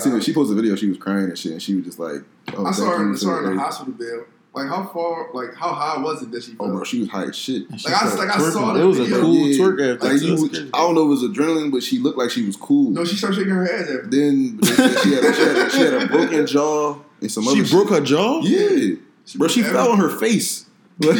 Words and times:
I 0.00 0.04
seen 0.04 0.16
it. 0.16 0.24
She 0.24 0.32
posted 0.32 0.56
a 0.56 0.60
video. 0.60 0.76
She 0.76 0.88
was 0.88 0.98
crying 0.98 1.24
and 1.24 1.38
shit, 1.38 1.52
and 1.52 1.62
she 1.62 1.74
was 1.74 1.84
just 1.84 1.98
like, 1.98 2.22
oh, 2.56 2.64
I 2.66 2.70
saw 2.72 2.96
her, 2.96 3.12
I 3.12 3.14
saw 3.16 3.28
her 3.30 3.38
in 3.38 3.42
the 3.42 3.48
everything. 3.50 3.58
hospital 3.58 3.92
bed. 3.94 4.24
Like 4.54 4.66
how 4.68 4.86
far, 4.86 5.28
like 5.34 5.54
how 5.54 5.72
high 5.72 6.00
was 6.02 6.22
it 6.22 6.30
that 6.32 6.42
she? 6.42 6.52
Oh, 6.58 6.64
fell? 6.66 6.74
bro, 6.76 6.84
she 6.84 7.00
was 7.00 7.08
high 7.10 7.24
as 7.24 7.36
shit. 7.36 7.68
And 7.70 7.84
Like, 7.84 7.94
I- 7.94 7.98
started 8.08 8.18
like, 8.18 8.30
I 8.30 8.38
saw 8.50 8.74
it. 8.74 8.80
It 8.80 8.84
was 8.84 8.98
a 8.98 9.20
cool 9.20 9.34
Yeah. 9.36 9.58
twerk 9.58 9.94
after. 9.94 10.08
Like 10.08 10.22
you, 10.22 10.28
That's 10.30 10.42
was- 10.42 10.50
crazy. 10.50 10.70
I 10.74 10.78
don't 10.78 10.94
know 10.94 11.02
if 11.12 11.18
it 11.20 11.28
was 11.28 11.36
adrenaline, 11.36 11.70
but 11.70 11.82
she 11.82 11.98
looked 11.98 12.18
like 12.18 12.30
she 12.30 12.44
was 12.46 12.56
cool. 12.56 12.90
no, 12.90 13.04
she 13.04 13.14
started 13.14 13.36
shaking 13.36 13.52
her 13.52 13.64
ass 13.70 13.82
after. 13.82 14.06
Then 14.06 14.56
they 14.56 14.66
said 14.68 14.98
she 15.00 15.12
had, 15.14 15.24
a, 15.24 15.34
she, 15.34 15.42
had 15.42 15.56
a, 15.56 15.70
she 15.70 15.78
had 15.80 15.94
a 16.02 16.06
broken 16.06 16.46
jaw 16.46 16.96
and 17.20 17.30
some 17.30 17.46
other 17.46 17.56
She 17.56 17.60
other. 17.62 17.70
broke 17.70 17.90
her 17.90 18.00
jaw. 18.00 18.42
shit. 18.42 18.98
Yeah, 18.98 19.36
bro, 19.36 19.48
she 19.48 19.62
fell 19.62 19.90
on 19.92 19.98
her 19.98 20.08
face. 20.10 20.64
Like, 21.00 21.16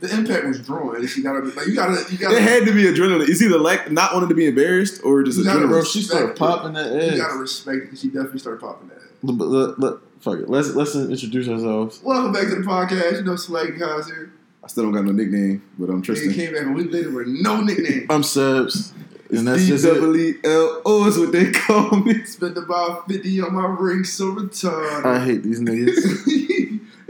The 0.00 0.08
impact 0.12 0.46
was 0.46 0.60
drawn, 0.60 0.96
and 0.96 1.08
she 1.08 1.22
gotta 1.22 1.40
like 1.40 1.66
you 1.66 1.74
gotta 1.74 2.04
you 2.12 2.18
gotta 2.18 2.36
it 2.36 2.42
had 2.42 2.66
to 2.66 2.72
be 2.72 2.82
adrenaline. 2.84 3.28
It's 3.28 3.40
either 3.42 3.58
like 3.58 3.90
not 3.90 4.12
wanting 4.12 4.28
to 4.28 4.34
be 4.34 4.46
embarrassed 4.46 5.00
or 5.02 5.22
just 5.22 5.38
You 5.38 5.44
gotta 5.44 5.60
adrenaline. 5.60 5.68
Bro, 5.70 5.84
she 5.84 6.02
started 6.02 6.36
popping 6.36 6.74
that 6.74 6.92
you 7.12 7.16
gotta 7.18 7.38
respect 7.38 7.76
it. 7.84 7.90
'cause 7.90 8.00
She 8.00 8.08
definitely 8.08 8.38
started 8.40 8.60
popping 8.60 8.88
that. 8.88 8.98
But 9.22 9.46
let- 9.46 9.80
let- 9.80 9.94
fuck 10.20 10.38
it. 10.40 10.48
Let's 10.50 10.74
let's 10.74 10.94
introduce 10.94 11.48
ourselves. 11.48 12.00
Welcome 12.02 12.32
back 12.32 12.48
to 12.48 12.56
the 12.56 12.62
podcast. 12.62 13.16
You 13.18 13.22
know, 13.24 13.32
Swaggy 13.34 13.78
Cos 13.78 14.06
here. 14.08 14.30
I 14.62 14.66
still 14.68 14.82
don't 14.84 14.92
got 14.92 15.04
no 15.06 15.12
nickname, 15.12 15.62
but 15.78 15.88
I'm 15.88 16.00
They 16.00 16.06
Tristan. 16.06 16.34
came 16.34 16.52
back 16.52 16.66
a 16.66 16.70
week 16.70 16.92
later 16.92 17.10
with 17.10 17.28
no 17.28 17.62
nickname. 17.62 18.06
I'm 18.10 18.20
Sebs, 18.22 18.90
and 19.30 19.46
that's 19.48 19.64
just 19.66 19.84
it. 19.86 19.94
D-double-E-L-O 19.94 21.06
is 21.06 21.18
what 21.18 21.32
they 21.32 21.50
call 21.52 21.96
me. 22.00 22.22
Spent 22.24 22.58
about 22.58 23.08
fifty 23.08 23.40
on 23.40 23.54
my 23.54 23.66
ring, 23.66 24.04
so 24.04 24.32
retarded. 24.34 25.04
I 25.06 25.24
hate 25.24 25.42
these 25.44 25.60
niggas. 25.60 25.96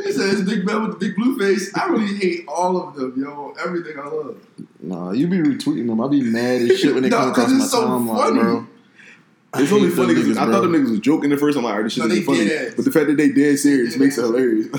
he 0.09 0.13
says 0.15 0.43
Big 0.43 0.65
Man 0.65 0.83
with 0.83 0.99
the 0.99 1.07
big 1.07 1.17
blue 1.17 1.39
face. 1.39 1.71
I 1.77 1.87
really 1.89 2.15
hate 2.17 2.45
all 2.49 2.77
of 2.89 2.95
them, 2.95 3.15
yo. 3.17 3.55
Everything 3.65 3.99
I 3.99 4.07
love. 4.09 4.37
Nah, 4.81 5.13
you 5.13 5.27
be 5.27 5.39
retweeting 5.39 5.87
them. 5.87 6.01
I 6.01 6.09
be 6.09 6.23
mad 6.23 6.63
as 6.63 6.79
shit 6.79 6.95
when 6.95 7.03
they 7.03 7.09
No, 7.11 7.19
come 7.19 7.31
across 7.31 7.51
my 7.51 7.65
so 7.65 7.87
timeline, 7.87 8.17
funny. 8.17 8.41
bro. 8.41 8.67
I 9.53 9.63
It's 9.63 9.73
only 9.73 9.91
funny 9.91 10.15
because 10.15 10.37
I 10.37 10.45
thought 10.47 10.61
them 10.63 10.73
niggas 10.73 10.91
was 10.91 11.01
joking 11.01 11.33
at 11.33 11.39
first. 11.41 11.57
I'm 11.57 11.65
like, 11.65 11.71
alright, 11.73 11.87
this 11.87 11.95
shit 11.95 12.05
No, 12.07 12.11
isn't 12.11 12.25
funny. 12.25 12.47
dead 12.49 12.69
ass. 12.69 12.75
But 12.77 12.85
the 12.85 12.91
fact 12.93 13.07
that 13.09 13.17
they 13.17 13.29
dead 13.31 13.59
serious 13.59 13.95
They 13.95 14.01
makes 14.01 14.19
it 14.19 14.23
hilarious. 14.23 14.67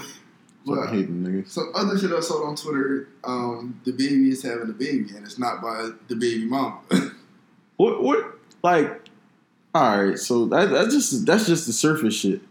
Fucking 0.67 0.75
But 0.75 0.89
hate 0.89 1.07
them 1.07 1.25
niggas. 1.25 1.49
some 1.49 1.71
other 1.73 1.97
shit 1.97 2.11
I 2.11 2.19
saw 2.19 2.45
on 2.47 2.55
Twitter, 2.55 3.07
um, 3.23 3.79
the 3.85 3.91
baby 3.91 4.29
is 4.29 4.43
having 4.43 4.69
a 4.69 4.73
baby, 4.73 5.09
and 5.15 5.25
it's 5.25 5.39
not 5.39 5.61
by 5.61 5.89
the 6.07 6.15
baby 6.15 6.45
mom. 6.45 6.79
What 7.77 8.03
what 8.03 8.37
like? 8.63 9.01
All 9.73 10.03
right, 10.05 10.17
so 10.19 10.45
that 10.47 10.69
that's 10.69 10.93
just 10.93 11.25
that's 11.25 11.47
just 11.47 11.65
the 11.65 11.73
surface 11.73 12.13
shit. 12.13 12.41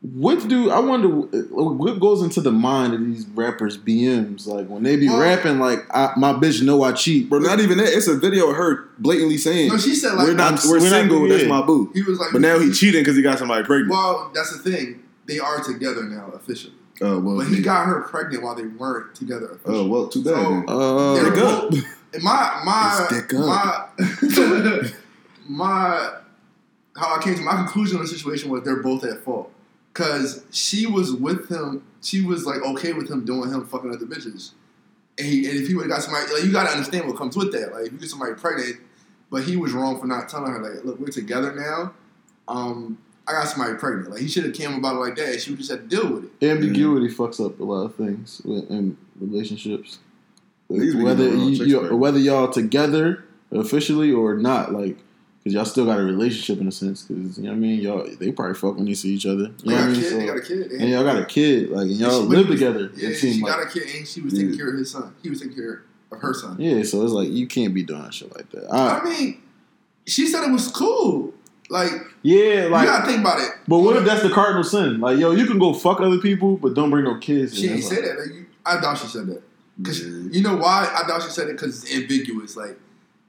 What 0.00 0.46
do 0.48 0.70
I 0.70 0.78
wonder? 0.78 1.08
What 1.08 1.98
goes 1.98 2.22
into 2.22 2.40
the 2.40 2.52
mind 2.52 2.94
of 2.94 3.00
these 3.04 3.26
rappers 3.26 3.76
BMs? 3.76 4.46
Like 4.46 4.68
when 4.68 4.84
they 4.84 4.94
be 4.96 5.08
Well- 5.08 5.18
rapping, 5.20 5.58
like 5.58 5.80
I, 5.92 6.12
my 6.16 6.32
bitch 6.32 6.62
know 6.62 6.84
I 6.84 6.92
cheat, 6.92 7.28
Bro, 7.28 7.40
not 7.40 7.58
even 7.58 7.78
that. 7.78 7.88
It's 7.88 8.06
a 8.06 8.16
video 8.16 8.50
of 8.50 8.56
her 8.56 8.88
blatantly 8.98 9.38
saying, 9.38 9.68
no, 9.70 9.76
she 9.78 9.94
said 9.96 10.14
like 10.14 10.28
"We're 10.28 10.34
not, 10.34 10.60
we're, 10.64 10.78
we're 10.78 10.84
not- 10.84 10.90
single. 10.90 11.26
yeah. 11.28 11.36
That's 11.38 11.48
my 11.48 11.62
boo." 11.62 11.90
he 11.94 12.02
was 12.02 12.20
like, 12.20 12.28
But 12.32 12.42
now 12.42 12.60
he 12.60 12.70
cheating 12.70 13.00
because 13.00 13.16
he 13.16 13.22
got 13.22 13.38
somebody 13.40 13.64
pregnant. 13.64 13.90
Well, 13.90 14.30
that's 14.32 14.56
the 14.56 14.70
thing. 14.70 15.02
They 15.26 15.40
are 15.40 15.62
together 15.64 16.04
now 16.04 16.30
officially, 16.32 16.74
Oh 17.00 17.18
well, 17.18 17.36
but 17.38 17.48
he 17.48 17.60
got 17.60 17.86
her 17.86 18.02
pregnant 18.02 18.44
while 18.44 18.54
they 18.54 18.66
weren't 18.66 19.16
together. 19.16 19.46
Officially. 19.56 19.78
Oh 19.80 19.86
well, 19.88 20.08
too 20.08 20.22
bad. 20.22 20.34
So- 20.34 20.42
then. 20.42 20.64
Uh, 20.68 21.14
They're 21.14 21.30
Dick 21.34 21.42
up. 21.42 21.70
both- 21.70 21.84
And 22.14 22.22
my 22.22 22.60
my 22.64 23.08
It's 23.10 24.38
up. 24.38 24.56
my 24.56 24.90
my 25.48 26.10
how 26.96 27.16
I 27.16 27.22
came 27.22 27.34
to 27.34 27.42
my 27.42 27.56
conclusion 27.56 27.96
on 27.96 28.02
the 28.04 28.08
situation 28.08 28.48
was 28.50 28.62
they're 28.62 28.82
both 28.82 29.04
at 29.04 29.22
fault 29.24 29.52
because 29.98 30.44
she 30.52 30.86
was 30.86 31.12
with 31.12 31.48
him. 31.48 31.82
She 32.02 32.22
was 32.22 32.46
like 32.46 32.62
okay 32.62 32.92
with 32.92 33.10
him 33.10 33.24
doing 33.24 33.50
him 33.50 33.66
fucking 33.66 33.92
other 33.92 34.06
bitches. 34.06 34.52
And, 35.18 35.26
he, 35.26 35.48
and 35.50 35.58
if 35.58 35.66
he 35.66 35.74
would 35.74 35.86
have 35.86 35.90
got 35.90 36.02
somebody, 36.02 36.32
like 36.32 36.44
you 36.44 36.52
got 36.52 36.66
to 36.66 36.70
understand 36.70 37.08
what 37.08 37.16
comes 37.16 37.36
with 37.36 37.50
that. 37.52 37.72
Like 37.72 37.86
if 37.86 37.92
you 37.92 37.98
get 37.98 38.08
somebody 38.08 38.34
pregnant, 38.34 38.76
but 39.30 39.42
he 39.42 39.56
was 39.56 39.72
wrong 39.72 40.00
for 40.00 40.06
not 40.06 40.28
telling 40.28 40.52
her 40.52 40.62
like, 40.62 40.84
look, 40.84 41.00
we're 41.00 41.08
together 41.08 41.52
now. 41.52 41.92
Um, 42.46 42.98
I 43.26 43.32
got 43.32 43.48
somebody 43.48 43.76
pregnant. 43.76 44.12
Like 44.12 44.20
he 44.20 44.28
should 44.28 44.44
have 44.44 44.54
came 44.54 44.74
about 44.74 44.94
it 44.94 45.00
like 45.00 45.16
that. 45.16 45.40
She 45.40 45.50
would 45.50 45.58
just 45.58 45.72
have 45.72 45.80
to 45.80 45.86
deal 45.88 46.08
with 46.12 46.30
it. 46.40 46.46
ambiguity 46.46 47.12
fucks 47.12 47.44
up 47.44 47.58
a 47.58 47.64
lot 47.64 47.84
of 47.84 47.96
things 47.96 48.40
in 48.44 48.96
relationships. 49.20 49.98
Niggas 50.70 51.02
Whether 51.02 51.34
you, 51.34 51.56
chicks, 51.56 51.68
you 51.68 51.96
whether 51.96 52.18
y'all 52.18 52.50
together 52.50 53.24
officially 53.50 54.12
or 54.12 54.34
not, 54.34 54.72
like 54.72 54.98
because 55.48 55.54
y'all 55.54 55.64
still 55.64 55.86
got 55.86 55.98
a 55.98 56.02
relationship 56.04 56.60
in 56.60 56.68
a 56.68 56.72
sense. 56.72 57.02
Because 57.02 57.38
you 57.38 57.44
know 57.44 57.50
what 57.50 57.56
I 57.56 57.58
mean, 57.58 57.80
y'all 57.80 58.06
they 58.20 58.32
probably 58.32 58.54
fuck 58.54 58.76
when 58.76 58.84
they 58.84 58.94
see 58.94 59.14
each 59.14 59.26
other. 59.26 59.50
You 59.62 59.70
know 59.70 59.74
what 59.76 59.84
I 59.84 59.88
mean? 59.88 60.02
So- 60.02 60.16
They 60.18 60.26
got 60.26 60.36
a 60.36 60.40
kid. 60.42 60.70
and 60.72 60.90
y'all 60.90 61.04
got 61.04 61.18
a 61.18 61.24
kid, 61.24 61.70
like, 61.70 61.82
and 61.82 61.90
y'all 61.92 62.22
she- 62.22 62.26
live 62.28 62.48
was- 62.48 62.58
together. 62.58 62.90
Yeah, 62.94 63.14
she 63.14 63.40
got 63.40 63.58
like, 63.58 63.68
a 63.68 63.70
kid 63.70 63.96
and 63.96 64.06
she 64.06 64.20
was 64.20 64.32
taking 64.34 64.50
Yeah. 64.50 64.56
care 64.56 64.70
of 64.70 64.78
his 64.78 64.90
son. 64.90 65.12
He 65.22 65.30
was 65.30 65.40
taking 65.40 65.54
care 65.56 65.82
of 66.12 66.20
her 66.20 66.34
son. 66.34 66.56
yeah. 66.58 66.82
So 66.82 67.02
it's 67.02 67.12
like 67.12 67.30
you 67.30 67.46
can't 67.46 67.72
be 67.74 67.82
doing 67.82 68.10
shit 68.10 68.34
like 68.36 68.50
that. 68.50 68.70
I 68.72 68.98
I, 69.00 69.04
mean, 69.04 69.40
she 70.06 70.26
said 70.26 70.44
it 70.46 70.52
was 70.52 70.68
cool. 70.68 71.32
Like, 71.70 71.90
yeah, 72.22 72.68
like 72.70 72.84
you 72.86 72.90
gotta 72.92 73.06
think 73.06 73.20
about 73.20 73.40
it. 73.40 73.50
but 73.66 73.80
what 73.80 73.94
if 73.96 74.04
that's 74.04 74.22
the 74.22 74.30
cardinal 74.30 74.64
sin? 74.64 75.00
Like, 75.00 75.18
yo, 75.18 75.32
you 75.32 75.44
can 75.46 75.58
go 75.58 75.74
fuck 75.74 76.00
other 76.00 76.16
people, 76.18 76.56
but 76.56 76.72
don't 76.74 76.88
bring 76.90 77.04
no 77.04 77.18
kids. 77.18 77.54
She 77.56 77.62
didn't 77.62 77.78
It's 77.78 77.88
say 77.88 77.96
like- 77.96 78.04
that. 78.06 78.18
Like, 78.20 78.34
you, 78.34 78.46
I 78.64 78.80
doubt 78.80 78.98
she 78.98 79.06
said 79.06 79.26
that. 79.26 79.42
Cause 79.84 80.00
Yeah. 80.00 80.08
you 80.32 80.42
know 80.42 80.56
why? 80.56 80.90
I 80.92 81.06
doubt 81.06 81.22
she 81.22 81.30
said 81.30 81.48
it 81.48 81.52
because 81.52 81.84
it's 81.84 81.94
ambiguous. 81.94 82.56
Like, 82.56 82.78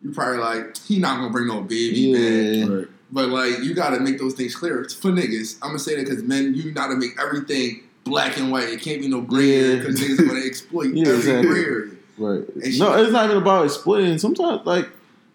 you 0.02 0.12
probably 0.12 0.38
like 0.40 0.78
he 0.78 1.00
not 1.00 1.18
gonna 1.18 1.32
bring 1.32 1.48
no 1.48 1.62
baby 1.62 2.00
Yeah. 2.00 2.66
back. 2.66 2.70
Right. 2.78 2.88
But 3.12 3.30
like, 3.30 3.64
you 3.64 3.74
gotta 3.74 4.00
make 4.00 4.20
those 4.20 4.34
things 4.36 4.56
clear. 4.56 4.82
It's 4.82 4.94
for 4.94 5.10
niggas. 5.12 5.58
I'm 5.62 5.70
gonna 5.70 5.80
say 5.80 5.96
that 5.96 6.06
because 6.08 6.24
men, 6.24 6.54
you 6.54 6.72
gotta 6.72 6.96
make 6.96 7.20
everything 7.20 7.82
black 8.04 8.38
and 8.38 8.52
white. 8.52 8.70
It 8.70 8.82
can't 8.82 9.02
be 9.02 9.08
no 9.08 9.22
gray 9.22 9.52
area 9.56 9.76
Yeah. 9.76 9.80
because 9.82 10.00
niggas 10.00 10.28
gonna 10.28 10.40
exploit 10.46 10.94
Yeah, 10.94 11.08
every 11.08 11.18
exactly. 11.18 11.50
gray 11.50 11.64
area. 11.64 11.92
Right. 12.18 12.44
And 12.64 12.74
she- 12.74 12.80
no, 12.80 12.94
it's 13.02 13.12
not 13.12 13.26
even 13.26 13.38
about 13.42 13.66
exploiting. 13.66 14.18
Sometimes, 14.20 14.62
like, 14.66 14.88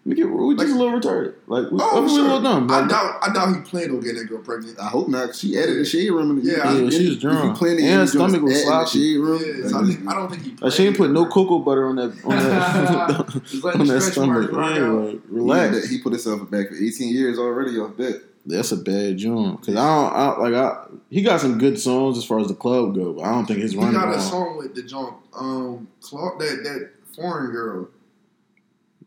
we 0.05 0.13
get 0.13 0.29
we 0.29 0.55
just 0.55 0.67
Like- 0.69 0.75
a 0.75 0.79
little 0.83 0.99
retarded. 0.99 1.33
Like, 1.47 1.71
we, 1.71 1.79
Oh, 1.81 2.01
we 2.03 2.09
sure. 2.09 2.19
a 2.19 2.23
little 2.23 2.41
dumb. 2.41 2.69
I 2.69 2.87
doubt. 2.87 3.17
I 3.23 3.33
doubt 3.33 3.55
he 3.55 3.61
planned 3.63 3.91
on 3.91 3.99
getting 4.01 4.17
that 4.19 4.25
girl 4.29 4.37
pregnant. 4.39 4.79
I 4.79 4.85
hope 4.85 5.07
not. 5.09 5.35
She 5.35 5.57
added 5.57 5.77
the 5.79 5.85
shade 5.85 6.11
room. 6.11 6.29
In 6.31 6.43
the, 6.43 6.51
Yeah, 6.51 6.71
Yeah, 6.73 6.89
she 6.91 7.07
was 7.09 7.17
drunk. 7.19 7.57
to 7.59 7.65
And 7.65 7.79
her 7.81 8.05
stomach 8.07 8.41
was 8.43 8.63
sloppy. 8.63 8.89
Shade 8.99 9.17
room. 9.17 9.41
Yeah, 9.43 9.67
so 9.67 9.79
I, 9.79 9.83
think, 9.85 10.07
I 10.07 10.13
don't 10.13 10.29
think 10.31 10.43
he. 10.43 10.55
like, 10.61 10.71
she 10.73 10.85
ain't 10.85 10.97
put 10.97 11.09
no 11.11 11.25
cocoa 11.25 11.59
butter 11.59 11.87
on 11.87 11.95
that 11.95 12.11
on 12.23 12.37
that, 12.37 13.75
on 13.79 13.87
that 13.87 14.01
stomach. 14.01 14.51
marks 14.51 14.53
rock 14.53 14.75
Yeah, 14.75 14.87
like, 14.89 15.13
Yeah, 15.13 15.19
relax. 15.29 15.81
that- 15.81 15.89
he 15.89 15.97
put 15.99 16.13
himself 16.13 16.49
back 16.51 16.69
for 16.69 16.75
18 16.75 17.13
years 17.13 17.39
already 17.39 17.77
off 17.79 17.97
that. 17.97 18.21
That's 18.47 18.71
a 18.71 18.77
bad 18.77 19.17
joint. 19.17 19.59
Cause 19.65 19.75
I 19.75 19.95
don't 19.95 20.13
I, 20.13 20.37
like 20.37 20.53
I. 20.53 20.85
He 21.09 21.23
got 21.23 21.41
some 21.41 21.57
good 21.57 21.79
songs 21.79 22.15
as 22.19 22.25
far 22.25 22.39
as 22.39 22.47
the 22.47 22.53
club 22.53 22.93
go, 22.93 23.13
but 23.13 23.23
I 23.23 23.31
don't 23.31 23.47
think 23.47 23.59
his 23.59 23.71
He 23.71 23.77
run. 23.79 23.91
got 23.93 24.15
a 24.15 24.21
song 24.21 24.57
with 24.57 24.75
the 24.75 24.83
junk, 24.83 25.15
um, 25.35 25.87
Clark, 26.01 26.37
that 26.39 26.61
that 26.63 26.89
foreign 27.15 27.51
girl. 27.51 27.87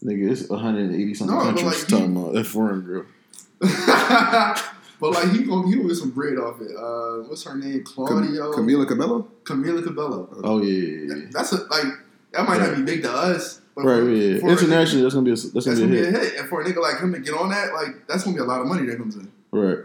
Nigga, 0.04 0.30
it's 0.30 0.48
180 0.48 1.14
something 1.14 1.36
No, 1.36 1.42
countries 1.42 1.66
like, 1.66 1.76
he- 1.76 1.86
talking 1.86 2.16
about 2.16 2.32
that 2.34 2.44
foreign 2.46 2.80
girl. 2.82 3.04
but 5.00 5.10
like 5.12 5.30
he 5.32 5.44
gonna 5.44 5.66
he 5.68 5.74
gonna 5.76 5.88
get 5.88 5.96
some 5.96 6.10
bread 6.10 6.38
off 6.38 6.60
it. 6.60 6.70
Uh, 6.76 7.28
what's 7.28 7.44
her 7.44 7.56
name? 7.56 7.84
Cam- 7.84 8.06
Claudio. 8.06 8.52
Camila 8.52 8.86
Cabello? 8.86 9.28
Camila 9.44 9.82
Cabello. 9.82 10.28
Oh 10.44 10.62
yeah, 10.62 10.72
yeah, 10.72 11.14
yeah. 11.14 11.24
That's 11.32 11.52
a 11.52 11.64
like 11.64 11.84
that 12.32 12.46
might 12.48 12.60
not 12.60 12.76
be 12.76 12.82
big 12.82 13.02
to 13.02 13.10
us, 13.12 13.60
but 13.74 13.84
Right, 13.84 14.00
for- 14.00 14.10
yeah. 14.10 14.38
for 14.40 14.48
a 14.48 14.50
Internationally, 14.52 15.02
that's 15.02 15.14
gonna 15.14 15.24
be 15.24 15.32
a, 15.32 15.34
that's 15.36 15.46
nigga, 15.46 15.64
gonna 15.64 15.86
be 15.88 15.96
gonna 15.96 16.08
a 16.08 16.10
be 16.12 16.16
a 16.16 16.20
hit. 16.20 16.32
hit. 16.32 16.40
And 16.40 16.48
for 16.48 16.60
a 16.60 16.64
nigga 16.64 16.80
like 16.80 17.00
him 17.00 17.12
to 17.12 17.18
get 17.20 17.34
on 17.34 17.48
that, 17.50 17.72
like 17.74 18.06
that's 18.06 18.22
gonna 18.24 18.36
be 18.36 18.42
a 18.42 18.44
lot 18.44 18.60
of 18.60 18.66
money 18.68 18.86
that 18.86 18.96
comes 18.98 19.16
in. 19.16 19.30
Right. 19.50 19.78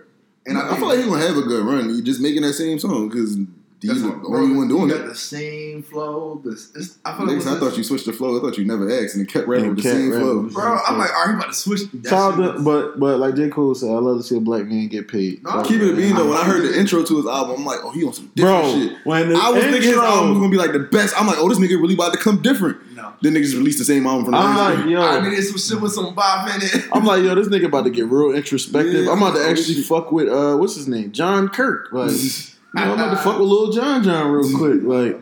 And 0.45 0.57
I, 0.57 0.62
I, 0.62 0.68
think 0.68 0.80
feel 0.80 0.88
like 0.90 0.97
he's 0.97 1.07
gonna 1.07 1.25
have 1.25 1.38
a 1.38 1.41
good 1.41 1.66
run. 1.66 1.90
He 1.90 2.01
just 2.01 2.19
making 2.22 2.41
that 2.44 2.53
same 2.53 2.78
song 2.78 3.09
because 3.09 3.35
he's 3.35 3.47
that's 3.88 4.02
the 4.02 4.10
what- 4.10 4.22
bro, 4.24 4.42
only 4.42 4.56
one 4.56 4.68
doing 4.68 4.90
you 4.90 4.96
it. 4.96 5.00
got 5.00 5.08
the 5.08 5.16
same 5.16 5.84
flow. 5.84 6.42
This, 6.44 6.72
it's, 6.76 6.98
I 7.06 7.16
feel 7.18 7.26
like 7.28 7.38
Niggas, 7.38 7.56
I 7.56 7.60
thought 7.60 7.78
you 7.78 7.84
switched 7.84 8.06
the 8.06 8.14
flow. 8.14 8.38
I 8.38 8.42
thought 8.42 8.58
you 8.58 8.66
never 8.66 8.90
asked 8.90 9.16
and 9.16 9.28
it 9.28 9.32
kept 9.32 9.48
rapping 9.48 9.70
with 9.70 9.84
the 9.84 9.90
same 9.90 10.12
flow. 10.12 10.44
the 10.44 10.50
Bro, 10.54 10.80
I'm 10.88 10.98
like, 10.98 11.12
are 11.12 11.30
you 11.32 11.38
about 11.38 11.48
to 11.50 11.54
switch? 11.54 11.82
That 11.94 12.10
Child, 12.10 12.36
shit 12.36 12.64
but 12.66 13.00
but 13.00 13.20
like 13.20 13.36
J 13.36 13.50
Cole 13.50 13.76
said, 13.76 13.90
I 13.90 13.94
love 14.00 14.18
to 14.18 14.24
see 14.24 14.38
a 14.38 14.40
black 14.40 14.66
man 14.66 14.88
get 14.88 15.08
paid. 15.08 15.44
No, 15.44 15.64
Keep 15.64 15.82
it 15.82 15.94
a 15.94 15.96
bean 15.96 16.16
though. 16.16 16.28
When 16.30 16.38
I 16.38 16.44
heard 16.44 16.64
the 16.64 16.78
intro 16.80 17.04
to 17.04 17.18
his 17.18 17.26
album, 17.26 17.58
I'm 17.60 17.66
like, 17.66 17.80
oh, 17.84 17.92
he 17.92 18.06
on 18.06 18.14
some 18.14 18.32
different 18.36 18.62
Bro, 18.64 18.74
shit. 18.74 18.98
when 19.06 19.36
I 19.36 19.50
was 19.50 19.64
thinking 19.64 19.82
his 19.84 19.98
album 19.98 20.30
was 20.32 20.40
gonna 20.40 20.52
be 20.52 20.58
like 20.58 20.72
the 20.74 20.80
best. 20.80 21.14
I'm 21.20 21.28
like, 21.28 21.38
oh, 21.40 21.50
this 21.50 21.60
nigga 21.60 21.80
really 21.82 21.94
about 21.96 22.14
to 22.14 22.20
come 22.20 22.42
different. 22.42 22.78
no. 22.96 23.14
Then 23.22 23.34
niggas 23.36 23.54
released 23.54 23.80
the 23.80 23.86
same 23.86 24.06
album 24.06 24.26
from 24.26 24.32
the 24.34 24.38
I'm 24.40 24.56
last 24.58 24.80
like, 24.80 24.90
yo, 24.90 25.02
I 25.02 25.22
needed 25.30 25.44
some 25.44 25.58
shit 25.58 25.82
with 25.82 25.92
some 25.94 26.14
bop 26.14 26.48
in 26.56 26.62
it. 26.62 26.86
I'm 26.94 27.06
like, 27.06 27.24
yo, 27.24 27.36
this 27.36 27.48
nigga 27.48 27.66
about 27.66 27.84
to 27.86 27.90
get 27.90 28.06
real 28.08 28.32
introspective. 28.36 29.06
Yeah, 29.06 29.12
I'm 29.12 29.22
about 29.22 29.36
to 29.36 29.46
actually 29.48 29.76
fuck 29.82 30.12
with 30.12 30.28
uh, 30.30 30.58
what's 30.58 30.76
his 30.76 30.88
name, 30.88 31.12
John 31.12 31.48
Kirk. 31.50 31.90
Like, 31.92 32.12
you 32.75 32.81
know, 32.86 32.94
I'm 32.94 33.00
about 33.00 33.10
to 33.12 33.18
fuck 33.18 33.40
with 33.40 33.48
Lil 33.48 33.72
John 33.72 34.04
John 34.04 34.31
real 34.31 34.58
quick. 34.58 34.81
Like, 34.84 35.22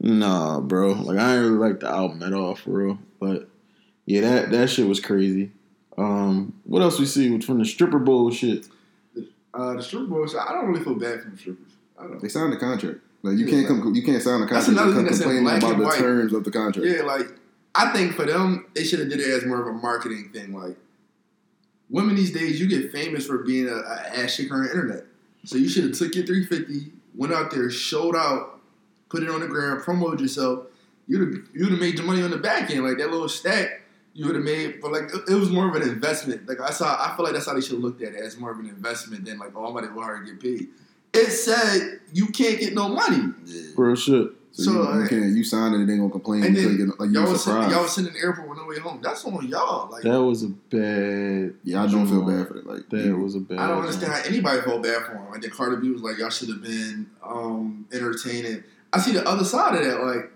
nah, 0.00 0.60
bro. 0.60 0.92
Like, 0.92 1.18
I 1.18 1.34
ain't 1.36 1.42
really 1.44 1.58
like 1.58 1.80
the 1.80 1.88
album 1.88 2.22
at 2.22 2.32
all 2.32 2.54
for 2.54 2.70
real. 2.70 2.98
But 3.20 3.48
yeah, 4.06 4.20
that 4.22 4.50
that 4.50 4.70
shit 4.70 4.86
was 4.86 5.00
crazy. 5.00 5.52
Um, 5.98 6.52
what 6.64 6.82
else 6.82 6.98
we 6.98 7.06
see 7.06 7.38
from 7.40 7.58
the 7.58 7.64
stripper 7.64 7.98
bowl 7.98 8.30
shit? 8.30 8.66
Uh, 9.54 9.74
the 9.74 9.82
stripper 9.82 10.06
boys, 10.06 10.34
I 10.34 10.52
don't 10.52 10.66
really 10.66 10.84
feel 10.84 10.94
bad 10.94 11.22
for 11.22 11.30
the 11.30 11.38
strippers. 11.38 11.72
I 11.98 12.02
don't. 12.02 12.20
They 12.20 12.28
signed 12.28 12.52
the 12.52 12.58
contract. 12.58 12.98
Like 13.22 13.38
you 13.38 13.46
Yeah, 13.46 13.66
can't 13.66 13.82
come, 13.82 13.94
you 13.94 14.02
can't 14.02 14.22
sign 14.22 14.40
the 14.40 14.46
That's 14.46 14.68
another 14.68 14.88
and 14.90 14.96
thing 14.96 14.96
come 14.96 15.04
that's 15.06 15.20
complaining 15.20 15.46
about 15.58 15.78
the 15.78 15.84
white. 15.84 15.98
terms 15.98 16.32
of 16.34 16.44
the 16.44 16.50
contract. 16.50 16.86
Yeah, 16.86 17.02
like 17.02 17.26
I 17.74 17.92
think 17.92 18.12
for 18.14 18.24
them, 18.26 18.66
they 18.74 18.84
should 18.84 19.00
have 19.00 19.08
did 19.08 19.20
it 19.20 19.28
as 19.28 19.44
more 19.46 19.60
of 19.60 19.66
a 19.66 19.72
marketing 19.72 20.30
thing. 20.32 20.52
Like 20.52 20.76
women 21.88 22.14
these 22.14 22.32
days, 22.32 22.60
you 22.60 22.68
get 22.68 22.92
famous 22.92 23.26
for 23.26 23.38
being 23.38 23.68
a, 23.68 23.74
a 23.76 24.18
ass 24.18 24.34
shaker 24.34 24.54
on 24.54 24.64
the 24.64 24.70
internet. 24.70 25.04
So 25.46 25.56
you 25.56 25.68
should 25.68 25.84
have 25.84 25.92
took 25.92 26.14
your 26.14 26.26
350, 26.26 26.92
went 27.14 27.32
out 27.32 27.50
there, 27.52 27.70
showed 27.70 28.16
out, 28.16 28.60
put 29.08 29.22
it 29.22 29.30
on 29.30 29.40
the 29.40 29.46
ground, 29.46 29.82
promoted 29.82 30.20
yourself. 30.20 30.66
You'd 31.06 31.20
have 31.20 31.44
you'd 31.54 31.70
have 31.70 31.78
made 31.80 31.94
your 31.94 32.04
money 32.04 32.22
on 32.22 32.30
the 32.32 32.36
back 32.36 32.68
end, 32.70 32.84
like 32.84 32.98
that 32.98 33.10
little 33.10 33.28
stack. 33.28 33.82
you 34.12 34.26
would 34.26 34.34
have 34.34 34.44
made, 34.44 34.80
but 34.80 34.90
like 34.90 35.04
it, 35.28 35.34
was 35.34 35.50
more 35.50 35.68
of 35.68 35.80
an 35.80 35.88
investment. 35.88 36.48
Like 36.48 36.60
I 36.60 36.70
saw, 36.70 36.96
I 36.98 37.14
feel 37.14 37.24
like 37.24 37.34
that's 37.34 37.46
how 37.46 37.54
they 37.54 37.60
should 37.60 37.72
have 37.74 37.80
looked 37.80 38.02
at 38.02 38.14
it 38.14 38.20
as 38.20 38.36
more 38.38 38.50
of 38.50 38.58
an 38.58 38.68
investment 38.68 39.24
than 39.24 39.38
like, 39.38 39.52
oh, 39.54 39.66
I'm 39.66 39.76
about 39.76 39.86
to 39.86 39.94
go 39.94 40.00
hard 40.00 40.26
and 40.26 40.26
get 40.26 40.40
paid. 40.40 40.68
It 41.14 41.30
said 41.30 42.00
you 42.12 42.26
can't 42.26 42.58
get 42.58 42.74
no 42.74 42.88
money, 42.88 43.32
Real 43.76 43.94
shit. 43.94 44.30
So, 44.56 44.62
So, 44.62 44.92
you, 44.94 45.02
you 45.02 45.08
can't. 45.08 45.36
You 45.36 45.44
signed 45.44 45.74
it, 45.74 45.80
and 45.80 45.88
they 45.88 45.96
gonna 45.98 46.08
complain 46.08 46.42
and 46.44 46.56
until 46.56 46.70
then 46.70 46.78
you 46.78 46.86
get 46.86 46.98
like 47.00 47.08
you 47.10 47.14
y'all 47.16 47.24
were 47.24 47.32
was 47.32 47.44
sitting, 47.44 47.60
surprised. 47.60 47.72
y'all 47.74 47.82
was 47.82 47.92
sitting 47.94 48.08
in 48.08 48.14
the 48.14 48.20
airport 48.20 48.48
with 48.48 48.58
no 48.58 48.64
way 48.64 48.78
home. 48.78 49.00
That's 49.02 49.22
on 49.26 49.46
y'all. 49.46 49.90
Like 49.90 50.02
That 50.02 50.22
was 50.22 50.42
a 50.44 50.48
bad. 50.48 51.54
yeah, 51.62 51.82
I 51.82 51.86
don't 51.86 52.06
feel 52.06 52.22
bad 52.22 52.48
for 52.48 52.54
that. 52.54 52.66
Like 52.66 52.88
That 52.88 53.18
was 53.18 53.34
a 53.34 53.40
bad. 53.40 53.58
I 53.58 53.68
don't 53.68 53.80
understand 53.80 54.12
how 54.14 54.22
anybody 54.24 54.62
felt 54.62 54.82
bad 54.82 55.02
for 55.04 55.12
him. 55.12 55.34
And 55.34 55.42
then 55.42 55.50
Cardi 55.50 55.76
B 55.76 55.90
was 55.90 56.00
like, 56.02 56.16
y'all 56.18 56.30
should 56.30 56.48
have 56.48 56.62
been 56.62 57.10
um, 57.22 57.86
entertaining. 57.92 58.64
I 58.94 58.98
see 59.00 59.12
the 59.12 59.28
other 59.28 59.44
side 59.44 59.74
of 59.76 59.84
that. 59.84 60.02
Like 60.02 60.30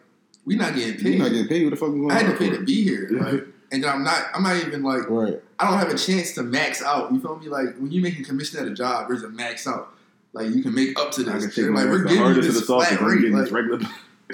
we 0.45 0.57
not 0.57 0.75
getting 0.75 0.99
you 0.99 1.03
paid. 1.03 1.19
not 1.19 1.31
getting 1.31 1.49
paid. 1.49 1.65
What 1.65 1.71
the 1.71 1.77
fuck? 1.77 1.89
we 1.91 2.01
going 2.01 2.11
I 2.11 2.23
had 2.23 2.33
to 2.33 2.37
pay 2.37 2.51
for? 2.51 2.57
to 2.59 2.63
be 2.63 2.85
here. 2.85 3.09
Like, 3.13 3.47
and 3.73 3.83
then 3.85 3.89
I'm 3.91 4.05
not. 4.05 4.27
I'm 4.35 4.43
not 4.43 4.57
even 4.57 4.83
like. 4.83 5.09
Right. 5.09 5.41
I 5.59 5.71
don't 5.71 5.79
have 5.79 5.89
a 5.89 5.97
chance 5.97 6.33
to 6.35 6.43
max 6.43 6.83
out. 6.83 7.11
You 7.13 7.21
feel 7.21 7.37
me? 7.39 7.49
Like 7.49 7.77
when 7.79 7.91
you 7.91 8.03
making 8.03 8.25
commission 8.25 8.61
at 8.61 8.67
a 8.71 8.75
job, 8.75 9.09
there's 9.09 9.23
a 9.23 9.29
max 9.31 9.67
out. 9.67 9.95
Like 10.33 10.51
you 10.51 10.63
can 10.63 10.75
make 10.75 10.99
up 10.99 11.11
to 11.13 11.23
I 11.23 11.35
this. 11.39 11.47
take 11.47 11.55
They're 11.57 11.71
my 11.73 11.83
like 11.85 11.91
we're 11.91 12.03
the 12.03 12.09
giving 12.09 12.25
you 12.35 12.43
this 12.43 12.61
flat 12.67 13.01
rate. 13.01 13.21
getting 13.21 13.33
Like, 13.37 13.51
this 13.51 13.89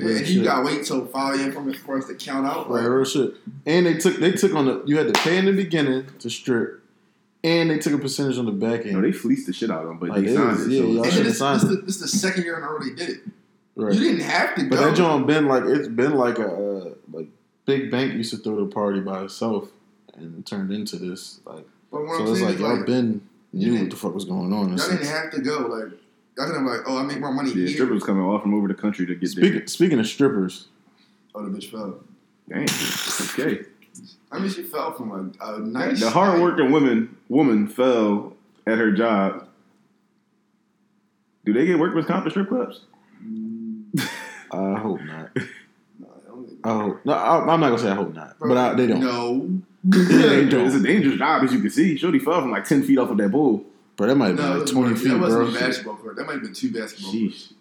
regular. 0.04 0.16
and 0.18 0.28
you 0.28 0.34
shit. 0.36 0.44
gotta 0.44 0.64
wait 0.66 0.84
till 0.84 1.06
five 1.06 1.38
a.m. 1.40 1.52
from 1.52 1.72
for 1.74 1.98
us 1.98 2.06
to 2.06 2.14
count 2.14 2.46
out. 2.46 2.68
Right, 2.70 2.84
real 2.84 3.04
shit. 3.04 3.34
And 3.66 3.86
they 3.86 3.94
took 3.94 4.16
they 4.16 4.32
took 4.32 4.54
on 4.54 4.66
the 4.66 4.82
you 4.86 4.96
had 4.98 5.12
to 5.12 5.20
pay 5.22 5.36
in 5.38 5.44
the 5.46 5.52
beginning 5.52 6.06
to 6.20 6.30
strip, 6.30 6.82
and 7.44 7.70
they 7.70 7.78
took 7.78 7.92
a 7.92 7.98
percentage 7.98 8.38
on 8.38 8.46
the 8.46 8.52
back 8.52 8.82
end. 8.86 8.92
No, 8.94 9.00
they 9.00 9.12
fleeced 9.12 9.46
the 9.46 9.52
shit 9.52 9.70
out 9.70 9.82
of 9.82 9.88
them, 9.88 9.98
but 9.98 10.10
Like, 10.10 10.24
they 10.24 10.34
signed 10.34 10.60
it. 10.60 10.68
yeah, 10.70 10.80
so 10.82 10.86
y'all 10.88 11.04
should've 11.04 11.24
this, 11.26 11.38
signed 11.38 11.60
this, 11.60 11.70
it. 11.70 11.76
the, 11.80 11.82
this 11.86 11.94
is 11.96 12.00
the 12.02 12.08
second 12.18 12.44
year 12.44 12.56
in 12.58 12.62
a 12.64 12.66
row 12.70 12.78
they 12.80 12.94
did 12.94 13.08
it. 13.10 13.20
right. 13.76 13.92
You 13.94 14.00
didn't 14.00 14.20
have 14.20 14.54
to 14.56 14.68
But 14.68 14.76
go. 14.76 14.84
that 14.86 14.96
joint 14.96 15.26
been 15.26 15.46
like 15.46 15.64
it's 15.64 15.88
been 15.88 16.14
like 16.16 16.38
a 16.38 16.46
uh, 16.48 16.90
like 17.12 17.28
Big 17.64 17.90
Bank 17.90 18.14
used 18.14 18.30
to 18.30 18.36
throw 18.38 18.64
the 18.64 18.72
party 18.72 19.00
by 19.00 19.24
itself 19.24 19.68
and 20.14 20.38
it 20.38 20.46
turned 20.46 20.70
into 20.72 20.96
this 20.96 21.40
like 21.44 21.66
but 21.90 22.02
what 22.02 22.16
so 22.18 22.22
I'm 22.24 22.28
it's 22.30 22.38
saying 22.40 22.44
like 22.46 22.54
is 22.54 22.60
y'all 22.60 22.84
been 22.84 23.20
you 23.52 23.70
knew 23.72 23.80
what 23.80 23.90
the 23.90 23.96
fuck 23.96 24.14
was 24.14 24.24
going 24.24 24.52
on. 24.52 24.68
y'all 24.76 24.88
didn't 24.90 25.06
have 25.06 25.30
to 25.32 25.40
go. 25.40 25.58
Like 25.66 25.98
y'all 26.36 26.46
could 26.46 26.56
have 26.56 26.64
like, 26.66 26.80
oh, 26.86 26.98
I 26.98 27.02
make 27.02 27.20
more 27.20 27.32
money 27.32 27.50
yeah, 27.50 27.56
here. 27.66 27.68
strippers 27.68 28.02
coming 28.02 28.22
all 28.22 28.38
from 28.38 28.54
over 28.54 28.68
the 28.68 28.74
country 28.74 29.06
to 29.06 29.14
get 29.14 29.28
Speaking 29.28 29.52
there. 29.58 29.66
speaking 29.66 29.98
of 29.98 30.06
strippers, 30.06 30.68
Oh, 31.34 31.44
the 31.46 31.50
bitch 31.58 31.70
fell. 31.70 32.00
Damn. 32.48 32.62
Okay. 32.64 33.64
I 34.32 34.38
mean, 34.38 34.50
she 34.50 34.62
fell 34.62 34.92
from 34.94 35.34
a, 35.40 35.44
a 35.44 35.58
nice. 35.58 36.00
The 36.00 36.08
hardworking 36.10 36.70
woman 36.70 37.16
woman 37.28 37.66
fell 37.68 38.34
at 38.66 38.78
her 38.78 38.90
job. 38.92 39.46
Do 41.44 41.52
they 41.52 41.66
get 41.66 41.78
workman's 41.78 42.06
comp 42.06 42.26
at 42.26 42.32
strip 42.32 42.48
clubs? 42.48 42.80
Mm. 43.24 43.84
I 44.50 44.78
hope 44.78 45.00
not. 45.02 45.30
No, 45.98 46.08
I 46.08 46.28
don't 46.28 46.46
think- 46.48 46.60
I 46.66 46.72
hope 46.74 47.00
no. 47.06 47.12
I, 47.12 47.38
I'm 47.54 47.60
not 47.60 47.68
gonna 47.70 47.78
say 47.78 47.90
I 47.90 47.94
hope 47.94 48.14
not, 48.14 48.36
but 48.38 48.56
I, 48.56 48.74
they 48.74 48.86
don't. 48.86 49.00
No. 49.00 49.60
Yeah, 49.84 50.26
they 50.28 50.44
don't. 50.48 50.66
It's 50.66 50.74
a 50.74 50.82
dangerous 50.82 51.16
job, 51.18 51.42
as 51.44 51.52
you 51.52 51.60
can 51.60 51.70
see. 51.70 51.96
Shorty 51.96 52.18
fell 52.18 52.40
from 52.42 52.50
like 52.50 52.64
ten 52.64 52.82
feet 52.82 52.98
off 52.98 53.08
of 53.10 53.16
that 53.18 53.30
bull. 53.30 53.64
Bro, 53.96 54.08
that 54.08 54.14
might 54.16 54.26
have 54.28 54.36
been 54.36 54.58
like 54.58 54.66
20 54.66 54.94
feet, 54.94 55.08
that 55.08 55.18
bro. 55.18 55.46
a 55.46 55.52
basketball 55.52 55.96
court. 55.96 56.16
That 56.16 56.26
might 56.26 56.34
have 56.34 56.42
been 56.42 56.52
two 56.54 56.70
basketball 56.72 57.12
courts. 57.12 57.54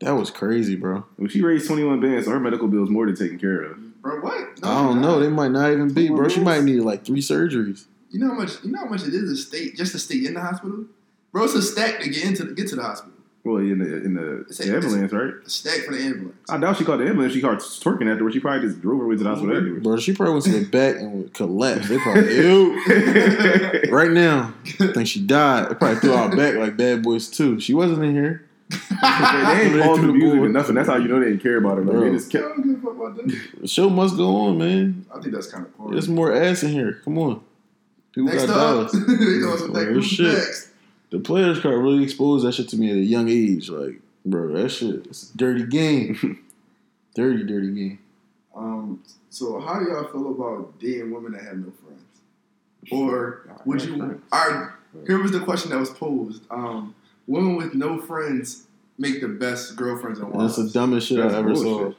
That 0.00 0.12
was 0.12 0.30
crazy, 0.30 0.76
bro. 0.76 1.04
Well, 1.18 1.28
she 1.28 1.42
raised 1.42 1.66
twenty 1.66 1.84
one 1.84 2.00
bands, 2.00 2.24
so 2.26 2.32
her 2.32 2.40
medical 2.40 2.68
bill 2.68 2.84
is 2.84 2.90
more 2.90 3.06
than 3.06 3.16
taken 3.16 3.38
care 3.38 3.62
of. 3.62 4.00
Bro, 4.00 4.20
what? 4.20 4.62
No, 4.62 4.68
I 4.68 4.82
don't 4.84 5.00
know. 5.02 5.20
They 5.20 5.28
might 5.28 5.50
not 5.50 5.72
even 5.72 5.92
be, 5.92 6.06
Come 6.06 6.14
on, 6.14 6.22
bro. 6.22 6.28
She 6.30 6.40
might 6.40 6.62
need 6.62 6.80
like 6.80 7.04
three 7.04 7.20
surgeries. 7.20 7.84
You 8.10 8.20
know 8.20 8.28
how 8.28 8.34
much? 8.34 8.64
You 8.64 8.72
know 8.72 8.78
how 8.78 8.86
much 8.86 9.02
it 9.02 9.12
is 9.12 9.30
to 9.30 9.36
stay 9.36 9.72
just 9.72 9.92
to 9.92 9.98
stay 9.98 10.24
in 10.24 10.34
the 10.34 10.40
hospital. 10.40 10.86
Bro, 11.32 11.44
it's 11.44 11.54
a 11.54 11.62
stack 11.62 12.00
to 12.00 12.08
get 12.08 12.24
into 12.24 12.44
the, 12.44 12.54
get 12.54 12.68
to 12.68 12.76
the 12.76 12.82
hospital. 12.82 13.14
Well, 13.42 13.56
in 13.56 13.78
the 13.78 14.04
in 14.04 14.14
the, 14.14 14.40
It's 14.48 14.60
a- 14.60 14.64
the 14.66 14.74
ambulance, 14.76 15.12
right? 15.12 15.32
A 15.46 15.48
stack 15.48 15.80
for 15.86 15.94
the 15.94 16.02
ambulance. 16.02 16.36
I 16.50 16.58
doubt 16.58 16.76
she 16.76 16.84
called 16.84 17.00
the 17.00 17.06
ambulance. 17.06 17.32
She 17.32 17.40
called 17.40 17.56
twerking 17.58 18.10
afterwards. 18.12 18.34
She 18.34 18.40
probably 18.40 18.68
just 18.68 18.82
drove 18.82 19.00
her 19.00 19.06
way 19.06 19.16
to 19.16 19.22
the 19.22 19.28
hospital 19.30 19.56
afterwards. 19.56 19.82
Bro, 19.82 19.96
she 19.96 20.12
probably 20.12 20.32
went 20.34 20.44
to 20.44 20.50
the 20.52 20.64
back 20.66 20.96
and 20.96 21.12
would 21.14 21.32
collapse. 21.32 21.88
They 21.88 21.96
probably, 21.98 22.36
ew. 22.36 23.90
Right 23.90 24.10
now, 24.10 24.52
I 24.80 24.92
think 24.92 25.06
she 25.08 25.20
died. 25.24 25.70
They 25.70 25.74
probably 25.74 26.00
threw 26.00 26.14
out 26.14 26.36
back 26.36 26.54
like 26.56 26.76
Bad 26.76 27.02
Boys 27.02 27.28
too. 27.28 27.58
She 27.60 27.72
wasn't 27.72 28.04
in 28.04 28.12
here. 28.14 28.44
they 28.68 28.76
ain't 29.64 29.72
They 29.74 29.82
paused 29.82 30.02
the 30.02 30.06
the 30.08 30.12
music 30.12 30.38
or 30.40 30.48
nothing. 30.50 30.74
That's 30.74 30.88
how 30.88 30.96
you 30.96 31.08
know 31.08 31.18
they 31.18 31.30
didn't 31.30 31.40
care 31.42 31.56
about 31.56 31.78
her. 31.78 31.84
Like, 31.84 31.92
Bro. 31.96 32.04
they 32.10 32.10
just 32.16 32.28
I 32.34 32.38
kept. 32.40 32.48
don't 32.56 32.62
give 32.62 32.78
a 32.78 32.86
fuck 32.86 32.96
about 32.96 33.16
that. 33.16 33.40
The 33.62 33.68
show 33.68 33.88
must 33.90 34.16
go 34.18 34.36
on, 34.36 34.58
man. 34.58 35.06
I 35.14 35.18
think 35.20 35.34
that's 35.34 35.46
kind 35.46 35.64
of 35.64 35.76
corny. 35.78 35.92
There's 35.94 36.08
more 36.08 36.32
ass 36.34 36.62
in 36.62 36.70
here. 36.72 37.00
Come 37.04 37.16
on. 37.18 37.40
People 38.12 38.30
Next 38.30 38.46
got 38.46 38.50
up, 38.56 38.90
dollars. 38.90 38.92
they 39.06 39.38
know 39.38 39.50
what 39.50 39.82
Real 39.82 39.94
who's 39.94 40.06
shit. 40.06 40.26
next. 40.34 40.69
The 41.10 41.18
players 41.18 41.60
card 41.60 41.76
really 41.78 42.02
exposed 42.04 42.46
that 42.46 42.52
shit 42.54 42.68
to 42.70 42.76
me 42.76 42.90
at 42.90 42.96
a 42.96 43.00
young 43.00 43.28
age. 43.28 43.68
Like, 43.68 44.00
bro, 44.24 44.52
that 44.54 44.68
shit, 44.70 45.06
it's 45.06 45.30
a 45.32 45.36
dirty 45.36 45.66
game. 45.66 46.40
dirty, 47.14 47.42
dirty 47.44 47.72
game. 47.74 47.98
Um, 48.54 49.02
so 49.28 49.60
how 49.60 49.80
do 49.80 49.86
y'all 49.90 50.04
feel 50.04 50.30
about 50.30 50.78
dating 50.78 51.10
women 51.12 51.32
that 51.32 51.42
have 51.42 51.56
no 51.58 51.72
friends? 51.84 52.92
Or 52.92 53.42
would 53.64 53.82
you? 53.82 54.20
Are 54.32 54.78
here 55.06 55.20
was 55.22 55.32
the 55.32 55.40
question 55.40 55.70
that 55.70 55.78
was 55.78 55.90
posed. 55.90 56.42
Um, 56.50 56.94
women 57.26 57.56
with 57.56 57.74
no 57.74 57.98
friends 58.00 58.66
make 58.98 59.20
the 59.20 59.28
best 59.28 59.76
girlfriends 59.76 60.18
and 60.18 60.32
And 60.32 60.40
That's 60.42 60.56
the 60.56 60.68
dumbest 60.68 61.08
shit 61.08 61.18
That's 61.18 61.34
I 61.34 61.38
ever 61.38 61.54
saw. 61.54 61.92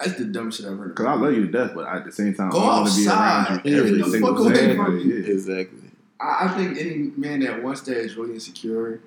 That's 0.00 0.18
the 0.18 0.24
dumbest 0.24 0.58
shit 0.58 0.66
I've 0.70 0.78
heard. 0.78 0.90
Because 0.90 1.06
I 1.06 1.14
love 1.14 1.32
you 1.32 1.46
to 1.46 1.52
death, 1.52 1.72
but 1.74 1.86
at 1.86 2.04
the 2.04 2.12
same 2.12 2.34
time, 2.34 2.50
Go 2.50 2.58
I 2.60 2.80
want 2.80 2.88
to 2.90 2.96
be 2.96 3.08
outside. 3.08 3.50
around 3.50 3.64
you 3.66 3.78
every 3.78 3.96
get 3.98 4.06
single 4.06 4.48
day. 4.50 4.76
from 4.76 4.96
Like, 4.96 5.04
me. 5.06 5.12
yeah. 5.14 5.32
Exactly. 5.32 5.81
I, 6.22 6.48
think 6.56 6.78
any 6.78 7.10
man 7.16 7.40
that 7.40 7.62
wants 7.62 7.80
that 7.82 7.96
is 7.96 8.16
really 8.16 8.34
insecure, 8.34 9.00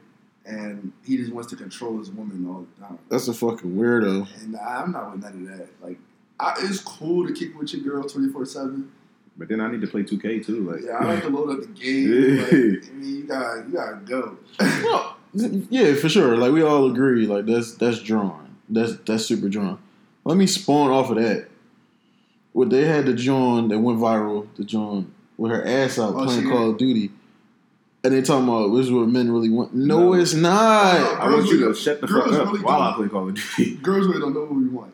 and 0.46 0.92
he 1.06 1.18
just 1.18 1.32
wants 1.32 1.50
to 1.52 1.56
control 1.56 1.98
his 1.98 2.12
woman 2.12 2.46
all 2.48 2.68
the 2.76 2.86
time. 2.86 3.00
That's 3.10 3.28
a 3.28 3.34
fucking 3.34 3.76
weirdo. 3.76 4.28
And 4.42 4.58
I'm 4.58 4.92
not 4.92 5.12
with 5.12 5.24
none 5.24 5.48
of 5.48 5.58
that. 5.58 5.70
Like, 5.82 5.98
I, 6.40 6.56
it's 6.60 6.82
cool 6.82 7.26
to 7.26 7.34
kick 7.34 7.58
with 7.58 7.74
your 7.74 7.84
girl 7.84 8.04
24 8.08 8.46
seven. 8.46 8.92
But 9.38 9.50
then 9.50 9.60
I 9.60 9.70
need 9.70 9.82
to 9.82 9.88
play 9.88 10.04
2K 10.04 10.46
too. 10.46 10.70
Like, 10.70 10.82
Yeah, 10.84 10.94
I 10.94 11.14
like 11.14 11.24
to 11.24 11.30
load 11.30 11.50
up 11.52 11.62
the 11.62 11.68
game. 11.68 12.38
But, 12.82 12.90
I 12.90 12.94
mean, 12.94 13.16
you 13.16 13.24
got 13.24 13.68
you 13.68 13.74
gotta 13.74 13.98
go. 14.06 14.38
Well, 14.60 15.18
yeah, 15.70 15.96
for 15.96 16.08
sure. 16.08 16.38
Like 16.38 16.54
we 16.54 16.64
all 16.64 16.90
agree, 16.90 17.28
like 17.28 17.46
that's 17.46 17.76
that's 17.76 18.00
drawn. 18.00 18.56
That's 18.70 18.96
that's 19.06 19.26
super 19.26 19.50
drawn. 19.50 19.80
Let 20.24 20.38
me 20.38 20.48
spawn 20.48 20.92
off 20.92 21.10
of 21.10 21.18
that. 21.18 21.48
What 22.54 22.70
they 22.70 22.86
had 22.86 23.06
the 23.06 23.14
John 23.14 23.68
that 23.68 23.80
went 23.80 24.00
viral, 24.00 24.48
the 24.56 24.64
John 24.64 25.14
with 25.38 25.52
her 25.52 25.66
ass 25.66 26.00
out 26.00 26.14
Oh, 26.16 26.26
playing 26.26 26.50
Call 26.50 26.72
of 26.72 26.78
Duty. 26.78 27.12
And 28.04 28.14
they 28.14 28.22
talking 28.22 28.48
about 28.48 28.76
this 28.76 28.86
is 28.86 28.92
what 28.92 29.08
men 29.08 29.32
really 29.32 29.50
want. 29.50 29.74
No, 29.74 30.00
No. 30.00 30.14
it's 30.14 30.34
not. 30.36 31.00
No. 31.00 31.08
I 31.20 31.30
want 31.32 31.48
you 31.48 31.60
to 31.68 31.74
shut 31.74 32.02
the 32.02 32.08
fuck 32.08 32.18
up 32.18 32.26
girls 32.30 32.48
really 32.52 32.60
while 32.62 32.82
I 32.82 32.86
don't- 32.92 32.96
play 32.98 33.08
Call 33.10 33.30
of 33.30 33.36
Duty. 33.36 33.76
Girls 33.82 34.06
really 34.08 34.20
don't 34.20 34.34
know 34.34 34.42
what 34.42 34.56
we 34.56 34.68
want. 34.68 34.94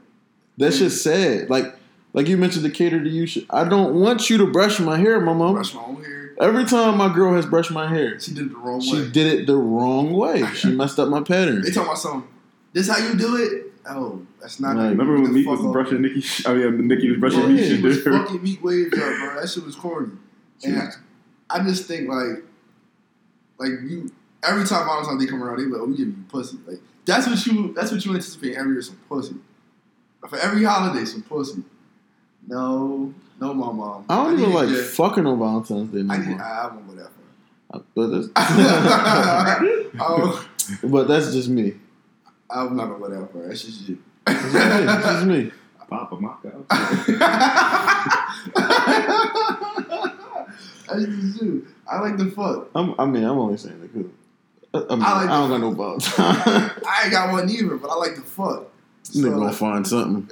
That's 0.58 0.78
just 0.80 1.04
sad. 1.04 1.50
Like 1.50 1.76
like 2.14 2.28
you 2.28 2.38
mentioned 2.38 2.64
the 2.66 2.70
cater 2.70 3.02
to 3.04 3.10
you 3.10 3.26
shit. 3.26 3.46
I 3.50 3.64
don't 3.66 3.96
want 3.96 4.30
you 4.30 4.38
to 4.38 4.46
brush 4.48 4.80
my 4.80 4.98
hair, 4.98 5.20
mama. 5.20 5.52
Brush 5.54 5.74
my 5.74 5.82
own 5.84 6.04
hair. 6.04 6.32
Every 6.40 6.66
time 6.66 6.98
my 6.98 7.14
girl 7.14 7.34
has 7.36 7.46
brushed 7.46 7.72
my 7.72 7.88
hair, 7.88 8.20
She 8.20 8.34
did 8.34 8.46
it 8.48 8.50
the 8.52 8.58
wrong 8.58 8.82
she 8.82 8.94
way. 8.96 9.04
She 9.06 9.12
did 9.12 9.28
it 9.28 9.48
the 9.48 9.56
wrong 9.58 10.14
way. 10.14 10.44
She 10.56 10.72
messed 10.72 10.98
up 10.98 11.10
my 11.10 11.22
pattern. 11.22 11.62
They 11.62 11.70
talking 11.70 11.84
about 11.84 11.98
something. 12.00 12.28
This 12.74 12.88
how 12.88 12.98
you 12.98 13.16
do 13.16 13.36
it? 13.36 13.66
Oh, 13.90 14.22
that's 14.40 14.60
not. 14.60 14.76
Like, 14.78 14.90
Remember 14.92 15.14
when 15.16 15.24
the 15.24 15.30
Meek 15.30 15.48
was 15.48 15.60
off. 15.60 15.74
brushing 15.74 16.02
Nicki? 16.02 16.24
I 16.46 16.54
mean, 16.54 16.68
uh, 16.68 16.70
Nicki 16.96 17.10
was 17.12 17.20
brushing 17.20 17.42
Yeah, 17.42 17.48
Meek. 17.48 17.60
She 17.66 17.76
She 17.78 17.82
was 17.82 18.04
did. 18.04 18.14
fucking 18.14 18.42
Meek 18.44 18.64
waves 18.64 18.94
up, 18.94 19.00
bro. 19.00 19.42
That 19.42 19.50
shit 19.50 19.66
was 19.66 19.76
corny. 19.76 20.12
And 20.64 20.78
I, 20.80 20.92
I 21.50 21.64
just 21.64 21.86
think 21.88 22.08
like, 22.10 22.44
like 23.58 23.72
you. 23.90 24.12
Every 24.44 24.66
time 24.66 24.86
Valentine's 24.88 25.24
Day 25.24 25.30
come 25.30 25.44
around, 25.44 25.58
they 25.60 25.66
be 25.66 25.70
like, 25.72 25.82
"Oh, 25.82 25.86
we 25.86 25.96
give 25.96 26.08
you 26.08 26.16
pussy." 26.30 26.58
Like 26.68 26.80
that's 27.06 27.28
what 27.28 27.46
you. 27.46 27.74
That's 27.74 27.92
what 27.92 28.04
you 28.04 28.12
anticipate 28.12 28.56
every 28.58 28.74
year, 28.74 28.82
some 28.82 28.98
pussy. 29.08 29.36
For 30.28 30.38
every 30.40 30.64
holiday, 30.64 31.06
some 31.06 31.22
pussy. 31.22 31.64
No, 32.48 33.14
no, 33.40 33.54
my 33.54 33.72
mom. 33.72 34.06
I 34.10 34.16
don't 34.16 34.36
need 34.38 34.42
even 34.44 34.54
like 34.56 34.70
to- 34.70 34.82
fucking 34.84 35.28
on 35.28 35.38
Valentine's 35.38 35.92
Day 35.92 36.02
no 36.02 36.12
I 36.14 36.18
need. 36.18 36.30
more. 36.30 36.42
I, 36.42 36.64
I 36.64 36.68
won't 36.74 36.88
go 36.88 36.94
that 36.96 37.12
far. 37.12 37.16
Uh, 37.74 37.80
but 37.94 38.08
that's, 38.08 38.28
oh, 40.00 40.48
but 40.84 41.08
that's 41.08 41.32
just 41.34 41.50
me. 41.50 41.76
I'm 42.50 42.76
not 42.76 42.88
gonna 42.88 43.00
go 43.00 43.10
that 43.22 43.32
far. 43.32 43.44
That's 43.48 43.62
just 43.64 43.88
you. 43.90 43.98
It's 44.28 44.42
just 44.42 44.54
me. 44.54 44.60
It's 44.94 45.06
just 45.06 45.26
me. 45.28 45.52
Papa 45.90 46.16
Maka. 46.20 46.52
That's 50.94 51.06
just 51.06 51.42
you. 51.42 51.68
I 51.90 52.00
like 52.00 52.18
the 52.18 52.26
fuck. 52.32 52.70
I'm, 52.76 52.96
I 53.00 53.06
mean, 53.06 53.24
I'm 53.24 53.38
only 53.38 53.58
saying 53.58 53.80
that 53.82 53.94
because 53.94 54.12
I, 54.74 54.96
mean, 54.96 55.04
I 55.04 55.24
I, 55.24 55.28
don't 55.28 55.50
the- 55.50 55.58
got 55.58 55.62
no 55.62 55.72
Valentine. 55.72 56.72
I 56.88 57.02
ain't 57.04 57.12
got 57.12 57.32
one 57.32 57.50
either, 57.50 57.76
but 57.76 57.90
I 57.90 57.96
like 57.96 58.16
the 58.16 58.22
fuck. 58.22 58.68
Nigga 59.06 59.36
gonna 59.36 59.52
find 59.52 59.86
something. 59.86 60.28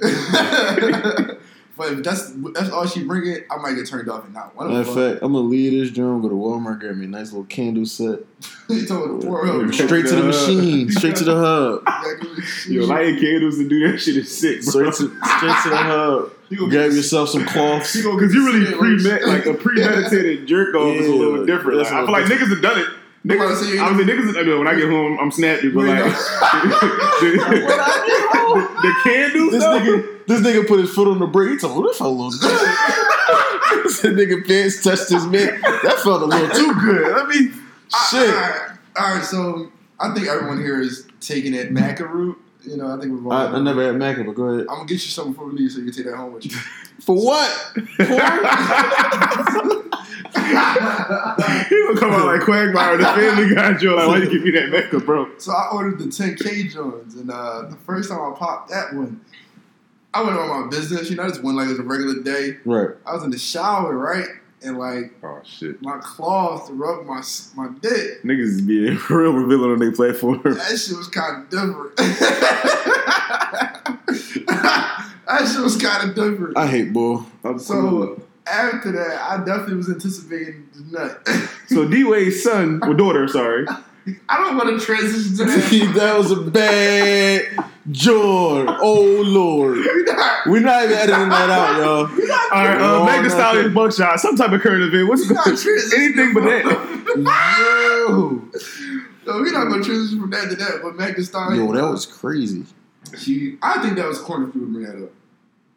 but 1.76 1.92
if 1.92 2.02
that's 2.02 2.32
that's 2.54 2.70
all 2.70 2.86
she 2.86 3.02
bring 3.04 3.26
it, 3.30 3.46
I 3.50 3.56
might 3.56 3.74
get 3.74 3.86
turned 3.86 4.08
off 4.08 4.24
and 4.24 4.32
not 4.34 4.54
one 4.56 4.68
Matter 4.68 4.80
of 4.80 4.88
of 4.88 4.94
them. 4.94 5.12
fact, 5.12 5.22
I'm 5.24 5.32
gonna 5.32 5.46
leave 5.48 5.72
this 5.72 5.90
joint, 5.90 6.22
go 6.22 6.28
to 6.28 6.34
Walmart, 6.34 6.80
get 6.80 6.96
me 6.96 7.04
a 7.06 7.08
nice 7.08 7.32
little 7.32 7.44
candle 7.44 7.84
set. 7.86 8.20
He 8.68 8.86
told 8.86 9.20
the 9.20 9.26
poor. 9.26 9.72
Straight 9.72 10.06
to 10.06 10.14
the 10.14 10.22
machine, 10.22 10.90
straight 10.92 11.16
to 11.16 11.24
the 11.24 11.34
hub. 11.36 11.82
Yo, 12.68 12.84
lighting 12.86 13.18
candles 13.18 13.58
and 13.58 13.68
do 13.68 13.90
that 13.90 13.98
shit 13.98 14.16
is 14.16 14.38
sick, 14.38 14.62
bro. 14.62 14.90
Straight 14.92 15.10
to, 15.10 15.26
straight 15.26 15.56
to 15.64 15.68
the 15.70 15.76
hub. 15.76 16.32
He 16.50 16.56
gonna 16.56 16.70
Grab 16.70 16.90
get- 16.90 16.96
yourself 16.96 17.30
some 17.30 17.46
cloths. 17.46 17.96
Because 17.96 18.20
get 18.20 18.34
you 18.34 18.46
really 18.46 18.66
sick, 18.66 18.76
pre 18.78 18.98
like 19.32 19.46
a 19.46 19.54
premeditated 19.54 20.46
jerk 20.48 20.74
off 20.74 20.96
is 20.96 21.06
a 21.08 21.14
little 21.14 21.38
bit 21.38 21.46
different. 21.46 21.78
that's 21.78 21.90
Like, 21.90 21.98
I 21.98 22.02
a 22.02 22.06
feel 22.06 22.12
like 22.12 22.24
niggas 22.24 22.48
have 22.50 22.60
done 22.62 22.78
it. 22.80 22.86
You 23.22 23.38
wanna 23.38 23.54
Niggas, 23.54 23.80
I 23.80 23.92
mean, 23.92 24.06
niggas. 24.06 24.38
I 24.38 24.42
mean, 24.44 24.58
when 24.58 24.66
I 24.66 24.74
get 24.74 24.88
home, 24.88 25.18
I'm 25.20 25.30
snappy, 25.30 25.68
but 25.70 25.80
You 25.82 25.86
like 25.88 26.04
ain't 26.04 26.14
the, 27.20 27.30
the, 27.60 28.82
the 28.82 28.94
candles, 29.04 29.50
This 29.52 29.62
though, 29.62 29.78
nigga, 29.80 30.26
this 30.26 30.40
nigga 30.40 30.66
put 30.66 30.80
his 30.80 30.90
foot 30.90 31.06
on 31.06 31.18
the 31.18 31.26
brake. 31.26 31.50
He 31.50 31.58
told 31.58 31.76
me, 31.76 31.82
"What 31.82 31.94
if 31.94 32.00
I 32.02 32.06
look 32.06 32.32
good?" 32.40 32.50
That 34.02 34.14
nigga 34.16 34.46
pants 34.46 34.82
touched 34.82 35.10
his 35.10 35.26
man. 35.26 35.60
That 35.60 36.00
felt 36.02 36.22
a 36.22 36.24
little 36.24 36.48
too 36.48 36.74
good. 36.80 37.12
I 37.14 37.26
mean, 37.26 37.52
shit. 38.10 38.30
All 38.30 38.40
right, 38.40 38.70
all 38.98 39.14
right. 39.14 39.24
So 39.24 39.70
I 40.00 40.14
think 40.14 40.26
everyone 40.26 40.58
here 40.58 40.80
is 40.80 41.06
taking 41.20 41.52
it 41.54 41.72
Maca 41.74 42.08
route. 42.10 42.38
You 42.64 42.76
know, 42.76 42.94
I 42.94 42.98
think 43.00 43.12
we've 43.12 43.26
all. 43.26 43.32
I, 43.32 43.46
I 43.46 43.60
never 43.60 43.82
had 43.84 43.94
Maca, 43.96 44.24
but 44.26 44.34
go 44.34 44.44
ahead. 44.44 44.66
I'm 44.68 44.76
gonna 44.76 44.86
get 44.86 44.94
you 44.94 44.98
something 45.10 45.32
before 45.32 45.46
we 45.48 45.54
leave, 45.58 45.72
so 45.72 45.78
you 45.78 45.84
can 45.86 45.94
take 45.94 46.06
that 46.06 46.16
home 46.16 46.32
with 46.32 46.46
you. 46.46 46.52
For 47.00 47.16
what? 47.16 47.72
He 50.50 50.56
gonna 51.86 51.98
come 51.98 52.10
out 52.12 52.26
like 52.26 52.40
Quagmire, 52.42 52.96
the 52.96 53.04
Family 53.04 53.54
Guy 53.54 53.74
joke. 53.74 53.98
Like, 53.98 54.08
why 54.08 54.16
you 54.18 54.30
give 54.30 54.42
me 54.42 54.50
that 54.52 54.70
makeup, 54.70 55.04
bro? 55.04 55.28
So 55.38 55.52
I 55.52 55.68
ordered 55.72 55.98
the 55.98 56.06
10K 56.06 56.72
Jones, 56.72 57.14
and 57.14 57.30
uh, 57.30 57.62
the 57.68 57.76
first 57.76 58.10
time 58.10 58.20
I 58.20 58.36
popped 58.36 58.70
that 58.70 58.94
one, 58.94 59.20
I 60.12 60.22
went 60.22 60.36
on 60.38 60.64
my 60.64 60.68
business. 60.68 61.10
You 61.10 61.16
know, 61.16 61.24
I 61.24 61.28
just 61.28 61.42
went 61.42 61.56
like 61.56 61.66
it 61.66 61.70
was 61.70 61.78
a 61.78 61.82
regular 61.84 62.22
day. 62.22 62.58
right. 62.64 62.90
I 63.06 63.14
was 63.14 63.22
in 63.22 63.30
the 63.30 63.38
shower, 63.38 63.96
right, 63.96 64.26
and 64.62 64.78
like 64.78 65.12
Oh 65.22 65.40
shit. 65.44 65.80
my 65.82 65.98
cloth 65.98 66.68
rubbed 66.72 67.06
my 67.06 67.22
my 67.56 67.68
dick. 67.80 68.22
Niggas 68.22 68.66
being 68.66 68.98
real 69.10 69.32
revealing 69.32 69.70
on 69.72 69.78
their 69.78 69.92
platform. 69.92 70.40
That 70.44 70.78
shit 70.78 70.96
was 70.96 71.08
kind 71.08 71.42
of 71.42 71.50
different. 71.50 71.96
that 74.46 75.50
shit 75.52 75.62
was 75.62 75.76
kind 75.76 76.08
of 76.10 76.14
different. 76.14 76.56
I 76.56 76.66
hate 76.66 76.92
bull. 76.92 77.26
So 77.58 78.20
after 78.46 78.92
that, 78.92 79.20
I 79.20 79.38
definitely 79.44 79.76
was 79.76 79.88
anticipating 79.88 80.68
the 80.74 80.98
nut. 80.98 81.28
so 81.68 81.86
D 81.88 82.04
Wade's 82.04 82.42
son 82.42 82.80
or 82.82 82.94
daughter, 82.94 83.28
sorry. 83.28 83.66
I 84.28 84.36
don't 84.38 84.56
want 84.56 84.78
to 84.80 84.84
transition 84.84 85.36
to 85.36 85.44
that. 85.44 85.92
that 85.96 86.16
was 86.18 86.30
a 86.32 86.36
bad 86.50 87.44
George. 87.90 88.68
Oh 88.80 89.22
Lord. 89.26 89.76
We're 89.84 90.04
not- 90.04 90.46
We're 90.46 90.60
not 90.60 90.84
even 90.84 90.96
editing 90.96 91.28
that 91.28 91.50
out, 91.50 91.76
y'all. 91.78 91.86
All 92.52 92.64
right, 92.66 92.78
No, 92.78 93.02
uh, 93.02 93.06
Meg 93.06 93.22
Thee 93.22 93.28
no, 93.28 93.34
Stallion 93.34 93.74
buckshot, 93.74 94.20
some 94.20 94.36
type 94.36 94.52
of 94.52 94.60
current 94.62 94.82
event. 94.82 95.08
What's 95.08 95.28
we're 95.28 95.96
anything 95.98 96.32
but 96.32 96.44
that? 96.44 96.64
Yo. 97.16 98.42
No, 99.26 99.40
we're 99.40 99.52
not 99.52 99.68
gonna 99.70 99.82
transition 99.84 100.20
from 100.20 100.30
that 100.30 100.48
to 100.50 100.56
that. 100.56 100.80
But 100.82 100.96
Meg 100.96 101.20
Stallion, 101.22 101.66
Yo, 101.66 101.72
that 101.72 101.84
was 101.90 102.06
crazy. 102.06 102.64
she. 103.18 103.58
I 103.62 103.82
think 103.82 103.96
that 103.96 104.06
was 104.06 104.18
corny 104.18 104.48
if 104.48 104.54
you 104.54 104.62
would 104.62 104.72
bring 104.72 104.84
that 104.86 105.02
up. 105.04 105.10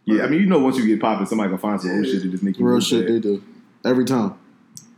Yeah, 0.06 0.24
I 0.24 0.28
mean, 0.28 0.42
you 0.42 0.46
know, 0.48 0.60
once 0.60 0.78
you 0.78 0.86
get 0.86 1.00
popping, 1.02 1.26
somebody 1.26 1.50
gonna 1.50 1.58
find 1.60 1.80
some 1.82 1.92
old 1.92 2.06
Yeah. 2.06 2.14
shit 2.14 2.22
to 2.24 2.30
just 2.30 2.44
make 2.44 2.58
you 2.60 2.66
Real 2.66 2.80
shit 2.80 3.06
bad. 3.06 3.16
they 3.16 3.20
do. 3.20 3.44
Every 3.86 4.06
time. 4.06 4.36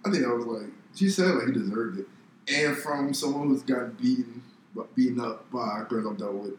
I 0.06 0.12
think 0.12 0.24
I 0.26 0.32
was 0.32 0.46
like, 0.46 0.70
she 0.96 1.10
said 1.10 1.36
like 1.36 1.48
he 1.48 1.54
deserved 1.54 2.00
it, 2.00 2.08
and 2.54 2.78
from 2.78 3.14
someone 3.14 3.48
who's 3.48 3.64
got 3.64 3.98
beaten, 4.02 4.42
beaten 4.96 5.20
up 5.20 5.50
by 5.52 5.84
girls 5.90 6.06
I'm 6.06 6.16
done 6.16 6.40
with 6.44 6.54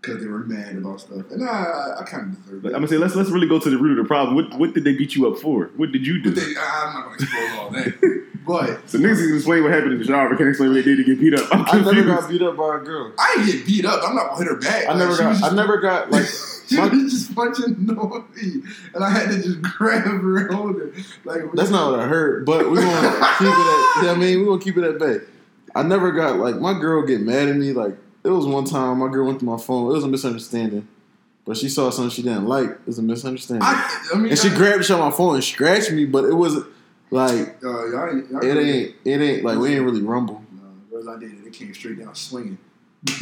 because 0.00 0.20
they 0.22 0.28
were 0.28 0.40
mad 0.40 0.76
about 0.76 1.00
stuff, 1.00 1.30
and 1.30 1.48
I, 1.48 1.94
I 2.00 2.04
kind 2.04 2.30
of 2.32 2.44
deserved 2.44 2.62
But 2.62 2.68
it. 2.72 2.74
I'm 2.74 2.80
gonna 2.82 2.88
say 2.88 2.98
let's 2.98 3.14
let's 3.14 3.30
really 3.30 3.48
go 3.48 3.58
to 3.58 3.70
the 3.70 3.78
root 3.78 3.98
of 3.98 4.04
the 4.04 4.08
problem. 4.08 4.34
What 4.36 4.58
what 4.58 4.74
did 4.74 4.84
they 4.84 4.92
beat 4.92 5.14
you 5.14 5.26
up 5.32 5.38
for? 5.38 5.70
What 5.76 5.92
did 5.92 6.06
you 6.06 6.20
do? 6.22 6.30
They, 6.30 6.42
I- 6.60 6.84
I'm 6.86 6.92
not 6.94 7.04
gonna 7.04 7.14
expose 7.14 7.58
all 7.58 7.70
that, 7.70 8.28
but 8.46 8.90
So 8.90 8.98
niggas 8.98 9.16
can 9.26 9.34
explain 9.36 9.62
what 9.62 9.72
happened 9.72 9.92
in 9.94 9.98
the 10.00 10.04
shower, 10.04 10.28
but 10.28 10.36
can't 10.36 10.50
explain 10.50 10.70
what 10.70 10.74
they 10.74 10.82
did 10.82 10.96
to 10.98 11.04
get 11.04 11.18
beat 11.20 11.32
up. 11.34 11.48
I'm 11.54 11.62
I 11.62 11.70
confused. 11.70 11.96
never 11.96 12.20
got 12.20 12.28
beat 12.28 12.42
up 12.42 12.56
by 12.56 12.76
a 12.76 12.78
girl. 12.80 13.12
I 13.18 13.34
didn't 13.36 13.46
get 13.52 13.66
beat 13.66 13.84
up. 13.86 14.00
I'm 14.06 14.14
not 14.14 14.26
gonna 14.30 14.38
hit 14.44 14.48
her 14.48 14.56
back. 14.60 14.84
I 14.86 14.88
Like, 14.90 14.98
never 14.98 15.16
got 15.16 15.42
I 15.42 15.54
never 15.54 15.76
got 15.80 16.10
like 16.10 16.26
She 16.68 16.76
my- 16.76 16.88
was 16.88 17.12
just 17.12 17.34
punching 17.34 17.86
me, 17.86 18.62
and 18.94 19.04
I 19.04 19.10
had 19.10 19.30
to 19.30 19.42
just 19.42 19.60
grab 19.76 20.04
her 20.04 20.46
and 20.46 20.54
hold 20.54 20.76
her. 20.76 20.92
Like 21.24 21.42
That's 21.54 21.70
not 21.70 21.90
what 21.90 22.00
I 22.00 22.06
heard, 22.06 22.44
but 22.46 22.70
we 22.70 22.76
gonna 22.78 23.10
keep 23.38 23.48
it 23.48 24.06
at. 24.08 24.10
I 24.10 24.16
mean, 24.18 24.40
we 24.40 24.44
gonna 24.46 24.60
keep 24.62 24.76
it 24.76 24.84
at 24.84 24.98
bay. 24.98 25.18
I 25.74 25.82
never 25.82 26.12
got 26.12 26.38
like 26.38 26.56
my 26.56 26.78
girl 26.78 27.02
get 27.02 27.20
mad 27.20 27.48
at 27.48 27.56
me. 27.56 27.72
Like 27.72 27.96
it 28.24 28.28
was 28.30 28.46
one 28.46 28.64
time 28.64 28.98
my 28.98 29.08
girl 29.08 29.26
went 29.26 29.40
through 29.40 29.50
my 29.50 29.58
phone. 29.60 29.90
It 29.90 29.94
was 29.94 30.04
a 30.04 30.08
misunderstanding, 30.08 30.86
but 31.44 31.56
she 31.56 31.68
saw 31.68 31.90
something 31.90 32.10
she 32.10 32.22
didn't 32.22 32.46
like. 32.46 32.70
It 32.70 32.86
was 32.86 32.98
a 32.98 33.02
misunderstanding, 33.02 33.62
I, 33.66 34.06
I 34.14 34.16
mean, 34.16 34.30
and 34.30 34.38
she 34.38 34.48
I, 34.48 34.54
grabbed 34.56 34.84
shit 34.84 34.96
on 34.96 35.00
my 35.10 35.14
phone 35.16 35.34
and 35.34 35.44
scratched 35.44 35.90
me. 35.92 36.04
But 36.06 36.24
it 36.24 36.34
was 36.34 36.56
like 37.10 37.62
Uh, 37.62 37.86
y'all 37.90 38.08
ain't, 38.10 38.30
y'all 38.30 38.44
it 38.44 38.56
ain't 38.56 38.94
it 39.04 39.20
ain't 39.20 39.44
like 39.44 39.58
we 39.58 39.74
ain't 39.74 39.84
really 39.84 40.02
rumble. 40.02 40.42
No, 40.52 40.62
girls 40.90 41.08
I 41.08 41.18
dated, 41.20 41.44
it 41.46 41.52
came 41.52 41.74
straight 41.74 41.98
down 41.98 42.14
swinging. 42.14 42.56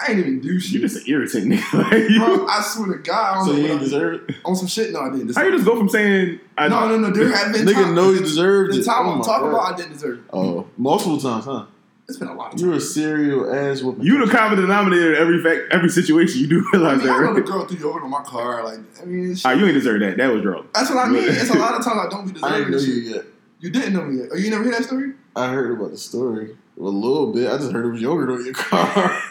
I 0.00 0.10
ain't 0.12 0.18
even 0.20 0.40
do 0.40 0.58
shit. 0.58 0.72
You 0.80 0.88
shit. 0.88 0.90
just 0.90 1.06
an 1.06 1.12
irritant 1.12 1.52
nigga. 1.52 1.72
Like, 1.90 2.36
Bro, 2.36 2.46
I 2.46 2.62
swear 2.62 2.96
to 2.96 3.02
God, 3.02 3.32
I 3.32 3.34
don't 3.34 3.44
So 3.46 3.52
know 3.52 3.56
you 3.58 3.62
what 3.64 3.70
ain't 3.72 3.80
I- 3.80 3.84
deserve 3.84 4.28
it. 4.30 4.36
on 4.44 4.56
some 4.56 4.66
shit. 4.68 4.92
No, 4.92 5.00
I 5.00 5.10
didn't. 5.10 5.34
How 5.34 5.42
you 5.44 5.52
just 5.52 5.64
go 5.64 5.76
from 5.76 5.88
saying 5.88 6.40
I 6.56 6.68
no, 6.68 6.88
no, 6.88 6.98
no. 6.98 7.10
There 7.10 7.28
have 7.36 7.52
been 7.52 7.66
Nigga 7.66 7.74
times- 7.74 7.94
know 7.94 8.10
you 8.10 8.20
deserved 8.20 8.74
The 8.74 8.80
it. 8.80 8.84
time 8.84 9.06
Oh 9.06 9.12
I'm 9.12 9.22
talking 9.22 9.48
about, 9.48 9.72
I 9.72 9.76
didn't 9.76 9.92
deserve. 9.92 10.18
it. 10.18 10.24
Oh, 10.32 10.66
multiple 10.76 11.18
times, 11.18 11.44
huh? 11.44 11.66
It's 12.08 12.18
been 12.18 12.26
a 12.28 12.34
lot 12.34 12.54
of 12.54 12.60
You're 12.60 12.72
a 12.74 12.80
serial 12.80 13.54
ass 13.54 13.82
whooping. 13.82 14.04
you 14.04 14.24
the 14.26 14.32
common 14.32 14.58
denominator 14.58 15.14
in 15.14 15.20
every 15.20 15.40
fact 15.42 15.72
every 15.72 15.88
situation 15.90 16.40
you 16.40 16.48
do 16.48 16.64
I 16.72 16.76
realize 16.76 16.98
mean, 16.98 17.06
that, 17.06 17.16
I 17.16 17.22
know 17.22 17.34
the 17.34 17.40
girl 17.42 17.64
threw 17.66 17.78
you 17.78 17.88
over 17.88 18.00
on 18.00 18.10
my 18.10 18.22
car. 18.24 18.64
Like, 18.64 18.80
I 19.00 19.04
mean, 19.04 19.24
it's- 19.26 19.42
Ah, 19.44 19.52
you 19.52 19.64
ain't 19.64 19.74
deserve 19.74 20.00
that. 20.00 20.16
That 20.16 20.32
was 20.32 20.44
wrong. 20.44 20.66
that's 20.74 20.90
what 20.90 20.98
I 21.06 21.08
mean. 21.08 21.22
It's 21.24 21.50
a 21.50 21.58
lot 21.58 21.74
of 21.78 21.84
times 21.84 22.00
I 22.04 22.08
don't 22.08 22.24
be 22.26 22.40
I 22.42 22.58
deserving. 22.58 22.72
didn't 22.72 22.72
know 22.72 22.94
you 22.94 23.14
yet. 23.14 23.24
You 23.60 23.70
didn't 23.70 23.92
know 23.92 24.02
me 24.06 24.18
yet. 24.22 24.28
Oh, 24.32 24.36
you 24.36 24.50
never 24.50 24.64
hear 24.64 24.72
that 24.72 24.84
story? 24.84 25.12
I 25.36 25.48
heard 25.48 25.70
about 25.78 25.90
the 25.92 25.98
story 25.98 26.56
a 26.78 26.82
little 26.82 27.32
bit. 27.32 27.46
I 27.48 27.58
just 27.58 27.70
heard 27.72 27.84
it 27.86 27.90
was 27.90 28.00
yogurt 28.00 28.30
on 28.30 28.44
your 28.44 28.54
car. 28.54 29.22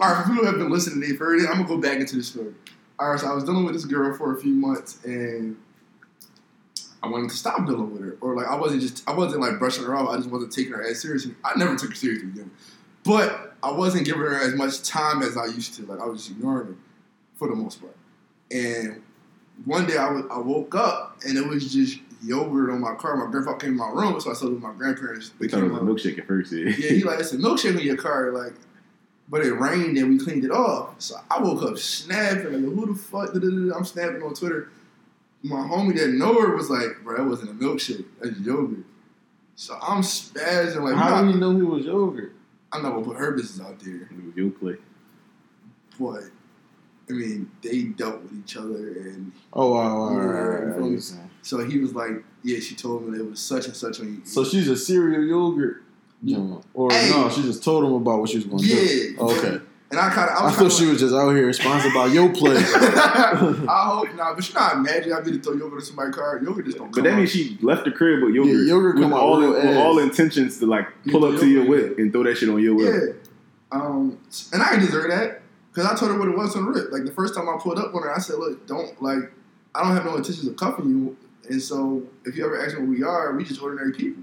All 0.00 0.08
right, 0.08 0.16
for 0.22 0.28
people 0.28 0.44
who 0.44 0.50
have 0.50 0.58
been 0.58 0.70
listening, 0.70 1.00
they've 1.00 1.18
heard 1.18 1.40
it. 1.40 1.46
I'm 1.48 1.56
gonna 1.56 1.68
go 1.68 1.78
back 1.78 1.98
into 1.98 2.16
the 2.16 2.22
story. 2.22 2.52
All 2.98 3.10
right, 3.10 3.20
so 3.20 3.26
I 3.28 3.34
was 3.34 3.44
dealing 3.44 3.64
with 3.64 3.74
this 3.74 3.84
girl 3.84 4.14
for 4.16 4.34
a 4.36 4.40
few 4.40 4.52
months, 4.54 4.98
and 5.04 5.56
I 7.02 7.08
wanted 7.08 7.30
to 7.30 7.36
stop 7.36 7.66
dealing 7.66 7.92
with 7.92 8.02
her, 8.02 8.16
or 8.20 8.34
like 8.34 8.46
I 8.46 8.56
wasn't 8.56 8.82
just 8.82 9.08
I 9.08 9.14
wasn't 9.14 9.40
like 9.42 9.58
brushing 9.58 9.84
her 9.84 9.94
off. 9.96 10.08
I 10.08 10.16
just 10.16 10.30
wasn't 10.30 10.52
taking 10.52 10.72
her 10.72 10.82
as 10.82 11.00
seriously. 11.00 11.34
I 11.44 11.56
never 11.58 11.76
took 11.76 11.90
her 11.90 11.94
seriously, 11.94 12.28
again. 12.30 12.50
but 13.04 13.54
I 13.62 13.70
wasn't 13.70 14.04
giving 14.06 14.22
her 14.22 14.34
as 14.34 14.54
much 14.54 14.82
time 14.82 15.22
as 15.22 15.36
I 15.36 15.46
used 15.46 15.74
to. 15.74 15.86
Like 15.86 16.00
I 16.00 16.06
was 16.06 16.20
just 16.26 16.36
ignoring 16.36 16.68
her 16.68 16.74
for 17.36 17.48
the 17.48 17.54
most 17.54 17.80
part. 17.80 17.96
And 18.50 19.02
one 19.64 19.86
day 19.86 19.96
I 19.96 20.10
wa- 20.10 20.26
I 20.30 20.38
woke 20.38 20.74
up 20.74 21.18
and 21.26 21.36
it 21.38 21.46
was 21.46 21.72
just 21.72 21.98
yogurt 22.22 22.70
on 22.70 22.80
my 22.80 22.94
car. 22.94 23.16
My 23.16 23.30
grandfather 23.30 23.58
came 23.58 23.70
in 23.72 23.76
my 23.76 23.88
room, 23.90 24.18
so 24.20 24.30
I 24.30 24.34
told 24.34 24.60
my 24.60 24.72
grandparents. 24.72 25.30
They 25.38 25.46
They 25.46 25.52
thought 25.52 25.64
it 25.64 25.70
was 25.72 25.80
a 25.80 25.84
milkshake 25.84 26.18
at 26.18 26.26
first. 26.26 26.52
Yeah. 26.52 26.64
Yeah, 26.70 26.90
he 26.90 27.02
like 27.04 27.20
it's 27.20 27.32
a 27.32 27.36
milkshake 27.38 27.78
in 27.78 27.86
your 27.86 27.96
car, 27.96 28.32
like. 28.32 28.54
But 29.28 29.44
it 29.44 29.52
rained 29.52 29.98
and 29.98 30.08
we 30.10 30.18
cleaned 30.18 30.44
it 30.44 30.52
off. 30.52 31.00
So 31.00 31.16
I 31.30 31.42
woke 31.42 31.62
up 31.62 31.78
snapping, 31.78 32.52
like, 32.52 32.74
who 32.74 32.86
the 32.86 32.94
fuck? 32.94 33.34
I'm 33.34 33.84
snapping 33.84 34.22
on 34.22 34.34
Twitter. 34.34 34.70
My 35.42 35.56
homie 35.56 35.96
that 35.98 36.10
know 36.10 36.40
her 36.40 36.54
was 36.54 36.70
like, 36.70 37.02
bro, 37.02 37.16
that 37.16 37.28
wasn't 37.28 37.50
a 37.50 37.54
milkshake. 37.54 38.04
That's 38.20 38.38
yogurt. 38.38 38.84
So 39.56 39.76
I'm 39.82 40.02
spazzing, 40.02 40.82
like, 40.82 40.94
How 40.94 41.22
do 41.22 41.30
you 41.30 41.36
know 41.38 41.56
he 41.56 41.62
was 41.62 41.84
yogurt? 41.84 42.34
I'm 42.72 42.82
not 42.82 42.92
gonna 42.92 43.04
put 43.04 43.16
her 43.16 43.32
business 43.32 43.66
out 43.66 43.78
there. 43.80 44.08
Your 44.34 44.50
play. 44.50 44.76
But, 45.98 46.24
I 47.08 47.12
mean, 47.12 47.50
they 47.62 47.82
dealt 47.84 48.22
with 48.22 48.32
each 48.38 48.56
other. 48.56 48.76
And 48.76 49.32
Oh 49.52 49.72
wow, 49.72 49.98
wow, 49.98 50.14
right, 50.14 50.26
right, 50.26 50.48
right, 50.48 50.66
you 50.66 50.72
feel 50.72 50.90
me? 50.90 51.20
right. 51.22 51.30
so 51.42 51.64
he 51.64 51.78
was 51.78 51.94
like, 51.94 52.22
yeah, 52.42 52.60
she 52.60 52.74
told 52.74 53.06
me 53.06 53.16
that 53.16 53.24
it 53.24 53.30
was 53.30 53.40
such 53.40 53.66
and 53.66 53.74
such 53.74 54.00
on 54.00 54.06
you. 54.06 54.20
So 54.24 54.44
she's 54.44 54.68
a 54.68 54.76
cereal 54.76 55.24
yogurt, 55.24 55.82
joint. 56.24 56.64
or 56.74 56.90
Hey. 56.90 57.10
no? 57.10 57.28
She 57.30 57.42
just 57.42 57.62
told 57.64 57.84
him 57.84 57.92
about 57.94 58.20
what 58.20 58.30
she 58.30 58.36
was 58.36 58.46
going 58.46 58.58
to 58.62 58.66
do. 58.68 59.16
Okay, 59.18 59.60
And 59.90 60.00
I 60.00 60.10
kind 60.10 60.30
of, 60.30 60.36
I, 60.36 60.46
I 60.46 60.50
thought 60.50 60.56
kinda 60.58 60.70
she 60.70 60.82
like- 60.84 60.92
was 60.92 61.00
just 61.00 61.14
out 61.14 61.30
here 61.30 61.52
sponsored 61.52 61.94
by 61.94 62.08
Yoplait. 62.08 62.56
I 63.68 63.84
hope 63.88 64.14
not, 64.16 64.34
but 64.36 64.48
you 64.48 64.54
know 64.54 64.60
how 64.60 64.74
mad 64.78 65.04
you 65.04 65.12
gotta 65.12 65.24
be 65.24 65.32
to 65.32 65.38
throw 65.38 65.52
yogurt 65.54 65.80
in 65.80 65.84
somebody's 65.86 66.14
car. 66.14 66.40
Yogurt 66.42 66.64
just 66.64 66.78
don't 66.78 66.86
come 66.92 67.02
But 67.02 67.04
that 67.04 67.12
out. 67.14 67.18
means 67.18 67.30
she 67.30 67.58
left 67.62 67.84
the 67.84 67.92
crib 67.92 68.22
with 68.22 68.34
yogurt, 68.34 68.52
Yeah, 68.52 68.62
yogurt 68.74 68.94
with 68.96 69.04
come 69.04 69.12
out 69.12 69.20
all 69.20 69.40
real 69.40 69.52
with 69.52 69.76
all 69.76 69.98
intentions 69.98 70.58
to 70.58 70.66
like 70.66 70.88
pull 71.10 71.28
Yeah, 71.28 71.34
up 71.34 71.40
to 71.40 71.46
your 71.48 71.64
yogurt, 71.64 71.88
whip 71.90 71.98
and 71.98 72.12
throw 72.12 72.22
that 72.24 72.36
shit 72.36 72.48
on 72.48 72.60
your 72.60 72.74
whip. 72.74 72.94
Yeah. 72.94 73.12
Um, 73.72 74.18
and 74.52 74.62
I 74.62 74.76
deserve 74.78 75.10
that 75.10 75.42
because 75.72 75.90
I 75.90 75.94
told 75.96 76.12
her 76.12 76.18
what 76.18 76.28
it 76.28 76.36
was 76.36 76.56
on 76.56 76.64
the 76.64 76.70
rip. 76.70 76.92
Like 76.92 77.04
the 77.04 77.10
first 77.12 77.34
time 77.34 77.48
I 77.48 77.56
pulled 77.60 77.78
up 77.78 77.94
on 77.94 78.02
her, 78.02 78.14
I 78.14 78.18
said, 78.18 78.36
"Look, 78.38 78.66
don't 78.66 79.00
like, 79.02 79.30
I 79.74 79.82
don't 79.82 79.92
have 79.94 80.04
no 80.04 80.16
intentions 80.16 80.46
of 80.46 80.56
cuffing 80.56 80.88
you. 80.88 81.16
And 81.48 81.60
so 81.62 82.02
if 82.24 82.36
you 82.36 82.44
ever 82.44 82.60
ask 82.64 82.74
me 82.76 82.80
what 82.80 82.88
we 82.90 83.02
are, 83.04 83.34
we 83.36 83.44
just 83.44 83.60
ordinary 83.62 83.92
people." 83.92 84.22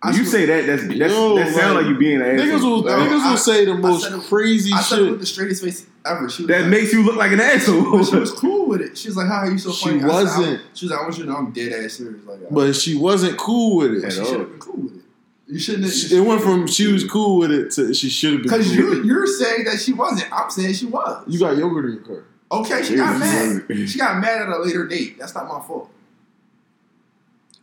I 0.00 0.10
When 0.10 0.18
you 0.20 0.24
say 0.26 0.46
that, 0.46 0.66
that's, 0.66 0.82
that's 0.86 0.94
Yo, 1.12 1.36
that 1.38 1.52
sound 1.54 1.74
like, 1.74 1.84
like, 1.84 1.92
you 1.92 1.98
being 1.98 2.20
an 2.22 2.26
niggas 2.38 2.54
asshole. 2.54 2.70
will 2.70 2.82
No, 2.84 2.96
niggas 2.98 3.20
I- 3.20 3.30
will 3.30 3.36
say 3.36 3.64
the 3.64 3.74
most 3.74 4.04
said 4.04 4.12
it- 4.12 4.22
crazy 4.28 4.70
I 4.72 4.80
said 4.80 5.00
it 5.00 5.10
with 5.10 5.20
the 5.20 5.26
straightest 5.26 5.64
face 5.64 5.86
ever. 6.06 6.28
She 6.30 6.42
was 6.42 6.48
that 6.50 6.60
like, 6.62 6.70
makes 6.70 6.92
you 6.92 7.02
look 7.04 7.16
like 7.16 7.32
an 7.32 7.40
asshole. 7.40 7.90
but 7.90 8.04
she 8.04 8.14
was 8.16 8.30
cool 8.30 8.68
with 8.68 8.80
it. 8.80 8.96
She 8.96 9.08
was 9.08 9.16
like, 9.16 9.26
"How 9.26 9.38
are 9.38 9.50
you 9.50 9.58
so 9.58 9.72
funny?" 9.72 9.96
I 9.96 10.00
said, 10.02 10.08
wasn't. 10.08 10.46
"I'm-" 10.46 10.60
she 10.74 10.84
was 10.86 10.90
like, 10.92 11.00
"I 11.00 11.02
want 11.02 11.18
you 11.18 11.24
to 11.24 11.30
know 11.30 11.36
I'm 11.36 11.50
dead 11.50 11.72
ass 11.84 11.94
serious." 11.94 12.24
Like, 12.24 12.38
But 12.48 12.76
she 12.76 12.94
wasn't 12.94 13.36
cool 13.38 13.76
with 13.78 13.92
it. 13.94 14.04
At 14.04 14.18
all. 14.20 14.24
should 14.26 14.38
have 14.40 14.50
been 14.50 14.58
cool 14.60 14.76
with 14.76 14.96
it. 14.98 15.02
You 15.48 15.58
shouldn't. 15.58 15.84
have 15.84 15.92
She- 15.92 16.16
It 16.16 16.20
went 16.20 16.42
from 16.42 16.66
she 16.68 16.92
was 16.92 17.02
cool 17.04 17.38
with 17.38 17.50
it 17.50 17.72
to 17.72 17.92
she 17.92 18.08
should 18.08 18.34
have 18.34 18.42
been. 18.42 18.52
Because 18.52 18.66
Cool 18.68 18.76
you 18.76 19.00
it. 19.00 19.04
you're 19.04 19.26
saying 19.26 19.64
that 19.64 19.80
she 19.80 19.92
wasn't. 19.94 20.32
I'm 20.32 20.48
saying 20.48 20.74
she 20.74 20.86
was. 20.86 21.24
You 21.26 21.40
got 21.40 21.56
yogurt 21.56 21.86
in 21.86 21.92
your 21.94 22.02
car. 22.02 22.24
okay, 22.52 22.84
she 22.84 22.94
got 22.94 23.18
mad. 23.18 23.64
She 23.88 23.98
got 23.98 24.20
mad 24.20 24.42
at 24.42 24.48
a 24.48 24.58
later 24.62 24.86
date. 24.86 25.18
That's 25.18 25.34
not 25.34 25.48
my 25.48 25.60
fault. 25.66 25.90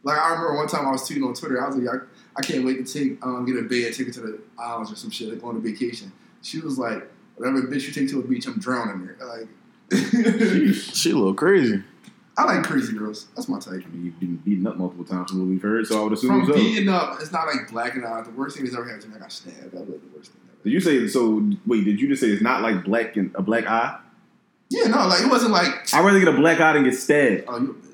Like 0.04 0.18
I 0.20 0.30
remember 0.34 0.56
one 0.58 0.68
time 0.68 0.86
I 0.86 0.92
was 0.92 1.02
tweeting 1.10 1.26
on 1.26 1.34
Twitter. 1.34 1.64
I 1.64 1.68
was 1.68 1.78
like, 1.78 2.02
I, 2.36 2.40
I 2.40 2.42
can't 2.44 2.66
wait 2.66 2.86
to 2.86 2.94
take 2.94 3.24
um, 3.26 3.46
get 3.46 3.58
a 3.58 3.62
bed, 3.64 3.94
take 3.94 4.08
her 4.08 4.14
to 4.14 4.20
the 4.22 4.40
islands 4.58 4.92
or 4.92 4.96
some 4.96 5.10
shit, 5.12 5.34
like 5.34 5.44
on 5.44 5.56
a 5.56 5.60
vacation. 5.60 6.12
She 6.42 6.60
was 6.60 6.78
like, 6.78 7.08
whatever 7.36 7.62
bitch 7.64 7.88
you 7.88 7.94
take 7.94 8.10
to 8.12 8.20
a 8.20 8.24
beach, 8.24 8.46
I'm 8.48 8.60
drowning 8.60 9.06
there. 9.06 9.18
Like, 9.28 9.48
She 10.94 11.12
a 11.12 11.16
little 11.16 11.34
crazy. 11.34 11.84
I 12.38 12.44
like 12.44 12.64
crazy 12.66 12.94
girls. 12.94 13.28
That's 13.36 13.48
my 13.48 13.60
type. 13.60 13.84
I 13.86 13.90
mean, 13.90 14.06
you've 14.06 14.20
been 14.20 14.36
beaten 14.38 14.68
up 14.68 14.76
multiple 14.78 15.06
times 15.06 15.32
from 15.32 15.40
what 15.40 15.48
we've 15.48 15.62
heard, 15.62 15.88
so 15.88 16.02
I 16.02 16.04
would 16.04 16.14
assume 16.14 16.42
From 16.46 16.48
so. 16.48 16.54
beating 16.54 16.90
up, 16.90 17.18
it's 17.22 17.32
not 17.32 17.48
like 17.48 17.72
blacking 17.72 18.04
out. 18.04 18.26
The 18.26 18.32
worst 18.32 18.58
thing 18.58 18.66
that's 18.66 18.76
ever 18.76 18.84
happened 18.86 19.04
to 19.04 19.10
me, 19.10 19.16
I 19.16 19.20
got 19.20 19.32
stabbed. 19.32 19.72
That 19.72 19.88
was 19.88 20.02
the 20.02 20.08
worst 20.14 20.32
thing 20.32 20.42
ever. 20.50 20.64
Did 20.64 20.74
you 20.74 20.82
say 20.82 21.08
so? 21.08 21.50
Wait, 21.66 21.86
did 21.86 22.02
you 22.02 22.10
just 22.10 22.22
say 22.22 22.28
it's 22.30 22.42
not 22.42 22.62
like 22.62 22.84
black 22.84 23.16
and 23.16 23.34
a 23.36 23.42
black 23.42 23.66
eye? 23.68 24.00
Yeah, 24.70 24.88
no, 24.88 25.08
like 25.08 25.22
it 25.22 25.30
wasn't 25.30 25.52
like, 25.54 25.94
I'd 25.94 26.04
rather 26.04 26.20
get 26.20 26.28
a 26.28 26.34
black 26.38 26.60
eye 26.60 26.74
than 26.74 26.84
get 26.84 26.96
stabbed. 26.96 27.46
oh, 27.48 27.58
you 27.58 27.72
a 27.72 27.74
bitch. 27.76 27.85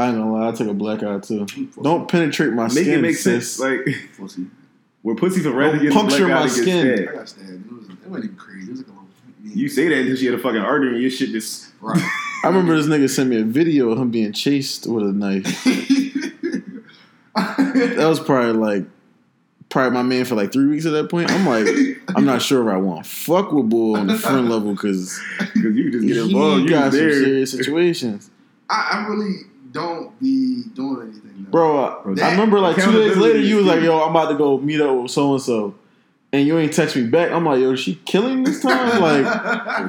I 0.00 0.08
ain't 0.08 0.16
gonna 0.18 0.32
lie, 0.32 0.48
I 0.48 0.52
took 0.52 0.68
a 0.68 0.74
black 0.74 1.02
eye 1.02 1.18
too. 1.20 1.46
Don't 1.82 2.08
penetrate 2.08 2.52
my 2.52 2.64
Make 2.64 2.72
skin. 2.72 2.86
Make 2.86 2.94
it 2.94 3.02
make 3.02 3.16
sis. 3.16 3.54
sense. 3.54 3.58
Like 3.60 3.96
Pussy. 4.16 4.46
we're 5.02 5.14
pussy 5.14 5.40
for 5.40 5.50
rather 5.52 5.78
Don't 5.78 5.92
puncture 5.92 6.26
black 6.26 6.40
my 6.40 6.46
guy 6.48 6.48
to 6.48 6.50
skin. 6.50 7.08
I 7.08 7.12
got 7.12 7.28
stabbed. 7.28 7.48
It, 7.50 7.72
was, 7.72 7.88
it 7.88 8.06
wasn't 8.06 8.24
even 8.24 8.36
crazy. 8.36 8.68
It 8.68 8.70
was 8.70 8.78
like 8.80 8.88
a 8.88 8.90
little. 8.90 9.06
You 9.58 9.68
say 9.68 9.88
that 9.88 9.98
until 9.98 10.16
she 10.16 10.26
had 10.26 10.34
a 10.34 10.38
fucking 10.38 10.60
artery 10.60 10.92
and 10.92 11.00
your 11.00 11.10
shit 11.10 11.30
just. 11.30 11.72
right. 11.80 12.02
I 12.42 12.46
remember 12.48 12.74
this 12.76 12.86
nigga 12.86 13.08
sent 13.10 13.28
me 13.30 13.40
a 13.40 13.44
video 13.44 13.90
of 13.90 13.98
him 13.98 14.10
being 14.10 14.32
chased 14.32 14.86
with 14.86 15.04
a 15.04 15.12
knife. 15.12 15.64
That 17.34 18.06
was 18.08 18.18
probably 18.20 18.52
like 18.52 18.84
probably 19.68 19.92
my 19.92 20.02
man 20.02 20.24
for 20.24 20.34
like 20.34 20.52
three 20.52 20.66
weeks 20.66 20.84
at 20.86 20.92
that 20.92 21.08
point. 21.10 21.30
I'm 21.30 21.46
like, 21.46 21.66
I'm 22.16 22.24
not 22.24 22.42
sure 22.42 22.66
if 22.68 22.74
I 22.74 22.76
want 22.78 23.04
to 23.04 23.10
fuck 23.10 23.52
with 23.52 23.68
Bull 23.70 23.96
on 23.96 24.06
the 24.08 24.18
friend 24.18 24.48
level 24.50 24.72
because 24.72 25.20
Because 25.38 25.54
you 25.76 25.90
just 25.92 26.06
get 26.06 26.16
involved. 26.16 26.62
You 26.64 26.70
got 26.70 26.86
was 26.86 26.94
some 26.94 27.12
serious 27.12 27.52
situations, 27.52 28.30
I, 28.68 28.90
I 28.92 29.06
really 29.08 29.44
don't 29.72 30.18
be 30.20 30.64
doing 30.74 31.08
anything. 31.08 31.44
Now. 31.44 31.50
bro. 31.50 31.84
I, 31.84 32.02
Bro, 32.02 32.24
I 32.24 32.30
remember 32.32 32.60
like 32.60 32.76
two 32.76 32.92
days 32.92 33.16
later, 33.16 33.38
you 33.38 33.56
was 33.56 33.66
like, 33.66 33.82
"Yo, 33.82 34.00
I'm 34.00 34.10
about 34.10 34.28
to 34.30 34.36
go 34.36 34.58
meet 34.58 34.80
up 34.80 34.96
with 34.96 35.10
so 35.10 35.32
and 35.32 35.42
so," 35.42 35.74
and 36.32 36.46
you 36.46 36.58
ain't 36.58 36.72
text 36.72 36.96
me 36.96 37.06
back. 37.06 37.30
I'm 37.30 37.44
like, 37.44 37.60
"Yo, 37.60 37.72
is 37.72 37.80
she 37.80 37.96
killing 38.04 38.44
this 38.44 38.60
time?" 38.62 39.00
Like, 39.00 39.24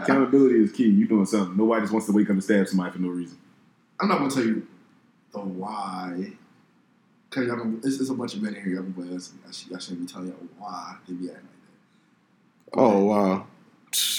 Accountability 0.01 0.63
is 0.63 0.71
key. 0.71 0.87
You 0.87 1.07
doing 1.07 1.25
something. 1.25 1.57
Nobody 1.57 1.81
just 1.81 1.93
wants 1.93 2.07
to 2.07 2.13
wake 2.13 2.27
up 2.27 2.31
and 2.31 2.43
stab 2.43 2.67
somebody 2.67 2.91
for 2.91 2.99
no 2.99 3.09
reason. 3.09 3.37
I'm 3.99 4.07
not 4.09 4.19
gonna 4.19 4.31
tell 4.31 4.43
you 4.43 4.67
the 5.31 5.39
why. 5.39 6.33
Cause 7.29 7.47
y'all 7.47 7.55
gonna, 7.55 7.77
it's, 7.77 7.99
it's 8.01 8.09
a 8.09 8.13
bunch 8.13 8.33
of 8.33 8.41
men 8.41 8.55
in 8.55 8.63
here. 8.63 8.73
Y'all 8.73 8.83
gonna 8.83 9.09
be 9.09 9.15
I, 9.15 9.51
should, 9.51 9.73
I 9.73 9.79
shouldn't 9.79 10.01
be 10.01 10.11
telling 10.11 10.27
y'all 10.27 10.47
why 10.59 10.95
they 11.07 11.13
be 11.13 11.29
acting 11.29 11.47
like 11.47 12.73
that. 12.73 12.79
oh 12.79 13.05
wow, 13.05 13.47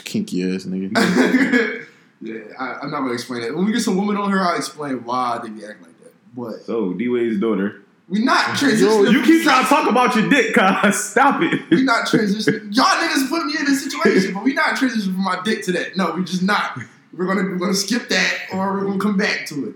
kinky 0.05 0.55
ass 0.55 0.65
nigga. 0.65 1.87
like 2.23 2.33
that. 2.33 2.49
yeah, 2.51 2.55
I, 2.59 2.79
I'm 2.83 2.91
not 2.91 3.01
gonna 3.01 3.13
explain 3.13 3.43
it. 3.43 3.55
When 3.55 3.65
we 3.67 3.73
get 3.73 3.83
some 3.83 3.97
women 3.97 4.17
on 4.17 4.31
here, 4.31 4.41
I'll 4.41 4.57
explain 4.57 5.05
why 5.05 5.39
they 5.43 5.49
be 5.51 5.65
acting 5.65 5.83
like 5.87 5.99
that. 6.03 6.13
But 6.35 6.63
So 6.65 6.93
D 6.93 7.09
Wade's 7.09 7.39
daughter. 7.41 7.83
we 8.09 8.25
not 8.25 8.57
transitioning. 8.57 9.05
Yo, 9.05 9.11
You 9.11 9.23
keep 9.23 9.43
trying 9.43 9.63
to 9.65 9.69
talk 9.69 9.89
about 9.91 10.15
your 10.17 10.29
dick, 10.29 10.55
cuz. 10.55 10.97
Stop 11.11 11.43
it. 11.43 11.61
We 11.71 11.83
not 11.83 12.07
transitioning. 12.07 12.75
Y'all 12.75 12.87
niggas 12.87 13.29
put 13.29 13.45
me 13.47 13.55
in 13.59 13.65
this 13.67 13.85
situation, 13.85 14.35
but 14.35 14.45
we 14.45 14.53
not 14.55 14.77
transitioning 14.77 15.15
from 15.15 15.25
my 15.25 15.41
dick 15.45 15.63
to 15.65 15.73
that. 15.73 15.97
No, 15.97 16.13
we 16.13 16.25
just 16.25 16.43
not. 16.43 16.79
We're 17.13 17.27
gonna 17.27 17.43
we're 17.43 17.59
gonna 17.59 17.75
skip 17.75 18.09
that, 18.09 18.35
or 18.53 18.73
we're 18.75 18.85
gonna 18.85 18.99
come 18.99 19.17
back 19.17 19.47
to 19.47 19.69
it. 19.69 19.75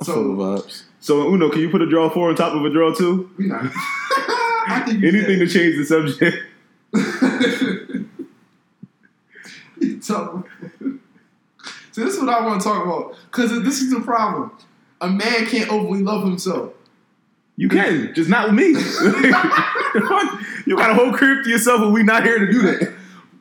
I 0.00 0.04
feel 0.04 0.36
the 0.36 0.62
So. 0.62 0.68
So 1.00 1.28
Uno, 1.32 1.50
can 1.50 1.60
you 1.60 1.70
put 1.70 1.82
a 1.82 1.88
draw 1.88 2.08
four 2.10 2.30
on 2.30 2.34
top 2.34 2.54
of 2.54 2.64
a 2.64 2.70
draw 2.70 2.92
two? 2.94 3.30
we 3.36 3.46
not. 3.46 3.62
I 4.68 4.82
think 4.84 5.00
you 5.00 5.08
Anything 5.08 5.38
to 5.38 5.46
change 5.46 5.76
the 5.76 5.84
subject. 5.84 6.36
so, 10.04 10.44
so 11.96 12.04
this 12.04 12.16
is 12.16 12.20
what 12.20 12.28
I 12.28 12.44
want 12.44 12.60
to 12.60 12.68
talk 12.68 12.84
about 12.84 13.16
because 13.30 13.50
this 13.64 13.80
is 13.80 13.90
the 13.90 14.00
problem. 14.00 14.52
A 15.00 15.08
man 15.08 15.46
can't 15.46 15.70
openly 15.70 16.02
love 16.02 16.24
himself. 16.24 16.74
You 17.56 17.70
can, 17.70 18.12
just 18.14 18.28
not 18.28 18.48
with 18.48 18.54
me. 18.54 18.66
you 20.66 20.76
got 20.76 20.90
a 20.90 20.94
whole 20.94 21.10
crib 21.14 21.44
to 21.44 21.48
yourself, 21.48 21.80
and 21.80 21.94
we 21.94 22.02
not 22.02 22.22
here 22.22 22.38
to 22.38 22.52
do 22.52 22.60
that. 22.60 22.92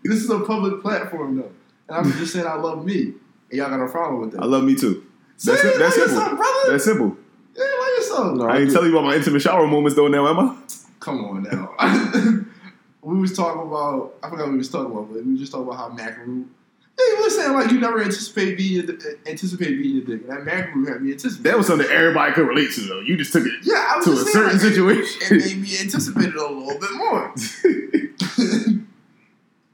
This 0.06 0.24
is 0.24 0.30
a 0.30 0.40
public 0.40 0.82
platform 0.82 1.36
though, 1.36 1.52
and 1.90 1.98
I'm 1.98 2.10
just 2.14 2.32
saying 2.32 2.48
I 2.48 2.54
love 2.54 2.86
me, 2.86 3.02
and 3.02 3.16
y'all 3.52 3.70
got 3.70 3.82
a 3.82 3.90
problem 3.90 4.22
with 4.22 4.32
that. 4.32 4.42
I 4.42 4.46
love 4.46 4.64
me 4.64 4.76
too. 4.76 5.06
That's, 5.44 5.62
Say 5.62 5.68
it, 5.68 5.78
that's 5.78 5.98
love 5.98 6.08
simple. 6.08 6.14
yourself, 6.14 6.38
brother. 6.38 6.72
That's 6.72 6.84
simple. 6.86 7.18
yeah, 7.58 7.64
love 7.64 7.88
yourself. 7.98 8.38
No, 8.38 8.48
I 8.48 8.58
ain't 8.60 8.68
do- 8.70 8.74
telling 8.74 8.90
you 8.90 8.98
about 8.98 9.08
my 9.08 9.16
intimate 9.16 9.42
shower 9.42 9.68
moments 9.68 9.98
though 9.98 10.08
now, 10.08 10.30
am 10.30 10.40
I? 10.40 10.58
Come 11.02 11.26
on 11.26 11.44
now. 11.44 12.46
we 13.02 13.20
was 13.20 13.36
talking 13.36 13.64
about 13.64 14.14
I 14.24 14.30
forgot 14.30 14.46
what 14.46 14.52
we 14.54 14.60
was 14.60 14.70
talking 14.70 14.94
about, 14.94 15.12
but 15.12 15.26
we 15.26 15.38
just 15.38 15.52
talking 15.52 15.68
about 15.68 15.78
how 15.78 15.90
Macaroon. 15.90 16.52
You 16.98 17.18
was 17.22 17.36
saying 17.36 17.54
like 17.54 17.72
you 17.72 17.80
never 17.80 18.02
anticipate 18.02 18.58
being 18.58 18.90
uh, 18.90 18.94
anticipate 19.30 19.82
being 19.82 19.98
your 19.98 20.06
dick, 20.06 20.28
and 20.28 20.30
that 20.30 20.46
Macaroon 20.46 20.88
had 20.88 21.02
me 21.02 21.12
anticipate. 21.12 21.44
That 21.44 21.58
was 21.58 21.68
something 21.68 21.88
everybody 21.90 22.34
could 22.34 22.48
relate 22.48 22.72
to 22.74 22.82
though. 22.82 23.02
You 23.02 23.18
just 23.18 23.34
took 23.34 23.46
it 23.46 23.54
yeah, 23.64 23.94
I 23.94 23.98
was 23.98 24.06
to 24.06 24.12
a 24.14 24.16
certain 24.16 24.52
like, 24.54 24.62
situation. 24.62 25.38
It 25.38 25.46
made 25.46 25.58
me 25.62 25.78
anticipate 25.80 26.30
it 26.30 26.36
a 26.36 26.48
little 26.48 26.80
bit 26.80 26.94
more. 26.94 27.34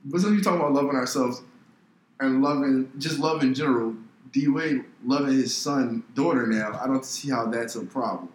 but 0.06 0.20
since 0.20 0.34
you 0.34 0.42
talking 0.42 0.60
about 0.60 0.74
loving 0.74 0.96
ourselves 0.96 1.44
and 2.20 2.42
loving 2.42 2.92
just 2.98 3.20
love 3.20 3.44
in 3.44 3.54
general, 3.54 3.96
D 4.32 4.48
Wade 4.48 4.84
loving 5.06 5.34
his 5.34 5.56
son 5.56 6.04
daughter 6.16 6.48
now, 6.48 6.80
I 6.82 6.88
don't 6.88 7.06
see 7.06 7.30
how 7.30 7.46
that's 7.46 7.76
a 7.76 7.82
problem. 7.82 8.30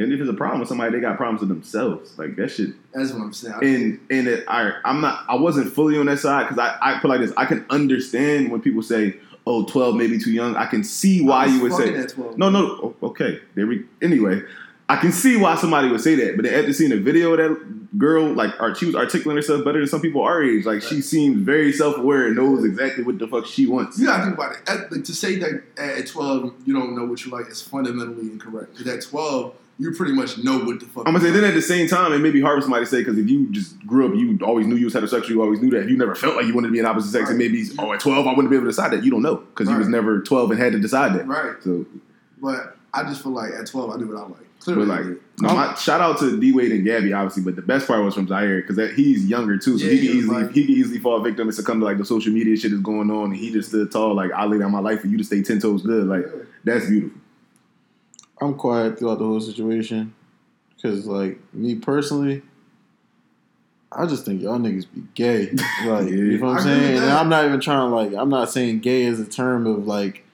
And 0.00 0.12
if 0.12 0.20
it's 0.20 0.30
a 0.30 0.34
problem 0.34 0.60
with 0.60 0.68
somebody, 0.68 0.92
they 0.92 1.00
got 1.00 1.16
problems 1.16 1.40
with 1.40 1.50
themselves. 1.50 2.18
Like 2.18 2.36
that 2.36 2.50
shit. 2.50 2.70
That's 2.92 3.12
what 3.12 3.22
I'm 3.22 3.32
saying. 3.32 3.54
And 3.62 4.00
and 4.10 4.26
it, 4.28 4.44
I 4.48 4.72
I'm 4.84 5.00
not 5.00 5.24
I 5.28 5.34
wasn't 5.34 5.72
fully 5.72 5.98
on 5.98 6.06
that 6.06 6.18
side 6.18 6.48
because 6.48 6.58
I 6.58 6.76
I 6.80 6.98
put 7.00 7.08
like 7.08 7.20
this. 7.20 7.32
I 7.36 7.44
can 7.44 7.66
understand 7.70 8.50
when 8.50 8.62
people 8.62 8.82
say, 8.82 9.16
"Oh, 9.46 9.64
12 9.66 9.96
may 9.96 10.06
be 10.06 10.18
too 10.18 10.32
young." 10.32 10.56
I 10.56 10.66
can 10.66 10.84
see 10.84 11.22
why 11.22 11.46
you 11.46 11.60
would 11.62 11.74
say. 11.74 11.94
at 11.96 12.08
12. 12.10 12.38
No, 12.38 12.48
no. 12.48 12.94
Okay. 13.02 13.40
There 13.54 13.66
we. 13.66 13.84
Anyway, 14.00 14.42
I 14.90 14.96
can 14.96 15.12
see 15.12 15.36
why 15.36 15.54
somebody 15.54 15.88
would 15.88 16.00
say 16.00 16.16
that. 16.16 16.34
But 16.34 16.46
then 16.46 16.58
after 16.58 16.72
seeing 16.72 16.90
a 16.90 16.96
video 16.96 17.32
of 17.32 17.36
that 17.38 17.96
girl, 17.96 18.32
like, 18.32 18.60
art, 18.60 18.76
she 18.76 18.86
was 18.86 18.96
articulating 18.96 19.36
herself 19.36 19.64
better 19.64 19.78
than 19.78 19.86
some 19.86 20.00
people 20.00 20.20
our 20.20 20.42
age. 20.42 20.64
Like, 20.64 20.82
she 20.82 21.00
seems 21.00 21.42
very 21.42 21.72
self 21.72 21.96
aware 21.96 22.26
and 22.26 22.34
knows 22.34 22.64
exactly 22.64 23.04
what 23.04 23.20
the 23.20 23.28
fuck 23.28 23.46
she 23.46 23.68
wants. 23.68 24.00
You 24.00 24.06
gotta 24.06 24.24
think 24.24 24.34
about 24.34 24.56
it. 24.56 24.68
At, 24.68 24.90
like, 24.90 25.04
to 25.04 25.14
say 25.14 25.36
that 25.36 25.62
at 25.76 26.08
12 26.08 26.54
you 26.66 26.74
don't 26.74 26.96
know 26.96 27.04
what 27.04 27.24
you 27.24 27.30
like 27.30 27.46
is 27.46 27.62
fundamentally 27.62 28.32
incorrect. 28.32 28.76
Because 28.76 28.92
at 28.92 29.08
12, 29.08 29.54
you 29.80 29.92
pretty 29.92 30.12
much 30.12 30.36
know 30.38 30.58
what 30.58 30.78
the 30.78 30.86
fuck. 30.86 31.08
I'm 31.08 31.14
gonna 31.14 31.24
say 31.24 31.30
then 31.32 31.42
at 31.44 31.54
the 31.54 31.62
same 31.62 31.88
time, 31.88 32.12
it 32.12 32.18
may 32.18 32.30
be 32.30 32.40
hard 32.40 32.58
for 32.58 32.62
somebody 32.62 32.84
to 32.84 32.90
say 32.90 32.98
because 32.98 33.16
if 33.18 33.28
you 33.28 33.48
just 33.50 33.78
grew 33.86 34.06
up, 34.06 34.14
you 34.14 34.38
always 34.44 34.66
knew 34.66 34.76
you 34.76 34.84
was 34.84 34.94
heterosexual, 34.94 35.30
you 35.30 35.42
always 35.42 35.60
knew 35.60 35.70
that. 35.70 35.84
If 35.84 35.90
you 35.90 35.96
never 35.96 36.14
felt 36.14 36.36
like 36.36 36.46
you 36.46 36.54
wanted 36.54 36.68
to 36.68 36.72
be 36.72 36.78
an 36.80 36.86
opposite 36.86 37.10
sex, 37.10 37.30
and 37.30 37.38
maybe 37.38 37.64
oh 37.78 37.92
at 37.92 38.00
12 38.00 38.26
I 38.26 38.30
wouldn't 38.30 38.50
be 38.50 38.56
able 38.56 38.66
to 38.66 38.70
decide 38.70 38.92
that. 38.92 39.02
You 39.02 39.10
don't 39.10 39.22
know 39.22 39.36
because 39.36 39.68
you 39.68 39.76
was 39.76 39.88
never 39.88 40.20
12 40.20 40.50
and 40.52 40.60
had 40.60 40.72
to 40.72 40.78
decide 40.78 41.14
that. 41.18 41.26
Right. 41.26 41.56
So, 41.64 41.86
But 42.40 42.76
I 42.94 43.02
just 43.04 43.22
feel 43.22 43.32
like 43.32 43.52
at 43.52 43.66
12, 43.66 43.90
I 43.90 43.96
knew 43.96 44.08
what 44.08 44.16
I 44.18 44.22
like. 44.22 44.32
but 44.38 44.64
Clearly, 44.64 44.84
like, 44.86 45.04
no, 45.40 45.54
my, 45.54 45.74
shout 45.76 46.02
out 46.02 46.18
to 46.18 46.38
D 46.38 46.52
Wade 46.52 46.70
and 46.72 46.84
Gabby, 46.84 47.14
obviously, 47.14 47.42
but 47.42 47.56
the 47.56 47.62
best 47.62 47.86
part 47.86 48.04
was 48.04 48.14
from 48.14 48.28
Zaire 48.28 48.60
because 48.60 48.76
he's 48.94 49.24
younger 49.24 49.56
too, 49.56 49.78
so 49.78 49.86
Yeah, 49.86 49.92
he 49.92 50.06
can 50.08 50.16
easily 50.18 50.42
like- 50.42 50.52
he 50.52 50.64
can 50.66 50.74
easily 50.74 50.98
fall 50.98 51.18
victim 51.22 51.48
and 51.48 51.54
succumb 51.54 51.78
to 51.80 51.86
like 51.86 51.96
the 51.96 52.04
social 52.04 52.30
media 52.32 52.54
shit 52.58 52.72
is 52.72 52.80
going 52.80 53.10
on, 53.10 53.30
and 53.30 53.36
he 53.36 53.50
just 53.50 53.70
stood 53.70 53.90
tall. 53.90 54.14
Like 54.14 54.32
I 54.32 54.44
lay 54.44 54.58
down 54.58 54.70
my 54.72 54.80
life 54.80 55.00
for 55.00 55.06
you 55.06 55.16
to 55.16 55.24
stay 55.24 55.40
ten 55.42 55.60
toes 55.60 55.80
good. 55.82 56.06
Like 56.06 56.26
Yeah. 56.26 56.42
that's 56.64 56.86
beautiful. 56.88 57.18
I'm 58.40 58.54
quiet 58.54 58.98
throughout 58.98 59.18
the 59.18 59.24
whole 59.24 59.40
situation 59.40 60.14
because, 60.76 61.06
like, 61.06 61.38
me 61.52 61.74
personally, 61.74 62.42
I 63.92 64.06
just 64.06 64.24
think 64.24 64.40
y'all 64.40 64.58
niggas 64.58 64.86
be 64.92 65.02
gay. 65.14 65.52
Like, 65.84 66.08
you 66.08 66.38
know 66.38 66.46
what 66.46 66.52
I'm 66.52 66.58
I 66.58 66.62
saying? 66.62 66.96
And. 66.98 67.10
I'm 67.10 67.28
not 67.28 67.44
even 67.44 67.60
trying 67.60 67.88
to 67.90 67.94
like. 67.94 68.12
I'm 68.14 68.28
not 68.28 68.50
saying 68.50 68.80
gay 68.80 69.04
as 69.06 69.18
a 69.20 69.26
term 69.26 69.66
of 69.66 69.86
like. 69.86 70.24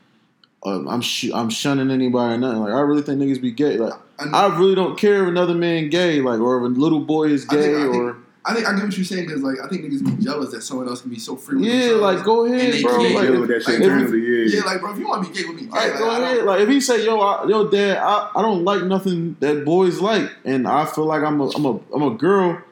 Um, 0.65 0.89
I'm 0.89 1.01
sh- 1.01 1.31
I'm 1.33 1.49
shunning 1.49 1.91
anybody 1.93 2.35
or 2.35 2.39
nothing. 2.39 2.61
Like, 2.61 2.73
I 2.73 2.81
really 2.81 3.03
think 3.03 3.21
niggas 3.21 3.41
be 3.41 3.53
gay. 3.53 3.77
Like, 3.77 3.93
And 4.19 4.35
I 4.35 4.57
really 4.59 4.75
don't 4.75 4.99
care 4.99 5.23
if 5.23 5.29
another 5.29 5.55
man 5.55 5.91
gay. 5.91 6.21
Like, 6.21 6.41
or 6.41 6.57
if 6.59 6.65
a 6.65 6.67
little 6.81 7.01
boy 7.01 7.29
is 7.29 7.47
I 7.49 7.55
gay, 7.55 7.75
I 7.77 7.83
think- 7.83 7.95
or 7.95 8.17
I 8.49 8.55
think 8.55 8.67
I 8.67 8.75
get 8.75 8.85
what 8.85 8.97
you're 8.97 9.05
saying 9.05 9.27
because 9.27 9.43
like 9.43 9.57
I 9.61 9.69
think 9.69 9.85
niggas 9.85 10.05
be 10.05 10.11
mm-hmm. 10.13 10.23
jealous 10.23 10.53
that 10.53 10.63
someone 10.63 10.89
else 10.89 11.01
can 11.01 11.11
be 11.11 11.19
so 11.19 11.35
free. 11.37 11.57
With 11.59 11.67
yeah, 11.67 11.91
like 11.97 12.25
go 12.25 12.45
ahead, 12.47 12.81
bro. 12.83 12.97
Like, 12.99 13.29
with 13.31 13.49
that 13.49 13.57
if- 13.57 13.63
shit 13.65 13.75
if- 13.75 13.83
internally, 13.83 14.21
yeah. 14.21 14.59
yeah, 14.59 14.65
like 14.65 14.81
bro, 14.81 14.93
if 14.93 14.99
you 14.99 15.09
want 15.09 15.25
to 15.25 15.33
be 15.33 15.37
gay 15.43 15.49
with 15.49 15.61
me, 15.61 15.69
right, 15.69 15.91
like, 15.91 15.99
go 15.99 16.09
I 16.11 16.21
ahead. 16.21 16.45
Like 16.45 16.61
if 16.61 16.69
he 16.69 16.81
say, 16.81 17.05
"Yo, 17.05 17.19
I, 17.19 17.47
yo, 17.49 17.69
dad, 17.69 17.99
I, 17.99 18.31
I 18.37 18.43
don't 18.43 18.65
like 18.65 18.85
nothing 18.85 19.37
that 19.41 19.65
boys 19.65 20.01
like," 20.01 20.31
and 20.45 20.69
I 20.69 20.85
feel 20.85 21.07
like 21.07 21.23
I'm 21.23 21.41
a 21.41 21.49
I'm 21.49 21.65
a 21.67 21.81
I'm 21.93 22.03
a 22.03 22.11
girl, 22.11 22.63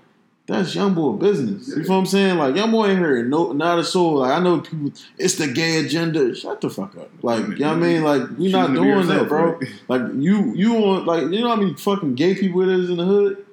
that's 0.47 0.75
young 0.75 0.95
boy 0.95 1.13
business. 1.13 1.69
You 1.69 1.83
feel 1.85 1.93
what 1.95 1.99
I'm 2.01 2.07
saying? 2.07 2.39
Like 2.39 2.55
young 2.55 2.71
boy 2.71 2.89
ain't 2.89 2.99
heard 3.01 3.29
no 3.31 3.53
not 3.53 3.79
a 3.79 3.85
soul. 3.85 4.19
Like 4.19 4.33
I 4.39 4.41
know 4.41 4.61
people, 4.61 4.93
it's 5.19 5.37
the 5.37 5.49
gay 5.49 5.79
agenda. 5.85 6.35
Shut 6.35 6.61
the 6.61 6.69
fuck 6.71 6.97
up. 6.97 7.11
Like 7.23 7.47
you 7.49 7.57
know 7.61 7.69
what 7.69 7.77
I 7.79 7.81
mean? 7.81 8.05
Like 8.05 8.23
we 8.39 8.53
not 8.53 8.75
doing 8.75 9.07
that, 9.09 9.29
bro. 9.29 9.59
like- 9.59 9.69
Like 9.89 10.03
you 10.15 10.53
you 10.55 10.75
want 10.75 11.07
like 11.07 11.23
you 11.23 11.41
know 11.41 11.49
how 11.49 11.57
many 11.57 11.75
fucking 11.75 12.15
gay 12.15 12.35
people 12.35 12.61
it 12.63 12.69
is 12.79 12.91
in 12.91 12.99
the 12.99 13.05
hood, 13.05 13.44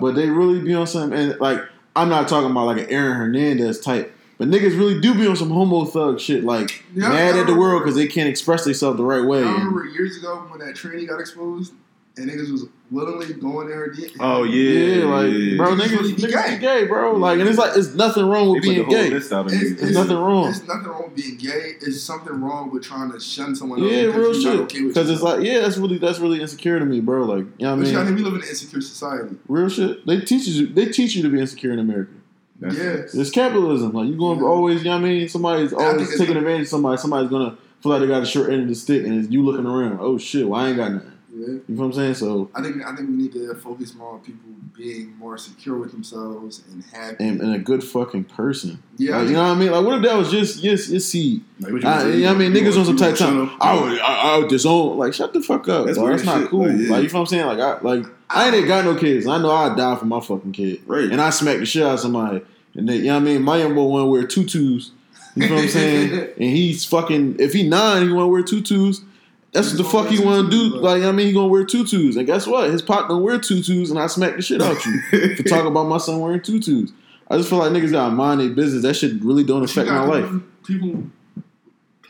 but 0.00 0.14
they 0.14 0.28
really 0.28 0.60
be 0.60 0.74
on 0.74 0.86
some 0.86 1.12
and 1.12 1.38
like 1.40 1.60
I'm 1.94 2.08
not 2.08 2.28
talking 2.28 2.50
about 2.50 2.66
like 2.66 2.78
an 2.78 2.90
Aaron 2.90 3.16
Hernandez 3.16 3.80
type. 3.80 4.12
But 4.38 4.48
niggas 4.48 4.78
really 4.78 5.00
do 5.00 5.14
be 5.14 5.26
on 5.26 5.34
some 5.34 5.48
homo 5.48 5.86
thug 5.86 6.20
shit, 6.20 6.44
like 6.44 6.84
mad 6.92 7.36
at 7.36 7.46
the 7.46 7.54
world 7.54 7.82
because 7.82 7.94
they 7.96 8.06
can't 8.06 8.28
express 8.28 8.64
themselves 8.64 8.98
the 8.98 9.04
right 9.04 9.24
way. 9.24 9.38
I 9.38 9.50
remember 9.50 9.86
years 9.86 10.18
ago 10.18 10.46
when 10.50 10.58
that 10.60 10.76
tranny 10.76 11.08
got 11.08 11.20
exposed 11.20 11.72
and 12.18 12.30
niggas 12.30 12.50
was 12.50 12.64
willingly 12.90 13.34
going 13.34 13.68
there. 13.68 13.92
Oh 14.20 14.44
yeah, 14.44 14.70
Yeah, 15.00 15.04
like 15.06 15.32
yeah. 15.32 15.56
bro, 15.56 15.74
Niggas 15.74 15.80
niggas, 15.80 15.90
really 15.90 16.12
be 16.14 16.22
niggas 16.22 16.44
gay. 16.46 16.54
be 16.54 16.60
gay, 16.60 16.86
bro. 16.86 17.16
Like, 17.16 17.38
and 17.40 17.48
it's 17.48 17.58
like 17.58 17.76
it's 17.76 17.94
nothing 17.94 18.26
wrong 18.26 18.50
with 18.52 18.62
put 18.62 18.68
the 18.70 18.74
being 18.76 18.88
gay. 18.88 19.10
list 19.10 19.32
out 19.32 19.46
of 19.46 19.52
It's, 19.52 19.56
niggas. 19.62 19.66
it's- 19.72 19.80
There's 19.82 19.94
nothing 19.96 20.16
wrong. 20.16 20.44
There's 20.44 20.66
nothing 20.66 20.86
wrong 20.88 21.02
with 21.04 21.16
being 21.16 21.36
gay. 21.36 21.72
It's 21.80 22.00
something 22.02 22.40
wrong 22.40 22.70
with 22.70 22.84
trying 22.84 23.10
to 23.12 23.20
shun 23.20 23.54
someone. 23.54 23.82
Yeah, 23.82 24.06
because 24.06 24.14
real 24.14 24.34
you're 24.34 24.52
not 24.62 24.70
shit. 24.72 24.78
okay 24.78 24.88
Because 24.88 25.10
it's 25.10 25.22
like, 25.22 25.42
yeah, 25.44 25.60
that's 25.60 25.76
really 25.76 25.98
that's 25.98 26.18
really 26.18 26.40
insecure 26.40 26.78
to 26.78 26.84
me, 26.86 27.00
bro. 27.00 27.24
Like, 27.24 27.38
you 27.38 27.44
know 27.66 27.70
what 27.70 27.72
I 27.72 27.76
mean? 27.82 27.92
you 27.92 28.04
think 28.04 28.16
we 28.18 28.22
live 28.24 28.34
in 28.34 28.42
an 28.42 28.48
insecure 28.48 28.80
society. 28.80 29.36
real 29.48 29.68
shit. 29.68 30.06
They 30.06 30.20
teach 30.20 30.46
you. 30.46 30.66
They 30.68 30.86
teach 30.86 31.14
you 31.16 31.22
to 31.22 31.28
be 31.28 31.40
insecure 31.40 31.72
in 31.72 31.78
America. 31.78 32.12
That's- 32.60 32.78
yeah. 33.14 33.20
It's 33.20 33.30
capitalism. 33.30 33.92
Like 33.92 34.08
you're 34.08 34.16
going 34.16 34.38
to 34.38 34.44
Yeah. 34.44 34.50
always, 34.50 34.78
you 34.78 34.84
know 34.90 34.96
what 34.96 35.04
I 35.04 35.08
mean? 35.08 35.28
Somebody's 35.28 35.72
always 35.74 36.08
taking 36.10 36.28
like- 36.28 36.36
advantage 36.38 36.62
of 36.62 36.68
somebody. 36.68 36.96
Somebody's 36.98 37.28
gonna 37.30 37.58
feel 37.82 37.92
like 37.92 38.00
they 38.00 38.06
got 38.06 38.22
a 38.22 38.26
short 38.26 38.50
end 38.50 38.62
of 38.62 38.68
the 38.68 38.74
stick, 38.74 39.04
and 39.04 39.22
it's 39.22 39.30
you 39.30 39.42
looking 39.44 39.66
around. 39.66 39.98
Oh 40.00 40.16
shit, 40.16 40.48
well 40.48 40.60
I 40.60 40.68
ain't 40.68 40.76
got 40.78 40.92
nothing. 40.92 41.12
Yeah. 41.36 41.46
You 41.48 41.62
know 41.68 41.82
what 41.82 41.84
I'm 41.86 41.92
saying? 41.92 42.14
So 42.14 42.50
I 42.54 42.62
think 42.62 42.82
I 42.82 42.96
think 42.96 43.10
we 43.10 43.14
need 43.16 43.32
to 43.34 43.54
focus 43.56 43.94
more 43.94 44.14
on 44.14 44.20
people 44.20 44.48
being 44.74 45.14
more 45.18 45.36
secure 45.36 45.76
with 45.76 45.92
themselves 45.92 46.62
and 46.70 46.82
happy. 46.84 47.22
and, 47.22 47.40
and 47.42 47.54
a 47.54 47.58
good 47.58 47.84
fucking 47.84 48.24
person. 48.24 48.82
yeah, 48.96 49.18
Like, 49.18 49.28
you 49.28 49.34
know 49.34 49.42
what 49.42 49.50
I 49.50 49.54
mean? 49.54 49.70
Like 49.70 49.84
what 49.84 49.96
if 49.96 50.02
that 50.04 50.16
was 50.16 50.30
just 50.30 50.62
yes, 50.62 50.88
yes, 50.88 51.04
see. 51.04 51.42
Like, 51.60 51.72
what 51.72 51.82
you 51.82 51.88
I, 51.88 52.06
you 52.08 52.20
know 52.22 52.28
what 52.28 52.36
I 52.36 52.38
mean? 52.38 52.54
You 52.54 52.62
Niggas 52.62 52.78
on 52.78 52.84
some 52.86 52.94
you 52.94 52.98
tight 52.98 53.18
gonna 53.18 53.36
time. 53.36 53.48
shut 53.50 53.58
I 53.60 53.76
up? 53.76 53.82
would, 53.84 54.00
I, 54.00 54.14
I 54.14 54.38
would 54.38 54.48
disown. 54.48 54.96
Like, 54.96 55.12
shut 55.12 55.34
the 55.34 55.42
fuck 55.42 55.68
up. 55.68 55.86
That's 55.86 55.98
dog. 55.98 56.08
That's 56.08 56.24
not 56.24 56.40
shit. 56.40 56.50
cool. 56.50 56.60
Like, 56.60 56.70
Like, 56.70 56.78
you 56.78 56.86
know 56.86 57.00
what 57.02 57.14
I'm 57.14 57.26
saying? 57.26 57.46
Like, 57.46 57.58
I 57.60 57.80
like 57.80 58.06
I 58.30 58.48
ah. 58.48 58.52
ain't 58.54 58.66
got 58.66 58.84
no 58.86 58.94
kids. 58.96 59.26
I 59.26 59.38
know 59.38 59.50
I'd 59.50 59.76
die 59.76 59.96
for 59.96 60.06
my 60.06 60.20
fucking 60.20 60.52
kid. 60.52 60.80
Right. 60.86 61.10
And 61.10 61.20
I 61.20 61.30
smack 61.30 61.58
the 61.58 61.66
shit 61.66 61.82
out 61.82 61.94
of 61.94 62.00
somebody. 62.00 62.40
And 62.74 62.88
then, 62.88 62.96
you 62.96 63.04
know 63.06 63.14
what 63.14 63.20
I 63.20 63.24
mean? 63.24 63.42
My 63.42 63.58
young 63.58 63.74
boy 63.74 63.84
want 63.84 64.02
to 64.04 64.10
wear 64.10 64.26
tutus. 64.26 64.90
You 65.34 65.48
know 65.48 65.54
what 65.54 65.64
I'm 65.64 65.68
saying? 65.68 66.12
and 66.38 66.50
he's 66.50 66.84
fucking. 66.86 67.36
If 67.40 67.52
he 67.52 67.68
nine, 67.68 68.06
he 68.06 68.12
want 68.12 68.24
to 68.24 68.28
wear 68.32 68.42
tutus. 68.42 69.02
That's 69.52 69.68
what 69.70 69.78
the 69.78 69.84
fuck 69.84 70.08
he 70.08 70.22
want 70.22 70.50
to 70.50 70.50
do. 70.50 70.70
bro. 70.72 70.80
Like, 70.80 71.02
I 71.02 71.12
mean, 71.12 71.28
he 71.28 71.32
gonna 71.32 71.48
wear 71.48 71.64
tutus. 71.64 72.16
And 72.16 72.26
guess 72.26 72.46
what? 72.46 72.68
His 72.70 72.82
pop 72.82 73.08
gonna 73.08 73.22
wear 73.22 73.38
tutus, 73.38 73.88
and 73.90 73.98
I 73.98 74.06
smack 74.06 74.36
the 74.36 74.42
shit 74.42 74.60
out 74.60 74.84
you 74.84 75.00
for 75.36 75.42
talking 75.48 75.66
about 75.68 75.84
my 75.84 75.98
son 75.98 76.20
wearing 76.20 76.42
tutus. 76.42 76.90
I 77.28 77.36
just 77.38 77.48
feel 77.48 77.58
like 77.58 77.72
niggas 77.72 77.90
gotta 77.92 78.14
mind 78.14 78.40
their 78.40 78.50
business. 78.50 78.82
That 78.82 78.94
shit 78.94 79.22
really 79.22 79.44
don't 79.44 79.62
affect 79.64 79.88
my 79.88 80.04
life. 80.04 80.30
people- 80.64 81.04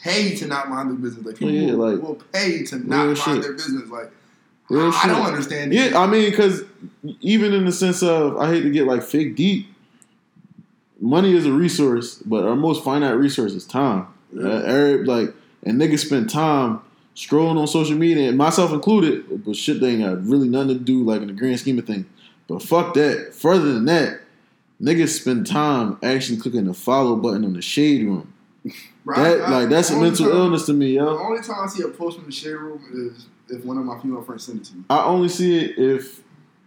pay 0.02 0.36
to 0.36 0.46
not 0.46 0.68
mind 0.68 0.88
their 0.90 0.96
business. 0.96 1.24
Like 1.26 1.36
people 1.36 1.52
Yeah, 1.54 1.72
will, 1.74 1.92
like, 1.92 2.02
will 2.02 2.14
pay 2.32 2.62
to 2.64 2.76
not 2.78 3.06
mind 3.06 3.18
shit. 3.18 3.42
their 3.42 3.52
business. 3.54 3.88
Like 3.90 4.10
Real 4.68 4.88
I, 4.92 5.00
shit. 5.00 5.10
Don't 5.10 5.26
understand. 5.26 5.72
Yeah, 5.72 5.92
I 6.00 6.06
mean, 6.06 6.30
because 6.30 6.62
even 7.20 7.52
in 7.52 7.64
the 7.64 7.72
sense 7.72 8.02
of, 8.02 8.36
I 8.36 8.48
hate 8.50 8.62
to 8.62 8.70
get 8.70 8.86
like 8.86 9.02
fake 9.02 9.36
deep. 9.36 9.68
Money 11.00 11.34
is 11.36 11.44
a 11.46 11.52
resource, 11.52 12.16
but 12.24 12.44
our 12.44 12.56
most 12.56 12.82
finite 12.82 13.16
resource 13.16 13.52
is 13.52 13.64
time. 13.66 14.06
Uh, 14.36 14.48
every- 14.48 15.04
like, 15.04 15.34
and 15.62 15.80
niggas 15.80 16.06
spend 16.06 16.30
time 16.30 16.80
scrolling 17.16 17.58
on 17.58 17.66
social 17.66 17.96
media, 17.96 18.28
and 18.28 18.38
myself 18.38 18.72
included, 18.72 19.44
but 19.44 19.56
shit 19.56 19.80
they 19.80 19.90
ain't 19.90 20.02
got 20.02 20.24
really 20.24 20.48
nothing 20.48 20.68
to 20.68 20.74
do, 20.78 21.02
like 21.02 21.20
in 21.22 21.26
the 21.28 21.32
grand 21.32 21.58
scheme 21.58 21.78
of 21.78 21.86
things. 21.86 22.06
But 22.48 22.62
fuck 22.62 22.94
that. 22.94 23.34
Further 23.34 23.72
than 23.72 23.86
that, 23.86 24.20
niggas 24.80 25.20
spend 25.20 25.46
time 25.46 25.98
actually 26.02 26.38
clicking 26.38 26.66
the 26.66 26.74
follow 26.74 27.16
button 27.16 27.44
on 27.44 27.54
the 27.54 27.62
shade 27.62 28.04
room. 28.04 28.32
That 28.64 29.18
I- 29.18 29.34
I- 29.38 29.50
like 29.60 29.68
that's 29.68 29.90
a 29.90 29.98
mental 30.00 30.26
time- 30.28 30.36
illness 30.36 30.66
to 30.66 30.72
me, 30.72 30.94
yo. 30.94 31.04
The 31.06 31.22
only 31.24 31.42
time 31.42 31.56
I 31.64 31.66
see 31.68 31.82
a 31.82 31.88
post 31.88 32.16
from 32.18 32.26
the 32.26 32.32
shade 32.32 32.54
room 32.54 32.80
is 32.92 33.26
if 33.48 33.64
one 33.64 33.78
of 33.78 33.84
my 33.84 33.98
female 34.00 34.22
friends 34.22 34.44
send 34.44 34.60
it 34.60 34.64
to 34.66 34.74
me. 34.76 34.84
I 34.90 35.04
only 35.04 35.28
see 35.28 35.56
it 35.58 35.78
if 35.78 36.22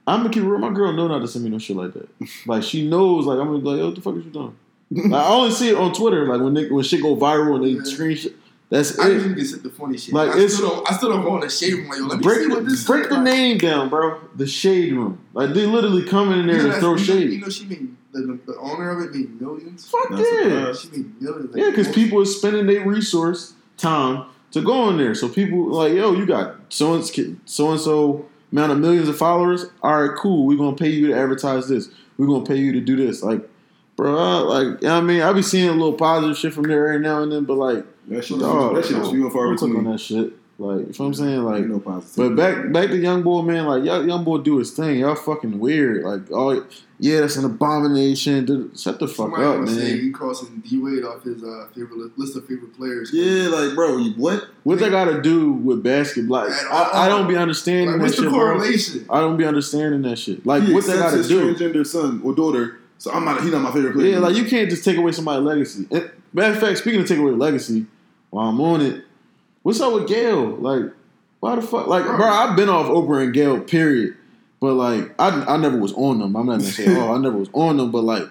I'm 0.07 0.21
gonna 0.21 0.29
keep 0.33 0.43
real. 0.43 0.57
My 0.57 0.71
girl 0.73 0.91
know 0.93 1.07
not 1.07 1.19
to 1.19 1.27
send 1.27 1.43
me 1.45 1.51
no 1.51 1.59
shit 1.59 1.75
like 1.77 1.93
that. 1.93 2.09
Like 2.47 2.63
she 2.63 2.87
knows, 2.87 3.25
like 3.25 3.37
I'm 3.39 3.47
gonna 3.47 3.59
be 3.59 3.65
like, 3.65 3.77
"Yo, 3.79 3.85
what 3.87 3.95
the 3.95 4.01
fuck 4.01 4.15
is 4.15 4.25
you 4.25 4.31
doing?" 4.31 4.55
Like, 4.91 5.21
I 5.21 5.29
only 5.29 5.51
see 5.51 5.69
it 5.69 5.75
on 5.77 5.93
Twitter, 5.93 6.25
like 6.25 6.41
when 6.41 6.53
they, 6.55 6.67
when 6.67 6.83
shit 6.83 7.01
go 7.03 7.15
viral 7.15 7.57
and 7.57 7.65
they 7.65 7.69
Yeah. 7.71 7.81
screenshot. 7.81 8.33
That's 8.69 8.99
I 8.99 9.07
it. 9.09 9.13
usually 9.13 9.33
get 9.35 9.47
sent 9.47 9.63
the 9.63 9.69
funny 9.71 9.97
shit. 9.97 10.13
Like, 10.13 10.29
I 10.29 10.37
it's- 10.37 10.53
still 10.55 10.69
don't. 10.69 10.91
I 10.91 10.95
still 10.95 11.09
don't 11.09 11.23
go 11.23 11.35
in 11.35 11.41
the 11.41 11.49
shade 11.49 11.73
room. 11.73 11.87
Like, 11.89 11.97
yo, 11.99 12.05
let 12.05 12.17
me 12.19 12.23
break 12.23 12.39
see 12.41 12.47
what 12.47 12.63
the, 12.65 12.69
this 12.69 12.85
break 12.85 13.03
is. 13.03 13.09
the 13.09 13.15
Like, 13.15 13.23
name 13.23 13.57
down, 13.57 13.89
bro. 13.89 14.19
The 14.35 14.45
shade 14.47 14.93
room. 14.93 15.19
Like 15.33 15.53
they 15.53 15.65
literally 15.65 16.03
come 16.05 16.31
in 16.31 16.45
you 16.47 16.53
there 16.53 16.63
know 16.63 16.73
to 16.75 16.79
throw 16.79 16.89
you 16.91 16.97
know- 16.97 17.03
shade. 17.03 17.29
You 17.31 17.41
know, 17.41 17.49
she 17.49 17.65
made 17.65 17.95
the, 18.11 18.19
the, 18.21 18.39
the 18.53 18.57
owner 18.59 18.89
of 18.91 19.01
it 19.09 19.15
made 19.15 19.41
millions. 19.41 19.87
Fuck 19.89 20.11
Not 20.11 20.19
yeah. 20.19 20.43
surprised. 20.71 20.81
She 20.81 20.89
made 20.97 21.21
millions. 21.21 21.53
Like, 21.55 21.63
Yeah, 21.63 21.69
because 21.71 21.89
people 21.89 22.21
are 22.21 22.25
spending 22.25 22.67
their 22.67 22.85
resource 22.87 23.53
time 23.77 24.25
to 24.51 24.61
go 24.61 24.89
in 24.89 24.97
there. 24.97 25.15
So 25.15 25.29
people 25.29 25.65
like, 25.71 25.93
yo, 25.93 26.13
you 26.13 26.25
got 26.27 26.55
so 26.69 26.93
and 26.93 27.03
so 27.45 27.71
and 27.71 27.79
so 27.79 28.25
amount 28.51 28.71
of 28.71 28.77
millions 28.79 29.07
of 29.09 29.17
followers. 29.17 29.65
All 29.81 29.99
right, 30.07 30.15
cool. 30.17 30.45
We're 30.45 30.57
gonna 30.57 30.75
pay 30.75 30.89
you 30.89 31.07
to 31.07 31.13
advertise 31.15 31.67
this. 31.67 31.89
We're 32.17 32.27
gonna 32.27 32.45
pay 32.45 32.57
you 32.57 32.71
to 32.73 32.81
do 32.81 32.95
this. 32.95 33.21
Like, 33.23 33.47
bro, 33.95 34.15
I- 34.17 34.39
like, 34.41 34.81
you 34.81 34.87
know 34.87 34.93
what 34.95 34.97
I 34.97 35.01
mean, 35.01 35.21
I 35.21 35.33
be 35.33 35.41
seeing 35.41 35.69
a 35.69 35.73
little 35.73 35.93
positive 35.93 36.37
shit 36.37 36.53
from 36.53 36.63
there 36.65 36.87
every 36.87 36.99
now 37.01 37.21
and 37.23 37.31
then, 37.31 37.45
but 37.45 37.55
like, 37.57 37.85
That 38.09 38.23
shit, 38.25 38.39
dog, 38.39 38.75
that 38.75 38.85
shit 38.85 38.97
is 38.97 39.09
few 39.09 39.23
and 39.23 39.31
far 39.33 39.45
don't 39.55 39.61
on 39.63 39.69
between. 39.69 39.91
that 39.91 39.99
shit. 39.99 40.33
Like, 40.61 40.79
you 40.79 40.85
know 40.87 40.91
what 40.97 40.99
I'm 41.05 41.13
saying? 41.13 41.43
Like, 41.43 41.65
no 41.67 41.79
but 41.79 42.35
back 42.35 42.73
back 42.73 42.89
to 42.89 42.97
young 42.97 43.23
boy, 43.23 43.43
man. 43.43 43.65
Like 43.65 43.85
y'all, 43.85 44.05
young 44.05 44.25
boy 44.25 44.39
do 44.39 44.57
his 44.57 44.71
thing. 44.71 44.99
Y'all 44.99 45.15
fucking 45.15 45.57
weird. 45.57 46.03
Like, 46.03 46.29
oh 46.33 46.65
yeah, 46.99 47.21
that's 47.21 47.37
an 47.37 47.45
abomination. 47.45 48.43
Dude, 48.43 48.77
Shut 48.77 48.99
the 48.99 49.07
fuck 49.07 49.15
Somebody 49.37 49.43
up, 49.45 49.59
man. 49.61 49.99
he 50.01 50.11
crossing 50.11 50.59
D 50.67 50.77
Wade 50.79 51.05
off 51.05 51.23
his 51.23 51.41
uh, 51.45 51.67
favorite 51.73 52.17
list 52.19 52.35
of 52.35 52.45
favorite 52.45 52.75
players. 52.75 53.09
yeah, 53.13 53.47
like 53.47 53.73
bro, 53.73 53.95
you, 53.99 54.11
what? 54.17 54.49
What 54.63 54.79
they 54.79 54.89
got 54.89 55.05
to 55.05 55.21
do 55.21 55.53
with 55.53 55.81
basketball? 55.81 56.49
Like, 56.49 56.65
I, 56.69 57.05
I 57.05 57.07
don't 57.07 57.29
be 57.29 57.37
understanding 57.37 57.91
Like, 57.91 57.97
that 57.99 58.03
what's 58.03 58.17
the 58.17 58.23
shit, 58.23 58.31
bro. 58.31 58.39
correlation? 58.57 59.05
I 59.09 59.21
don't 59.21 59.37
be 59.37 59.45
understanding 59.45 60.01
that 60.01 60.17
shit. 60.17 60.45
Like, 60.45 60.63
he 60.63 60.73
what 60.73 60.85
they 60.85 60.97
got 60.97 61.11
to 61.11 61.23
do? 61.25 61.55
transgender 61.55 61.87
son 61.87 62.19
or 62.21 62.35
daughter, 62.35 62.79
so 62.97 63.11
I'm 63.13 63.23
not. 63.23 63.41
He 63.43 63.49
not 63.49 63.61
my 63.61 63.71
favorite 63.71 63.93
player. 63.93 64.07
Yeah, 64.11 64.19
like 64.19 64.35
you 64.35 64.43
can't 64.43 64.69
just 64.69 64.83
take 64.83 64.97
away 64.97 65.13
somebody's 65.13 65.45
legacy. 65.45 65.87
And, 65.89 66.11
matter 66.33 66.53
of 66.53 66.59
fact, 66.59 66.79
speaking 66.79 66.99
of 66.99 67.07
taking 67.07 67.23
away 67.23 67.31
legacy, 67.31 67.85
while 68.29 68.49
I'm 68.49 68.59
on 68.61 68.81
it, 68.81 69.03
what's 69.63 69.81
up 69.81 69.93
with 69.93 70.07
Gayle? 70.07 70.55
Like, 70.57 70.83
why 71.39 71.55
the 71.55 71.61
fuck? 71.61 71.87
Like, 71.87 72.03
bro, 72.05 72.27
I've 72.27 72.55
been 72.55 72.69
off 72.69 72.87
Oprah 72.87 73.23
and 73.23 73.33
Gayle, 73.33 73.61
period. 73.61 74.15
But 74.59 74.73
like, 74.73 75.13
I, 75.19 75.29
I 75.53 75.57
never 75.57 75.77
was 75.77 75.93
on 75.93 76.19
them. 76.19 76.35
I'm 76.35 76.45
not 76.45 76.59
gonna 76.59 76.63
say, 76.63 76.85
oh, 76.97 77.13
I 77.13 77.17
never 77.17 77.37
was 77.37 77.49
on 77.53 77.77
them. 77.77 77.91
But 77.91 78.03
like, 78.03 78.23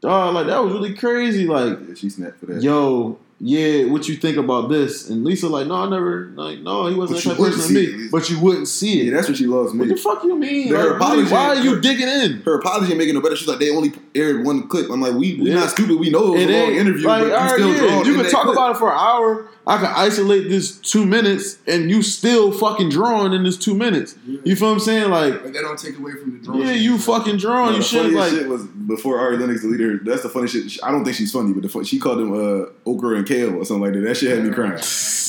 dog, 0.00 0.34
like 0.34 0.46
that 0.48 0.62
was 0.64 0.72
really 0.72 0.94
crazy. 0.94 1.46
Like, 1.46 1.78
Yeah, 1.88 1.94
she 1.94 2.10
snapped 2.10 2.38
for 2.40 2.46
that. 2.46 2.62
yo, 2.62 3.18
yeah, 3.46 3.84
what 3.84 4.08
you 4.08 4.16
think 4.16 4.38
about 4.38 4.70
this? 4.70 5.10
And 5.10 5.22
Lisa, 5.22 5.48
like, 5.50 5.66
no, 5.66 5.74
I 5.74 5.90
never, 5.90 6.32
like, 6.34 6.60
no, 6.60 6.86
he 6.86 6.94
wasn't 6.94 7.22
But 7.22 7.36
that 7.36 7.36
type 7.36 7.52
person 7.52 7.74
to 7.74 7.74
me. 7.98 8.04
it. 8.06 8.10
But 8.10 8.30
you 8.30 8.40
wouldn't 8.40 8.68
see 8.68 9.00
it. 9.00 9.04
Yeah, 9.04 9.12
that's 9.16 9.28
what 9.28 9.36
she 9.36 9.46
loves 9.46 9.74
me. 9.74 9.80
what 9.80 9.88
the 9.88 9.96
fuck 9.96 10.24
you 10.24 10.34
mean? 10.38 10.68
Her 10.68 10.74
Like, 10.76 10.84
really, 10.84 10.96
apology- 10.96 11.30
why 11.32 11.46
are 11.48 11.56
you 11.56 11.74
her- 11.74 11.80
digging 11.80 12.08
in? 12.08 12.40
Her 12.46 12.54
apology 12.58 12.92
ain't 12.92 12.98
making 12.98 13.14
no 13.14 13.20
better. 13.20 13.36
She's 13.36 13.46
like, 13.46 13.58
they 13.58 13.68
only 13.70 13.92
aired 14.14 14.46
one 14.46 14.66
clip. 14.68 14.90
I'm 14.90 15.02
like, 15.02 15.12
we 15.12 15.34
we 15.34 15.50
Yeah. 15.50 15.56
not 15.56 15.70
stupid. 15.70 15.98
We 16.00 16.08
know 16.08 16.28
it 16.28 16.30
was 16.30 16.42
It 16.42 16.50
a 16.50 16.52
long 16.52 16.70
ain't 16.70 16.80
interview, 16.80 17.06
like, 17.06 17.22
but 17.28 17.42
you 17.42 17.48
still 17.50 17.68
yeah, 17.74 18.02
You 18.04 18.14
can 18.14 18.30
talk 18.30 18.42
clip. 18.44 18.54
about 18.56 18.70
it 18.76 18.78
for 18.78 18.90
an 18.90 18.98
hour. 18.98 19.46
I 19.66 19.78
can 19.78 19.86
isolate 19.86 20.50
this 20.50 20.76
two 20.78 21.06
minutes, 21.06 21.56
and 21.66 21.90
you 21.90 22.02
still 22.02 22.52
fucking 22.52 22.90
drawing 22.90 23.32
in 23.32 23.44
this 23.44 23.56
two 23.56 23.74
minutes. 23.74 24.14
You 24.26 24.54
feel 24.56 24.68
what 24.68 24.74
I'm 24.74 24.80
saying? 24.80 25.10
Like, 25.10 25.42
Like, 25.42 25.52
that 25.54 25.62
don't 25.62 25.78
take 25.78 25.98
away 25.98 26.12
from 26.12 26.32
the 26.38 26.44
drawing. 26.44 26.60
yeah, 26.62 26.72
you 26.72 26.98
fucking 26.98 27.38
drawing. 27.38 27.70
No, 27.70 27.70
you 27.72 27.76
the 27.78 27.82
should 27.84 28.00
funniest 28.12 28.18
like. 28.32 28.40
shit 28.42 28.48
was 28.48 28.64
before 28.66 29.18
Ari 29.18 29.38
Lennox 29.38 29.62
deleted 29.62 29.90
her. 29.90 29.98
That's 30.04 30.22
the 30.22 30.28
funny 30.28 30.48
shit. 30.48 30.70
I 30.82 30.90
don't 30.90 31.02
think 31.02 31.16
she's 31.16 31.32
funny, 31.32 31.54
but 31.54 31.62
the 31.62 31.70
fun, 31.70 31.84
she 31.84 31.98
called 31.98 32.20
him 32.20 32.32
uh, 32.32 32.66
Okra 32.84 33.16
and 33.16 33.26
Kale 33.26 33.56
or 33.56 33.64
something 33.64 33.82
like 33.84 33.94
that. 33.94 34.00
That 34.00 34.16
shit 34.18 34.36
had 34.36 34.44
me 34.44 34.50
crying. 34.54 34.72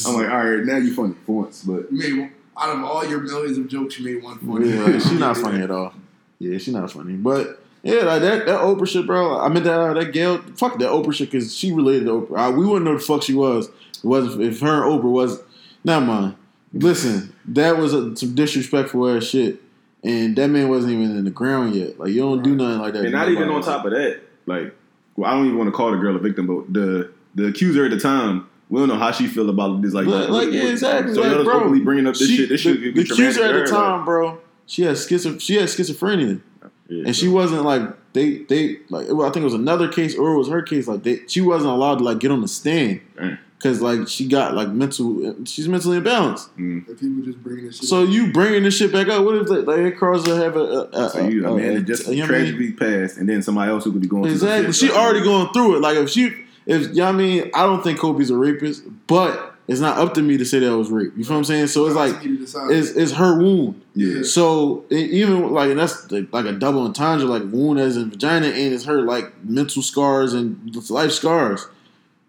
I'm 0.06 0.16
like, 0.22 0.30
all 0.30 0.50
right, 0.50 0.66
now 0.66 0.78
you 0.78 0.94
funny 0.94 1.16
for 1.26 1.44
once, 1.44 1.64
but 1.64 1.90
You 1.92 1.98
made 1.98 2.20
one, 2.20 2.32
out 2.58 2.76
of 2.78 2.84
all 2.84 3.06
your 3.06 3.22
millions 3.22 3.58
of 3.58 3.70
jokes, 3.70 3.98
you 4.00 4.06
made 4.14 4.22
one 4.22 4.38
funny. 4.40 4.70
Yeah, 4.70 4.82
Right? 4.82 5.02
she's 5.02 5.12
not 5.14 5.38
funny 5.38 5.62
at 5.64 5.72
all. 5.72 5.94
Yeah, 6.40 6.58
she's 6.58 6.74
not 6.74 6.92
funny. 6.92 7.14
But 7.14 7.62
yeah, 7.84 8.02
like 8.04 8.22
that 8.22 8.46
that 8.48 8.60
Oprah 8.60 8.86
shit, 8.88 9.08
bro. 9.08 9.40
I 9.40 9.48
mean 9.48 9.64
that 9.64 9.80
uh, 9.80 9.94
that 9.94 10.12
Gayle. 10.12 10.40
Fuck 10.58 10.78
that 10.80 10.90
Oprah 10.90 11.14
shit 11.14 11.32
because 11.32 11.56
she 11.56 11.72
related 11.72 12.06
to 12.08 12.12
Oprah. 12.28 12.50
Uh, 12.50 12.52
we 12.52 12.66
wouldn't 12.66 12.84
know 12.84 12.96
the 12.98 13.00
fuck 13.00 13.24
she 13.24 13.34
was. 13.34 13.70
It 14.06 14.08
wasn't 14.08 14.44
if 14.44 14.60
her 14.60 14.84
and 14.86 15.02
Oprah 15.02 15.12
was. 15.12 15.42
not 15.84 16.04
mine. 16.04 16.36
Listen, 16.74 17.34
that 17.46 17.78
was 17.78 17.92
a, 17.94 18.16
some 18.16 18.36
disrespectful 18.36 19.10
ass 19.10 19.24
shit, 19.24 19.60
and 20.04 20.36
that 20.36 20.50
man 20.50 20.70
wasn't 20.70 20.94
even 20.94 21.18
in 21.18 21.24
the 21.26 21.32
ground 21.32 21.74
yet. 21.74 22.00
Like 22.00 22.10
you 22.10 22.22
don't 22.22 22.44
do 22.44 22.56
nothing 22.56 22.80
like 22.82 22.94
that. 22.94 23.00
and 23.00 23.12
to 23.14 23.18
not 23.18 23.30
even 23.30 23.50
on 23.50 23.64
top 23.64 23.84
of 23.86 23.92
that, 23.92 24.20
like, 24.46 24.76
well, 25.16 25.32
I 25.32 25.34
don't 25.34 25.46
even 25.46 25.58
want 25.58 25.70
to 25.70 25.72
call 25.72 25.90
the 25.92 25.98
girl 25.98 26.16
a 26.16 26.20
victim, 26.20 26.46
but 26.46 26.72
the 26.72 27.12
the 27.34 27.48
accuser 27.48 27.86
at 27.86 27.92
the 27.92 28.00
time, 28.00 28.48
we 28.70 28.80
don't 28.80 28.90
know 28.90 28.98
how 29.00 29.12
she 29.12 29.26
feel 29.26 29.50
about 29.50 29.82
this. 29.82 29.94
Like, 29.94 30.06
Like, 30.06 30.30
like, 30.30 30.52
yeah, 30.52 30.66
exactly. 30.66 31.16
So 31.16 31.22
like, 31.22 31.30
y'all 31.32 31.38
just 31.40 31.46
bro, 31.50 31.60
openly 31.62 31.80
bringing 31.80 32.06
up 32.08 32.14
this 32.14 32.28
she- 32.28 32.38
shit. 32.38 32.50
This 32.50 32.64
the, 32.64 32.74
shit 32.74 32.82
could 32.84 32.96
the 32.96 33.02
be 33.02 33.08
traumatic 33.08 33.36
accuser 33.38 33.44
at 33.46 33.54
the 33.54 33.60
her, 33.60 33.66
time, 33.68 34.06
bro. 34.06 34.38
She 34.68 34.84
had 34.84 34.96
schizo, 34.98 35.40
She 35.42 35.56
had 35.56 35.66
schizophrenia. 35.70 36.42
yeah, 36.90 37.04
and 37.08 37.16
she 37.16 37.28
wasn't 37.28 37.64
like 37.64 37.82
they 38.14 38.40
they 38.50 38.78
like 38.90 39.08
well, 39.10 39.24
I 39.24 39.32
think 39.32 39.42
it 39.42 39.46
was 39.46 39.54
another 39.54 39.88
case 39.88 40.16
or 40.16 40.34
it 40.34 40.38
was 40.38 40.48
her 40.50 40.62
case 40.62 40.88
like 40.88 41.04
they 41.04 41.22
she 41.28 41.42
wasn't 41.42 41.72
allowed 41.72 42.00
to 42.00 42.04
like 42.04 42.20
get 42.20 42.32
on 42.32 42.42
the 42.42 42.48
stand 42.48 43.02
Dang. 43.18 43.38
Because 43.58 43.82
like 43.82 44.08
she 44.08 44.28
got 44.28 44.54
like 44.54 44.70
mental 44.70 45.36
she's 45.46 45.68
mentally 45.68 46.00
imbalanced. 46.00 46.50
Mm. 46.58 46.88
If 46.90 47.00
people 47.00 47.24
just 47.24 47.42
bringing 47.44 47.66
this 47.68 47.78
shit. 47.78 47.90
So 47.90 48.04
you 48.04 48.32
bringing 48.32 48.64
this 48.64 48.78
shit 48.78 48.92
back 48.92 49.08
up? 49.08 49.24
What 49.24 49.36
if 49.36 49.50
like, 49.50 49.66
like 49.66 49.98
Carl's 49.98 50.26
have 50.28 50.56
a, 50.56 50.60
a, 50.60 50.82
a, 51.06 51.10
So 51.10 51.28
you, 51.28 51.46
I 51.48 51.50
a- 51.52 51.54
mean, 51.56 51.66
a- 51.66 51.74
it 51.80 51.86
just 51.86 52.08
you 52.08 52.16
know 52.18 52.22
mean? 52.22 52.28
tragically 52.28 52.72
passed, 52.74 53.18
and 53.18 53.28
then 53.30 53.42
somebody 53.42 53.72
else 53.72 53.84
who 53.86 53.92
could 53.92 54.02
be 54.02 54.08
going 54.08 54.24
through 54.24 54.38
some 54.38 54.48
exactly. 54.50 54.74
shit. 54.74 54.90
She 54.92 54.96
already 54.96 55.24
going 55.24 55.52
through 55.54 55.78
it. 55.78 55.82
Like 55.82 55.98
if 55.98 56.10
she 56.10 56.34
if 56.66 56.82
you 56.90 56.94
know 56.96 57.06
what 57.06 57.16
I 57.16 57.18
mean 57.18 57.52
I 57.54 57.64
don't 57.64 57.84
think 57.84 58.00
Kobe's 58.00 58.30
a 58.30 58.38
rapist, 58.38 58.84
but 59.08 59.54
it's 59.68 59.80
not 59.80 59.98
up 59.98 60.14
to 60.14 60.22
me 60.22 60.38
to 60.38 60.46
say 60.46 60.60
that 60.60 60.78
was 60.78 60.92
rape. 60.92 61.14
You 61.18 61.24
feel 61.24 61.34
what 61.34 61.38
I'm 61.40 61.44
saying? 61.46 61.68
So 61.68 61.88
it's 61.88 61.96
like 61.96 62.24
me 62.24 62.34
to 62.34 62.38
decide. 62.38 62.70
it's 62.72 62.90
it's 62.92 63.12
her 63.14 63.40
wound. 63.40 63.82
Yeah, 63.96 64.22
So 64.24 64.86
e- 64.92 64.96
even 65.22 65.52
like 65.54 65.72
and 65.72 65.80
that's 65.80 66.12
like 66.12 66.32
like 66.32 66.46
a 66.46 66.52
double 66.52 66.82
entendre, 66.82 67.26
like 67.28 67.44
wound 67.52 67.80
as 67.80 67.98
in 67.98 68.12
vagina, 68.12 68.48
and 68.48 68.74
it's 68.74 68.86
her 68.86 69.02
like 69.02 69.32
mental 69.44 69.82
scars 69.82 70.34
and 70.34 70.76
life 70.92 71.12
scars. 71.14 71.68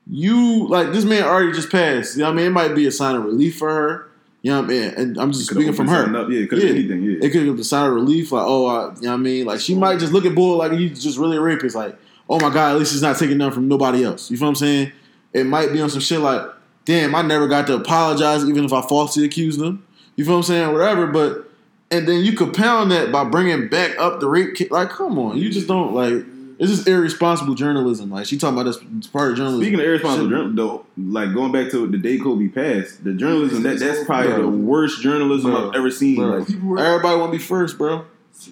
You 0.08 0.68
like 0.68 0.92
this 0.92 1.04
man 1.04 1.24
already 1.24 1.52
just 1.52 1.70
passed. 1.70 2.16
You 2.16 2.22
know 2.22 2.28
what 2.30 2.34
I 2.34 2.36
mean? 2.36 2.46
It 2.46 2.50
might 2.50 2.74
be 2.74 2.86
a 2.86 2.92
sign 2.92 3.16
of 3.16 3.24
relief 3.24 3.56
for 3.58 3.68
her. 3.68 4.08
You 4.42 4.52
know 4.52 4.60
what 4.60 4.70
I 4.70 4.74
mean? 4.74 4.82
And 4.96 5.18
I'm 5.18 5.32
just 5.32 5.50
speaking 5.50 5.72
from 5.72 5.88
her. 5.88 6.04
Up. 6.16 6.28
Yeah, 6.30 6.40
it 6.40 6.48
could 6.48 6.58
Yeah. 6.60 6.68
have 6.68 6.76
anything. 6.76 7.02
Yeah, 7.02 7.18
It 7.22 7.30
could 7.32 7.42
be 7.56 7.60
a 7.60 7.64
sign 7.64 7.88
of 7.88 7.94
relief, 7.94 8.30
like, 8.30 8.44
oh, 8.46 8.66
I, 8.66 8.72
you 8.72 9.02
know 9.02 9.08
what 9.10 9.14
I 9.14 9.16
mean? 9.16 9.46
Like 9.46 9.58
she 9.60 9.74
might 9.74 9.98
just 9.98 10.12
look 10.12 10.24
at 10.24 10.34
Bull 10.36 10.58
like 10.58 10.72
he's 10.72 11.02
just 11.02 11.18
really 11.18 11.36
a 11.36 11.40
rapist, 11.40 11.74
like, 11.74 11.96
oh 12.30 12.38
my 12.38 12.50
god, 12.54 12.72
at 12.72 12.78
least 12.78 12.92
he's 12.92 13.02
not 13.02 13.16
taking 13.18 13.38
nothing 13.38 13.54
from 13.54 13.68
nobody 13.68 14.04
else. 14.04 14.30
You 14.30 14.36
feel 14.36 14.46
what 14.46 14.50
I'm 14.50 14.54
saying? 14.56 14.92
It 15.32 15.46
might 15.46 15.72
be 15.72 15.80
on 15.80 15.90
some 15.90 16.00
shit 16.00 16.20
like, 16.20 16.42
damn, 16.84 17.14
I 17.16 17.22
never 17.22 17.48
got 17.48 17.66
to 17.66 17.74
apologize 17.74 18.44
even 18.44 18.64
if 18.64 18.72
I 18.72 18.82
falsely 18.82 19.24
accused 19.24 19.58
them. 19.58 19.84
You 20.14 20.24
feel 20.24 20.34
what 20.34 20.38
I'm 20.38 20.42
saying? 20.44 20.72
Whatever, 20.72 21.08
but 21.08 21.50
and 21.90 22.06
then 22.06 22.24
you 22.24 22.34
compound 22.34 22.92
that 22.92 23.10
by 23.10 23.24
bringing 23.24 23.66
back 23.68 23.98
up 23.98 24.20
the 24.20 24.28
rape 24.28 24.54
kit. 24.54 24.70
Like, 24.70 24.90
come 24.90 25.18
on, 25.18 25.36
you 25.36 25.50
just 25.50 25.66
don't 25.66 25.92
like. 25.92 26.24
It's 26.58 26.70
just 26.70 26.88
irresponsible 26.88 27.54
journalism. 27.54 28.10
Like 28.10 28.26
she 28.26 28.38
talking 28.38 28.58
about 28.58 28.64
this 28.64 28.78
it's 28.98 29.06
part 29.06 29.30
of 29.30 29.36
journalism. 29.36 29.62
Speaking 29.62 29.80
of 29.80 29.86
irresponsible 29.86 30.30
journalism, 30.30 30.56
though, 30.56 30.86
like 30.96 31.34
going 31.34 31.52
back 31.52 31.70
to 31.72 31.86
the 31.86 31.98
day 31.98 32.18
Kobe 32.18 32.48
passed, 32.48 33.04
the 33.04 33.12
journalism 33.12 33.62
that 33.62 33.78
that's 33.78 34.04
probably 34.04 34.32
Bro. 34.32 34.42
the 34.42 34.48
worst 34.48 35.02
journalism 35.02 35.50
Bro. 35.50 35.68
I've 35.68 35.74
ever 35.74 35.90
seen. 35.90 36.16
Bro. 36.16 36.38
Like, 36.38 36.48
were, 36.62 36.78
Everybody 36.78 37.20
want 37.20 37.32
to 37.32 37.38
be 37.38 37.44
first, 37.44 37.76
bro. 37.76 38.06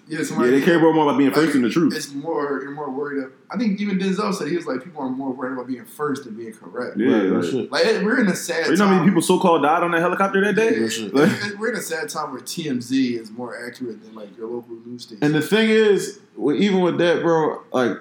Yeah, 0.08 0.18
yeah, 0.18 0.50
they 0.50 0.62
care 0.62 0.80
more 0.80 0.90
about 1.04 1.18
being 1.18 1.30
first 1.30 1.46
Like, 1.46 1.52
than 1.52 1.62
the 1.62 1.70
truth. 1.70 1.94
It's 1.94 2.12
more 2.12 2.60
you're 2.62 2.70
more 2.70 2.90
worried. 2.90 3.22
Of, 3.24 3.32
I 3.50 3.56
think 3.58 3.80
even 3.80 3.98
Denzel 3.98 4.32
said 4.34 4.48
he 4.48 4.56
was 4.56 4.66
like 4.66 4.82
people 4.82 5.02
are 5.02 5.08
more 5.10 5.30
worried 5.32 5.52
about 5.52 5.66
being 5.66 5.84
first 5.84 6.24
than 6.24 6.34
being 6.34 6.52
correct. 6.52 6.96
Yeah, 6.96 7.08
Right, 7.08 7.22
real 7.24 7.34
like- 7.40 7.50
shit. 7.50 7.70
Like 7.72 7.84
we're 8.02 8.20
in 8.20 8.28
a 8.28 8.34
sad. 8.36 8.66
You 8.70 8.76
know 8.76 8.84
how 8.84 8.90
time. 8.90 8.98
many 9.00 9.10
people 9.10 9.22
so 9.22 9.38
called 9.38 9.62
died 9.62 9.82
on 9.82 9.90
that 9.92 10.00
helicopter 10.00 10.40
that 10.44 10.54
day? 10.56 10.78
Real 10.78 10.88
shit. 10.88 11.14
Like, 11.14 11.30
We're 11.58 11.70
in 11.70 11.76
a 11.76 11.82
sad 11.82 12.08
time 12.08 12.32
where 12.32 12.40
TMZ 12.40 13.20
is 13.20 13.30
more 13.30 13.54
accurate 13.66 14.02
than 14.02 14.14
like 14.14 14.36
your 14.36 14.48
local 14.48 14.74
news 14.86 15.02
station. 15.02 15.22
And 15.22 15.34
the 15.34 15.42
thing 15.42 15.68
is, 15.68 16.18
even 16.38 16.80
with 16.80 16.98
that, 16.98 17.22
bro, 17.22 17.62
like, 17.72 17.98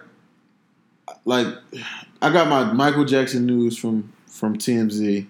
like, 1.26 1.48
I 2.22 2.32
got 2.32 2.48
my 2.48 2.72
Michael 2.74 3.06
Jackson 3.06 3.46
news 3.46 3.78
from 3.78 4.12
from 4.28 4.58
TMZ. 4.58 5.28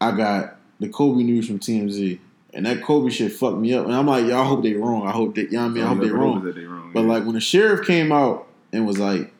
I 0.00 0.16
got 0.16 0.56
the 0.80 0.88
Kobe 0.88 1.22
news 1.22 1.46
from 1.46 1.58
TMZ, 1.60 2.18
and 2.54 2.64
that 2.66 2.82
Kobe 2.82 3.10
shit 3.10 3.32
fucked 3.32 3.58
me 3.58 3.74
up. 3.74 3.84
And 3.84 3.94
I'm 3.94 4.06
like, 4.06 4.26
y'all 4.26 4.44
hope 4.44 4.62
they 4.62 4.74
wrong. 4.74 5.06
I 5.06 5.10
hope 5.10 5.34
that, 5.34 5.50
you 5.50 5.52
know 5.52 5.64
what 5.64 5.64
I 5.64 5.68
mean? 5.70 5.84
I 5.84 5.88
hope 5.88 6.00
they 6.00 6.10
wrong. 6.10 6.44
That 6.44 6.54
they 6.54 6.64
wrong. 6.64 6.90
But 6.94 7.00
yeah. 7.02 7.08
like 7.08 7.24
when 7.24 7.34
the 7.34 7.40
sheriff 7.40 7.86
came 7.86 8.12
out 8.12 8.46
and 8.72 8.86
was 8.86 8.98
like, 8.98 9.32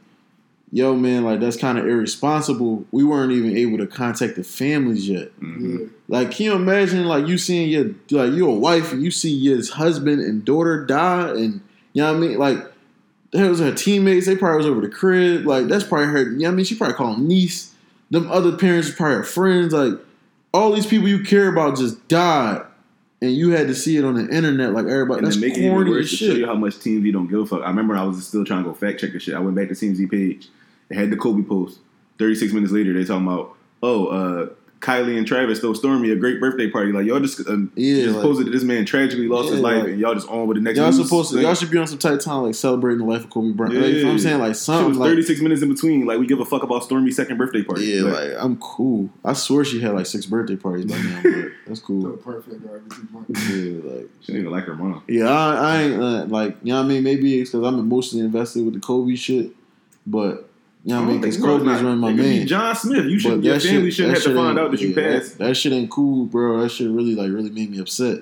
"Yo, 0.72 0.94
man, 0.94 1.24
like 1.24 1.40
that's 1.40 1.56
kind 1.56 1.78
of 1.78 1.86
irresponsible." 1.86 2.84
We 2.90 3.04
weren't 3.04 3.32
even 3.32 3.56
able 3.56 3.78
to 3.78 3.86
contact 3.86 4.36
the 4.36 4.44
families 4.44 5.08
yet. 5.08 5.38
Mhm. 5.40 5.90
Like, 6.08 6.32
can 6.32 6.46
you 6.46 6.52
imagine 6.54 7.06
like 7.06 7.26
you 7.26 7.38
seeing 7.38 7.68
your 7.68 7.94
like 8.10 8.32
your 8.34 8.58
wife 8.58 8.92
and 8.92 9.02
you 9.02 9.10
see 9.10 9.30
your 9.30 9.64
husband 9.72 10.20
and 10.20 10.44
daughter 10.44 10.84
die, 10.84 11.30
and 11.30 11.60
you 11.92 12.02
know 12.02 12.12
what 12.12 12.16
I 12.16 12.26
mean? 12.26 12.38
Like, 12.38 12.58
that 13.32 13.48
was 13.48 13.60
her 13.60 13.72
teammates. 13.72 14.26
They 14.26 14.36
probably 14.36 14.58
was 14.58 14.66
over 14.66 14.80
the 14.80 14.88
crib. 14.88 15.46
Like, 15.46 15.66
that's 15.66 15.84
probably 15.84 16.06
her. 16.06 16.22
You 16.22 16.38
know 16.38 16.46
what 16.46 16.52
I 16.52 16.56
mean? 16.56 16.64
She 16.64 16.74
probably 16.74 16.94
called 16.94 17.18
them 17.18 17.28
niece. 17.28 17.72
Them 18.10 18.30
other 18.30 18.56
parents 18.56 18.90
probably 18.90 19.16
her 19.16 19.24
friends. 19.24 19.72
Like, 19.72 19.94
all 20.52 20.72
these 20.72 20.86
people 20.86 21.08
you 21.08 21.24
care 21.24 21.48
about 21.48 21.76
just 21.76 22.06
died, 22.06 22.62
and 23.24 23.34
you 23.34 23.50
had 23.50 23.66
to 23.68 23.74
see 23.74 23.96
it 23.96 24.04
on 24.04 24.14
the 24.14 24.34
internet. 24.34 24.72
Like 24.72 24.86
everybody, 24.86 25.18
And 25.18 25.26
that's 25.26 25.36
it 25.36 25.56
even 25.56 25.70
corny 25.70 25.90
worse 25.90 26.12
as 26.12 26.18
to 26.18 26.26
show 26.26 26.32
you 26.34 26.46
how 26.46 26.54
much 26.54 26.74
TMZ 26.74 27.12
don't 27.12 27.26
give 27.26 27.40
a 27.40 27.46
fuck. 27.46 27.62
I 27.62 27.68
remember 27.68 27.96
I 27.96 28.04
was 28.04 28.26
still 28.26 28.44
trying 28.44 28.64
to 28.64 28.70
go 28.70 28.74
fact 28.74 29.00
check 29.00 29.12
the 29.12 29.18
shit. 29.18 29.34
I 29.34 29.40
went 29.40 29.56
back 29.56 29.68
to 29.68 29.74
TMZ 29.74 30.10
page. 30.10 30.48
They 30.88 30.96
had 30.96 31.10
the 31.10 31.16
Kobe 31.16 31.42
post. 31.42 31.78
36 32.18 32.52
minutes 32.52 32.72
later, 32.72 32.92
they 32.92 33.04
talking 33.04 33.26
about, 33.26 33.56
oh, 33.82 34.06
uh, 34.06 34.48
Kylie 34.84 35.16
and 35.16 35.26
Travis 35.26 35.60
throw 35.60 35.72
Stormi 35.72 36.12
a 36.12 36.16
great 36.16 36.38
birthday 36.40 36.68
party. 36.68 36.92
Like 36.92 37.06
y'all 37.06 37.18
just 37.18 37.40
um, 37.48 37.72
Yeah, 37.74 38.02
just 38.04 38.16
like- 38.16 38.22
posted 38.22 38.46
that 38.46 38.50
this 38.50 38.62
man 38.62 38.84
tragically 38.84 39.26
lost 39.28 39.50
his 39.50 39.60
life, 39.60 39.82
like- 39.84 39.92
and 39.92 39.98
y'all 39.98 40.14
just 40.14 40.28
on 40.28 40.46
with 40.46 40.56
the 40.58 40.60
next. 40.62 40.76
Y'all 40.76 40.92
news 40.92 41.02
supposed 41.02 41.30
to. 41.30 41.36
thing. 41.36 41.44
Y'all 41.46 41.54
should 41.54 41.70
be 41.70 41.78
on 41.78 41.86
some 41.86 41.96
tight 41.96 42.20
time, 42.20 42.42
like 42.42 42.54
celebrating 42.54 42.98
the 42.98 43.10
life 43.10 43.24
of 43.24 43.30
Kobe 43.30 43.52
Bryant. 43.52 43.74
Yeah. 43.74 43.80
Like, 43.80 43.90
you 43.90 44.00
know 44.02 44.06
what 44.08 44.12
I'm 44.12 44.18
saying, 44.18 44.38
like 44.40 44.48
Shit 44.50 44.56
something 44.58 44.88
was 44.90 44.98
like 44.98 45.08
36 45.10 45.40
minutes 45.40 45.62
in 45.62 45.68
between. 45.72 46.04
Like 46.06 46.18
we 46.18 46.26
give 46.26 46.40
a 46.40 46.44
fuck 46.44 46.62
about 46.62 46.82
Stormi's 46.82 47.16
second 47.16 47.38
birthday 47.38 47.62
party. 47.62 47.86
Yeah, 47.86 48.02
like 48.02 48.30
I'm 48.38 48.56
cool. 48.58 49.08
I 49.24 49.32
swear 49.32 49.64
she 49.64 49.80
had 49.80 49.94
like 49.94 50.04
six 50.06 50.26
birthday 50.26 50.56
parties 50.56 50.84
by 50.84 50.98
now, 50.98 51.20
but 51.22 51.32
that's 51.66 51.80
So 51.80 51.86
cool. 51.86 52.10
perfect. 52.18 52.62
Or 52.66 52.76
every 52.76 52.90
two 52.90 53.08
months. 53.10 53.48
Yeah, 53.48 53.90
like 53.90 54.08
she 54.20 54.32
didn't 54.32 54.40
even 54.42 54.50
like 54.52 54.64
her 54.64 54.74
mom. 54.74 55.02
yeah, 55.08 55.30
I, 55.30 55.54
I 55.54 55.82
ain't 55.82 56.02
uh, 56.02 56.24
like 56.26 56.56
you 56.62 56.72
know 56.74 56.80
what 56.80 56.84
I 56.84 56.88
mean. 56.88 57.02
Maybe 57.04 57.40
it's 57.40 57.52
because 57.52 57.66
I'm 57.66 57.78
emotionally 57.78 58.24
invested 58.26 58.64
with 58.66 58.74
the 58.74 58.80
Kobe 58.80 59.14
shit, 59.14 59.52
but 60.06 60.50
you 60.84 60.94
know 60.94 61.00
what 61.00 61.08
I 61.08 61.12
mean. 61.12 61.20
Because 61.20 61.36
Kobe's 61.38 61.64
running 61.64 61.98
my 61.98 62.08
it 62.10 62.16
could 62.16 62.22
be 62.22 62.38
man. 62.38 62.46
John 62.46 62.76
Smith. 62.76 63.06
You 63.06 63.18
should. 63.18 63.36
But 63.36 63.44
Your 63.44 63.54
that 63.54 63.62
family 63.62 63.90
shit- 63.90 63.94
shouldn't 63.94 64.14
have 64.14 64.24
to 64.24 64.34
find 64.34 64.58
out 64.58 64.70
that 64.70 64.80
you 64.80 64.88
yeah, 64.88 64.94
that- 64.94 65.20
passed. 65.22 65.38
That, 65.38 65.56
shit 65.56 65.72
ain't 65.72 65.90
cool, 65.90 66.26
bro. 66.26 66.60
That 66.60 66.68
shit 66.70 66.90
really 66.90 67.14
like 67.14 67.30
really 67.30 67.50
made 67.50 67.70
me 67.70 67.78
upset. 67.80 68.18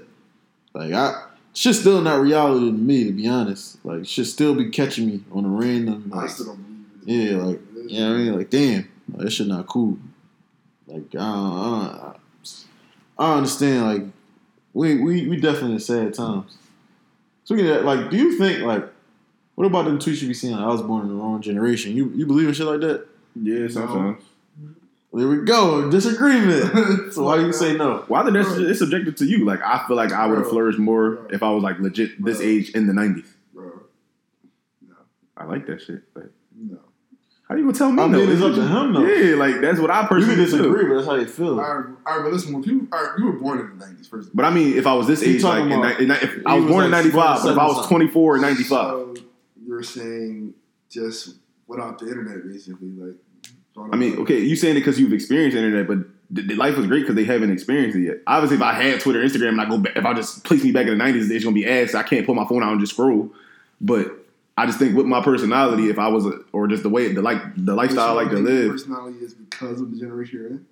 Like 0.75 0.93
I, 0.93 1.27
shit's 1.55 1.81
still 1.81 2.01
not 2.01 2.21
reality 2.21 2.67
to 2.67 2.73
me, 2.73 3.05
to 3.05 3.13
be 3.13 3.29
honest. 3.29 3.85
Like 3.85 4.07
shit 4.07 4.27
still 4.27 4.55
be 4.55 4.71
catching 4.71 5.07
me 5.07 5.21
on 5.33 5.45
a 5.45 5.49
random. 5.49 6.11
I 6.15 6.23
Like, 6.23 6.31
still 6.31 6.47
don't 6.47 6.87
believe 7.05 7.31
it. 7.31 7.33
Yeah, 7.33 7.43
like 7.43 7.61
you 7.89 7.99
know 8.01 8.11
what 8.11 8.15
I 8.15 8.19
mean? 8.23 8.39
Like, 8.39 8.51
damn, 8.51 8.89
like, 9.13 9.25
that 9.25 9.31
shit 9.33 9.47
not 9.49 9.67
cool. 9.67 9.99
Like, 10.87 11.03
I 11.11 11.19
don't, 11.19 11.19
I, 11.19 11.99
don't, 12.03 12.17
I 13.19 13.35
understand. 13.37 13.85
Like, 13.87 14.03
we 14.73 15.01
we 15.01 15.27
we 15.29 15.37
definitely 15.41 15.75
in 15.75 15.81
sad 15.81 16.15
times. 16.15 16.57
So, 17.45 17.55
like, 17.55 18.09
do 18.11 18.17
you 18.17 18.39
think 18.39 18.63
like, 18.63 18.89
what 19.55 19.67
about 19.67 19.85
them 19.85 19.99
tweets 19.99 20.23
you 20.23 20.29
be 20.29 20.35
seeing? 20.35 20.55
Like, 20.55 20.65
I 20.65 20.69
was 20.69 20.83
born 20.83 21.03
in 21.03 21.09
the 21.09 21.15
wrong 21.15 21.41
generation. 21.41 21.97
You 21.97 22.11
you 22.15 22.27
believe 22.27 22.49
in 22.49 22.55
shit 22.55 22.67
like 22.67 22.81
that? 22.81 23.07
Yeah, 23.41 23.69
sometimes. 23.69 24.23
Oh. 24.23 24.25
There 25.15 25.29
we 25.29 25.45
go, 25.45 25.91
disagreement. 25.91 27.13
so 27.13 27.25
why 27.25 27.37
do 27.37 27.45
you 27.45 27.53
say 27.53 27.77
no? 27.77 28.07
Well, 28.09 28.23
I 28.23 28.25
think 28.25 28.35
that's 28.35 28.57
it's 28.59 28.79
subjective 28.79 29.15
to 29.17 29.27
you. 29.27 29.45
Like 29.45 29.61
I 29.63 29.87
feel 29.87 29.97
like 29.97 30.11
I 30.11 30.27
would 30.27 30.39
have 30.39 30.49
flourished 30.49 30.79
more 30.79 31.17
Bro. 31.17 31.29
if 31.33 31.43
I 31.43 31.51
was 31.51 31.63
like 31.63 31.79
legit 31.81 32.23
this 32.25 32.39
Bro. 32.39 32.47
age 32.47 32.71
in 32.71 32.87
the 32.87 32.95
nineties. 32.95 33.27
Bro, 33.53 33.73
no. 34.89 34.95
I 35.37 35.45
like 35.45 35.67
that 35.67 35.83
shit. 35.83 36.03
Like, 36.15 36.31
no. 36.57 36.79
how 37.47 37.57
you 37.57 37.65
gonna 37.65 37.77
tell 37.77 37.93
me? 37.93 38.03
I 38.03 38.07
no? 38.07 38.19
mean, 38.21 38.31
it's 38.31 38.41
up 38.41 38.55
to 38.55 38.67
him, 38.67 38.95
though. 38.95 39.05
Yeah, 39.05 39.37
like 39.37 39.61
that's 39.61 39.79
what 39.79 39.91
I 39.91 40.07
personally 40.07 40.37
can 40.37 40.45
disagree, 40.45 40.81
feel. 40.81 40.89
but 40.89 40.95
that's 40.95 41.07
how 41.07 41.15
you 41.17 41.27
feel. 41.27 41.49
All 41.49 41.57
right, 41.57 41.97
all 42.07 42.17
right, 42.17 42.23
but 42.25 42.33
listen, 42.33 42.55
when 42.55 42.63
people, 42.63 42.89
all 42.91 43.05
right, 43.05 43.19
you 43.19 43.27
were 43.27 43.33
born 43.33 43.59
in 43.59 43.79
the 43.79 43.85
nineties, 43.87 44.09
first. 44.09 44.35
But 44.35 44.47
I 44.47 44.51
mean, 44.51 44.79
if 44.79 44.87
I 44.87 44.95
was 44.95 45.07
this 45.07 45.21
You 45.21 45.35
age, 45.35 45.43
like 45.43 45.69
talking 45.69 45.73
in, 45.73 46.11
in, 46.11 46.11
if 46.11 46.47
I 46.47 46.55
was 46.55 46.65
was 46.65 46.73
born 46.73 46.85
in 46.87 46.91
ninety 46.91 47.11
five, 47.11 47.43
but 47.43 47.53
if 47.53 47.59
I 47.59 47.67
was 47.67 47.87
twenty 47.87 48.09
four 48.09 48.37
or 48.37 48.39
ninety 48.39 48.63
five, 48.63 48.89
So 48.93 49.15
saying 49.83 50.55
just 50.91 51.37
without 51.67 51.99
the 51.99 52.09
internet, 52.09 52.47
basically, 52.47 52.89
like. 52.89 53.17
I 53.91 53.97
mean, 53.97 54.19
okay, 54.19 54.39
you 54.39 54.55
saying 54.55 54.77
it 54.77 54.81
because 54.81 55.01
you've 55.01 55.15
experienced 55.15 55.57
internet, 55.57 55.87
but 55.87 55.99
the, 56.31 56.43
the 56.43 56.55
life 56.57 56.77
was 56.77 56.87
great 56.87 57.01
because 57.01 57.15
they 57.15 57.25
haven't 57.25 57.51
experienced 57.51 57.97
it 57.97 58.03
yet. 58.03 58.17
Obviously, 58.27 58.57
if 58.57 58.63
I 58.63 58.75
had 58.75 59.01
Twitter, 59.01 59.23
Instagram, 59.23 59.51
and 59.51 59.61
I 59.63 59.69
go 59.69 59.79
back, 59.79 59.97
if 59.97 60.05
I 60.05 60.13
just 60.13 60.45
place 60.45 60.63
me 60.63 60.73
back 60.73 60.83
in 60.83 60.91
the 60.91 60.97
nineties, 60.97 61.31
it's 61.31 61.45
gonna 61.45 61.55
be 61.55 61.67
ass. 61.67 61.95
I 61.95 62.03
can't 62.03 62.27
pull 62.27 62.35
my 62.35 62.47
phone 62.47 62.63
out 62.63 62.73
and 62.73 62.81
just 62.81 62.93
scroll. 62.93 63.31
But 63.81 64.23
I 64.57 64.67
just 64.67 64.79
think 64.79 64.97
with 64.97 65.07
my 65.07 65.23
personality, 65.23 65.89
if 65.89 65.99
I 65.99 66.09
was 66.09 66.27
a, 66.27 66.41
or 66.53 66.67
just 66.69 66.83
the 66.83 66.89
way 66.89 67.13
the 67.13 67.23
like 67.23 67.39
the 67.57 67.75
lifestyle 67.75 68.11
I 68.11 68.23
like 68.23 68.31
to 68.31 68.39
live, 68.39 68.73
Personality 68.73 69.19
is 69.19 69.35
because 69.35 69.81
of 69.81 69.91
the 69.91 69.99
generation 69.99 70.39
you're 70.39 70.49
in. 70.49 70.67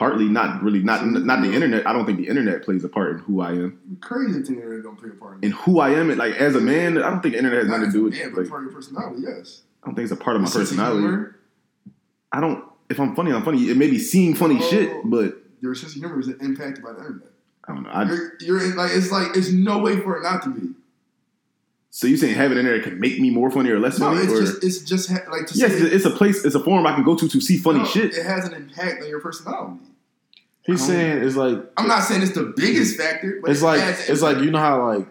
Partly 0.00 0.24
not 0.24 0.62
really 0.62 0.82
not 0.82 1.04
not 1.06 1.42
the 1.42 1.52
internet. 1.52 1.86
I 1.86 1.92
don't 1.92 2.06
think 2.06 2.18
the 2.18 2.26
internet 2.26 2.64
plays 2.64 2.82
a 2.84 2.88
part 2.88 3.10
in 3.12 3.18
who 3.18 3.40
I 3.42 3.50
am. 3.52 3.98
Crazy 4.00 4.42
to 4.42 4.52
the 4.54 4.54
internet 4.62 4.82
don't 4.82 4.98
play 4.98 5.10
a 5.10 5.12
part 5.12 5.44
in 5.44 5.50
who 5.52 5.78
I 5.78 5.90
am, 5.90 6.16
like 6.16 6.34
as 6.36 6.56
a 6.56 6.60
man, 6.60 6.96
I 6.96 7.10
don't 7.10 7.20
think 7.20 7.34
the 7.34 7.38
internet 7.38 7.58
has 7.60 7.68
nothing 7.68 7.86
to 7.86 7.92
do 7.92 8.02
with. 8.04 8.14
Yeah, 8.14 8.28
but 8.34 8.40
Like, 8.40 8.48
part 8.48 8.62
of 8.64 8.70
your 8.72 8.74
personality, 8.80 9.22
yes. 9.28 9.62
I 9.82 9.86
don't 9.86 9.94
think 9.94 10.04
it's 10.10 10.12
a 10.20 10.24
part 10.24 10.36
of 10.36 10.42
my 10.42 10.48
of 10.48 10.54
personality. 10.54 11.28
I 12.32 12.40
don't. 12.40 12.64
If 12.88 12.98
I'm 12.98 13.14
funny, 13.14 13.32
I'm 13.32 13.42
funny. 13.44 13.68
It 13.70 13.76
may 13.76 13.88
be 13.90 13.98
seeing 13.98 14.34
funny 14.34 14.56
Oh. 14.58 14.70
shit, 14.70 14.90
but 15.04 15.36
Your 15.60 15.74
sense 15.74 15.92
of 15.94 16.00
humor 16.00 16.18
is 16.18 16.28
impacted 16.28 16.82
by 16.82 16.92
the 16.92 17.00
internet. 17.00 17.28
I 17.68 17.74
don't 17.74 17.82
know. 17.84 17.90
I, 17.90 18.02
You're, 18.04 18.32
you're 18.40 18.64
in, 18.64 18.76
like 18.76 18.90
it's 18.94 19.12
like 19.12 19.36
it's 19.36 19.50
no 19.52 19.78
way 19.78 20.00
for 20.00 20.16
it 20.16 20.22
not 20.22 20.42
to 20.44 20.48
be. 20.50 20.70
so 21.90 22.06
you 22.06 22.16
saying 22.16 22.34
having 22.34 22.56
internet 22.58 22.82
can 22.84 22.98
make 22.98 23.20
me 23.20 23.28
more 23.30 23.50
funny 23.50 23.68
or 23.70 23.78
less 23.78 23.98
No, 23.98 24.06
funny? 24.06 24.22
it's 24.24 24.32
or? 24.32 24.40
just 24.40 24.64
it's 24.64 24.78
just 24.80 25.10
ha- 25.10 25.30
like 25.30 25.46
to 25.48 25.54
Yes, 25.58 25.72
say 25.72 25.78
it's 25.96 26.04
a 26.06 26.10
place, 26.10 26.44
it's 26.44 26.54
a 26.54 26.60
forum 26.64 26.86
I 26.86 26.94
can 26.94 27.04
go 27.04 27.14
to 27.16 27.28
to 27.28 27.40
see 27.40 27.58
funny 27.58 27.80
no, 27.80 27.84
shit. 27.84 28.14
It 28.16 28.24
has 28.24 28.46
an 28.48 28.54
impact 28.54 29.02
on 29.02 29.08
your 29.08 29.20
personality. 29.20 29.84
He's 30.64 30.86
saying 30.86 31.22
it's 31.22 31.36
like 31.36 31.58
I'm 31.76 31.88
not 31.88 32.02
saying 32.02 32.22
it's 32.22 32.34
the 32.34 32.52
biggest 32.56 32.96
factor, 32.96 33.40
but 33.40 33.50
it's 33.50 33.62
it 33.62 33.64
like 33.64 33.80
has 33.80 34.08
an 34.08 34.12
it's 34.12 34.22
like 34.22 34.38
you 34.38 34.50
know 34.50 34.58
how 34.58 34.86
like 34.94 35.06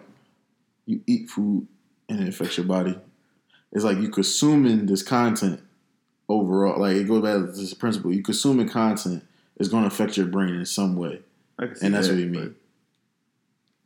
you 0.86 1.00
eat 1.06 1.28
food 1.28 1.66
and 2.08 2.20
it 2.20 2.28
affects 2.28 2.56
your 2.56 2.66
body. 2.66 2.96
It's 3.72 3.84
like 3.84 3.98
you 3.98 4.08
consuming 4.08 4.86
this 4.86 5.02
content 5.02 5.60
overall. 6.28 6.80
Like 6.80 6.96
it 6.96 7.04
goes 7.04 7.22
back 7.22 7.34
to 7.34 7.60
this 7.60 7.74
principle. 7.74 8.12
You 8.12 8.22
consuming 8.22 8.68
content 8.68 9.24
is 9.58 9.68
going 9.68 9.82
to 9.82 9.88
affect 9.88 10.16
your 10.16 10.26
brain 10.26 10.54
in 10.54 10.66
some 10.66 10.96
way, 10.96 11.20
I 11.58 11.66
can 11.66 11.76
see 11.76 11.86
and 11.86 11.94
that's 11.94 12.08
that, 12.08 12.14
what 12.14 12.20
he 12.20 12.26
but 12.26 12.40
mean. 12.40 12.54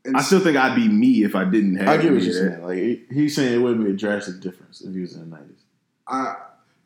And 0.06 0.16
I 0.16 0.22
still 0.22 0.40
think 0.40 0.56
I'd 0.56 0.76
be 0.76 0.86
me 0.86 1.24
if 1.24 1.34
I 1.34 1.44
didn't 1.44 1.76
have. 1.76 1.88
I 1.88 1.96
get 1.96 2.12
what 2.12 2.22
you're 2.22 2.32
saying. 2.32 2.62
Like 2.62 3.10
he's 3.10 3.34
saying 3.34 3.54
it 3.54 3.58
would 3.58 3.82
be 3.82 3.90
a 3.90 3.94
drastic 3.94 4.40
difference 4.40 4.82
if 4.82 4.94
he 4.94 5.00
was 5.00 5.14
in 5.14 5.30
the 5.30 5.36
nineties. 5.36 5.62
I, 6.06 6.36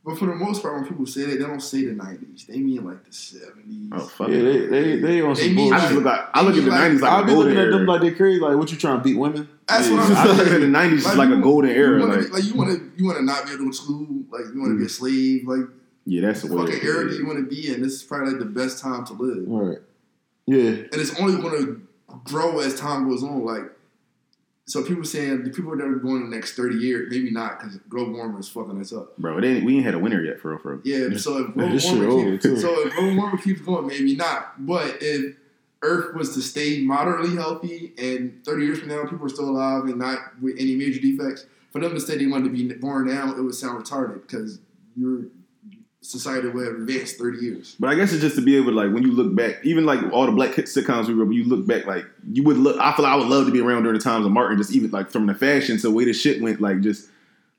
but 0.04 0.18
for 0.18 0.26
the 0.26 0.34
most 0.34 0.62
part, 0.62 0.74
when 0.76 0.87
people 0.88 1.06
say 1.06 1.22
that, 1.24 1.38
they 1.38 1.44
don't 1.46 1.61
say 1.61 1.84
the 1.84 1.92
'90s. 1.92 2.46
They 2.46 2.58
mean 2.58 2.84
like 2.84 3.04
the 3.04 3.11
'70s. 3.11 3.88
Oh 3.92 4.06
fuck! 4.06 4.28
Yeah, 4.28 4.38
they 4.40 4.66
they 4.66 4.96
they 4.96 5.20
on 5.20 5.37
some 5.37 5.54
mean 5.54 5.72
I 5.72 5.76
bullshit. 5.76 5.80
just 5.80 5.94
look 5.94 6.04
like 6.04 6.20
I 6.34 6.42
look 6.42 6.56
at 6.56 6.64
the 6.64 6.70
nineties 6.70 7.02
like 7.02 7.12
I'll 7.12 7.22
a 7.22 7.26
be 7.26 7.32
golden 7.32 7.54
looking 7.54 7.64
at 7.72 7.76
them 7.76 7.87
like 7.87 8.00
they're 8.00 8.14
crazy. 8.14 8.40
Like 8.40 8.56
what 8.56 8.70
you 8.72 8.78
trying 8.78 8.98
to 8.98 9.04
beat 9.04 9.16
women? 9.18 9.48
That's 9.66 9.88
Yeah, 9.88 9.96
what 9.96 10.11
I'm 10.11 10.16
I 10.16 10.32
look 10.32 10.46
at 10.48 10.61
the 10.61 10.68
nineties 10.68 11.04
just 11.04 11.16
like 11.16 11.30
a 11.30 11.37
golden 11.40 11.70
era. 11.70 12.00
Wanna, 12.00 12.16
Like 12.22 12.32
like 12.32 12.44
you 12.44 12.54
want 12.54 12.70
to, 12.70 12.92
you 12.96 13.04
want 13.06 13.18
to 13.18 13.24
not 13.24 13.44
be 13.44 13.50
able 13.50 13.58
to 13.58 13.64
go 13.64 13.70
to 13.70 13.76
school. 13.76 14.06
Like 14.30 14.44
you 14.54 14.61
want 14.61 14.72
to 14.72 14.78
be 14.78 14.84
a 14.84 14.87
mm. 14.87 14.90
slave. 14.90 15.46
Like 15.46 15.68
yeah, 16.06 16.22
that's 16.22 16.42
the 16.42 16.48
the 16.48 16.56
way. 16.56 16.66
fucking 16.72 16.87
era 16.88 17.04
that 17.04 17.18
you 17.18 17.26
want 17.26 17.38
to 17.38 17.44
be 17.44 17.68
in. 17.72 17.82
This 17.82 17.92
is 17.94 18.02
probably 18.02 18.30
like 18.30 18.38
the 18.38 18.46
best 18.46 18.78
time 18.82 19.04
to 19.06 19.12
live, 19.12 19.44
Right. 19.46 19.78
Yeah. 20.46 20.70
and 20.70 20.94
it's 20.94 21.20
only 21.20 21.40
going 21.42 21.56
to 21.66 21.82
grow 22.24 22.61
as 22.61 22.74
time 22.80 23.06
goes 23.08 23.22
on. 23.22 23.44
Like 23.44 23.64
so, 24.68 24.85
people 24.85 25.04
saying 25.04 25.44
the 25.44 25.50
people 25.50 25.74
that 25.76 25.85
are 25.85 25.94
going 25.96 26.22
in 26.22 26.31
the 26.31 26.37
next 26.37 26.54
thirty 26.54 26.76
years, 26.76 27.11
maybe 27.11 27.31
not 27.31 27.59
because 27.59 27.76
global 27.88 28.12
warming 28.12 28.38
is 28.38 28.48
fucking 28.48 28.78
us 28.81 28.92
up. 28.92 29.16
Bro, 29.16 29.38
it 29.38 29.44
ain't, 29.44 29.64
we 29.64 29.76
ain't 29.76 29.85
had 29.85 29.94
a 29.94 29.98
winter 29.98 30.22
yet 30.22 30.38
for 30.40 30.50
real, 30.50 30.59
for 30.59 30.76
real. 30.76 30.81
Yeah, 30.85 31.16
so 31.16 31.38
if 31.38 31.54
global 31.54 32.09
warming 32.09 32.38
keeps, 32.38 32.61
so 32.61 32.87
if 32.87 32.94
global 32.94 33.16
warming 33.16 33.40
keeps 33.40 33.62
going, 33.62 33.87
maybe 33.87 34.14
not. 34.14 34.66
But 34.66 34.98
if 35.00 35.37
Earth 35.81 36.14
was 36.14 36.35
to 36.35 36.42
stay 36.42 36.83
moderately 36.83 37.35
healthy, 37.35 37.94
and 37.96 38.44
30 38.44 38.64
years 38.64 38.78
from 38.81 38.88
now 38.88 39.04
people 39.04 39.24
are 39.24 39.31
still 39.31 39.48
alive 39.48 39.85
and 39.85 39.96
not 39.96 40.18
with 40.40 40.57
any 40.59 40.76
major 40.76 41.00
defects, 41.00 41.46
for 41.70 41.81
them 41.81 41.94
to 41.94 42.00
say 42.00 42.18
they 42.18 42.26
wanted 42.26 42.44
to 42.44 42.50
be 42.50 42.74
born 42.74 43.07
now, 43.07 43.35
it 43.35 43.40
would 43.40 43.54
sound 43.54 43.83
retarded 43.83 44.22
because 44.26 44.59
your 44.96 45.22
society 46.08 46.48
would 46.48 46.66
have 46.66 46.76
advanced 46.76 47.18
30 47.18 47.38
years. 47.38 47.76
But 47.78 47.90
I 47.90 47.94
guess 47.94 48.12
it's 48.12 48.22
just 48.22 48.36
to 48.36 48.42
be 48.42 48.56
able 48.56 48.70
to 48.70 48.76
like 48.76 48.92
when 48.92 49.02
you 49.02 49.12
look 49.12 49.34
back, 49.34 49.56
even 49.62 49.84
like 49.84 50.00
all 50.12 50.24
the 50.26 50.32
black 50.32 50.52
sitcoms 50.52 51.06
we 51.06 51.14
were, 51.14 51.24
when 51.24 51.34
you 51.34 51.44
look 51.44 51.66
back, 51.66 51.84
like 51.86 52.06
you 52.32 52.42
would 52.44 52.56
look. 52.56 52.78
I 52.80 52.94
feel 52.96 53.04
like 53.04 53.12
I 53.12 53.16
would 53.16 53.28
love 53.28 53.46
to 53.46 53.52
be 53.52 53.60
around 53.60 53.82
during 53.82 53.98
the 53.98 54.02
times 54.02 54.24
of 54.24 54.32
Martin, 54.32 54.56
just 54.56 54.72
even 54.72 54.90
like 54.90 55.10
from 55.10 55.26
the 55.26 55.34
fashion 55.34 55.76
to 55.76 55.82
the 55.82 55.90
way 55.90 56.04
the 56.04 56.12
shit 56.14 56.40
went, 56.40 56.60
like 56.60 56.80
just 56.80 57.10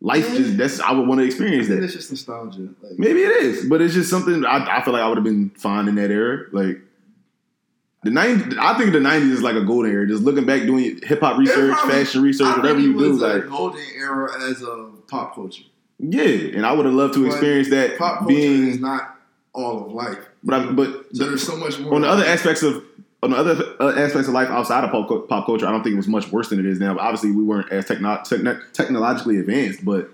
life 0.02 0.28
just 0.36 0.58
that's 0.58 0.80
I 0.80 0.94
would 0.94 1.08
want 1.08 1.20
to 1.20 1.26
experience 1.26 1.68
that. 1.68 1.84
it's 1.84 1.94
just 1.94 2.10
nostalgia. 2.10 2.70
Like, 2.82 2.98
Maybe 2.98 3.22
it 3.22 3.32
is, 3.44 3.66
but 3.70 3.82
it's 3.82 3.94
just 3.94 4.10
something 4.10 4.44
I, 4.46 4.80
I 4.80 4.84
feel 4.84 4.94
like 4.94 5.04
I 5.04 5.08
would 5.08 5.18
have 5.18 5.26
been 5.26 5.52
fine 5.52 5.88
in 5.88 5.96
that 5.96 6.10
era. 6.10 6.46
Like 6.52 6.80
the 8.04 8.10
90s, 8.12 8.58
I 8.58 8.78
think 8.78 8.94
the 8.94 9.00
nineties 9.00 9.32
is 9.34 9.42
like 9.44 9.56
a 9.56 9.64
golden 9.64 9.92
era. 9.92 10.08
Just 10.08 10.24
looking 10.24 10.46
back, 10.46 10.62
doing 10.62 11.00
hip 11.04 11.20
hop 11.20 11.38
research, 11.38 11.74
probably- 11.74 11.94
fashion 11.94 12.22
research, 12.24 12.48
I 12.48 12.58
whatever 12.58 12.80
you 12.80 12.98
do, 12.98 13.14
like 13.14 13.48
golden 13.48 13.86
era 13.96 14.50
as 14.50 14.62
a 14.64 14.90
pop 15.08 15.36
culture. 15.36 15.64
Yeah. 16.00 16.56
And 16.56 16.66
I 16.66 16.72
would 16.72 16.86
have 16.86 16.96
loved 16.96 17.14
to 17.16 17.24
But 17.26 17.32
experience 17.34 17.70
that 17.70 17.98
Pop 17.98 18.20
culture 18.20 18.34
being, 18.36 18.68
is 18.70 18.80
not 18.80 19.16
all 19.54 19.86
of 19.86 19.92
life. 19.94 20.18
but 20.44 20.54
I, 20.62 20.72
but 20.72 21.06
So 21.14 21.26
there's 21.26 21.46
so 21.46 21.56
much 21.58 21.80
more. 21.80 21.96
on 21.96 22.02
the 22.02 22.08
other 22.10 22.26
aspects 22.26 22.64
of 22.64 22.84
on 23.22 23.32
the 23.32 23.38
other 23.38 23.76
uh, 23.82 23.90
aspects 23.98 24.30
of 24.30 24.34
life 24.34 24.48
outside 24.48 24.86
of 24.86 24.92
pop, 24.92 25.28
pop 25.28 25.46
culture, 25.46 25.68
I 25.68 25.72
don't 25.72 25.84
think 25.84 25.94
it 25.94 25.98
was 25.98 26.08
much 26.08 26.32
worse 26.32 26.48
than 26.50 26.60
it 26.60 26.66
is 26.66 26.80
now. 26.80 26.94
But 26.94 27.02
obviously, 27.02 27.32
we 27.32 27.44
weren't 27.44 27.70
as 27.70 27.86
techno- 27.86 28.22
techno- 28.24 28.62
technologically 28.72 29.40
advanced. 29.40 29.84
But 29.84 30.10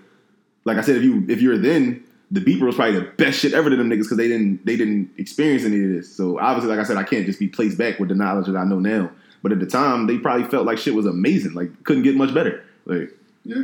like 0.64 0.76
I 0.76 0.80
said, 0.80 0.96
if 0.96 1.02
you 1.04 1.24
if 1.28 1.40
you're 1.40 1.56
then, 1.56 2.02
the 2.32 2.40
beeper 2.40 2.62
was 2.62 2.74
probably 2.74 2.96
the 2.98 3.06
best 3.16 3.38
shit 3.38 3.52
ever 3.54 3.70
to 3.70 3.76
them 3.76 3.88
niggas 3.88 4.02
because 4.04 4.16
they 4.16 4.26
didn't 4.26 4.66
they 4.66 4.76
didn't 4.76 5.10
experience 5.18 5.62
any 5.64 5.84
of 5.84 5.90
this. 5.90 6.12
So 6.12 6.40
obviously, 6.40 6.70
like 6.70 6.80
I 6.80 6.82
said, 6.88 6.96
I 6.96 7.04
can't 7.04 7.26
just 7.26 7.38
be 7.38 7.46
placed 7.46 7.78
back 7.78 8.00
with 8.00 8.08
the 8.08 8.16
knowledge 8.16 8.46
that 8.46 8.56
I 8.56 8.64
know 8.64 8.80
now. 8.80 9.10
But 9.42 9.52
at 9.52 9.60
the 9.60 9.66
time, 9.66 10.08
they 10.08 10.18
probably 10.18 10.48
felt 10.48 10.66
like 10.66 10.78
shit 10.78 10.94
was 10.94 11.06
amazing. 11.06 11.52
Like 11.54 11.84
couldn't 11.84 12.02
get 12.02 12.16
much 12.16 12.34
better. 12.34 12.64
Like 12.86 13.10
Yeah, 13.44 13.56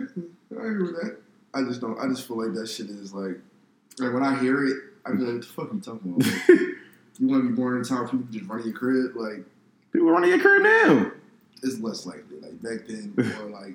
I 0.57 0.67
agree 0.67 0.83
with 0.83 1.01
that. 1.03 1.17
I 1.55 1.63
just 1.65 1.81
don't. 1.81 1.99
I 1.99 2.09
just 2.09 2.27
feel 2.27 2.39
like 2.45 2.55
that 2.55 2.67
shit 2.69 2.89
is 2.89 3.13
like, 3.13 3.39
like 3.99 4.13
when 4.13 4.23
I 4.23 4.39
hear 4.41 4.65
it, 4.65 4.77
I 5.05 5.13
be 5.13 5.19
like, 5.19 5.35
"What 5.35 5.41
the 5.43 5.47
fuck 5.49 5.71
are 5.71 5.75
you 5.75 5.81
talking 5.81 6.15
about?" 6.15 6.27
Like, 6.49 6.59
you 7.19 7.29
want 7.29 7.45
to 7.45 7.49
be 7.51 7.55
born 7.55 7.77
in 7.77 7.83
a 7.83 7.85
time 7.85 7.99
where 8.01 8.09
people 8.09 8.27
just 8.31 8.47
running 8.49 8.67
your 8.67 8.75
crib? 8.77 9.17
Like, 9.17 9.45
people 9.93 10.11
running 10.11 10.31
your 10.31 10.41
crib 10.41 10.63
now. 10.63 11.13
it's 11.63 11.79
less 11.81 12.07
likely. 12.07 12.39
Like 12.41 12.63
back 12.63 12.87
then, 12.89 13.15
or 13.41 13.51
like, 13.61 13.75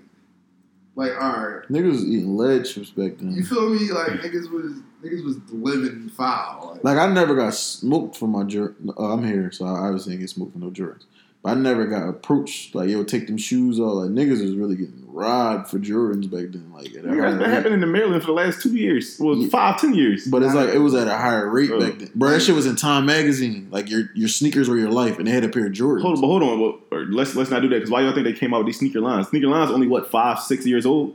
like 0.95 1.11
all 1.21 1.31
right, 1.47 1.67
Niggas 1.69 1.91
was 1.91 2.05
eating 2.05 2.35
lead 2.35 2.65
chips 2.65 2.89
back 2.89 3.17
then. 3.19 3.31
you 3.33 3.43
feel 3.45 3.69
me? 3.69 3.91
Like 3.91 4.21
niggas 4.21 4.49
was 4.49 4.73
niggas 5.03 5.23
was 5.23 5.37
living 5.51 6.09
foul. 6.09 6.71
Like, 6.73 6.83
Like 6.83 6.97
I 6.97 7.13
never 7.13 7.35
got 7.35 7.53
smoked 7.53 8.15
for 8.17 8.27
my 8.27 8.43
jur. 8.43 8.73
Uh, 8.97 9.13
I'm 9.13 9.23
here, 9.23 9.51
so 9.51 9.65
I 9.65 9.69
obviously 9.87 10.13
ain't 10.13 10.21
get 10.21 10.29
smoked 10.31 10.53
for 10.53 10.59
no 10.59 10.71
Jordans. 10.71 11.05
But 11.43 11.51
I 11.51 11.53
never 11.61 11.85
got 11.85 12.09
approached 12.09 12.75
like 12.75 12.89
yo, 12.89 13.03
take 13.03 13.27
them 13.27 13.37
shoes 13.37 13.79
off. 13.79 13.95
Like 14.03 14.09
niggas 14.09 14.41
was 14.41 14.55
really 14.55 14.75
getting 14.75 15.05
robbed 15.07 15.69
for 15.69 15.79
Jordans 15.79 16.29
back 16.29 16.51
then. 16.51 16.71
Like 16.73 16.87
at 16.87 17.05
a 17.05 17.07
Nigga, 17.07 17.09
higher 17.09 17.21
That's 17.31 17.37
been 17.43 17.49
happening 17.51 17.81
in 17.83 17.91
Maryland 17.91 18.21
for 18.21 18.27
the 18.27 18.33
last 18.33 18.61
two 18.61 18.75
years. 18.75 19.17
Well, 19.19 19.35
Yeah. 19.37 19.47
five, 19.49 19.79
ten 19.79 19.93
years. 19.93 20.27
But 20.27 20.43
it's 20.43 20.53
like 20.55 20.69
it 20.69 20.79
was 20.79 20.93
at 20.95 21.07
a 21.07 21.15
higher 21.15 21.49
rate 21.49 21.69
Oh. 21.71 21.79
back 21.79 21.99
then, 21.99 22.09
bro. 22.15 22.31
That 22.31 22.41
shit 22.41 22.55
was 22.55 22.65
in 22.65 22.75
Time 22.75 23.05
magazine. 23.05 23.67
Like 23.71 23.89
your 23.89 24.09
your 24.15 24.27
sneakers 24.27 24.67
were 24.67 24.77
your 24.77 24.91
life, 24.91 25.19
and 25.19 25.27
they 25.27 25.31
had 25.31 25.43
a 25.43 25.49
pair 25.49 25.67
of 25.67 25.73
Jordans. 25.73 26.01
Hold 26.01 26.15
on, 26.15 26.21
but 26.21 26.27
hold 26.27 26.43
on. 26.43 26.59
Well, 26.59 26.79
let's 27.09 27.35
let's 27.35 27.51
not 27.51 27.61
do 27.61 27.69
that 27.69 27.75
because 27.75 27.91
why 27.91 28.01
y'all 28.01 28.13
think 28.13 28.25
they 28.25 28.33
came 28.33 28.53
out 28.53 28.57
with 28.57 28.67
these 28.67 28.79
sneaker 28.79 28.99
lines? 28.99 29.27
Sneaker 29.29 29.47
lines 29.47 29.71
only 29.71 29.87
what 29.87 30.09
five, 30.11 30.39
six 30.39 30.65
years 30.65 30.85
old 30.85 31.13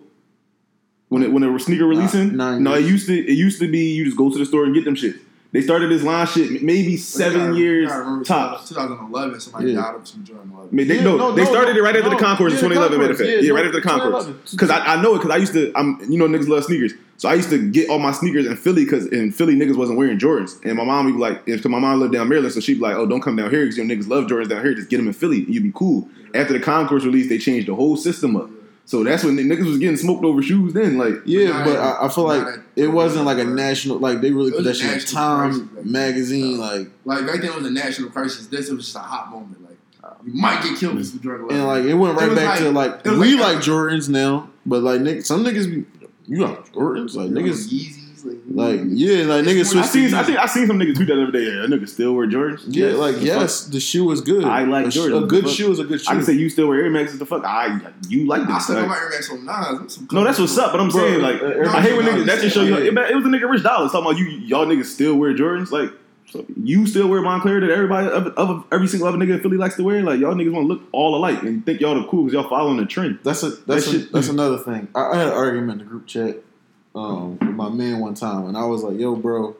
when 1.08 1.22
it 1.22 1.32
when 1.32 1.42
a 1.42 1.58
sneaker 1.58 1.86
releasing. 1.86 2.36
nine 2.36 2.62
no, 2.62 2.74
it 2.74 2.84
used 2.84 3.06
to 3.08 3.14
it 3.14 3.34
used 3.36 3.60
to 3.60 3.68
be 3.70 3.92
you 3.92 4.04
just 4.04 4.16
go 4.16 4.30
to 4.30 4.38
the 4.38 4.46
store 4.46 4.64
and 4.64 4.72
get 4.74 4.84
them 4.84 4.94
shit. 4.94 5.16
They 5.52 5.60
started 5.60 5.90
this 5.90 6.02
line 6.02 6.26
shit 6.26 6.62
maybe 6.62 6.96
seven 6.96 7.52
I 7.52 7.56
years 7.58 7.90
remember 7.90 8.24
tops. 8.24 8.70
2011. 8.70 9.38
Somebody 9.38 9.72
Yeah. 9.72 9.82
died 9.82 9.94
of 9.96 10.08
some 10.08 10.24
Jordan 10.24 10.50
11. 10.50 10.68
I 10.72 10.74
mean, 10.74 10.88
they, 10.88 10.96
Yeah, 10.96 11.04
no, 11.04 11.16
no, 11.18 11.32
they 11.32 11.44
no, 11.44 11.50
started 11.50 11.76
it 11.76 11.82
right 11.82 11.94
after 11.94 12.08
no. 12.08 12.16
the 12.16 12.22
Concord 12.22 12.52
in 12.52 12.58
2011. 12.58 12.98
Matter 12.98 13.12
of 13.12 13.18
Concord. 13.18 13.18
fact, 13.34 13.42
Yeah, 13.44 13.48
yeah, 13.48 13.54
right 13.54 13.66
after 13.66 13.80
the 13.80 13.86
Concord. 13.86 14.36
Because 14.50 14.70
I, 14.70 14.78
I 14.94 15.02
know 15.02 15.14
it 15.14 15.18
because 15.18 15.30
I 15.30 15.36
used 15.36 15.52
to. 15.52 15.70
I'm 15.74 16.00
you 16.10 16.18
know 16.18 16.26
niggas 16.26 16.48
love 16.48 16.64
sneakers, 16.64 16.92
so 17.18 17.28
I 17.28 17.34
used 17.34 17.50
to 17.50 17.58
get 17.70 17.90
all 17.90 17.98
my 17.98 18.12
sneakers 18.12 18.46
in 18.46 18.56
Philly 18.56 18.84
because 18.84 19.06
in 19.08 19.30
Philly 19.30 19.54
niggas 19.54 19.76
wasn't 19.76 19.98
wearing 19.98 20.18
Jordans, 20.18 20.58
and 20.64 20.74
my 20.78 20.84
mom 20.84 21.04
would 21.04 21.12
be 21.14 21.20
like, 21.20 21.42
if 21.46 21.62
my 21.66 21.78
mom 21.78 22.00
lived 22.00 22.14
down 22.14 22.30
Maryland, 22.30 22.54
so 22.54 22.60
she'd 22.60 22.74
be 22.74 22.80
like, 22.80 22.96
oh 22.96 23.04
don't 23.06 23.20
come 23.20 23.36
down 23.36 23.50
here 23.50 23.60
because 23.60 23.76
your 23.76 23.84
niggas 23.84 24.08
love 24.08 24.24
Jordans 24.28 24.48
down 24.48 24.64
here, 24.64 24.72
just 24.74 24.88
get 24.88 24.96
them 24.96 25.06
in 25.06 25.12
Philly, 25.12 25.44
and 25.44 25.52
you'd 25.54 25.62
be 25.64 25.72
cool. 25.74 26.08
After 26.34 26.54
the 26.54 26.60
Concord 26.60 27.04
release, 27.04 27.28
they 27.28 27.36
changed 27.36 27.68
the 27.68 27.74
whole 27.74 27.98
system 27.98 28.36
up. 28.36 28.48
So 28.92 29.02
that's 29.02 29.24
when 29.24 29.36
the 29.36 29.42
niggas 29.42 29.64
was 29.64 29.78
getting 29.78 29.96
smoked 29.96 30.22
over 30.22 30.42
shoes. 30.42 30.74
Then 30.74 30.98
like 30.98 31.14
Yeah, 31.24 31.48
Not 31.48 31.64
but 31.64 31.76
I, 31.78 32.04
I 32.04 32.08
feel 32.10 32.24
like 32.24 32.42
not 32.42 32.52
at- 32.58 32.60
it 32.76 32.88
wasn't 32.88 33.24
like 33.24 33.38
a 33.38 33.44
national. 33.44 33.98
Like 34.00 34.20
they 34.20 34.32
really 34.32 34.50
It 34.50 34.56
put 34.56 34.64
that 34.64 34.74
shit 34.76 34.84
in 34.84 34.92
national 34.98 35.38
crisis 35.38 35.62
Time 35.62 35.90
magazine. 35.90 36.58
Yeah. 36.58 36.66
Like 36.66 36.88
Like 37.06 37.26
back 37.26 37.40
then, 37.40 37.52
it 37.52 37.56
was 37.56 37.64
a 37.66 37.70
national 37.70 38.10
crisis. 38.10 38.48
This 38.48 38.68
was 38.70 38.84
just 38.84 38.96
a 38.96 38.98
hot 38.98 39.30
moment. 39.30 39.62
Like 39.62 39.78
you 40.26 40.34
might 40.34 40.62
get 40.62 40.78
killed 40.78 40.98
for 40.98 41.04
some 41.04 41.20
Jordan 41.20 41.46
11. 41.46 41.56
and 41.58 41.68
like 41.68 41.84
it 41.90 41.94
went 41.94 42.18
right 42.18 42.28
was 42.28 42.38
back 42.38 42.58
to 42.58 42.70
like- 42.70 42.90
like 42.96 43.06
it 43.06 43.10
was 43.12 43.18
we 43.18 43.34
like- 43.36 43.54
like 43.56 43.64
Jordans 43.64 44.10
now, 44.10 44.50
but 44.66 44.82
like 44.82 45.00
niggas, 45.00 45.24
some 45.24 45.42
niggas 45.42 45.70
be 45.70 45.86
you 46.26 46.38
got 46.40 46.66
Jordans 46.74 47.14
like 47.14 47.28
You 47.30 47.34
know, 47.34 47.40
niggas 47.40 47.72
Yeezys, 47.72 48.01
like, 48.24 48.80
yeah 48.88 49.24
like 49.24 49.44
niggas 49.44 49.74
I 49.76 49.80
I 49.80 49.82
switch. 49.82 49.84
seen 49.86 50.14
I 50.14 50.42
I 50.42 50.46
seen 50.46 50.66
some 50.66 50.78
niggas 50.78 50.94
tweet 50.96 51.08
that 51.08 51.14
the 51.16 51.22
other 51.22 51.32
day. 51.32 51.44
Yeah, 51.44 51.62
that 51.62 51.70
nigga 51.70 51.88
still 51.88 52.14
wear 52.14 52.26
Jordans. 52.26 52.62
Yeah, 52.66 52.86
Yes, 52.88 52.96
like 52.98 53.14
the 53.16 53.24
yes, 53.24 53.64
the 53.66 53.80
shoe 53.80 54.10
is 54.10 54.20
good. 54.20 54.44
I 54.44 54.64
like 54.64 54.86
a, 54.86 54.88
Jordans, 54.88 55.24
A 55.24 55.26
good 55.26 55.48
shoe 55.48 55.70
is 55.72 55.78
a 55.78 55.84
good 55.84 56.00
shoe. 56.00 56.10
I 56.10 56.14
can 56.14 56.24
say 56.24 56.32
you 56.34 56.48
still 56.48 56.68
wear 56.68 56.82
Air 56.84 56.90
Maxes. 56.90 57.18
The 57.18 57.26
fuck 57.26 57.44
I 57.44 57.80
you 58.08 58.26
like 58.26 58.42
I 58.48 58.58
still 58.58 58.76
Like- 58.76 58.88
my 58.88 58.96
Air 58.96 59.10
Max 59.10 59.30
on 59.30 59.44
Nas. 59.44 60.00
No, 60.12 60.24
that's 60.24 60.38
what's 60.38 60.56
up. 60.58 60.72
But 60.72 60.80
I'm 60.80 60.88
Bro, 60.88 61.00
saying, 61.00 61.20
like, 61.22 61.42
uh, 61.42 61.68
I 61.76 61.80
hate 61.82 61.96
when 61.96 62.06
niggas. 62.06 62.26
That 62.26 62.40
just 62.40 62.54
show 62.54 62.62
you. 62.62 62.76
It, 62.76 62.96
it 62.96 63.14
was 63.16 63.24
a 63.24 63.28
nigga 63.28 63.50
Rich 63.50 63.62
Dollars 63.62 63.92
talking 63.92 64.06
about 64.10 64.18
you. 64.18 64.26
Y'all 64.26 64.66
niggas 64.66 64.86
still 64.86 65.16
wear 65.16 65.34
Jordans. 65.34 65.70
Like, 65.70 65.90
so 66.30 66.46
you 66.56 66.86
still 66.86 67.08
wear 67.08 67.20
Moncler 67.20 67.60
that 67.60 67.68
everybody, 67.70 68.06
of, 68.08 68.28
of, 68.38 68.64
every 68.72 68.86
single 68.86 69.06
other 69.06 69.18
nigga 69.18 69.34
in 69.34 69.40
Philly 69.40 69.58
likes 69.58 69.76
to 69.76 69.82
wear. 69.84 70.02
Like, 70.02 70.18
y'all 70.18 70.34
niggas 70.34 70.52
want 70.52 70.64
to 70.66 70.72
look 70.74 70.82
all 70.92 71.14
alike 71.14 71.42
and 71.42 71.64
think 71.66 71.80
y'all 71.80 71.94
the 72.00 72.06
cool 72.08 72.24
because 72.24 72.32
y'all 72.40 72.48
following 72.48 72.78
the 72.78 72.86
trend. 72.86 73.18
That's 73.22 73.42
a 73.42 73.50
that's 73.50 73.86
That 73.90 73.94
a, 73.94 74.12
that's 74.12 74.28
another 74.28 74.56
thing. 74.58 74.88
I, 74.94 75.00
I 75.10 75.16
had 75.18 75.26
an 75.28 75.34
argument 75.34 75.72
in 75.72 75.86
the 75.86 75.90
group 75.90 76.06
chat 76.06 76.36
um, 76.94 77.38
with 77.38 77.50
my 77.50 77.68
man 77.68 78.00
one 78.00 78.14
time, 78.14 78.46
and 78.46 78.56
I 78.56 78.64
was 78.64 78.82
like, 78.82 78.98
"Yo, 78.98 79.16
bro," 79.16 79.56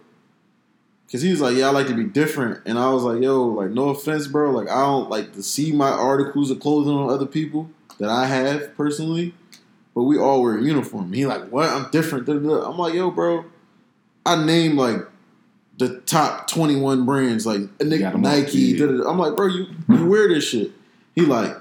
because 1.07 1.23
he 1.23 1.31
was 1.31 1.41
like, 1.41 1.57
"Yeah, 1.57 1.69
I 1.69 1.71
like 1.71 1.87
to 1.89 1.95
be 1.95 2.05
different," 2.05 2.61
and 2.67 2.79
I 2.79 2.91
was 2.91 3.03
like, 3.03 3.23
"Yo, 3.23 3.45
like, 3.47 3.71
no 3.71 3.89
offense, 3.91 4.27
bro. 4.27 4.51
Like, 4.51 4.69
I 4.69 4.81
don't 4.81 5.09
like 5.11 5.33
to 5.35 5.43
see 5.43 5.73
my 5.73 5.91
articles 5.91 6.51
of 6.51 6.61
clothing 6.61 6.93
on 6.95 7.11
other 7.11 7.27
people 7.27 7.71
that 7.99 8.09
I 8.11 8.27
have 8.27 8.77
personally, 8.77 9.35
but 9.95 10.03
we 10.03 10.19
all 10.19 10.43
wear 10.43 10.59
a 10.59 10.63
uniform." 10.63 11.13
He 11.13 11.27
like, 11.27 11.49
"What? 11.49 11.69
I'm 11.69 11.91
different." 11.91 12.27
da, 12.27 12.35
da, 12.35 12.41
da." 12.41 12.71
I'm 12.71 12.79
like, 12.79 12.95
"Yo, 12.95 13.11
bro, 13.11 13.45
I 14.27 14.45
named 14.45 14.77
like." 14.79 14.99
The 15.79 16.01
top 16.01 16.49
twenty 16.49 16.77
one 16.77 17.07
brands 17.07 17.47
like 17.47 17.61
a 17.61 17.63
Got 17.63 17.89
nigga 17.89 18.07
'em 18.09 18.15
all, 18.17 18.21
Nike. 18.21 18.81
I'm 18.83 19.19
like, 19.19 19.35
bro, 19.35 19.47
you 19.47 19.67
you 19.89 20.07
wear 20.09 20.29
this 20.29 20.45
shit. 20.45 20.71
He 21.15 21.23
like, 21.23 21.57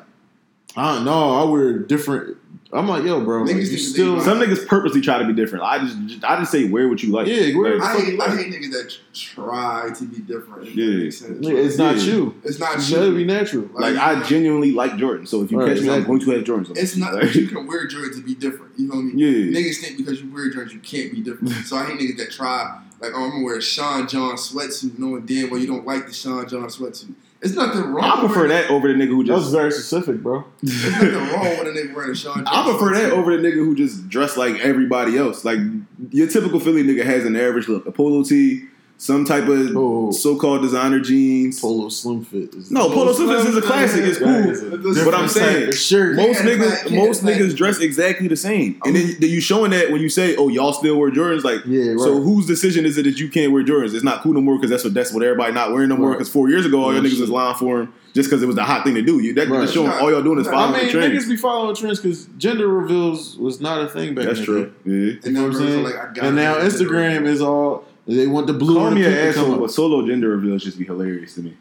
I 0.75 0.93
don't 0.95 1.05
know. 1.05 1.39
I 1.39 1.49
wear 1.49 1.79
different. 1.79 2.37
I'm 2.73 2.87
like, 2.87 3.03
yo, 3.03 3.19
bro. 3.25 3.43
Like, 3.43 3.55
Niggas 3.57 3.71
you 3.71 3.77
still. 3.77 4.15
they- 4.15 4.23
Some 4.23 4.39
niggas 4.39 4.65
purposely 4.65 5.01
try 5.01 5.17
to 5.19 5.25
be 5.25 5.33
different. 5.33 5.65
I 5.65 5.79
just, 5.79 6.23
I 6.23 6.37
just 6.39 6.51
say 6.53 6.69
wear 6.69 6.87
what 6.87 7.03
you 7.03 7.11
like. 7.11 7.27
Yeah, 7.27 7.53
wear 7.57 7.77
Like, 7.77 7.97
I 7.97 7.99
hate, 8.01 8.17
Like- 8.17 8.29
I 8.29 8.35
hate 8.37 8.53
niggas 8.53 8.71
that 8.71 8.97
try 9.13 9.89
to 9.93 10.05
be 10.05 10.19
different. 10.19 10.73
Yeah. 10.73 11.09
sense. 11.09 11.39
It's 11.41 11.77
not 11.77 11.97
Yeah. 11.97 12.03
you. 12.03 12.33
It's 12.45 12.59
not 12.59 12.77
You 12.77 12.83
you. 12.85 12.95
gotta 12.95 13.11
be 13.15 13.25
natural. 13.25 13.69
like 13.73 13.97
I 13.97 14.23
genuinely 14.23 14.71
like 14.71 14.95
Jordan. 14.97 15.25
So 15.25 15.41
if 15.43 15.51
you 15.51 15.59
Right, 15.59 15.73
catch 15.75 15.83
me, 15.83 15.89
I'm 15.89 16.03
going 16.05 16.19
to 16.21 16.31
have 16.31 16.43
Jordans. 16.43 16.69
on. 16.69 16.77
It's 16.77 16.95
not 16.95 17.13
Like, 17.13 17.35
you 17.35 17.47
can 17.49 17.67
wear 17.67 17.85
Jordan 17.87 18.13
to 18.15 18.21
be 18.25 18.35
different. 18.35 18.71
You 18.77 18.87
know 18.87 18.95
what 18.95 19.01
I 19.01 19.03
mean? 19.03 19.17
Yeah. 19.19 19.59
Niggas 19.59 19.77
think 19.81 19.97
because 19.97 20.21
you 20.21 20.31
wear 20.33 20.49
Jordans 20.51 20.71
you 20.73 20.79
can't 20.79 21.11
be 21.11 21.19
different. 21.21 21.53
so 21.65 21.75
I 21.75 21.83
hate 21.85 21.99
niggas 21.99 22.17
that 22.19 22.31
try 22.31 22.79
like, 23.01 23.11
oh, 23.15 23.23
I'm 23.25 23.31
gonna 23.31 23.43
wear 23.43 23.57
a 23.57 23.61
Sean 23.61 24.07
John 24.07 24.35
sweatsuit, 24.35 24.97
knowing 24.99 25.25
damn 25.25 25.49
well 25.49 25.59
you 25.59 25.67
don't 25.67 25.85
like 25.85 26.07
the 26.07 26.13
Sean 26.13 26.47
John 26.47 26.63
sweatsuit. 26.67 27.13
It's 27.41 27.55
nothing 27.55 27.81
wrong. 27.91 28.03
I 28.05 28.19
prefer 28.19 28.41
with 28.43 28.49
that 28.51 28.69
over 28.69 28.87
the 28.87 28.93
nigga 28.93 29.07
who 29.07 29.23
That 29.23 29.33
was 29.33 29.43
just. 29.45 29.55
very 29.55 29.71
specific, 29.71 30.21
bro. 30.21 30.43
There's 30.61 30.91
nothing 30.91 31.13
wrong 31.33 31.49
with 31.57 31.67
a 31.75 31.79
nigga 31.79 31.93
wearing 31.95 32.11
a 32.11 32.15
Sean 32.15 32.35
John. 32.35 32.47
I 32.47 32.63
prefer 32.69 32.93
that 32.93 33.11
sweatsuit. 33.11 33.17
over 33.17 33.35
the 33.37 33.41
nigga 33.47 33.55
who 33.55 33.75
just 33.75 34.07
dressed 34.09 34.37
like 34.37 34.59
everybody 34.59 35.17
else. 35.17 35.43
Like 35.43 35.57
your 36.11 36.27
typical 36.27 36.59
Philly 36.59 36.83
nigga 36.83 37.03
has 37.03 37.25
an 37.25 37.35
average 37.35 37.67
look: 37.67 37.85
a 37.87 37.91
polo 37.91 38.23
tee, 38.23 38.67
some 39.01 39.25
type 39.25 39.47
of 39.47 39.75
Oh. 39.75 40.11
so-called 40.11 40.61
designer 40.61 40.99
jeans. 40.99 41.59
Polo 41.59 41.89
Slim 41.89 42.23
Fit. 42.23 42.53
Is 42.53 42.69
No, 42.69 42.87
Polo 42.91 43.11
Slim 43.13 43.29
Fit 43.29 43.47
is 43.49 43.57
a 43.57 43.61
classic. 43.63 44.03
It's 44.05 44.19
cool. 44.19 44.27
is 44.29 44.61
a 44.61 44.65
But 44.67 44.83
different 44.93 45.15
I'm 45.17 45.27
saying, 45.27 45.69
of 45.69 45.73
shirt. 45.75 46.15
Most 46.15 46.43
Yeah, 46.43 46.51
niggas, 46.51 46.69
like- 46.83 46.91
yeah, 46.91 46.97
most 46.97 47.23
like- 47.23 47.35
niggas 47.35 47.55
dress 47.55 47.79
exactly 47.79 48.27
the 48.27 48.35
same, 48.35 48.75
and 48.85 48.95
then, 48.95 49.15
then 49.19 49.29
you 49.31 49.41
showing 49.41 49.71
that 49.71 49.91
when 49.91 50.01
you 50.01 50.09
say, 50.09 50.35
"Oh, 50.35 50.49
y'all 50.49 50.71
still 50.73 50.97
wear 50.99 51.09
Jordans." 51.09 51.43
Like, 51.43 51.61
Yeah, 51.65 51.93
right. 51.93 51.99
so 51.99 52.21
whose 52.21 52.45
decision 52.45 52.85
is 52.85 52.95
it 52.99 53.05
that 53.05 53.19
you 53.19 53.27
can't 53.27 53.51
wear 53.51 53.63
Jordans? 53.63 53.95
It's 53.95 54.03
not 54.03 54.21
cool 54.21 54.33
no 54.33 54.41
more 54.41 54.57
because 54.57 54.69
that's 54.69 54.83
what 54.83 54.93
that's 54.93 55.11
what 55.11 55.23
everybody 55.23 55.51
not 55.51 55.73
wearing 55.73 55.89
no 55.89 55.97
more. 55.97 56.09
Right. 56.09 56.19
Because 56.19 56.29
four 56.31 56.49
years 56.49 56.67
ago, 56.67 56.83
all 56.83 56.93
your 56.93 57.01
niggas 57.01 57.19
was 57.19 57.29
lying 57.31 57.55
for 57.55 57.79
them 57.79 57.89
just 58.13 58.29
because 58.29 58.43
it 58.43 58.45
was 58.45 58.55
the 58.55 58.63
hot 58.63 58.83
thing 58.83 58.93
to 58.93 59.01
do. 59.01 59.19
You 59.19 59.33
that 59.33 59.49
Right. 59.49 59.67
showing 59.67 59.87
Nah, 59.87 59.97
all 59.99 60.11
y'all 60.11 60.21
doing 60.21 60.37
is 60.39 60.45
nah, 60.45 60.51
following 60.51 60.75
I 60.75 60.77
mean, 60.77 60.85
the 60.85 60.91
trend. 60.91 61.13
niggas 61.17 61.27
be 61.29 61.37
following 61.37 61.75
trends 61.75 61.99
because 61.99 62.27
gender 62.37 62.67
reveals 62.67 63.35
was 63.39 63.59
not 63.59 63.81
a 63.83 63.87
thing 63.87 64.13
back 64.13 64.25
That's 64.25 64.41
true. 64.41 64.65
day. 64.65 64.69
Yeah. 64.85 64.93
You 64.93 65.17
And 65.25 65.33
know 65.33 65.43
what 65.47 65.53
I'm 65.55 65.57
saying? 65.57 65.83
like, 65.85 65.95
I 66.21 66.27
and 66.27 66.35
now 66.35 66.55
Instagram 66.59 67.25
is 67.25 67.41
all 67.41 67.85
they 68.07 68.27
want 68.27 68.47
the 68.47 68.53
blue 68.53 68.75
Call 68.75 68.87
and 68.87 68.95
me 68.95 69.05
an 69.05 69.11
pink 69.13 69.33
to 69.33 69.33
come 69.33 69.45
asshole, 69.51 69.59
but 69.59 69.71
solo 69.71 70.05
gender 70.07 70.29
reveals 70.29 70.63
just 70.63 70.77
be 70.79 70.85
hilarious 70.85 71.35
to 71.35 71.41
me. 71.41 71.57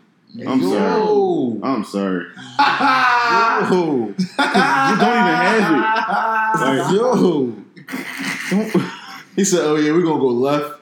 I'm 0.47 0.61
Yo. 0.61 0.71
sorry. 0.71 1.61
I'm 1.63 1.85
sorry. 1.85 2.25
Yo. 3.71 4.15
Just 4.17 4.37
don't 4.39 5.19
even 5.21 5.37
have 5.37 5.73
it. 5.75 6.61
Like, 6.61 6.93
Yo. 6.93 7.57
He 9.37 9.45
said, 9.45 9.61
"Oh 9.61 9.77
yeah, 9.77 9.93
we're 9.93 10.03
gonna 10.03 10.19
go 10.21 10.27
left. 10.29 10.81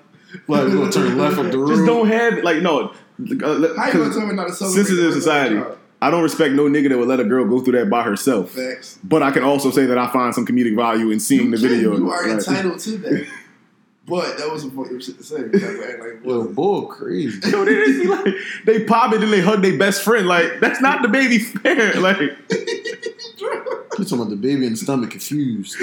Like 0.49 0.65
we're 0.67 0.75
gonna 0.75 0.91
turn 0.93 1.17
left 1.19 1.39
up 1.39 1.51
the 1.51 1.59
road." 1.59 1.69
just 1.69 1.87
don't 1.87 2.09
have 2.09 2.39
it. 2.39 2.45
Like 2.45 2.63
no. 2.63 2.81
uh, 2.81 2.93
How 3.19 3.27
you 3.29 3.37
gonna 3.39 3.77
'cause 3.77 4.17
tell 4.17 4.27
me 4.27 4.35
not 4.35 4.49
to 4.49 4.55
celebrate? 4.55 4.85
sensitive 4.85 5.05
the 5.05 5.13
society. 5.13 5.61
I 6.01 6.11
don't 6.11 6.23
respect 6.23 6.55
no 6.55 6.65
nigga 6.65 6.89
that 6.91 6.99
would 6.99 7.09
let 7.09 7.21
a 7.21 7.25
girl 7.25 7.45
go 7.47 7.61
through 7.61 7.79
that 7.79 7.91
by 7.91 8.03
herself. 8.03 8.53
Facts. 8.53 8.99
But 9.05 9.23
I 9.23 9.31
can 9.33 9.43
also 9.43 9.71
say 9.71 9.87
that 9.87 9.99
I 9.99 10.07
find 10.13 10.35
some 10.35 10.47
comedic 10.47 10.77
value 10.77 11.11
in 11.11 11.21
seeing 11.21 11.47
You 11.51 11.57
the 11.57 11.59
can. 11.59 11.69
video. 11.69 11.97
You 11.97 12.11
are 12.11 12.23
Like, 12.29 12.39
entitled 12.39 12.79
to 12.81 12.91
that. 12.99 13.27
But 14.09 14.39
that 14.39 14.51
was 14.51 14.65
a 14.65 14.71
fucked 14.71 14.93
up 14.93 15.03
shit 15.03 15.19
to 15.19 15.25
say. 15.25 15.37
Like, 15.43 15.63
act 15.63 16.01
like, 16.01 16.25
Yo, 16.25 16.45
bull 16.55 16.87
crazy. 16.87 17.51
Yo, 17.51 17.65
they 17.65 17.75
just 17.75 18.03
be 18.03 18.09
like, 18.09 18.35
they 18.65 18.85
pop 18.85 19.13
it 19.13 19.23
and 19.23 19.33
they 19.33 19.41
hug 19.41 19.61
their 19.63 19.77
best 19.77 20.03
friend. 20.03 20.27
Like, 20.27 20.61
that's 20.61 20.81
not 20.81 21.03
the 21.03 21.09
baby's 21.09 21.53
parent. 21.61 22.01
Like, 22.01 22.19
You 23.99 24.05
talking 24.05 24.19
about 24.19 24.31
the 24.31 24.37
baby 24.37 24.65
in 24.67 24.73
the 24.73 24.77
stomach 24.79 25.11
confused? 25.11 25.77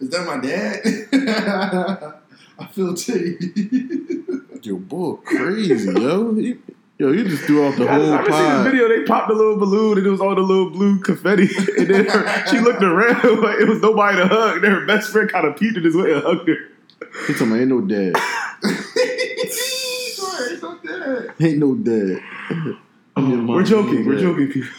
Is 0.00 0.10
that 0.10 0.26
my 0.26 0.40
dad? 0.40 2.20
I 2.58 2.66
feel 2.66 2.94
T. 2.94 3.36
Yo, 4.62 4.76
bull 4.76 5.18
crazy, 5.18 5.92
yo. 5.92 6.34
He, 6.34 6.56
yo, 6.98 7.12
you 7.12 7.24
just 7.28 7.44
threw 7.44 7.66
off 7.66 7.76
the 7.76 7.88
I, 7.88 7.94
whole 7.94 8.12
I 8.12 8.24
seen 8.24 8.64
the 8.64 8.70
video. 8.70 8.88
They 8.88 9.04
popped 9.04 9.30
a 9.30 9.34
little 9.34 9.56
balloon 9.56 9.98
and 9.98 10.06
it 10.06 10.10
was 10.10 10.20
all 10.20 10.34
the 10.34 10.42
little 10.42 10.70
blue 10.70 10.98
confetti. 10.98 11.48
And 11.78 11.88
then 11.88 12.06
her, 12.06 12.46
she 12.46 12.58
looked 12.58 12.82
around 12.82 13.40
like 13.42 13.60
it 13.60 13.68
was 13.68 13.80
nobody 13.80 14.18
to 14.18 14.26
hug. 14.26 14.62
Then 14.62 14.72
her 14.72 14.84
best 14.86 15.10
friend 15.10 15.30
kind 15.30 15.46
of 15.46 15.56
peeked 15.56 15.76
in 15.76 15.84
his 15.84 15.94
way 15.96 16.12
and 16.12 16.22
hugged 16.22 16.48
her. 16.48 16.56
He 17.26 17.34
told 17.34 17.50
me 17.50 17.60
ain't 17.60 17.68
no 17.68 17.80
dad. 17.80 18.16
Sorry, 19.40 20.52
it's 20.52 20.62
not 20.62 20.82
that. 20.82 21.34
Ain't 21.40 21.58
no 21.58 21.74
dad. 21.74 22.20
I'm 23.16 23.28
your 23.30 23.38
mom, 23.38 23.56
We're 23.56 23.62
joking. 23.64 24.06
We're 24.06 24.18
joking, 24.20 24.52
people. 24.52 24.70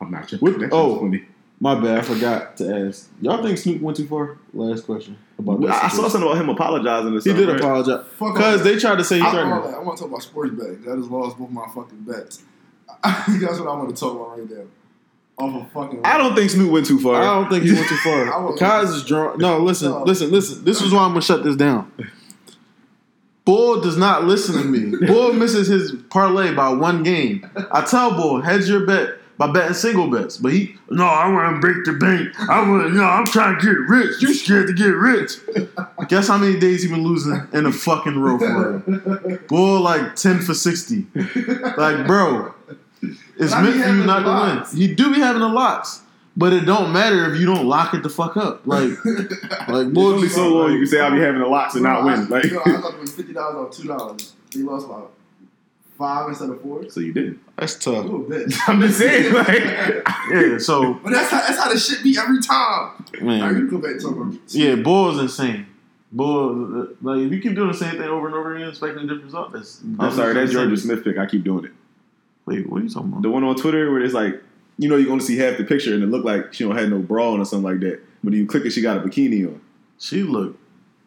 I'm 0.00 0.10
not 0.10 0.28
joking. 0.28 0.38
What- 0.40 0.60
That's 0.60 0.72
oh. 0.74 1.00
funny. 1.00 1.24
My 1.60 1.76
bad, 1.80 1.98
I 1.98 2.02
forgot 2.02 2.56
to 2.58 2.88
ask. 2.88 3.08
Y'all 3.22 3.42
think 3.42 3.56
Snoop 3.56 3.80
went 3.80 3.96
too 3.96 4.06
far? 4.08 4.36
Last 4.52 4.84
question 4.84 5.16
about 5.38 5.60
that. 5.62 5.84
I 5.84 5.88
saw 5.88 6.08
something 6.08 6.28
about 6.28 6.36
him 6.36 6.48
apologizing. 6.50 7.14
Or 7.16 7.20
He 7.20 7.32
did 7.32 7.48
right? 7.48 7.58
apologize 7.58 8.04
Fuck 8.18 8.34
because 8.34 8.64
they 8.64 8.76
tried 8.76 8.96
to 8.96 9.04
say 9.04 9.16
he 9.18 9.22
I, 9.22 9.30
tried. 9.30 9.44
all. 9.52 9.74
I 9.74 9.78
want 9.78 9.96
to 9.96 10.02
talk 10.02 10.10
about 10.10 10.22
sports 10.22 10.50
betting. 10.52 10.82
That 10.82 10.96
has 10.98 11.08
lost 11.08 11.38
both 11.38 11.50
my 11.50 11.66
fucking 11.74 12.00
bets. 12.02 12.42
That's 13.04 13.60
what 13.60 13.68
I 13.68 13.72
want 13.76 13.88
to 13.94 13.96
talk 13.98 14.14
about 14.14 14.36
right 14.38 14.50
now. 14.50 14.64
Off 15.36 15.62
of 15.66 15.72
fucking. 15.72 16.00
I 16.04 16.16
don't 16.16 16.34
think 16.36 16.50
Snoop 16.50 16.70
went 16.70 16.86
too 16.86 17.00
far. 17.00 17.16
I 17.16 17.24
don't 17.34 17.50
think 17.50 17.64
he 17.64 17.72
went 17.72 17.88
too 17.88 17.96
far. 17.96 18.24
won't- 18.44 18.58
Kaz 18.58 18.94
is 18.94 19.04
drunk. 19.04 19.40
No, 19.40 19.58
listen, 19.58 19.90
No. 19.90 20.04
listen, 20.04 20.30
listen. 20.30 20.64
This 20.64 20.80
is 20.80 20.92
why 20.92 21.00
I'm 21.00 21.10
gonna 21.10 21.22
shut 21.22 21.42
this 21.42 21.56
down. 21.56 21.90
Bull 23.44 23.80
does 23.80 23.96
not 23.98 24.24
listen 24.24 24.54
to 24.56 24.64
me. 24.64 25.06
Bull 25.06 25.32
misses 25.34 25.66
his 25.68 25.92
parlay 26.08 26.54
by 26.54 26.70
one 26.70 27.02
game. 27.02 27.46
I 27.72 27.82
tell 27.82 28.12
Bull, 28.16 28.40
hedge 28.40 28.68
your 28.68 28.86
bet 28.86 29.18
by 29.36 29.50
betting 29.52 29.74
single 29.74 30.08
bets. 30.08 30.38
But 30.38 30.52
he, 30.54 30.76
no, 30.88 31.04
I 31.04 31.28
want 31.30 31.56
to 31.56 31.60
break 31.60 31.84
the 31.84 31.92
bank. 31.92 32.30
I 32.48 32.60
want, 32.66 32.94
no, 32.94 33.02
I'm 33.04 33.26
trying 33.26 33.58
to 33.58 33.66
get 33.66 33.76
rich. 33.88 34.22
You 34.22 34.32
scared 34.32 34.68
to 34.68 34.72
get 34.72 34.84
rich? 34.94 35.32
Guess 36.08 36.28
how 36.28 36.38
many 36.38 36.58
days 36.58 36.84
he 36.84 36.88
been 36.88 37.02
losing 37.02 37.42
in 37.52 37.66
a 37.66 37.72
fucking 37.72 38.18
row 38.18 38.38
for 38.38 38.78
real? 38.78 39.38
Bull 39.48 39.80
like 39.80 40.16
ten 40.16 40.38
for 40.40 40.54
sixty. 40.54 41.06
Like, 41.76 42.06
bro, 42.06 42.54
it's 43.38 43.52
But 43.52 43.58
I 43.58 43.62
be 43.62 43.68
meant 43.70 43.72
for 43.72 43.78
you 43.78 43.82
having 44.02 44.06
not 44.06 44.20
to 44.68 44.70
win. 44.76 44.80
You 44.88 44.94
do 44.94 45.12
be 45.14 45.20
having 45.20 45.40
the 45.40 45.48
locks. 45.48 46.00
but 46.36 46.52
it 46.52 46.64
don't 46.66 46.92
matter 46.92 47.32
if 47.32 47.40
you 47.40 47.46
don't 47.46 47.66
lock 47.66 47.94
it 47.94 48.02
the 48.02 48.08
fuck 48.08 48.36
up. 48.36 48.66
Like, 48.66 48.90
like 49.04 49.86
It's 49.88 49.98
only 49.98 50.28
so 50.28 50.48
long 50.48 50.72
you 50.72 50.78
can 50.78 50.86
say 50.86 51.00
I'll 51.00 51.12
be 51.12 51.20
having 51.20 51.40
the 51.40 51.46
locks 51.48 51.74
and 51.74 51.82
not 51.84 52.04
win. 52.04 52.28
Like, 52.28 52.44
Yo, 52.44 52.60
I 52.60 52.80
thought 52.80 52.94
it 52.94 53.00
was 53.00 53.12
fifty 53.12 53.32
dollars 53.32 53.56
or 53.78 53.82
two 53.82 53.88
dollars. 53.88 54.32
They 54.54 54.60
lost 54.62 54.86
about 54.86 55.12
five 55.98 56.28
instead 56.28 56.50
of 56.50 56.60
four. 56.60 56.88
so 56.90 57.00
you 57.00 57.12
didn't. 57.12 57.40
That's 57.56 57.76
A 57.76 57.80
tough. 57.80 58.04
little 58.04 58.18
bit. 58.20 58.52
I'm 58.68 58.80
just 58.80 58.98
saying, 58.98 59.32
like, 59.32 59.62
Yeah. 60.30 60.58
So 60.58 60.94
But 61.04 61.12
that's 61.12 61.30
how 61.30 61.38
that's 61.40 61.58
how 61.58 61.72
the 61.72 61.78
shit 61.78 62.02
be 62.02 62.16
every 62.18 62.40
time. 62.42 62.56
All 62.56 62.94
right, 63.12 63.22
man, 63.22 63.56
you 63.58 63.70
go 63.70 63.78
back 63.78 63.92
to 63.94 64.00
something. 64.00 64.40
yeah, 64.48 64.74
Bull 64.76 65.10
is 65.14 65.20
insane. 65.20 65.66
Bull, 66.10 66.82
uh, 66.82 66.86
like 67.02 67.20
if 67.26 67.32
you 67.32 67.40
keep 67.40 67.54
doing 67.54 67.68
the 67.68 67.76
same 67.76 67.92
thing 67.92 68.02
over 68.02 68.26
and 68.26 68.34
over 68.36 68.54
again, 68.56 68.68
expecting 68.68 68.98
a 68.98 69.02
different 69.02 69.24
result, 69.24 69.52
that's. 69.52 69.80
I'm 69.98 70.12
sorry, 70.12 70.34
that's 70.34 70.52
Jorja 70.52 70.70
insane. 70.70 70.76
Smith 70.96 71.04
pick. 71.04 71.18
I 71.18 71.26
keep 71.26 71.42
doing 71.44 71.64
it. 71.66 71.72
Wait, 72.46 72.68
what 72.68 72.80
are 72.80 72.84
you 72.84 72.90
talking 72.90 73.10
about? 73.10 73.22
The 73.22 73.30
one 73.30 73.44
on 73.44 73.56
Twitter 73.56 73.90
where 73.90 74.02
it's 74.02 74.14
like, 74.14 74.42
you 74.78 74.88
know, 74.88 74.96
you're 74.96 75.06
going 75.06 75.20
to 75.20 75.24
see 75.24 75.36
half 75.38 75.56
the 75.56 75.64
picture 75.64 75.94
and 75.94 76.02
it 76.02 76.06
look 76.08 76.24
like 76.24 76.52
she 76.52 76.64
don't 76.64 76.76
have 76.76 76.88
no 76.88 76.98
bra 76.98 77.32
on 77.32 77.40
or 77.40 77.44
something 77.44 77.70
like 77.70 77.80
that. 77.80 78.00
But 78.22 78.32
you 78.34 78.46
click 78.46 78.64
it, 78.64 78.70
she 78.70 78.82
got 78.82 78.98
a 78.98 79.00
bikini 79.00 79.46
on. 79.46 79.60
She 79.98 80.22
looked. 80.22 80.58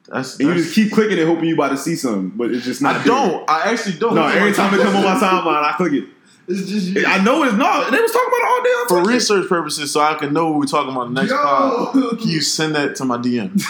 That's. 0.07 0.39
And 0.39 0.49
you 0.49 0.55
just 0.55 0.73
keep 0.73 0.91
clicking 0.93 1.17
it, 1.17 1.27
hoping 1.27 1.45
you 1.45 1.53
about 1.55 1.69
to 1.69 1.77
see 1.77 1.95
something, 1.95 2.29
but 2.29 2.51
it's 2.51 2.65
just 2.65 2.81
not. 2.81 2.95
I 2.95 2.97
there. 2.99 3.07
don't. 3.07 3.49
I 3.49 3.71
actually 3.71 3.97
don't. 3.99 4.15
No, 4.15 4.25
every 4.25 4.53
time 4.53 4.73
it 4.73 4.81
come 4.81 4.95
on 4.95 5.03
my 5.03 5.15
timeline, 5.21 5.63
I 5.63 5.73
click 5.75 5.93
it. 5.93 6.05
It's 6.47 6.69
just 6.69 6.87
you. 6.87 7.05
I 7.05 7.21
know 7.21 7.43
it's 7.43 7.55
not. 7.55 7.91
They 7.91 7.99
was 7.99 8.11
talking 8.11 8.27
about 8.29 8.37
it 8.37 8.47
all 8.47 8.63
day 8.63 8.69
on 8.69 8.87
for 8.87 8.99
Twitter. 9.01 9.13
research 9.13 9.49
purposes, 9.49 9.91
so 9.91 9.99
I 9.99 10.13
can 10.15 10.31
know 10.31 10.49
what 10.49 10.59
we're 10.59 10.65
talking 10.65 10.93
about 10.93 11.07
in 11.07 11.13
the 11.13 11.21
next 11.21 11.33
pod. 11.33 11.91
Can 11.91 12.29
you 12.29 12.39
send 12.55 12.75
that 12.75 12.95
to 12.97 13.05
my 13.05 13.17
DM? 13.17 13.61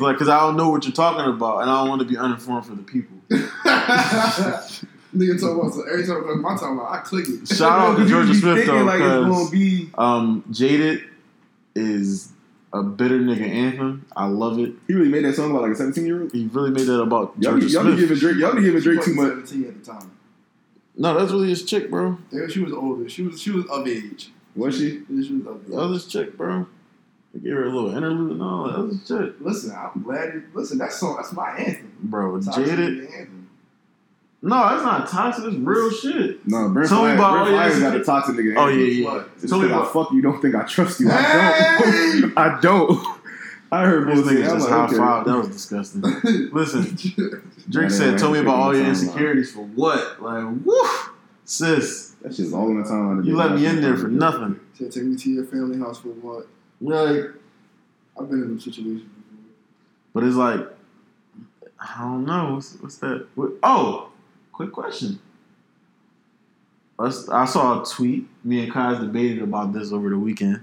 like, 0.00 0.14
because 0.14 0.28
I 0.30 0.40
don't 0.40 0.56
know 0.56 0.70
what 0.70 0.84
you're 0.84 0.92
talking 0.94 1.30
about, 1.30 1.60
and 1.60 1.70
I 1.70 1.80
don't 1.80 1.90
want 1.90 2.00
to 2.00 2.08
be 2.08 2.16
uninformed 2.16 2.64
for 2.64 2.74
the 2.74 2.82
people. 2.82 3.18
Nigga 5.16 5.40
talk 5.40 5.58
about 5.58 5.74
so 5.74 5.82
every 5.82 6.06
time 6.06 6.18
I 6.18 6.20
go 6.20 6.28
to 6.28 6.36
my 6.36 6.54
timeline, 6.54 6.90
I 6.92 6.98
click 6.98 7.26
it. 7.28 7.48
Shout 7.48 7.70
out 7.70 7.96
to 7.96 8.04
You 8.08 8.14
Jorja 8.14 8.34
Smith 8.40 8.66
though, 8.66 8.82
like 8.84 9.00
it's 9.00 9.08
because 9.08 9.26
gonna 9.26 9.50
be. 9.50 9.90
um, 9.98 10.44
Jaded 10.50 11.02
is 11.74 12.30
a 12.72 12.82
bitter 12.82 13.18
nigga 13.18 13.48
anthem. 13.48 14.06
I 14.16 14.26
love 14.26 14.58
it. 14.60 14.72
He 14.86 14.94
really 14.94 15.08
made 15.08 15.24
that 15.24 15.34
song 15.34 15.50
about 15.50 15.62
like 15.62 15.72
a 15.72 15.76
17 15.76 16.06
year 16.06 16.22
old. 16.22 16.32
He 16.32 16.46
really 16.52 16.70
made 16.70 16.86
that 16.86 17.00
about 17.00 17.34
Y'all, 17.38 17.54
be- 17.56 17.62
Jorja 17.62 17.70
y'all 17.72 17.82
be 17.84 17.88
Smith. 17.90 17.98
giving 18.00 18.18
Drake. 18.18 18.36
Y'all 18.36 18.54
be 18.54 18.62
giving 18.62 18.80
She 18.80 18.84
Drake 18.84 19.04
too 19.04 19.16
wasn't 19.16 19.38
much. 19.40 19.48
17 19.48 19.64
at 19.68 19.84
the 19.84 19.92
time. 19.92 20.10
no, 20.96 21.18
that's 21.18 21.32
really 21.32 21.48
his 21.48 21.64
chick, 21.64 21.90
bro. 21.90 22.18
Yeah, 22.30 22.46
she 22.48 22.60
was 22.60 22.72
older. 22.72 23.08
She 23.08 23.22
was 23.22 23.40
she 23.40 23.50
was 23.50 23.66
of 23.66 23.88
age. 23.88 24.30
Was 24.54 24.76
she? 24.78 25.02
Yeah, 25.08 25.24
she 25.26 25.34
was 25.34 25.46
of 25.46 25.56
age. 25.64 25.70
That 25.70 25.76
was 25.88 26.04
his 26.04 26.12
chick, 26.12 26.36
bro. 26.36 26.66
I 27.34 27.38
gave 27.38 27.52
her 27.52 27.64
a 27.64 27.70
little 27.74 27.96
interlude 27.96 28.32
and 28.32 28.42
all. 28.42 28.68
That 28.70 28.78
was 28.80 28.98
his 28.98 29.08
chick, 29.08 29.34
Listen, 29.40 29.72
I'm 29.76 30.02
glad. 30.02 30.28
It, 30.30 30.42
listen, 30.54 30.78
that 30.78 30.92
song 30.92 31.16
that's 31.16 31.32
my 31.32 31.50
anthem. 31.56 31.92
bro. 32.00 32.36
It's 32.36 32.46
Jaded. 32.54 33.08
Actually 34.42 34.48
the 34.48 34.48
anthem. 34.48 34.48
No, 34.48 34.68
that's 34.68 34.84
not 34.84 35.08
toxic. 35.08 35.44
It's 35.46 35.56
real 35.56 35.90
shit. 35.90 36.46
No, 36.48 36.68
Brent 36.70 36.88
Tell 36.88 37.04
me 37.04 37.12
about 37.12 37.32
Brent 37.32 37.46
all 37.46 37.50
your 37.50 37.56
Flyers 37.56 37.80
got 37.80 37.94
a 37.94 37.98
insecurities. 37.98 38.06
toxic 38.06 38.36
nigga. 38.36 38.54
Oh 38.56 38.68
yeah, 38.68 38.84
yeah. 38.86 39.04
What? 39.04 39.36
Just 39.36 39.48
Tell 39.48 39.58
me 39.60 39.66
I 39.66 39.68
about 39.68 39.92
fuck 39.92 40.12
you, 40.12 40.22
don't 40.22 40.40
think 40.40 40.54
I 40.54 40.62
trust 40.64 41.00
you. 41.00 41.08
I 41.10 41.14
Hey! 41.14 42.20
don't. 42.20 42.32
I 42.38 42.60
don't. 42.60 43.20
I 43.72 43.86
heard 43.86 44.08
this 44.08 44.20
bullshit. 44.22 44.38
nigga 44.40 44.50
just 44.50 44.68
like, 44.68 44.70
high 44.70 44.84
okay. 44.86 44.96
five. 44.96 45.26
That 45.26 45.36
was 45.36 45.48
disgusting. 45.48 46.00
Listen, 46.52 47.40
Drake 47.68 47.90
said, 47.92 48.08
ain't 48.10 48.18
"Tell 48.18 48.32
me 48.32 48.40
about 48.40 48.56
all 48.56 48.74
your 48.74 48.84
Freaking 48.84 48.86
timeline. 48.86 48.88
insecurities 49.02 49.52
for 49.52 49.60
what? 49.64 50.20
Like, 50.20 50.44
woo, 50.64 50.80
sis, 51.44 52.16
That 52.22 52.34
shit's 52.34 52.52
all 52.52 52.68
in 52.70 52.82
the 52.82 52.88
time. 52.88 53.22
you 53.22 53.36
let 53.36 53.52
me 53.52 53.64
in 53.66 53.80
there 53.80 53.96
for 53.96 54.08
nothing. 54.08 54.58
Said, 54.74 54.90
take 54.90 55.04
me 55.04 55.14
to 55.16 55.30
your 55.30 55.44
family 55.44 55.78
house 55.78 56.00
for 56.00 56.08
what? 56.08 56.48
Like, 56.80 57.30
I've 58.18 58.28
been 58.28 58.42
in 58.42 58.54
those 58.54 58.64
situations 58.64 59.02
before. 59.02 59.44
but 60.14 60.24
it's 60.24 60.34
like, 60.36 60.66
I 61.78 62.00
don't 62.00 62.24
know. 62.24 62.54
What's, 62.54 62.74
what's 62.80 62.96
that? 62.98 63.26
What, 63.36 63.52
oh, 63.62 64.09
quick 64.60 64.72
question. 64.72 65.18
I 66.98 67.46
saw 67.46 67.80
a 67.80 67.86
tweet. 67.86 68.26
Me 68.44 68.62
and 68.62 68.70
Kaz 68.70 69.00
debated 69.00 69.42
about 69.42 69.72
this 69.72 69.90
over 69.90 70.10
the 70.10 70.18
weekend. 70.18 70.60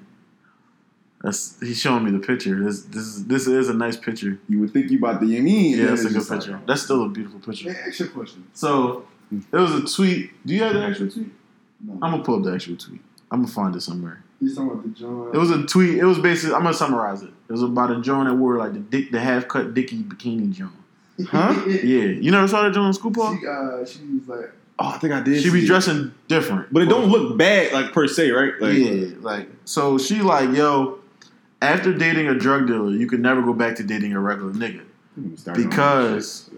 That's 1.24 1.60
he's 1.60 1.82
showing 1.82 2.04
me 2.06 2.12
the 2.12 2.20
picture. 2.20 2.64
This 2.64 2.84
this 2.84 3.02
is 3.02 3.26
this 3.26 3.48
is 3.48 3.70
a 3.70 3.74
nice 3.74 3.98
picture. 3.98 4.40
You 4.48 4.60
would 4.60 4.72
think 4.72 4.92
you 4.92 5.00
about 5.00 5.20
the 5.20 5.26
Yamin. 5.26 5.78
Yeah, 5.78 5.86
that's 5.88 6.06
a 6.06 6.12
good 6.12 6.28
picture. 6.28 6.62
That's 6.68 6.84
still 6.84 7.06
a 7.06 7.10
beautiful 7.10 7.40
picture. 7.40 7.70
Man, 7.70 7.78
ask 7.88 8.00
your 8.00 8.10
question. 8.10 8.46
So 8.54 9.08
it 9.32 9.58
was 9.58 9.74
a 9.74 9.96
tweet. 9.96 10.30
Do 10.46 10.54
you 10.54 10.62
have 10.62 10.76
the 10.76 10.84
actual 10.84 11.10
tweet? 11.10 11.32
No. 11.84 11.94
I'm 11.94 12.12
gonna 12.12 12.24
pull 12.24 12.36
up 12.36 12.44
the 12.44 12.54
actual 12.54 12.78
tweet. 12.78 13.02
I'm 13.32 13.42
gonna 13.42 13.52
find 13.52 13.76
it 13.76 13.82
somewhere. 13.82 14.24
He's 14.40 14.56
talking 14.56 14.70
about 14.74 14.84
the 14.84 14.90
John. 14.90 15.32
It 15.34 15.40
was 15.40 15.50
a 15.50 15.66
tweet. 15.66 15.98
It 15.98 16.06
was 16.06 16.20
basically. 16.20 16.54
I'm 16.54 16.62
gonna 16.62 16.76
summarize 16.76 17.24
it. 17.24 17.32
It 17.50 17.52
was 17.52 17.64
about 17.64 17.90
a 17.90 18.00
Joan 18.00 18.26
that 18.26 18.36
wore 18.36 18.58
like 18.58 18.74
the 18.74 18.80
dick, 18.80 19.10
the 19.10 19.20
half 19.20 19.48
cut 19.48 19.74
Dickie 19.74 20.04
bikini 20.04 20.52
Joan. 20.52 20.77
Huh? 21.26 21.64
Yeah, 21.68 22.04
you 22.06 22.32
never 22.32 22.48
saw 22.48 22.64
that 22.64 22.74
Joan 22.74 22.88
in 22.88 22.94
school, 22.94 23.12
Paul? 23.12 23.38
She, 23.40 23.48
uh, 23.48 23.86
she 23.86 24.00
was 24.20 24.28
like, 24.28 24.52
Oh, 24.80 24.90
I 24.90 24.98
think 25.00 25.12
I 25.14 25.22
did. 25.22 25.42
She 25.42 25.50
be 25.50 25.60
see 25.62 25.66
it. 25.66 25.68
dressing 25.68 26.14
different, 26.28 26.72
but 26.72 26.84
it 26.84 26.86
don't 26.86 27.10
look 27.10 27.36
bad, 27.38 27.74
like 27.74 27.92
per 27.94 28.08
se, 28.08 28.30
right? 28.30 28.54
Like, 28.62 28.76
yeah, 28.78 29.08
like 29.22 29.50
so. 29.66 29.98
She 29.98 30.22
like, 30.22 30.56
yo, 30.56 31.00
after 31.64 31.92
dating 31.98 32.28
a 32.28 32.36
drug 32.36 32.68
dealer, 32.68 32.92
you 32.92 33.08
can 33.08 33.22
never 33.24 33.42
go 33.42 33.54
back 33.54 33.76
to 33.78 33.84
dating 33.84 34.14
a 34.14 34.20
regular 34.20 34.54
nigga. 34.54 34.82
Because- 35.56 36.50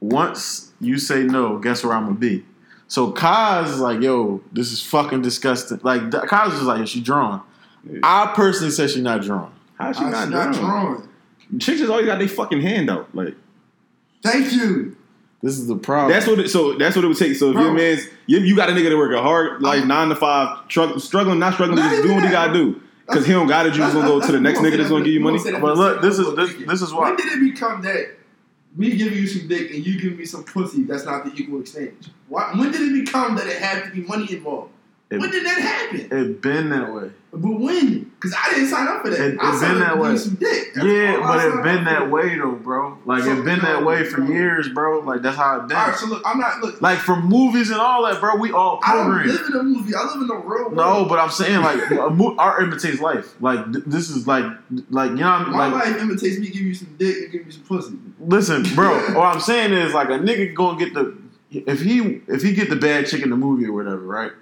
Once 0.00 0.72
you 0.80 0.98
say 0.98 1.22
no, 1.24 1.58
guess 1.58 1.82
where 1.84 1.92
I'm 1.92 2.04
gonna 2.06 2.14
be. 2.16 2.44
So 2.86 3.12
Kaz 3.12 3.66
is 3.70 3.80
like, 3.80 4.00
yo, 4.00 4.40
this 4.52 4.72
is 4.72 4.82
fucking 4.82 5.22
disgusting. 5.22 5.80
Like 5.82 6.02
Kaz 6.10 6.54
is 6.54 6.62
like, 6.62 6.86
she 6.88 7.00
drawn. 7.00 7.42
Yeah. 7.88 8.00
I 8.02 8.32
personally 8.34 8.70
said 8.72 8.90
she's 8.90 9.02
not 9.02 9.22
drawn. 9.22 9.52
how 9.78 9.92
she 9.92 10.02
"Ah, 10.04 10.10
not, 10.10 10.24
she 10.24 10.30
not 10.30 10.54
drawn? 10.54 10.94
drawing. 10.94 11.08
Chicks 11.60 11.78
just 11.78 11.90
always 11.90 12.06
got 12.06 12.18
their 12.18 12.28
fucking 12.28 12.60
hand 12.60 12.90
out. 12.90 13.08
Like 13.14 13.34
Thank 14.22 14.52
you. 14.52 14.96
This 15.42 15.58
is 15.58 15.68
the 15.68 15.76
problem. 15.76 16.10
that's 16.12 16.26
what. 16.26 16.40
It, 16.40 16.48
so 16.48 16.76
that's 16.76 16.96
what 16.96 17.04
it 17.04 17.08
would 17.08 17.16
take. 17.16 17.36
So 17.36 17.48
if 17.50 17.54
Bro. 17.54 17.62
your 17.64 17.72
man's, 17.72 18.02
you, 18.26 18.38
you 18.40 18.56
got 18.56 18.68
a 18.68 18.72
nigga 18.72 18.88
that 18.90 18.96
working 18.96 19.18
hard, 19.18 19.62
like 19.62 19.84
nine 19.84 20.08
to 20.08 20.16
five, 20.16 20.58
strugg- 20.68 21.00
struggling, 21.00 21.38
not 21.38 21.54
struggling, 21.54 21.78
Not 21.78 21.90
just 21.90 22.02
doing 22.02 22.16
what 22.16 22.24
he 22.24 22.30
gotta 22.30 22.52
do. 22.52 22.82
Because 23.06 23.24
he 23.24 23.32
don't 23.32 23.46
got 23.46 23.64
it, 23.64 23.72
you 23.72 23.78
just 23.78 23.94
gonna 23.94 24.06
go 24.06 24.20
to 24.20 24.32
the 24.32 24.40
next 24.40 24.58
nigga 24.58 24.76
that's 24.76 24.90
gonna 24.90 25.04
give 25.04 25.14
you 25.14 25.20
money. 25.20 25.38
But 25.60 25.76
look, 25.78 26.02
this 26.02 26.18
is- 26.18 26.34
this- 26.34 26.54
this 26.66 26.82
is 26.82 26.92
why- 26.92 27.08
When 27.10 27.16
did 27.16 27.26
it 27.32 27.40
become 27.40 27.80
that 27.82 28.18
me 28.76 28.96
giving 28.96 29.16
you 29.16 29.26
some 29.26 29.48
dick 29.48 29.70
and 29.72 29.86
you 29.86 29.98
giving 30.00 30.18
me 30.18 30.24
some 30.26 30.42
pussy 30.44 30.82
that's 30.82 31.04
not 31.06 31.24
the 31.24 31.32
equal 31.40 31.60
exchange? 31.60 32.08
Why, 32.28 32.50
when 32.54 32.70
did 32.72 32.80
it 32.82 33.04
become 33.04 33.36
that 33.36 33.46
it 33.46 33.56
had 33.62 33.84
to 33.84 33.90
be 33.92 34.02
money 34.02 34.30
involved? 34.32 34.72
It- 35.10 35.20
when 35.20 35.30
did 35.30 35.46
that 35.46 35.58
happen? 35.58 36.00
it 36.18 36.42
been 36.42 36.68
that 36.70 36.92
way. 36.92 37.10
But 37.32 37.60
when? 37.60 38.04
Because 38.14 38.34
I 38.38 38.50
didn't 38.54 38.68
sign 38.68 38.88
up 38.88 39.02
for 39.02 39.10
that. 39.10 39.20
It- 39.20 39.34
it 39.34 39.38
I 39.40 39.60
been 39.60 39.78
that 39.80 39.98
way. 39.98 40.16
Yeah, 40.76 41.20
but 41.22 41.44
it 41.44 41.62
been 41.62 41.78
for. 41.84 41.90
that 41.90 42.10
way 42.10 42.36
though, 42.38 42.52
bro. 42.52 42.98
Like 43.06 43.22
So, 43.22 43.32
it 43.32 43.44
been 43.44 43.58
that 43.60 43.84
way 43.84 44.04
for 44.04 44.20
no. 44.20 44.30
years, 44.32 44.68
bro. 44.68 45.00
Like 45.00 45.22
that's 45.22 45.36
how 45.36 45.60
it 45.60 45.68
been. 45.68 45.76
All 45.76 45.86
right, 45.88 45.96
so 45.96 46.06
look, 46.08 46.22
I'm 46.26 46.38
not 46.38 46.60
look. 46.62 46.80
Like 46.82 46.98
from 46.98 47.26
movies 47.26 47.70
and 47.70 47.80
all 47.80 48.04
that, 48.06 48.20
bro. 48.20 48.36
We 48.36 48.52
all 48.52 48.80
I 48.82 48.94
don't 48.96 49.26
live 49.26 49.46
in 49.48 49.56
a 49.56 49.62
movie. 49.62 49.94
I 49.94 50.04
live 50.04 50.20
in 50.22 50.26
the 50.26 50.34
real 50.36 50.44
world. 50.70 50.74
No, 50.76 51.04
but 51.06 51.18
I'm 51.18 51.30
saying 51.30 51.60
like 51.62 51.90
a 51.90 52.10
mo- 52.10 52.34
art 52.38 52.62
imitates 52.62 53.00
life. 53.00 53.34
Like 53.40 53.72
th- 53.72 53.84
this 53.86 54.10
is 54.10 54.26
like 54.26 54.44
like 54.90 55.10
you 55.10 55.16
know 55.16 55.30
what 55.30 55.40
I 55.40 55.44
mean? 55.44 55.52
my 55.52 55.66
like 55.68 55.84
life 55.86 56.02
imitates 56.02 56.38
me 56.38 56.48
Give 56.48 56.62
you 56.62 56.74
some 56.74 56.94
dick 56.98 57.16
and 57.24 57.32
give 57.32 57.46
you 57.46 57.52
some 57.52 57.62
pussy. 57.62 57.94
listen, 58.20 58.62
bro. 58.74 58.94
what 59.14 59.26
I'm 59.34 59.40
saying 59.40 59.72
is 59.72 59.92
like 59.94 60.08
a 60.08 60.18
nigga 60.18 60.54
gonna 60.54 60.78
get 60.78 60.92
the 60.94 61.14
if 61.50 61.80
he 61.82 62.20
if 62.26 62.42
he 62.42 62.52
get 62.54 62.68
the 62.70 62.76
bad 62.76 63.06
chick 63.06 63.22
in 63.22 63.30
the 63.30 63.36
movie 63.36 63.64
or 63.66 63.72
whatever, 63.72 63.98
right? 64.02 64.32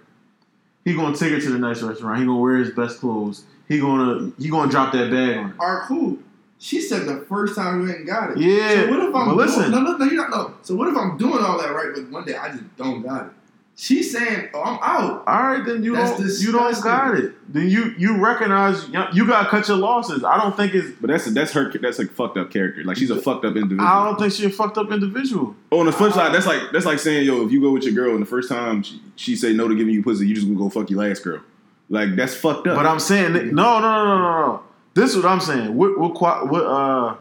He 0.87 0.95
gonna 0.95 1.16
take 1.16 1.32
her 1.32 1.41
to 1.41 1.51
the 1.51 1.59
nice 1.59 1.82
restaurant. 1.82 2.20
He 2.20 2.24
gonna 2.24 2.39
wear 2.39 2.57
his 2.59 2.70
best 2.70 3.01
clothes. 3.01 3.43
He 3.68 3.80
gonna 3.80 4.30
he 4.39 4.49
gonna 4.49 4.70
drop 4.70 4.93
that 4.93 5.11
bag 5.11 5.37
on 5.37 5.51
her. 5.51 5.57
All 5.59 5.74
right, 5.74 5.84
cool. 5.89 6.18
She 6.59 6.80
said 6.80 7.07
the 7.07 7.26
first 7.28 7.57
time 7.57 7.82
you 7.87 7.93
ain't 7.93 8.07
got 8.07 8.30
it. 8.30 8.39
Yeah, 8.39 8.84
So 8.84 8.91
what 8.91 9.01
if 9.01 9.14
I'm 9.14 9.26
but 9.26 9.37
listen. 9.37 9.72
doing, 9.72 9.84
no, 9.84 9.91
no, 9.93 9.97
no, 9.99 10.05
you're 10.07 10.28
not. 10.28 10.30
No. 10.30 10.55
So 10.62 10.76
what 10.76 10.87
if 10.89 10.97
I'm 10.97 11.18
doing 11.18 11.45
all 11.45 11.59
that 11.61 11.72
right, 11.74 11.89
but 11.93 12.09
one 12.11 12.24
day 12.24 12.37
I 12.37 12.51
just 12.51 12.76
don't 12.76 13.03
got 13.03 13.26
it? 13.26 13.32
She's 13.79 14.11
saying, 14.11 14.49
"Oh, 14.55 14.62
I'm 14.62 14.79
out." 14.81 15.24
All 15.27 15.43
right, 15.43 15.62
then 15.62 15.85
you 15.85 15.95
That's 15.95 16.18
don't 16.18 16.41
you 16.41 16.51
don't 16.51 16.83
got 16.83 17.14
it. 17.14 17.35
Then 17.53 17.68
you 17.68 17.95
you 17.99 18.16
recognize 18.16 18.89
you, 18.89 19.05
you 19.12 19.27
got 19.27 19.43
to 19.43 19.49
cut 19.51 19.68
your 19.68 19.77
losses. 19.77 20.24
I 20.24 20.39
don't 20.39 20.57
think 20.57 20.74
it's. 20.74 20.99
But 20.99 21.11
that's 21.11 21.27
that's 21.27 21.53
her. 21.53 21.70
That's 21.70 21.99
a 21.99 22.07
fucked 22.07 22.39
up 22.39 22.51
character. 22.51 22.83
Like 22.85 22.97
she's 22.97 23.11
a 23.11 23.20
fucked 23.20 23.45
up 23.45 23.55
individual. 23.55 23.87
I 23.87 24.07
don't 24.07 24.18
think 24.18 24.33
she's 24.33 24.47
a 24.47 24.51
fucked 24.51 24.79
up 24.79 24.91
individual. 24.91 25.55
Oh, 25.70 25.81
on 25.81 25.87
the 25.87 25.93
flip 25.93 26.14
side, 26.14 26.35
that's 26.35 26.47
like 26.47 26.62
that's 26.72 26.87
like 26.87 26.99
saying, 26.99 27.27
yo, 27.27 27.45
if 27.45 27.53
you 27.53 27.61
go 27.61 27.70
with 27.70 27.83
your 27.83 27.93
girl 27.93 28.14
and 28.14 28.22
the 28.22 28.27
first 28.27 28.49
time 28.49 28.83
she, 28.83 28.99
she 29.14 29.37
say 29.37 29.53
no 29.53 29.68
to 29.68 29.77
giving 29.77 29.93
you 29.93 30.03
pussy, 30.03 30.27
you 30.27 30.35
just 30.35 30.47
gonna 30.47 30.59
go 30.59 30.70
fuck 30.70 30.89
your 30.89 31.01
last 31.01 31.22
girl. 31.22 31.43
Like 31.91 32.16
that's 32.16 32.35
fucked 32.35 32.66
up. 32.66 32.77
But 32.77 32.87
I'm 32.87 32.99
saying 32.99 33.35
no, 33.55 33.79
no, 33.79 33.81
no, 33.81 34.05
no, 34.05 34.18
no, 34.18 34.47
no. 34.47 34.62
This 34.95 35.11
is 35.11 35.16
what 35.22 35.27
I'm 35.27 35.41
saying. 35.41 35.77
What 35.77 35.99
what 35.99 36.49
what 36.51 36.64
uh 36.64 37.16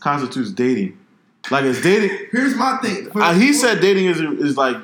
constitutes 0.00 0.50
dating? 0.50 0.98
Like 1.48 1.62
is 1.62 1.80
dating? 1.80 2.26
Here's 2.32 2.56
my 2.56 2.78
thing. 2.78 3.08
Uh, 3.14 3.34
he 3.34 3.52
said 3.52 3.80
dating 3.80 4.06
is 4.06 4.20
is 4.20 4.56
like 4.56 4.76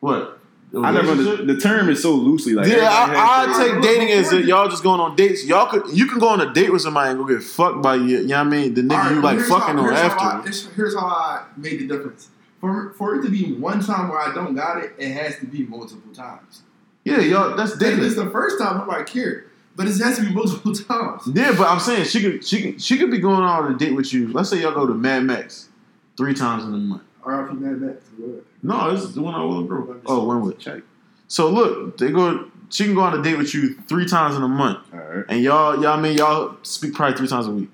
what? 0.00 0.33
A 0.76 0.80
I 0.80 0.90
never. 0.90 1.12
Under, 1.12 1.44
the 1.44 1.58
term 1.60 1.88
is 1.88 2.02
so 2.02 2.12
loosely 2.12 2.54
like. 2.54 2.66
Yeah, 2.68 2.88
I, 2.90 3.46
I 3.48 3.64
take 3.64 3.82
dating 3.82 4.10
as 4.10 4.30
that 4.30 4.44
y'all 4.44 4.68
just 4.68 4.82
going 4.82 5.00
on 5.00 5.16
dates. 5.16 5.44
Y'all 5.44 5.66
could 5.66 5.96
you 5.96 6.06
can 6.06 6.18
go 6.18 6.28
on 6.28 6.40
a 6.40 6.52
date 6.52 6.72
with 6.72 6.82
somebody 6.82 7.10
and 7.10 7.18
go 7.18 7.26
get 7.26 7.42
fucked 7.42 7.82
by 7.82 7.94
you. 7.96 8.18
You 8.18 8.26
know 8.26 8.38
what 8.38 8.46
I 8.46 8.50
mean? 8.50 8.74
The 8.74 8.82
nigga 8.82 8.92
All 8.92 8.98
right, 8.98 9.12
you 9.12 9.22
like 9.22 9.38
fucking 9.40 9.76
how, 9.76 9.82
on 9.82 9.84
here's 9.84 9.98
How 9.98 10.18
I, 10.18 10.34
after. 10.36 10.42
here's, 10.42 10.66
here's 10.72 10.94
how 10.94 11.06
I 11.06 11.44
made 11.56 11.80
the 11.80 11.86
difference. 11.86 12.28
For 12.60 12.92
for 12.94 13.16
it 13.16 13.22
to 13.22 13.30
be 13.30 13.52
one 13.52 13.84
time 13.84 14.08
where 14.08 14.18
I 14.18 14.34
don't 14.34 14.54
got 14.54 14.82
it, 14.82 14.94
it 14.98 15.12
has 15.12 15.38
to 15.38 15.46
be 15.46 15.64
multiple 15.64 16.12
times. 16.12 16.62
Yeah, 17.04 17.20
y'all. 17.20 17.56
That's 17.56 17.72
If 17.72 17.98
it's 17.98 18.16
the 18.16 18.30
first 18.30 18.58
time, 18.58 18.78
nobody 18.78 19.04
care. 19.04 19.46
But 19.76 19.88
it 19.88 19.98
has 19.98 20.16
to 20.16 20.22
be 20.22 20.32
multiple 20.32 20.72
times. 20.74 21.22
Yeah, 21.32 21.54
but 21.56 21.68
I'm 21.68 21.80
saying 21.80 22.04
she 22.06 22.22
could 22.22 22.44
she 22.44 22.62
could 22.62 22.82
she 22.82 22.96
could 22.98 23.10
be 23.10 23.18
going 23.18 23.42
on 23.42 23.72
a 23.72 23.76
date 23.76 23.94
with 23.94 24.12
you. 24.12 24.32
Let's 24.32 24.48
say 24.50 24.62
y'all 24.62 24.72
go 24.72 24.86
to 24.86 24.94
Mad 24.94 25.24
Max 25.24 25.68
three 26.16 26.34
times 26.34 26.64
in 26.64 26.72
a 26.72 26.78
month. 26.78 27.02
R.I.P. 27.24 27.54
Mad 27.56 27.80
Max. 27.80 28.04
what? 28.16 28.44
No, 28.64 28.90
this 28.90 29.04
is 29.04 29.14
the 29.14 29.22
one 29.22 29.34
I 29.34 29.44
will 29.44 29.62
grow. 29.62 30.00
Oh, 30.06 30.38
with. 30.38 30.58
Check. 30.58 30.82
So 31.28 31.48
look, 31.50 31.98
they 31.98 32.10
go. 32.10 32.50
She 32.70 32.84
can 32.86 32.94
go 32.94 33.02
on 33.02 33.16
a 33.18 33.22
date 33.22 33.38
with 33.38 33.54
you 33.54 33.74
three 33.82 34.06
times 34.06 34.34
in 34.34 34.42
a 34.42 34.48
month, 34.48 34.78
All 34.92 34.98
right. 34.98 35.24
and 35.28 35.40
y'all, 35.42 35.80
y'all 35.80 35.96
I 35.98 36.00
mean 36.00 36.16
y'all 36.16 36.56
speak 36.62 36.94
probably 36.94 37.16
three 37.16 37.28
times 37.28 37.46
a 37.46 37.50
week. 37.50 37.68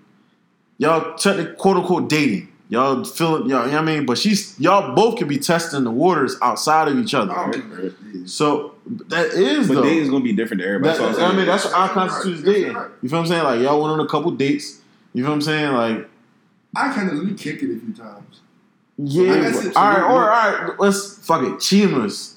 Y'all 0.78 1.14
technically 1.16 1.54
quote 1.54 1.76
unquote 1.78 2.08
dating. 2.10 2.48
Y'all 2.68 3.02
feeling, 3.04 3.48
y'all, 3.48 3.64
you 3.66 3.72
know 3.72 3.78
what 3.80 3.88
I 3.88 3.96
mean? 3.96 4.06
But 4.06 4.18
she's 4.18 4.58
y'all 4.60 4.94
both 4.94 5.18
could 5.18 5.26
be 5.28 5.38
testing 5.38 5.84
the 5.84 5.90
waters 5.90 6.36
outside 6.42 6.88
of 6.88 6.98
each 6.98 7.14
other. 7.14 7.32
don't 7.34 7.52
think 7.52 7.70
that 7.70 7.94
is. 8.14 8.34
So 8.34 8.74
that 9.08 9.26
is 9.32 9.68
But 9.68 9.74
though. 9.74 9.82
dating 9.82 10.02
is 10.02 10.10
gonna 10.10 10.24
be 10.24 10.32
different 10.32 10.60
to 10.62 10.66
everybody. 10.68 10.98
That- 10.98 11.04
That's 11.06 11.18
all 11.18 11.24
I'm 11.26 11.32
I 11.32 11.36
mean, 11.36 11.46
that's 11.46 11.64
what 11.64 11.74
I 11.74 11.88
constitute 11.88 12.38
as 12.38 12.42
dating. 12.44 12.76
You 13.02 13.08
feel 13.08 13.10
what 13.10 13.18
I'm 13.20 13.26
saying? 13.26 13.44
Like 13.44 13.60
y'all 13.60 13.80
went 13.80 13.92
on 13.92 14.00
a 14.00 14.06
couple 14.08 14.30
dates. 14.32 14.80
You 15.14 15.22
feel 15.22 15.30
what 15.30 15.36
I'm 15.36 15.42
saying? 15.42 15.72
Like 15.72 16.08
I 16.76 16.92
kind 16.92 17.10
of 17.10 17.18
we 17.24 17.34
kicked 17.34 17.62
it 17.62 17.74
a 17.76 17.80
few 17.80 17.94
times. 17.94 18.39
Yeah. 19.04 19.32
Like 19.32 19.42
I 19.42 19.52
said, 19.52 19.72
all 19.76 19.84
right, 19.84 19.98
so 19.98 20.04
or 20.04 20.08
all 20.08 20.68
right. 20.68 20.80
Let's 20.80 21.18
fuck 21.26 21.42
it. 21.42 21.54
Chimas. 21.54 22.34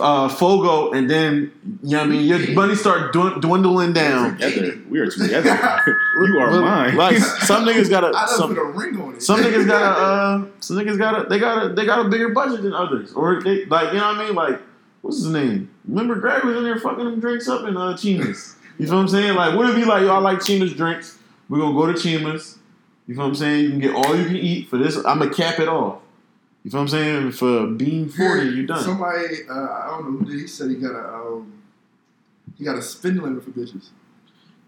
Uh, 0.00 0.28
Fogo, 0.28 0.92
and 0.92 1.10
then 1.10 1.50
you 1.82 1.96
know 1.96 1.98
what 1.98 2.06
I 2.06 2.10
mean. 2.10 2.26
Your 2.26 2.52
money 2.52 2.74
start 2.74 3.12
dwindling 3.12 3.92
down. 3.94 4.36
together. 4.38 4.78
We 4.88 5.00
are 5.00 5.06
together. 5.10 5.48
you 5.88 6.38
are 6.38 6.60
mine. 6.60 6.94
Like 6.94 7.16
some 7.16 7.64
niggas 7.66 7.88
got 7.90 8.04
I 8.04 8.24
a 8.24 8.28
some, 8.28 8.54
put 8.54 8.60
a 8.60 8.64
ring 8.66 9.00
on 9.00 9.14
it. 9.14 9.22
some 9.22 9.40
niggas 9.40 9.66
got 9.66 9.82
a 9.82 10.02
uh, 10.02 10.46
some 10.60 10.76
niggas 10.76 10.98
got 10.98 11.24
a 11.26 11.28
they 11.28 11.38
got 11.38 11.64
a 11.64 11.68
they 11.74 11.86
got 11.86 12.04
a 12.04 12.08
bigger 12.08 12.28
budget 12.28 12.62
than 12.62 12.74
others, 12.74 13.12
or 13.14 13.42
they 13.42 13.64
like 13.64 13.92
you 13.92 13.98
know 13.98 14.08
what 14.08 14.18
I 14.18 14.26
mean. 14.26 14.34
Like 14.34 14.60
what's 15.00 15.16
his 15.16 15.32
name? 15.32 15.70
Remember 15.88 16.16
Greg 16.16 16.44
was 16.44 16.56
in 16.56 16.64
there 16.64 16.78
fucking 16.78 17.04
them 17.04 17.18
drinks 17.18 17.48
up 17.48 17.66
in 17.66 17.76
uh, 17.76 17.94
Chimas. 17.94 18.56
You 18.78 18.86
feel 18.86 18.94
what 18.96 19.02
I'm 19.02 19.08
saying? 19.08 19.34
Like 19.34 19.56
what 19.56 19.70
if 19.70 19.78
you 19.78 19.86
like 19.86 20.02
yo 20.02 20.14
I 20.14 20.18
like 20.18 20.38
Chimas 20.40 20.76
drinks? 20.76 21.18
We're 21.48 21.58
gonna 21.60 21.74
go 21.74 21.86
to 21.86 21.94
Chimas. 21.94 22.57
You 23.08 23.14
feel 23.14 23.24
what 23.24 23.28
I'm 23.30 23.34
saying? 23.36 23.64
You 23.64 23.70
can 23.70 23.80
get 23.80 23.94
all 23.94 24.14
you 24.16 24.26
can 24.26 24.36
eat 24.36 24.68
for 24.68 24.76
this. 24.76 24.96
I'm 24.96 25.18
gonna 25.18 25.32
cap 25.32 25.58
it 25.58 25.66
off. 25.66 26.00
You 26.62 26.70
feel 26.70 26.80
what 26.80 26.82
I'm 26.82 26.88
saying? 26.88 27.32
For 27.32 27.66
bean 27.66 28.10
forty, 28.10 28.48
you 28.48 28.66
done. 28.66 28.84
Somebody, 28.84 29.48
uh, 29.48 29.54
I 29.54 29.86
don't 29.88 30.12
know 30.12 30.18
who 30.18 30.30
did. 30.30 30.40
He 30.40 30.46
said 30.46 30.68
he 30.68 30.76
got 30.76 30.94
a 30.94 31.14
um, 31.14 31.62
he 32.58 32.64
got 32.64 32.76
a 32.76 32.82
spin 32.82 33.16
limit 33.16 33.42
for 33.42 33.50
bitches, 33.50 33.88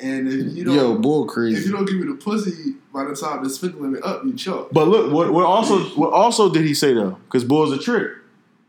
and 0.01 0.27
if 0.27 0.57
you 0.57 0.65
don't, 0.65 0.75
Yo, 0.75 0.97
bull 0.97 1.27
crazy. 1.27 1.59
if 1.59 1.67
you 1.67 1.73
don't 1.73 1.85
give 1.85 1.97
me 1.97 2.07
the 2.07 2.15
pussy 2.15 2.77
by 2.95 3.05
the 3.05 3.15
time 3.15 3.45
the 3.45 3.51
spin 3.51 3.79
limit 3.81 4.03
up, 4.03 4.25
you 4.25 4.33
choke. 4.33 4.71
But 4.73 4.89
look, 4.89 5.13
what, 5.13 5.31
what 5.35 5.45
also 5.45 5.79
what 5.91 6.15
also 6.15 6.51
did 6.51 6.65
he 6.65 6.73
say 6.73 6.95
though? 6.95 7.19
Because 7.27 7.45
bull's 7.45 7.73
a 7.73 7.79
trick. 7.79 8.11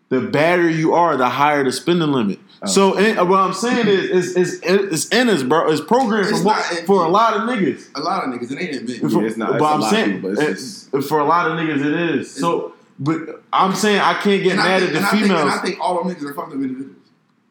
The 0.09 0.19
badder 0.19 0.69
you 0.69 0.93
are, 0.93 1.15
the 1.15 1.29
higher 1.29 1.63
the 1.63 1.71
spending 1.71 2.11
limit. 2.11 2.39
Oh. 2.63 2.67
So 2.67 2.97
and, 2.97 3.17
uh, 3.17 3.25
what 3.25 3.39
I'm 3.39 3.53
saying 3.53 3.87
is, 3.87 4.35
is, 4.35 4.35
is 4.37 4.61
it's 4.63 5.07
in 5.09 5.29
us, 5.29 5.41
bro. 5.41 5.71
It's 5.71 5.81
programmed 5.81 6.27
It's 6.29 6.39
for, 6.39 6.45
not 6.45 6.57
mo- 6.71 6.77
in- 6.77 6.85
for 6.85 7.03
a 7.05 7.09
lot 7.09 7.33
of 7.35 7.41
niggas. 7.49 7.87
A 7.95 7.99
lot 8.01 8.23
of 8.23 8.29
niggas, 8.33 8.51
it 8.51 8.61
ain't 8.61 8.75
admit. 8.75 9.11
For- 9.11 9.25
it's 9.25 9.35
not- 9.37 9.57
but 9.57 9.57
it's 9.57 9.63
a 9.63 9.65
I'm 9.65 9.79
lot 9.79 9.83
of 9.83 9.89
saying 9.89 10.11
people, 10.17 10.35
but 10.35 10.43
it's 10.47 10.89
it- 10.93 11.01
for 11.05 11.19
a 11.19 11.25
lot 11.25 11.49
of 11.49 11.57
niggas 11.57 11.83
it 11.83 12.15
is. 12.19 12.31
So, 12.33 12.73
but 12.99 13.41
I'm 13.51 13.73
saying 13.73 13.99
I 13.99 14.13
can't 14.13 14.43
get 14.43 14.57
mad 14.57 14.81
think- 14.81 14.93
at 14.93 14.93
the 14.93 14.97
and 14.99 15.05
I 15.05 15.09
think- 15.09 15.21
and 15.23 15.31
females. 15.31 15.53
I 15.53 15.57
think 15.63 15.79
all 15.79 16.03
them 16.03 16.13
niggas 16.13 16.23
are 16.29 16.33
fucked 16.33 16.49
up 16.49 16.53
individuals. 16.55 16.95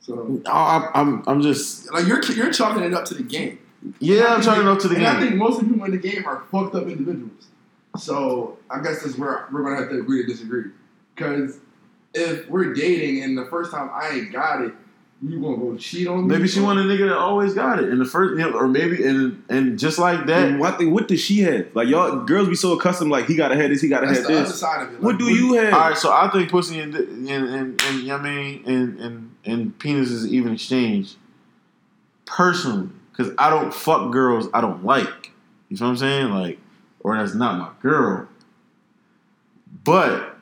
So 0.01 0.41
I, 0.47 0.89
I'm 0.95 1.23
I'm 1.27 1.43
just 1.43 1.93
like 1.93 2.07
you're 2.07 2.23
you're 2.33 2.53
chalking 2.53 2.83
it 2.85 2.95
up 2.95 3.05
to 3.07 3.15
the 3.15 3.23
game. 3.23 3.59
yeah. 3.99 4.35
I'm 4.35 4.43
trying 4.43 4.59
to 4.59 4.65
know 4.65 4.77
to 4.77 4.89
the 4.89 4.95
and 4.97 5.07
I 5.07 5.21
think 5.21 5.35
most 5.35 5.61
of 5.61 5.67
the 5.67 5.73
people 5.73 5.85
in 5.87 5.91
the 5.91 5.99
game 5.99 6.25
are 6.27 6.45
fucked 6.53 6.75
up 6.77 6.85
individuals. 6.87 7.49
So 7.99 8.59
I 8.71 8.81
guess 8.81 9.03
that's 9.03 9.19
where 9.19 9.49
we're 9.53 9.63
gonna 9.65 9.77
have 9.77 9.91
to 9.91 9.99
agree 9.99 10.23
to 10.25 10.29
disagree. 10.33 10.71
Because 11.17 11.59
if 12.15 12.49
we're 12.49 12.73
dating 12.73 13.23
and 13.25 13.37
the 13.37 13.45
first 13.47 13.73
time 13.73 13.91
I 13.93 14.09
ain't 14.11 14.33
got 14.33 14.63
it, 14.63 14.73
you 15.23 15.39
gonna 15.41 15.57
go 15.59 15.77
cheat 15.77 16.07
on 16.09 16.27
me? 16.27 16.35
Maybe 16.37 16.49
she 16.49 16.61
want 16.61 16.79
a 16.79 16.83
nigga 16.83 17.09
that 17.09 17.17
always 17.19 17.53
got 17.53 17.79
it 17.83 17.91
in 17.91 17.99
the 17.99 18.05
first, 18.07 18.39
you 18.39 18.51
know, 18.51 18.57
or 18.57 18.67
maybe 18.69 19.05
and 19.05 19.43
and 19.51 19.79
just 19.79 19.99
like 19.99 20.25
that. 20.27 20.49
And 20.49 20.59
what, 20.61 20.83
what 20.87 21.09
does 21.09 21.21
she 21.21 21.41
have? 21.41 21.67
Like 21.75 21.89
y'all 21.89 22.25
girls 22.25 22.49
be 22.49 22.55
so 22.55 22.73
accustomed. 22.73 23.11
Like 23.11 23.27
he 23.27 23.37
gotta 23.37 23.55
have 23.57 23.69
this. 23.69 23.83
He 23.83 23.89
gotta 23.89 24.07
That's 24.07 24.21
have 24.21 24.29
the 24.29 24.35
other 24.39 24.45
this. 24.49 24.59
side 24.61 24.87
of 24.87 24.95
it. 24.95 25.01
What 25.03 25.19
do 25.19 25.27
we- 25.27 25.35
you 25.35 25.55
have? 25.55 25.75
All 25.75 25.81
right, 25.81 25.97
so 25.99 26.11
I 26.11 26.31
think 26.31 26.51
pussy 26.51 26.81
and 26.81 26.95
and 26.95 27.29
and, 27.29 27.83
and 27.83 28.01
you 28.01 28.07
know 28.09 28.17
what 28.17 28.27
I 28.27 28.35
mean 28.35 28.63
and 28.67 28.99
and 29.01 29.35
and 29.45 29.79
penis 29.79 30.11
is 30.11 30.27
even 30.33 30.55
exchange. 30.55 31.17
Personally, 32.25 32.89
because 33.13 33.33
I 33.39 33.51
don't 33.51 33.75
fuck 33.75 34.11
girls 34.13 34.49
I 34.55 34.61
don't 34.61 34.85
like. 34.85 35.33
You 35.69 35.77
feel 35.77 35.87
what 35.89 35.91
I'm 35.93 35.97
saying? 35.99 36.31
Like, 36.31 36.59
or 37.01 37.17
that's 37.17 37.35
not 37.35 37.59
my 37.59 37.69
girl. 37.83 38.27
But 39.85 40.37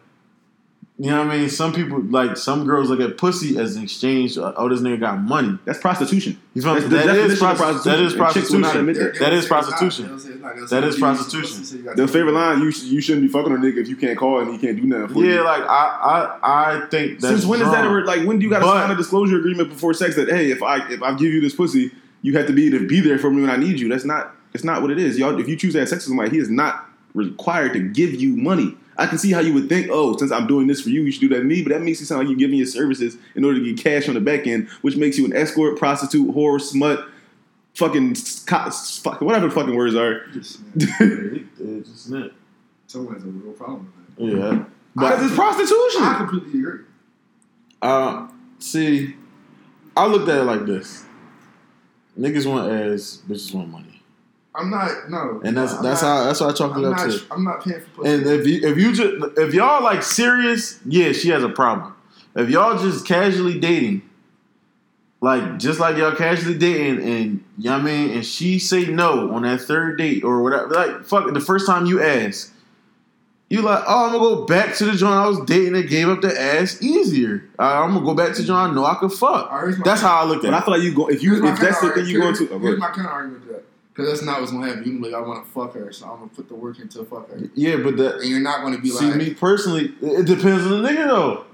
you 1.01 1.11
know 1.11 1.24
what 1.24 1.32
I 1.32 1.38
mean. 1.38 1.49
Some 1.49 1.72
people 1.72 2.01
like 2.03 2.36
some 2.36 2.64
girls 2.66 2.90
look 2.90 2.99
at 3.01 3.16
pussy 3.18 3.57
as 3.59 3.76
an 3.76 3.84
exchange. 3.84 4.36
uh, 4.36 4.53
Oh, 4.57 4.68
this 4.68 4.80
nigga 4.80 4.99
got 4.99 5.20
money. 5.20 5.57
That's 5.64 5.78
prostitution. 5.78 6.38
You 6.55 6.62
feel 6.62 6.74
me? 6.74 6.80
That's 6.80 6.90
the 6.90 6.96
That 6.96 7.07
is, 7.16 7.38
definition 7.38 7.46
of 7.46 7.84
that 7.84 8.01
is 8.01 8.14
prostitution. 8.14 8.24
And 8.26 8.34
chicks 8.34 8.51
will 8.51 8.59
not 8.59 8.72
prostitution. 8.72 8.80
admit 8.80 8.96
that. 8.96 9.18
That 9.18 9.30
they'll 9.30 9.38
is 9.38 9.38
say 9.38 9.38
it's 9.38 9.51
not. 9.51 9.62
prostitution. 9.62 10.07
They'll 10.09 10.18
say 10.18 10.28
it's 10.30 10.42
not. 10.42 10.55
They'll 10.57 10.66
That 10.66 10.68
say 10.68 10.76
is 10.78 10.82
you 10.82 10.88
use 10.88 10.99
prostitution. 10.99 11.59
pussy, 11.59 11.64
so 11.64 11.76
you 11.76 11.82
got 11.84 11.96
The 11.96 12.09
favorite 12.09 12.32
line: 12.32 12.61
you 12.62 12.70
sh- 12.72 12.82
you 12.84 13.01
shouldn't 13.01 13.22
be 13.26 13.28
fucking 13.28 13.53
a 13.53 13.57
nigga 13.57 13.76
if 13.78 13.88
you 13.88 13.96
can't 13.96 14.18
call 14.18 14.40
and 14.40 14.51
he 14.53 14.59
can't 14.59 14.76
do 14.76 14.86
nothing 14.86 15.09
for 15.14 15.24
you. 15.24 15.34
Yeah, 15.34 15.40
like 15.42 15.62
I 15.62 15.84
I 16.42 16.74
I 16.82 16.86
think 16.88 17.20
that's 17.20 17.32
Since 17.34 17.46
when 17.46 17.61
is 17.62 17.70
that 17.70 17.84
wrong. 17.84 17.86
ever 17.96 18.05
like 18.05 18.26
when 18.26 18.38
do 18.40 18.44
you 18.44 18.51
got 18.51 18.59
to 18.61 18.64
sign 18.66 18.90
a 18.90 18.96
disclosure 18.96 19.38
agreement 19.38 19.68
before 19.68 19.94
sex 19.94 20.16
that 20.16 20.28
hey 20.28 20.51
if 20.51 20.62
I 20.62 20.78
if 20.90 21.01
I 21.03 21.12
give 21.12 21.32
you 21.32 21.40
this 21.40 21.55
pussy 21.55 21.92
you 22.22 22.36
have 22.36 22.49
to 22.49 22.53
be 22.53 22.68
to 22.70 22.84
be 22.88 22.99
there 23.01 23.18
for 23.18 23.30
me 23.30 23.40
when 23.42 23.51
I 23.51 23.57
need 23.57 23.78
you. 23.78 23.88
That's 23.88 24.05
not 24.05 24.34
it's 24.53 24.64
not 24.64 24.82
what 24.82 24.90
it 24.90 24.99
is. 24.99 25.16
Y'all 25.16 25.38
if 25.38 25.46
you 25.46 25.55
choose 25.55 25.74
to 25.74 25.78
have 25.78 25.88
sex 25.88 26.01
with 26.05 26.09
somebody, 26.09 26.30
he 26.30 26.38
is 26.38 26.51
not 26.51 26.84
required 27.14 27.72
to 27.74 27.78
give 27.80 28.14
you 28.14 28.36
money. 28.36 28.76
I 28.99 29.07
can 29.07 29.16
see 29.16 29.30
how 29.32 29.38
you 29.40 29.55
would 29.55 29.68
think, 29.68 29.88
oh, 29.90 30.16
since 30.16 30.32
I'm 30.32 30.46
doing 30.49 30.66
this 30.66 30.80
for 30.82 30.88
you, 30.90 31.03
you 31.03 31.12
should 31.12 31.20
do 31.20 31.28
that 31.30 31.36
to 31.38 31.44
me. 31.44 31.62
But 31.62 31.70
that 31.72 31.82
makes 31.82 32.01
it 32.01 32.07
sound 32.07 32.18
like 32.20 32.28
you're 32.28 32.38
giving 32.38 32.57
your 32.59 32.66
services 32.66 33.16
in 33.36 33.44
order 33.44 33.59
to 33.61 33.64
get 33.72 33.82
cash 33.82 34.09
on 34.09 34.14
the 34.14 34.20
back 34.20 34.46
end, 34.46 34.68
which 34.82 34.96
makes 34.96 35.16
you 35.16 35.24
an 35.24 35.32
escort, 35.36 35.78
prostitute, 35.78 36.34
whore, 36.34 36.61
smut, 36.61 37.07
fucking, 37.74 38.16
co- 38.46 38.70
fuck, 38.70 39.20
whatever 39.20 39.46
the 39.49 39.55
fucking 39.55 39.74
words 39.76 39.94
are. 39.94 40.22
It's 40.34 40.59
just 40.76 42.11
not- 42.11 42.32
Someone 42.88 43.14
has 43.14 43.22
a 43.24 43.28
real 43.28 43.53
problem 43.53 43.92
with 44.16 44.32
that. 44.32 44.38
Yeah. 44.38 44.64
Because 44.94 45.26
it's 45.26 45.34
prostitution. 45.34 46.03
I 46.03 46.14
completely 46.16 46.59
agree. 46.61 46.80
Uh, 47.82 48.28
see, 48.59 49.14
I 49.96 50.07
looked 50.07 50.28
at 50.28 50.38
it 50.38 50.44
like 50.44 50.64
this: 50.66 51.05
niggas 52.18 52.46
want 52.51 52.72
ass, 52.72 53.22
bitches 53.28 53.55
want 53.55 53.68
money, 53.70 53.97
I'm 54.59 54.70
not 54.70 55.09
no, 55.11 55.40
and 55.44 55.56
that's 55.56 55.72
I'm 55.74 55.82
that's 55.84 56.02
not, 56.02 56.09
how 56.18 56.24
that's 56.24 56.40
why 56.40 56.48
I 56.48 56.52
chalked 56.52 56.76
I'm 56.76 56.84
it 56.84 56.88
up 56.88 56.96
not. 56.96 57.11
to. 57.11 57.22
I'm 57.30 57.44
not 57.44 57.64
paying 57.64 57.80
for 57.80 57.88
pussy. 58.02 58.11
And 58.12 58.26
if 58.26 58.46
you 58.46 58.68
if 58.68 58.76
you 58.78 58.92
just 58.92 59.38
if 59.38 59.54
y'all 59.54 59.82
like 59.82 60.02
serious, 60.02 60.80
yeah, 60.84 61.12
she 61.12 61.28
has 61.30 61.42
a 61.42 61.48
problem. 61.48 61.94
If 62.34 62.50
y'all 62.50 62.78
just 62.78 63.06
casually 63.06 63.59
dating, 63.59 64.02
like 65.20 65.59
just 65.59 65.80
like 65.80 65.96
y'all 65.96 66.14
casually 66.14 66.56
dating, 66.59 67.02
and 67.02 67.44
you 67.59 67.64
know 67.70 67.72
what 67.72 67.80
I 67.80 67.84
mean, 67.84 68.11
and 68.11 68.24
she 68.26 68.59
say 68.59 68.86
no 68.86 69.32
on 69.32 69.42
that 69.42 69.61
third 69.61 69.98
date 69.98 70.22
or 70.24 70.42
whatever, 70.42 70.68
like 70.68 71.04
fuck 71.04 71.32
the 71.32 71.40
first 71.40 71.66
time 71.66 71.86
you 71.86 72.00
ask, 72.02 72.52
you 73.48 73.62
like, 73.62 73.82
oh, 73.86 74.06
I'm 74.06 74.12
gonna 74.12 74.18
go 74.36 74.44
back 74.44 74.76
to 74.76 74.84
the 74.84 74.92
joint 74.92 75.14
I 75.14 75.26
was 75.26 75.40
dating 75.46 75.72
that 75.72 75.88
gave 75.88 76.09
up 76.09 76.20
the 76.20 76.40
ass 76.40 76.80
easier. 76.82 77.42
Uh, 77.59 77.82
I'm 77.82 77.94
gonna 77.94 78.04
go 78.04 78.14
back 78.14 78.34
to 78.34 78.42
the 78.42 78.46
joint 78.46 78.70
I 78.70 78.74
know 78.74 78.84
I 78.84 78.94
could 78.96 79.12
fuck. 79.12 79.50
All 79.50 79.66
right, 79.66 79.74
That's 79.84 80.02
how 80.02 80.20
I 80.20 80.24
looked 80.24 80.42
But 80.44 80.52
I 80.54 80.59
at 80.59 80.62
it. 80.62 80.64
feel 80.66 80.74
like 80.74 80.82
you 80.82 80.94
go 80.94 81.09
if 81.09 81.22
you 81.22 81.44
if 81.46 81.59
that's 81.59 81.80
the 81.80 81.90
thing 81.90 82.06
you 82.06 82.20
going 82.20 82.34
to. 82.36 82.52
argument. 82.52 82.52
oh, 82.52 82.59
Here's 82.66 82.74
go 82.78 82.80
my 82.80 82.90
counter 82.94 83.09
argument 83.11 83.46
to 83.46 83.52
that. 83.54 83.64
Because 83.99 84.12
that's 84.12 84.24
not 84.24 84.38
what's 84.38 84.53
gonna 84.53 84.68
happen. 84.68 84.84
You 84.84 85.01
like, 85.01 85.12
I 85.12 85.18
want 85.26 85.44
to 85.44 85.51
fuck 85.51 85.74
her, 85.74 85.90
so 85.90 86.07
I'm 86.07 86.18
gonna 86.18 86.28
put 86.28 86.46
the 86.46 86.55
work 86.55 86.78
into 86.78 87.03
fuck 87.03 87.28
her. 87.30 87.40
Yeah, 87.57 87.78
but 87.78 87.96
that 87.96 88.20
And 88.20 88.26
you're 88.26 88.38
not 88.38 88.62
gonna 88.62 88.78
be 88.78 88.90
See, 88.90 89.07
like, 89.07 89.16
me 89.16 89.34
personally, 89.34 89.92
it 90.01 90.24
depends 90.24 90.64
on 90.66 90.82
the 90.82 90.88
nigga 90.88 91.09
though. 91.09 91.44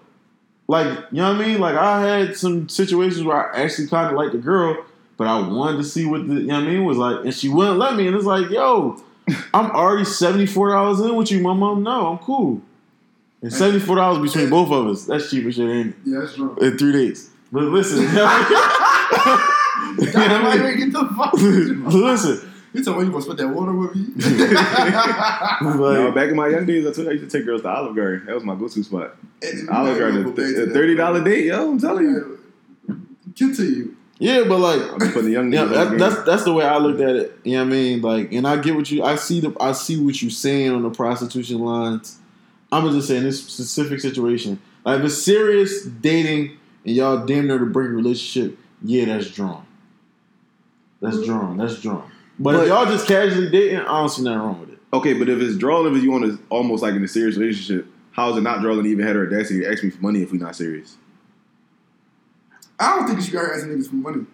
Like, 0.68 0.88
you 1.10 1.22
know 1.22 1.32
what 1.32 1.40
I 1.40 1.46
mean? 1.46 1.58
Like, 1.58 1.74
I 1.74 2.02
had 2.02 2.36
some 2.36 2.68
situations 2.68 3.22
where 3.24 3.50
I 3.54 3.62
actually 3.62 3.88
kind 3.88 4.08
of 4.08 4.12
liked 4.18 4.32
the 4.32 4.38
girl, 4.38 4.84
but 5.16 5.26
I 5.26 5.40
wanted 5.40 5.78
to 5.78 5.84
see 5.84 6.04
what 6.04 6.28
the 6.28 6.34
you 6.34 6.48
know 6.48 6.56
what 6.56 6.64
I 6.64 6.70
mean 6.70 6.84
was 6.84 6.98
like, 6.98 7.24
and 7.24 7.32
she 7.32 7.48
wouldn't 7.48 7.78
let 7.78 7.96
me. 7.96 8.08
And 8.08 8.14
it's 8.14 8.26
like, 8.26 8.50
yo, 8.50 9.02
I'm 9.54 9.70
already 9.70 10.04
seventy 10.04 10.44
four 10.44 10.68
dollars 10.68 11.00
in 11.00 11.16
with 11.16 11.30
you, 11.30 11.40
my 11.40 11.54
mom. 11.54 11.82
No, 11.82 12.08
I'm 12.08 12.18
cool. 12.18 12.60
And 13.40 13.54
seventy 13.54 13.80
four 13.80 13.96
dollars 13.96 14.20
between 14.20 14.50
both 14.50 14.70
of 14.70 14.86
us. 14.86 15.06
That's 15.06 15.30
cheap 15.30 15.46
as 15.46 15.54
shit, 15.54 15.70
ain't 15.70 15.86
it? 15.88 15.94
Yeah, 16.04 16.18
that's 16.20 16.34
true. 16.34 16.54
In 16.60 16.76
three 16.76 16.92
days. 16.92 17.30
But 17.50 17.62
listen, 17.62 18.04
you 19.98 20.12
know 20.12 20.12
what 20.12 20.14
I 20.14 20.14
mean? 20.14 20.14
You 20.14 20.28
know 20.28 20.42
what 20.42 20.58
I 20.58 20.62
mean? 20.64 20.78
Get 20.78 20.92
the 20.92 21.04
fuck. 21.16 21.32
listen, 21.94 22.50
You 22.72 22.84
told 22.84 22.98
me 22.98 23.04
you 23.04 23.10
gonna 23.10 23.22
split 23.22 23.36
that 23.38 23.48
water 23.48 23.72
with 23.72 23.94
me? 23.94 24.06
No, 25.62 26.04
like, 26.04 26.14
back 26.14 26.28
in 26.30 26.36
my 26.36 26.48
young 26.48 26.66
days, 26.66 26.86
I 26.86 26.92
told 26.92 27.06
you 27.06 27.10
I 27.10 27.12
used 27.14 27.30
to 27.30 27.38
take 27.38 27.46
girls 27.46 27.62
to 27.62 27.68
Olive 27.68 27.94
Garden. 27.96 28.26
That 28.26 28.34
was 28.34 28.44
my 28.44 28.54
go-to 28.54 28.82
spot. 28.82 29.16
And 29.42 29.68
Olive 29.70 29.98
Garden, 29.98 30.24
we're 30.24 30.30
a 30.32 30.34
go 30.34 30.36
back 30.42 30.54
to 30.54 30.66
that. 30.66 30.72
thirty 30.74 30.94
dollar 30.94 31.22
date, 31.24 31.44
yo. 31.46 31.70
I'm 31.70 31.78
telling 31.78 32.04
you. 32.06 32.40
Get 33.34 33.56
to 33.56 33.64
you. 33.64 33.96
yeah, 34.18 34.44
but 34.46 34.58
like, 34.58 34.80
I'm 34.80 34.98
just 35.00 35.12
putting 35.12 35.26
the 35.26 35.32
young 35.32 35.52
Yeah, 35.52 35.64
that, 35.64 35.86
on 35.88 35.92
the 35.98 35.98
that's 35.98 36.22
that's 36.24 36.44
the 36.44 36.52
way 36.52 36.64
I 36.64 36.78
looked 36.78 37.00
at 37.00 37.16
it. 37.16 37.38
You 37.44 37.54
know 37.54 37.64
what 37.64 37.68
I 37.68 37.70
mean? 37.70 38.00
Like, 38.00 38.32
and 38.32 38.46
I 38.46 38.56
get 38.58 38.76
what 38.76 38.90
you. 38.90 39.02
I 39.02 39.16
see 39.16 39.40
the. 39.40 39.54
I 39.60 39.72
see 39.72 40.00
what 40.00 40.20
you're 40.22 40.30
saying 40.30 40.70
on 40.72 40.82
the 40.82 40.90
prostitution 40.90 41.58
lines. 41.58 42.18
I'm 42.70 42.90
just 42.92 43.08
saying 43.08 43.22
this 43.24 43.42
specific 43.44 44.00
situation. 44.00 44.60
Like, 44.84 44.98
if 45.00 45.06
it's 45.06 45.22
serious 45.22 45.84
dating 45.84 46.56
and 46.84 46.94
y'all 46.96 47.24
damn 47.24 47.46
near 47.46 47.58
to 47.58 47.66
break 47.66 47.88
a 47.88 47.92
relationship, 47.92 48.58
yeah, 48.84 49.06
that's 49.06 49.30
drawn. 49.30 49.66
That's 51.00 51.16
mm-hmm. 51.16 51.24
drawn. 51.26 51.56
That's 51.56 51.80
drawn. 51.80 52.10
But, 52.38 52.52
But- 52.52 52.62
if 52.64 52.68
y'all 52.68 52.86
just 52.86 53.06
casually 53.08 53.50
dating, 53.50 53.80
I 53.80 53.84
don't 54.00 54.08
see 54.08 54.22
nothing 54.22 54.38
wrong 54.38 54.60
with 54.60 54.70
it. 54.70 54.78
Okay, 54.92 55.12
but 55.14 55.28
if 55.28 55.40
it's 55.40 55.56
drawing, 55.56 55.92
if 55.96 56.02
you 56.04 56.10
want 56.12 56.24
to 56.24 56.38
almost 56.50 56.82
like 56.82 56.94
in 56.94 57.02
a 57.02 57.08
serious 57.08 57.36
relationship, 57.36 57.86
how 58.12 58.30
is 58.30 58.36
it 58.36 58.42
not 58.42 58.60
drawing 58.60 58.84
to 58.84 58.88
even 58.88 59.04
had 59.04 59.16
her 59.16 59.26
audacity 59.26 59.60
to 59.60 59.70
ask 59.72 59.82
me 59.82 59.90
for 59.90 60.00
money 60.00 60.22
if 60.22 60.30
we 60.30 60.38
not 60.38 60.54
serious? 60.54 60.96
I 62.78 62.96
don't 62.96 63.06
think 63.06 63.18
you 63.18 63.24
should 63.24 63.32
be 63.32 63.38
out 63.38 63.46
asking 63.54 63.70
niggas 63.70 63.88
for 63.88 63.96
money. 63.96 64.26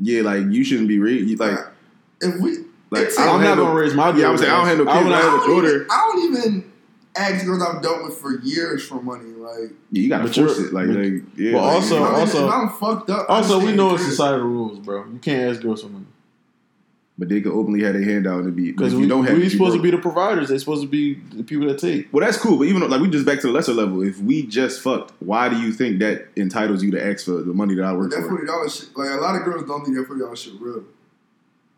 Yeah, 0.00 0.22
like 0.22 0.44
you 0.50 0.62
shouldn't 0.62 0.86
be 0.88 0.98
re- 1.00 1.22
you, 1.22 1.36
like 1.36 1.58
If 2.20 2.40
we, 2.40 2.58
like 2.90 3.08
I 3.18 3.24
don't 3.24 3.36
I'm 3.36 3.42
not 3.42 3.56
gonna 3.56 3.74
raise 3.74 3.94
my. 3.94 4.16
Yeah, 4.16 4.28
I'm 4.28 4.36
saying 4.38 4.50
I 4.52 4.56
don't 4.58 4.66
have 4.66 4.78
no 4.78 4.90
I 4.90 4.94
kids. 4.94 5.04
would 5.06 5.12
I 5.14 5.20
not- 5.20 5.24
have 5.24 5.34
a 5.34 5.46
don't 5.46 5.48
daughter. 5.62 5.74
even, 5.74 5.86
I 5.90 5.96
don't 6.12 6.36
even 6.36 6.72
ask 7.18 7.44
girls 7.44 7.62
I've 7.62 7.82
dealt 7.82 8.04
with 8.04 8.16
for 8.18 8.38
years 8.40 8.86
for 8.86 9.00
money. 9.02 9.24
Like, 9.30 9.70
Yeah, 9.90 10.02
you 10.02 10.08
gotta 10.08 10.24
But 10.24 10.34
force 10.34 10.58
you're- 10.58 10.68
it. 10.68 10.72
Like, 10.74 10.88
like 10.88 11.22
yeah. 11.36 11.52
but 11.52 11.62
like, 11.62 11.72
also- 11.74 12.04
if 12.04 12.10
also- 12.12 12.46
if 12.48 12.52
I'm 12.52 12.68
fucked 12.70 13.10
up. 13.10 13.26
Also, 13.28 13.58
we 13.64 13.72
know 13.72 13.90
it's 13.94 14.02
the 14.02 14.06
crib. 14.06 14.10
societal 14.10 14.46
rules, 14.46 14.78
bro. 14.80 15.04
You 15.12 15.18
can't 15.20 15.50
ask 15.50 15.62
girls 15.62 15.82
for 15.82 15.88
money 15.88 16.06
but 17.18 17.30
they 17.30 17.40
could 17.40 17.52
openly 17.52 17.82
have 17.82 17.94
their 17.94 18.02
hand 18.04 18.26
out 18.26 18.40
and 18.44 18.54
be 18.54 18.72
because 18.72 18.92
if 18.92 18.98
we 18.98 19.04
you 19.04 19.08
don't 19.08 19.24
have 19.24 19.32
we 19.36 19.40
it, 19.40 19.44
you 19.44 19.48
supposed 19.50 19.74
to 19.74 19.80
be 19.80 19.90
the 19.90 19.96
providers. 19.96 20.50
They're 20.50 20.58
supposed 20.58 20.82
to 20.82 20.86
be 20.86 21.14
the 21.14 21.42
people 21.44 21.66
that 21.68 21.78
take. 21.78 22.12
Well, 22.12 22.22
that's 22.22 22.36
cool, 22.36 22.58
but 22.58 22.64
even 22.64 22.80
though, 22.82 22.88
like 22.88 23.00
we 23.00 23.08
just 23.08 23.24
back 23.24 23.40
to 23.40 23.46
the 23.46 23.54
lesser 23.54 23.72
level. 23.72 24.02
If 24.02 24.18
we 24.20 24.42
just 24.46 24.82
fucked, 24.82 25.12
why 25.20 25.48
do 25.48 25.56
you 25.58 25.72
think 25.72 25.98
that 26.00 26.26
entitles 26.36 26.82
you 26.82 26.90
to 26.90 27.02
ask 27.02 27.24
for 27.24 27.40
the 27.40 27.54
money 27.54 27.74
that 27.76 27.84
I 27.84 27.94
work 27.94 28.10
That 28.10 28.20
for? 28.20 28.28
forty 28.28 28.46
dollars 28.46 28.76
shit. 28.76 28.94
Like 28.94 29.08
a 29.12 29.14
lot 29.22 29.34
of 29.34 29.44
girls 29.46 29.64
don't 29.66 29.82
think 29.82 29.96
that 29.96 30.06
forty 30.06 30.20
dollars 30.20 30.40
shit 30.40 30.60
real. 30.60 30.84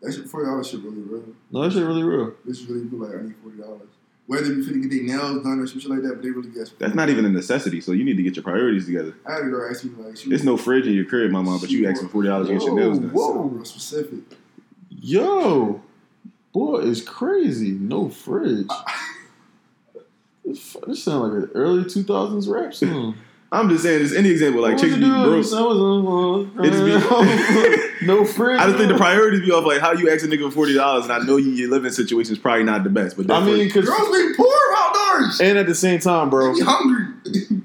That 0.01 0.13
shit 0.13 0.25
forty 0.27 0.45
dollars 0.45 0.67
shit 0.67 0.81
really 0.81 0.99
real. 1.03 1.23
No, 1.51 1.61
that 1.63 1.71
shit 1.71 1.85
really 1.85 2.03
real. 2.03 2.33
They 2.45 2.53
should 2.53 2.69
really 2.69 2.83
be 2.87 2.97
like, 2.97 3.15
I 3.15 3.21
need 3.21 3.35
forty 3.41 3.59
dollars. 3.59 3.87
Whether 4.29 4.53
you're 4.53 4.63
finna 4.63 4.83
get 4.83 4.91
their 4.91 5.17
nails 5.17 5.43
done 5.43 5.59
or 5.59 5.65
some 5.65 5.79
shit 5.79 5.89
like 5.89 6.03
that, 6.03 6.13
but 6.13 6.21
they 6.21 6.29
really 6.29 6.51
guess. 6.51 6.69
That's 6.77 6.93
not 6.93 7.09
even 7.09 7.25
a 7.25 7.29
necessity. 7.29 7.81
So 7.81 7.93
you 7.93 8.03
need 8.03 8.15
to 8.17 8.21
get 8.21 8.35
your 8.35 8.43
priorities 8.43 8.85
together. 8.85 9.15
I 9.25 9.33
had 9.33 9.41
a 9.41 9.45
girl 9.45 9.67
ask 9.67 9.83
me 9.83 9.91
like, 9.97 10.17
she 10.17 10.29
There's 10.29 10.43
no 10.43 10.55
fridge 10.55 10.85
in 10.85 10.93
your 10.93 11.05
crib, 11.05 11.31
my 11.31 11.41
mom, 11.41 11.59
but 11.59 11.71
you 11.71 11.89
asked 11.89 12.03
for 12.03 12.09
forty 12.09 12.27
dollars 12.27 12.47
to 12.49 12.53
get 12.53 12.61
your 12.61 12.75
nails 12.75 12.99
done. 12.99 13.09
Whoa. 13.09 13.41
real 13.41 13.65
specific. 13.65 14.19
Yo, 14.91 15.81
boy, 16.53 16.81
it's 16.81 17.01
crazy. 17.01 17.71
No 17.71 18.09
fridge. 18.09 18.67
This, 20.45 20.75
this 20.87 21.03
sound 21.03 21.31
like 21.31 21.43
an 21.43 21.51
early 21.53 21.83
2000s 21.83 22.49
rap 22.49 22.73
song. 22.73 23.15
I'm 23.51 23.67
just 23.69 23.81
saying, 23.83 24.01
just 24.03 24.15
any 24.15 24.29
example, 24.29 24.61
like 24.61 24.73
What 24.73 24.81
chicks 24.81 24.93
you 24.95 24.99
be 24.99 25.05
do? 25.05 25.23
broke. 25.23 25.39
It's 26.59 26.79
be- 26.79 28.05
no 28.05 28.23
fridge. 28.25 28.59
I 28.59 28.65
just 28.67 28.77
think 28.77 28.91
the 28.91 28.97
priorities 28.97 29.41
be 29.41 29.51
off 29.51 29.65
like 29.65 29.81
how 29.81 29.93
you 29.93 30.09
ask 30.11 30.23
a 30.23 30.27
nigga 30.27 30.45
for 30.45 30.51
forty 30.51 30.73
dollars, 30.75 31.05
and 31.05 31.13
I 31.13 31.19
know 31.19 31.37
you, 31.37 31.49
your 31.51 31.69
living 31.69 31.91
situation 31.91 32.33
is 32.33 32.39
probably 32.39 32.63
not 32.63 32.83
the 32.83 32.89
best. 32.89 33.17
But 33.17 33.31
I 33.31 33.43
mean, 33.43 33.57
because 33.67 33.85
Girls 33.89 34.09
be 34.15 34.33
poor 34.35 34.55
outdoors. 34.77 35.39
and 35.41 35.57
at 35.57 35.65
the 35.65 35.75
same 35.75 35.99
time, 35.99 36.29
bro. 36.29 36.53
They 36.53 36.59
be 36.59 36.65
hungry. 36.65 37.07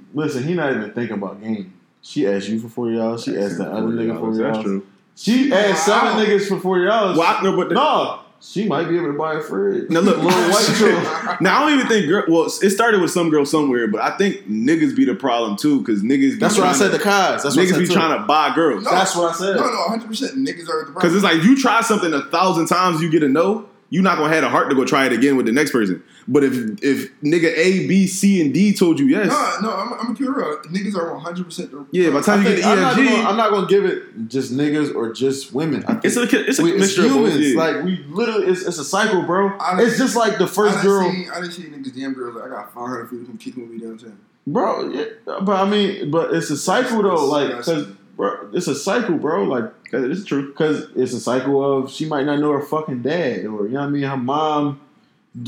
Listen, 0.14 0.43
he 0.45 0.55
not 0.55 0.72
even 0.72 0.93
thinking 0.93 1.16
about 1.16 1.43
game. 1.43 1.72
She 2.01 2.26
asked 2.26 2.49
you 2.49 2.61
for 2.61 2.68
forty 2.68 2.97
dollars. 2.97 3.24
She 3.24 3.37
asked 3.37 3.59
the 3.59 3.64
other 3.70 3.89
nigga 3.89 4.14
for 4.14 4.20
forty 4.20 4.39
That's 4.39 4.53
dollars. 4.59 4.64
true. 4.64 4.87
She 5.16 5.53
asked 5.53 5.85
seven 5.87 6.14
Wow. 6.16 6.24
niggas 6.24 6.49
for 6.49 6.59
forty 6.61 6.87
dollars. 6.87 7.18
Well, 7.18 7.37
I, 7.39 7.43
no, 7.43 7.57
but 7.57 7.68
the, 7.68 7.74
No, 7.74 8.20
she 8.41 8.66
might 8.68 8.89
be 8.89 8.97
able 8.97 9.12
to 9.12 9.18
buy 9.18 9.35
a 9.35 9.41
fridge. 9.41 9.89
Now 9.91 10.01
look, 10.01 10.18
little 10.18 10.30
white 10.51 10.64
truck. 10.74 11.41
Now 11.41 11.59
I 11.59 11.61
don't 11.70 11.78
even 11.78 11.89
think 11.89 12.07
girl. 12.07 12.24
Well, 12.28 12.45
it 12.47 12.70
started 12.70 13.01
with 13.01 13.11
some 13.11 13.30
girl 13.30 13.47
somewhere, 13.47 13.89
but 13.89 14.03
I 14.03 14.16
think 14.16 14.49
niggas 14.49 14.95
be 14.95 15.05
the 15.05 15.14
problem 15.14 15.57
too 15.57 15.80
because 15.80 16.03
niggas. 16.03 16.32
Be 16.32 16.37
That's 16.37 16.59
what 16.59 16.66
I 16.66 16.72
said 16.72 16.93
to 16.93 16.99
to, 16.99 17.05
Kaz. 17.05 17.43
That's 17.43 17.57
what 17.57 17.59
I 17.59 17.64
niggas 17.64 17.70
said 17.70 17.78
be 17.80 17.87
too. 17.87 17.93
trying 17.95 18.20
to 18.20 18.26
buy 18.26 18.55
girls. 18.55 18.85
No. 18.85 18.91
That's 18.91 19.16
what 19.16 19.30
I 19.30 19.35
said. 19.35 19.57
No, 19.57 19.62
no, 19.62 19.78
100 19.89 20.07
percent 20.07 20.37
niggas 20.37 20.68
are 20.68 20.85
the 20.85 20.93
problem. 20.93 20.95
Because 20.95 21.14
it's 21.14 21.24
like 21.24 21.43
you 21.43 21.57
try 21.61 21.80
something 21.80 22.12
a 22.12 22.22
thousand 22.22 22.66
times, 22.66 23.01
you 23.01 23.11
get 23.11 23.22
a 23.22 23.28
no. 23.28 23.68
You're 23.95 24.03
not 24.03 24.18
gonna 24.18 24.34
have 24.34 24.42
the 24.42 24.49
heart 24.49 24.68
to 24.70 24.74
go 24.74 24.84
try 24.84 25.07
it 25.07 25.12
again 25.12 25.36
with 25.36 25.47
the 25.47 25.53
next 25.53 25.70
person. 25.70 26.03
But 26.26 26.42
if 26.42 26.53
if 26.82 27.12
nigga 27.22 27.57
A, 27.57 27.86
B, 27.86 28.09
C, 28.09 28.40
and 28.40 28.53
D 28.53 28.74
told 28.74 28.99
you 28.99 29.07
yes, 29.07 29.28
no, 29.28 29.68
no, 29.70 29.76
I'm, 29.76 29.92
I'm 29.92 29.99
gonna 29.99 30.14
keep 30.16 30.26
it 30.26 30.30
real. 30.32 30.59
Niggas 30.62 30.97
are 30.97 31.12
100 31.14 31.45
percent 31.45 31.70
yeah. 31.92 32.11
By 32.11 32.14
the 32.14 32.18
I 32.18 32.22
time 32.22 32.38
you 32.42 32.49
get 32.49 32.57
the 32.62 32.64
I'm, 32.66 32.80
not 32.80 32.97
gonna, 32.97 33.11
I'm 33.28 33.36
not 33.36 33.51
gonna 33.51 33.66
give 33.68 33.84
it 33.84 34.26
just 34.26 34.53
niggas 34.53 34.92
or 34.97 35.12
just 35.12 35.53
women. 35.55 35.84
I 35.84 35.92
think 35.95 36.05
it's 36.07 36.16
a 36.16 36.22
it's 36.49 36.59
a 36.59 36.62
we- 36.64 36.72
it's 36.72 36.80
mixture 36.80 37.03
of 37.05 37.12
humans. 37.12 37.38
yeah. 37.38 37.57
Like 37.57 37.84
we 37.84 37.99
literally, 38.09 38.47
it's, 38.49 38.62
it's 38.66 38.78
a 38.78 38.84
cycle, 38.84 39.22
bro. 39.22 39.51
I- 39.61 39.80
it's 39.82 39.97
just 39.97 40.16
like 40.16 40.38
the 40.38 40.49
first 40.49 40.74
done 40.76 40.84
girl, 40.86 41.11
Seen, 41.12 41.30
I 41.30 41.40
didn't 41.40 41.53
see 41.53 41.62
niggas 41.62 41.95
damn 41.95 42.14
girls 42.14 42.34
like 42.34 42.47
I 42.47 42.49
got 42.49 42.74
500 42.74 43.09
for 43.09 43.14
you 43.14 43.20
to 43.20 43.26
come 43.28 43.38
kick 43.38 43.55
with 43.57 43.68
me 43.70 43.78
downtown. 43.78 44.18
bro. 44.45 44.88
Yeah, 44.90 45.05
but 45.42 45.53
I 45.64 45.70
mean, 45.70 46.11
but 46.11 46.34
it's 46.34 46.51
a 46.51 46.57
cycle 46.57 47.01
though. 47.03 47.26
Like, 47.26 47.62
cause 47.62 47.86
bro, 48.16 48.49
it's 48.53 48.66
a 48.66 48.74
cycle, 48.74 49.18
bro. 49.18 49.45
Like, 49.45 49.64
That 50.01 50.11
is 50.11 50.24
true. 50.24 50.53
cause 50.55 50.86
it's 50.97 51.12
a 51.12 51.20
cycle 51.20 51.78
of 51.78 51.90
she 51.90 52.07
might 52.07 52.26
not 52.26 52.38
know 52.40 52.53
her 52.53 52.61
fucking 52.62 53.03
dad, 53.03 53.45
or 53.47 53.66
you 53.66 53.74
know 53.74 53.80
what 53.80 53.86
I 53.86 53.90
mean. 53.90 54.03
Her 54.03 54.16
mom 54.16 54.80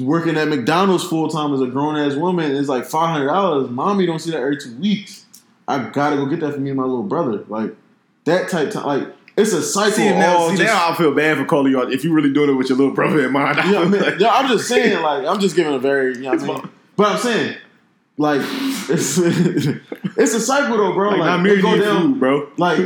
working 0.01 0.37
at 0.37 0.49
McDonald's 0.49 1.05
full 1.05 1.29
time 1.29 1.55
as 1.55 1.61
a 1.61 1.67
grown 1.67 1.97
ass 1.97 2.15
woman 2.17 2.51
is 2.53 2.69
like 2.69 2.85
five 2.87 3.11
hundred 3.11 3.27
dollars. 3.27 3.71
Mommy 3.71 4.07
don't 4.07 4.19
see 4.19 4.31
that 4.31 4.41
every 4.41 4.57
two 4.59 4.77
weeks. 4.79 5.25
I 5.69 5.89
gotta 5.91 6.17
go 6.17 6.27
get 6.27 6.41
that 6.41 6.55
for 6.55 6.61
me 6.61 6.71
and 6.71 6.77
my 6.79 6.85
little 6.85 7.03
brother. 7.03 7.45
Like 7.49 7.75
that 8.25 8.49
type 8.49 8.71
time. 8.71 8.87
Like 8.87 9.09
it's 9.37 9.53
a 9.53 9.63
cycle. 9.63 9.93
See, 9.93 10.09
now, 10.11 10.49
see 10.51 10.57
just- 10.57 10.73
now 10.73 10.91
I 10.91 10.95
feel 10.97 11.13
bad 11.15 11.37
for 11.37 11.45
calling 11.45 11.71
you 11.73 11.81
out 11.81 11.93
if 11.93 12.05
you 12.05 12.13
really 12.13 12.33
doing 12.33 12.49
it 12.51 12.55
with 12.55 12.69
your 12.69 12.79
little 12.79 12.95
brother 12.95 13.25
in 13.27 13.33
mind. 13.33 13.59
yeah, 13.59 13.81
I 13.81 13.85
mean, 13.89 14.03
yeah, 14.19 14.31
I'm 14.33 14.49
just 14.49 14.67
saying, 14.69 15.03
like, 15.03 15.27
I'm 15.27 15.39
just 15.41 15.55
giving 15.55 15.75
a 15.75 15.79
very, 15.79 16.15
you 16.15 16.23
know 16.23 16.31
what 16.31 16.41
I 16.43 16.47
mean? 16.47 16.71
But 16.97 17.07
I'm 17.13 17.19
saying, 17.19 17.57
like, 18.17 18.41
it's 18.89 19.19
it's 20.17 20.35
a 20.35 20.41
cycle 20.41 20.79
though, 20.79 20.95
bro. 20.95 21.11
like, 21.11 21.19
Like, 21.21 21.43
not 21.43 21.63
go 21.63 21.79
down, 21.79 22.03
food, 22.13 22.19
bro. 22.21 22.49
like, 22.57 22.79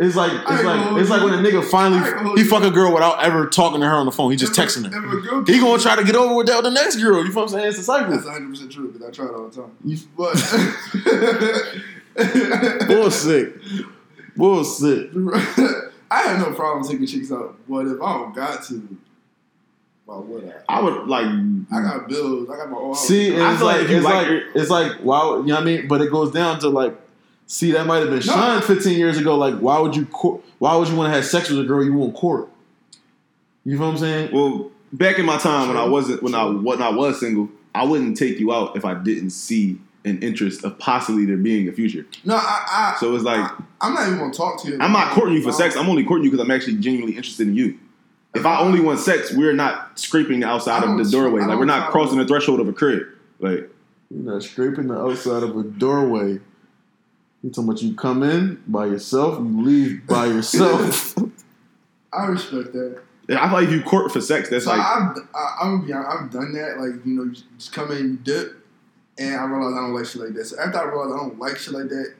it's 0.00 0.14
like 0.14 0.30
it's 0.32 0.62
like 0.64 1.00
it's 1.00 1.10
like 1.10 1.22
when 1.24 1.34
a 1.34 1.38
nigga 1.38 1.64
finally 1.64 2.00
he 2.40 2.44
fuck 2.48 2.62
a 2.62 2.70
girl 2.70 2.92
without 2.94 3.22
ever 3.24 3.46
talking 3.48 3.80
to 3.80 3.86
her 3.86 3.94
on 3.94 4.06
the 4.06 4.12
phone. 4.12 4.30
He 4.30 4.36
just 4.36 4.52
texting 4.52 4.84
her. 4.92 4.96
if 4.96 5.12
a 5.12 5.26
girl 5.28 5.44
He 5.44 5.58
gonna 5.58 5.82
try 5.82 5.96
to 5.96 6.04
get 6.04 6.14
over 6.14 6.34
with 6.34 6.46
that 6.46 6.56
with 6.62 6.64
the 6.64 6.70
next 6.70 6.96
girl. 6.96 7.24
You 7.24 7.32
feel 7.32 7.42
what 7.42 7.52
I'm 7.52 7.58
saying? 7.58 7.66
It's 7.68 7.78
a 7.78 7.82
cycle. 7.82 8.10
That's 8.12 8.24
100 8.24 8.48
percent 8.50 8.70
true 8.72 8.92
because 8.92 9.08
I 9.08 9.10
try 9.10 9.26
it 9.26 9.32
all 9.34 9.48
the 9.48 9.62
time. 9.62 9.76
You 9.84 9.98
But 10.16 10.36
bullshit, 12.88 13.60
bullshit. 14.36 15.10
I 16.10 16.22
have 16.22 16.38
no 16.40 16.54
problem 16.54 16.86
taking 16.88 17.06
chicks 17.06 17.30
out, 17.30 17.56
but 17.68 17.86
if 17.86 18.00
I 18.00 18.12
don't 18.14 18.34
got 18.34 18.62
to, 18.64 18.96
why 20.06 20.16
would 20.18 20.44
I? 20.68 20.76
I 20.76 20.80
would 20.82 21.06
like. 21.06 21.26
I 21.26 21.82
got 21.82 22.08
bills. 22.08 22.48
I 22.48 22.56
got 22.56 22.70
my 22.70 22.78
own 22.78 22.88
house. 22.94 23.06
See, 23.06 23.34
and 23.34 23.42
I 23.42 23.50
it's 23.50 23.58
feel 23.58 23.66
like 23.66 23.80
like, 23.82 23.90
it's 23.90 24.04
like 24.04 24.28
like 24.28 24.42
it's 24.54 24.70
like 24.70 24.92
why 25.02 25.26
would- 25.26 25.40
you 25.42 25.48
know 25.48 25.54
what 25.56 25.62
I 25.62 25.64
mean? 25.66 25.86
But 25.88 26.00
it 26.00 26.10
goes 26.10 26.32
down 26.32 26.60
to 26.60 26.68
like, 26.70 26.96
see, 27.48 27.72
that 27.72 27.86
might 27.86 27.98
have 27.98 28.10
been 28.10 28.18
No. 28.18 28.20
Sean 28.20 28.62
15 28.62 28.96
years 28.96 29.18
ago. 29.18 29.36
Like, 29.36 29.56
why 29.56 29.80
would 29.80 29.96
you 29.96 30.06
court? 30.06 30.44
Why 30.58 30.76
would 30.76 30.86
you 30.86 30.94
want 30.94 31.10
to 31.10 31.16
have 31.16 31.26
sex 31.26 31.50
with 31.50 31.58
a 31.58 31.64
girl 31.64 31.84
you 31.84 31.92
won't 31.92 32.14
court? 32.14 32.48
You 33.64 33.76
know 33.76 33.86
what 33.86 33.92
I'm 33.92 33.98
saying? 33.98 34.32
Well, 34.32 34.70
back 34.92 35.18
in 35.18 35.26
my 35.26 35.38
time 35.38 35.68
when 35.68 35.76
I 35.76 35.84
wasn't 35.84 36.22
when 36.22 36.34
I 36.34 36.44
True. 36.44 36.60
when 36.60 36.80
I 36.80 36.90
was 36.90 37.18
single, 37.18 37.48
I 37.74 37.84
wouldn't 37.84 38.16
take 38.16 38.38
you 38.38 38.52
out 38.52 38.76
if 38.76 38.84
I 38.84 38.94
didn't 38.94 39.30
see 39.30 39.80
an 40.04 40.22
interest 40.22 40.64
of 40.64 40.78
possibly 40.78 41.26
there 41.26 41.36
being 41.36 41.68
a 41.68 41.72
future. 41.72 42.06
no, 42.24 42.36
I, 42.36 42.64
I, 42.70 42.96
So 42.98 43.14
it's 43.14 43.24
like 43.24 43.50
I, 43.80 43.86
am 43.88 43.94
not 43.94 44.06
even 44.06 44.18
gonna 44.18 44.32
talk 44.32 44.62
to 44.62 44.68
you. 44.68 44.78
I'm 44.80 44.92
not 44.92 45.12
courting 45.12 45.34
you 45.34 45.42
for 45.42 45.52
sex. 45.52 45.76
I'm 45.76 45.88
only 45.88 46.04
courting 46.04 46.24
you 46.24 46.30
because 46.30 46.44
I'm 46.44 46.50
actually 46.50 46.76
genuinely 46.76 47.16
interested 47.16 47.48
in 47.48 47.54
you. 47.54 47.78
If 48.34 48.46
I 48.46 48.60
only 48.60 48.80
want 48.80 49.00
sex, 49.00 49.32
we're 49.32 49.54
not 49.54 49.98
scraping 49.98 50.40
the 50.40 50.46
outside 50.46 50.84
of 50.84 50.96
the 50.96 51.04
doorway. 51.04 51.42
Like 51.42 51.58
we're 51.58 51.66
don't 51.66 51.90
crossing 51.90 52.18
the 52.18 52.26
threshold 52.26 52.60
of 52.60 52.68
a 52.68 52.72
crib. 52.72 53.02
Like 53.40 53.70
You're 54.10 54.32
not 54.32 54.42
scraping 54.42 54.88
the 54.88 54.98
outside 54.98 55.42
of 55.42 55.56
a 55.56 55.62
doorway. 55.62 56.40
You 57.42 57.50
talking 57.50 57.68
about 57.68 57.82
you 57.82 57.94
come 57.94 58.22
in 58.22 58.62
by 58.66 58.86
yourself, 58.86 59.38
you 59.38 59.62
leave 59.62 60.06
by 60.06 60.26
yourself. 60.26 61.16
I 62.12 62.26
respect 62.26 62.72
that. 62.72 63.00
I 63.30 63.48
feel 63.48 63.52
like 63.52 63.68
if 63.68 63.72
you 63.72 63.82
court 63.82 64.10
for 64.10 64.20
sex, 64.20 64.48
that's 64.48 64.64
So 64.64 64.70
like 64.70 64.80
I've, 64.80 65.16
I, 65.34 65.56
I'm 65.60 65.76
gonna 65.76 65.86
be 65.86 65.92
honest, 65.92 66.10
I've 66.10 66.30
done 66.30 66.52
that. 66.54 66.78
Like 66.78 67.04
you 67.04 67.12
know, 67.12 67.24
you 67.24 67.36
just 67.58 67.72
come 67.72 67.92
in, 67.92 67.98
you 67.98 68.16
dip, 68.16 68.56
and 69.18 69.36
I 69.36 69.44
realize 69.44 69.74
I 69.74 69.80
don't 69.82 69.94
like 69.94 70.06
shit 70.06 70.22
like 70.22 70.34
that. 70.34 70.46
So 70.46 70.58
after 70.58 70.78
I 70.78 70.84
realize 70.84 71.12
I 71.12 71.16
don't 71.16 71.38
like 71.38 71.58
shit 71.58 71.74
like 71.74 71.88
that, 71.90 72.14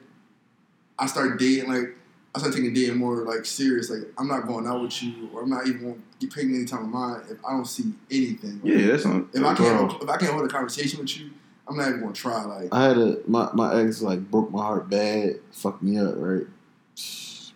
I 0.99 1.07
start 1.07 1.39
dating. 1.39 1.69
Like 1.69 1.97
I 2.35 2.39
start 2.39 2.55
taking 2.55 2.75
dating 2.75 2.99
more 2.99 3.17
like 3.25 3.47
serious. 3.47 3.91
Like 3.91 4.03
I'm 4.19 4.29
not 4.29 4.47
going 4.47 4.67
out 4.67 4.83
with 4.83 5.03
you, 5.03 5.31
or 5.33 5.43
I'm 5.43 5.51
not 5.51 5.67
even 5.67 5.81
going 5.81 5.95
to 5.95 6.27
get 6.27 6.35
paying 6.35 6.55
any 6.55 6.67
time 6.67 6.85
of 6.85 6.91
mine 6.91 7.23
if 7.31 7.43
I 7.45 7.53
don't 7.53 7.65
see 7.65 7.93
anything. 8.11 8.61
Like, 8.63 8.73
yeah, 8.73 8.87
that's 8.89 9.05
not. 9.07 9.25
If 9.33 9.43
I 9.43 9.55
can't, 9.55 9.91
Bro. 9.91 9.99
if 10.03 10.09
I 10.09 10.17
can't 10.19 10.33
hold 10.33 10.45
a 10.45 10.49
conversation 10.49 11.01
with 11.01 11.19
you, 11.19 11.31
I'm 11.69 11.77
not 11.77 11.89
even 11.89 12.01
gonna 12.01 12.13
try. 12.13 12.45
Like 12.45 12.69
I 12.73 12.85
had 12.89 12.99
a 12.99 13.19
my, 13.27 13.51
my 13.55 13.81
ex 13.83 14.01
like 14.03 14.31
broke 14.31 14.51
my 14.51 14.63
heart 14.63 14.89
bad, 14.89 15.37
fucked 15.53 15.83
me 15.83 15.99
up, 15.99 16.15
right? 16.17 16.45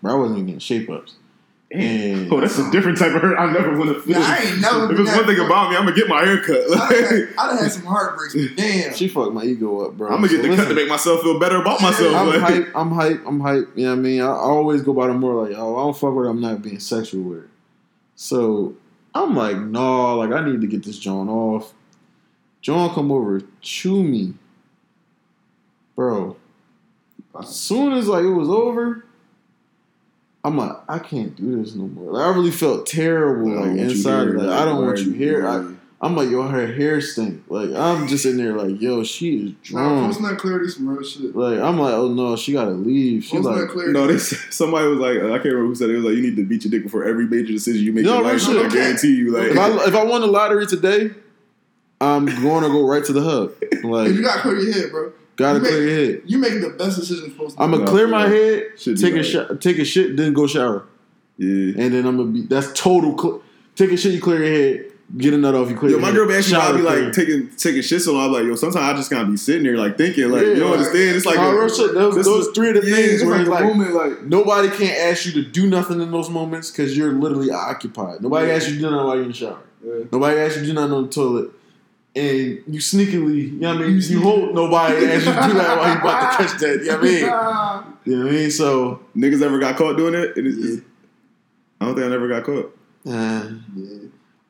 Bro, 0.02 0.12
I 0.12 0.14
wasn't 0.16 0.38
even 0.38 0.46
getting 0.46 0.58
shape 0.60 0.90
ups. 0.90 1.14
And 1.70 2.30
Oh, 2.30 2.38
that's 2.38 2.58
a 2.58 2.70
different 2.70 2.98
type 2.98 3.14
of 3.14 3.22
hurt. 3.22 3.38
I 3.38 3.50
never 3.50 3.78
want 3.78 3.94
to 3.94 4.00
feel. 4.02 4.18
I 4.18 4.38
ain't 4.44 4.60
never 4.60 4.82
If 4.84 4.88
been 4.90 5.06
it's 5.06 5.16
one 5.16 5.26
that 5.26 5.34
thing 5.36 5.46
about 5.46 5.70
me, 5.70 5.76
I'm 5.76 5.84
gonna 5.84 5.96
get 5.96 6.06
my 6.06 6.22
hair 6.22 6.42
cut. 6.42 6.60
I'd 6.64 6.68
Like, 6.68 6.90
have, 6.96 7.08
had, 7.08 7.28
I'd 7.38 7.50
have 7.52 7.60
had 7.60 7.72
some 7.72 7.84
heartbreaks, 7.86 8.34
but 8.34 8.56
damn. 8.56 8.92
she 8.94 9.08
fucked 9.08 9.32
my 9.32 9.42
ego 9.44 9.86
up, 9.86 9.96
bro. 9.96 10.08
I'm 10.10 10.16
gonna 10.16 10.28
get 10.28 10.42
So 10.42 10.48
the 10.50 10.56
cut 10.56 10.68
to 10.68 10.74
make 10.74 10.88
myself 10.88 11.22
feel 11.22 11.38
better 11.40 11.56
about 11.62 11.80
myself. 11.80 12.14
I'm 12.14 12.26
like. 12.26 12.40
hype. 12.40 12.68
I'm 12.74 12.90
hype. 12.90 13.22
I'm 13.26 13.40
hype. 13.40 13.68
You 13.74 13.84
know 13.84 13.90
what 13.92 13.98
I 13.98 14.02
mean? 14.02 14.20
I, 14.20 14.26
I 14.26 14.28
always 14.34 14.82
go 14.82 14.92
by 14.92 15.06
the 15.06 15.14
more 15.14 15.46
like, 15.46 15.56
oh, 15.56 15.76
I 15.78 15.82
don't 15.84 15.96
fuck 15.96 16.14
with 16.14 16.24
her. 16.26 16.30
I'm 16.30 16.42
not 16.42 16.60
being 16.60 16.78
sexual 16.78 17.22
with 17.22 17.38
her. 17.38 17.48
So 18.16 18.74
I'm 19.14 19.34
like, 19.34 19.56
no, 19.56 20.16
like 20.18 20.30
I 20.30 20.44
need 20.44 20.60
to 20.60 20.66
get 20.66 20.82
this 20.84 20.98
joint 20.98 21.30
off. 21.30 21.72
John 22.62 22.94
come 22.94 23.10
over, 23.10 23.42
chew 23.60 24.02
me, 24.02 24.34
bro. 25.96 26.36
As 27.38 27.54
soon 27.54 27.92
as 27.94 28.06
like 28.08 28.24
it 28.24 28.30
was 28.30 28.48
over, 28.48 29.04
I'm 30.44 30.56
like, 30.56 30.72
I 30.88 30.98
can't 30.98 31.34
do 31.36 31.60
this 31.62 31.74
no 31.74 31.88
more. 31.88 32.12
Like 32.12 32.24
I 32.26 32.28
really 32.36 32.50
felt 32.50 32.86
terrible, 32.86 33.48
like 33.50 33.78
inside. 33.78 34.22
here, 34.28 34.34
Like 34.38 34.46
like, 34.48 34.58
I 34.60 34.64
don't 34.64 34.84
want 34.84 34.98
you 34.98 35.04
you 35.06 35.12
here. 35.12 35.40
here? 35.40 35.48
I, 35.48 35.74
I'm 36.04 36.16
like, 36.16 36.30
yo, 36.30 36.42
her 36.42 36.66
hair 36.66 37.00
stink. 37.00 37.42
Like 37.48 37.70
I'm 37.70 38.06
just 38.08 38.26
in 38.26 38.36
there, 38.36 38.54
like, 38.56 38.80
yo, 38.80 39.02
she 39.04 39.36
is 39.36 39.72
Nah, 39.72 39.88
drunk. 39.88 40.06
post 40.06 40.20
nut 40.20 40.38
clarity, 40.38 40.68
some 40.68 40.88
real 40.88 41.02
shit. 41.02 41.34
Like 41.34 41.58
I'm 41.58 41.78
like, 41.78 41.94
oh 41.94 42.08
no, 42.12 42.36
she 42.36 42.52
gotta 42.52 42.70
leave. 42.72 43.24
She 43.24 43.38
like, 43.38 43.56
nut 43.56 43.70
clarity. 43.70 43.92
No, 43.92 44.06
this 44.06 44.36
somebody 44.50 44.86
was 44.88 44.98
like, 44.98 45.16
I 45.18 45.20
can't 45.38 45.44
remember 45.46 45.66
who 45.66 45.74
said 45.74 45.90
it. 45.90 45.94
It 45.94 45.96
was 45.96 46.04
like, 46.06 46.14
you 46.14 46.22
need 46.22 46.36
to 46.36 46.44
beat 46.44 46.64
your 46.64 46.70
dick 46.70 46.82
before 46.84 47.04
every 47.04 47.26
major 47.26 47.52
decision 47.52 47.82
you 47.84 47.92
make 47.92 48.04
No, 48.04 48.18
in 48.18 48.24
your 48.24 48.32
life. 48.34 48.40
shit. 48.42 48.66
I 48.66 48.68
guarantee 48.68 49.14
you, 49.16 49.32
like, 49.32 49.50
if 49.52 49.58
I 49.58 49.84
if 49.88 49.94
I 49.94 50.04
won 50.04 50.20
the 50.20 50.26
lottery 50.28 50.66
today, 50.66 51.10
I'm 52.02 52.26
going 52.26 52.62
to 52.64 52.68
go 52.68 52.86
right 52.86 53.04
to 53.04 53.12
the 53.12 53.22
hub. 53.22 53.52
Hey, 53.60 53.80
Like, 53.88 54.10
you 54.12 54.22
gotta 54.22 54.40
clear 54.40 54.58
your 54.58 54.72
head, 54.72 54.90
bro. 54.90 55.12
gotta 55.36 55.58
you 55.58 55.62
make- 55.62 55.70
clear 55.72 55.88
your 55.88 55.96
head. 56.06 56.22
You 56.26 56.38
make 56.38 56.60
the 56.60 56.70
best 56.70 56.98
decisions 57.00 57.34
post 57.34 57.56
I'm 57.58 57.70
gonna 57.70 57.86
clear 57.86 58.06
my 58.08 58.28
head, 58.28 58.64
Should 58.76 58.98
take 59.00 59.14
a 59.14 59.18
like- 59.18 59.24
shot, 59.24 59.60
take 59.60 59.78
a 59.78 59.84
shit, 59.84 60.16
then 60.16 60.32
go 60.32 60.46
shower, 60.46 60.84
yeah. 61.38 61.74
and 61.82 61.94
then 61.94 62.06
I'm 62.06 62.16
gonna 62.16 62.30
be. 62.30 62.42
That's 62.42 62.72
total. 62.74 63.16
Cl- 63.18 63.42
take 63.76 63.90
a 63.92 63.96
shit, 63.96 64.12
you 64.12 64.20
clear 64.20 64.44
your 64.44 64.52
head, 64.52 64.84
get 65.16 65.32
a 65.34 65.38
nut 65.38 65.54
off, 65.54 65.70
you 65.70 65.76
clear. 65.76 65.92
Yo, 65.92 65.96
your 65.96 66.00
my 66.00 66.08
head, 66.08 66.16
girl 66.16 66.28
be 66.28 66.34
asking 66.34 66.54
me, 66.54 66.60
I 66.60 66.64
shower, 66.66 66.76
be 66.78 66.82
clear. 66.84 67.04
like 67.04 67.12
taking 67.14 67.48
taking 67.56 67.82
shit, 67.82 68.02
so 68.02 68.18
I'm 68.18 68.32
like, 68.32 68.44
yo, 68.44 68.54
sometimes 68.56 68.84
I 68.84 68.92
just 68.94 69.10
gotta 69.10 69.28
be 69.30 69.36
sitting 69.36 69.62
there 69.64 69.76
like 69.76 69.96
thinking, 69.96 70.28
like, 70.30 70.42
you 70.42 70.56
don't 70.56 70.68
Yeah. 70.68 70.72
understand? 70.74 71.16
It's 71.16 71.26
like, 71.26 71.38
a- 71.38 71.52
real 71.54 71.68
shit. 71.68 71.94
Those, 71.94 72.14
this 72.16 72.26
those 72.26 72.46
is- 72.48 72.54
three 72.54 72.68
of 72.70 72.82
the 72.82 72.88
yeah, 72.88 72.94
things 72.96 73.12
it's 73.14 73.24
where 73.24 73.38
like 73.38 73.48
like 73.48 73.64
moment, 73.64 73.94
like, 73.94 74.24
nobody 74.26 74.68
can't 74.68 74.98
ask 75.10 75.24
you 75.26 75.32
to 75.32 75.42
do 75.42 75.66
nothing 75.66 76.00
in 76.00 76.10
those 76.10 76.28
moments 76.30 76.70
because 76.70 76.96
you're 76.96 77.12
literally 77.12 77.50
occupied. 77.50 78.20
Nobody 78.22 78.48
Yeah. 78.48 78.54
asks 78.54 78.68
you 78.68 78.74
to 78.76 78.80
do 78.82 78.90
nothing 78.90 79.06
while 79.06 79.14
you're 79.16 79.24
in 79.24 79.30
the 79.30 79.36
shower. 79.36 79.58
Yeah. 79.84 79.92
Nobody 80.12 80.38
asks 80.40 80.56
you 80.56 80.62
to 80.62 80.66
do 80.68 80.74
nothing 80.74 80.92
on 80.92 81.02
the 81.04 81.08
toilet. 81.08 81.50
And 82.14 82.62
you 82.68 82.78
sneakily, 82.80 83.52
you 83.52 83.58
know 83.58 83.74
what 83.74 83.84
I 83.84 83.86
mean? 83.86 83.96
You 83.96 84.02
You, 84.02 84.20
hope 84.22 84.52
nobody 84.54 84.96
as 85.06 85.24
you 85.24 85.32
do 85.32 85.38
that 85.54 85.78
while 85.78 85.94
you 85.94 85.98
about 86.00 86.30
to 86.32 86.36
catch 86.46 86.60
that. 86.60 86.80
You 86.82 86.90
know 86.90 86.98
what 86.98 87.00
I 87.00 87.82
mean? 87.84 87.92
You 88.04 88.16
know 88.16 88.24
what 88.24 88.32
I 88.32 88.36
mean? 88.36 88.50
So, 88.50 89.00
niggas 89.16 89.40
ever 89.42 89.58
got 89.60 89.76
caught 89.76 89.96
doing 89.96 90.14
it? 90.14 90.36
It 90.36 90.44
is- 90.46 90.58
it's- 90.58 90.80
I 91.80 91.86
don't 91.86 91.94
think 91.94 92.06
I 92.06 92.10
never 92.10 92.28
got 92.28 92.44
caught. 92.44 92.76
uh, 93.08 93.48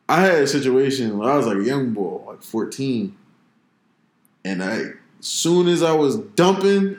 I 0.08 0.20
had 0.20 0.42
a 0.42 0.46
situation 0.46 1.16
when 1.18 1.28
I 1.28 1.36
was 1.36 1.46
like 1.46 1.56
a 1.58 1.62
young 1.64 1.92
boy, 1.92 2.20
like 2.26 2.42
14. 2.42 3.14
And 4.44 4.62
I, 4.62 4.84
soon 5.20 5.68
as 5.68 5.82
I 5.82 5.92
was 5.92 6.16
dumping, 6.16 6.98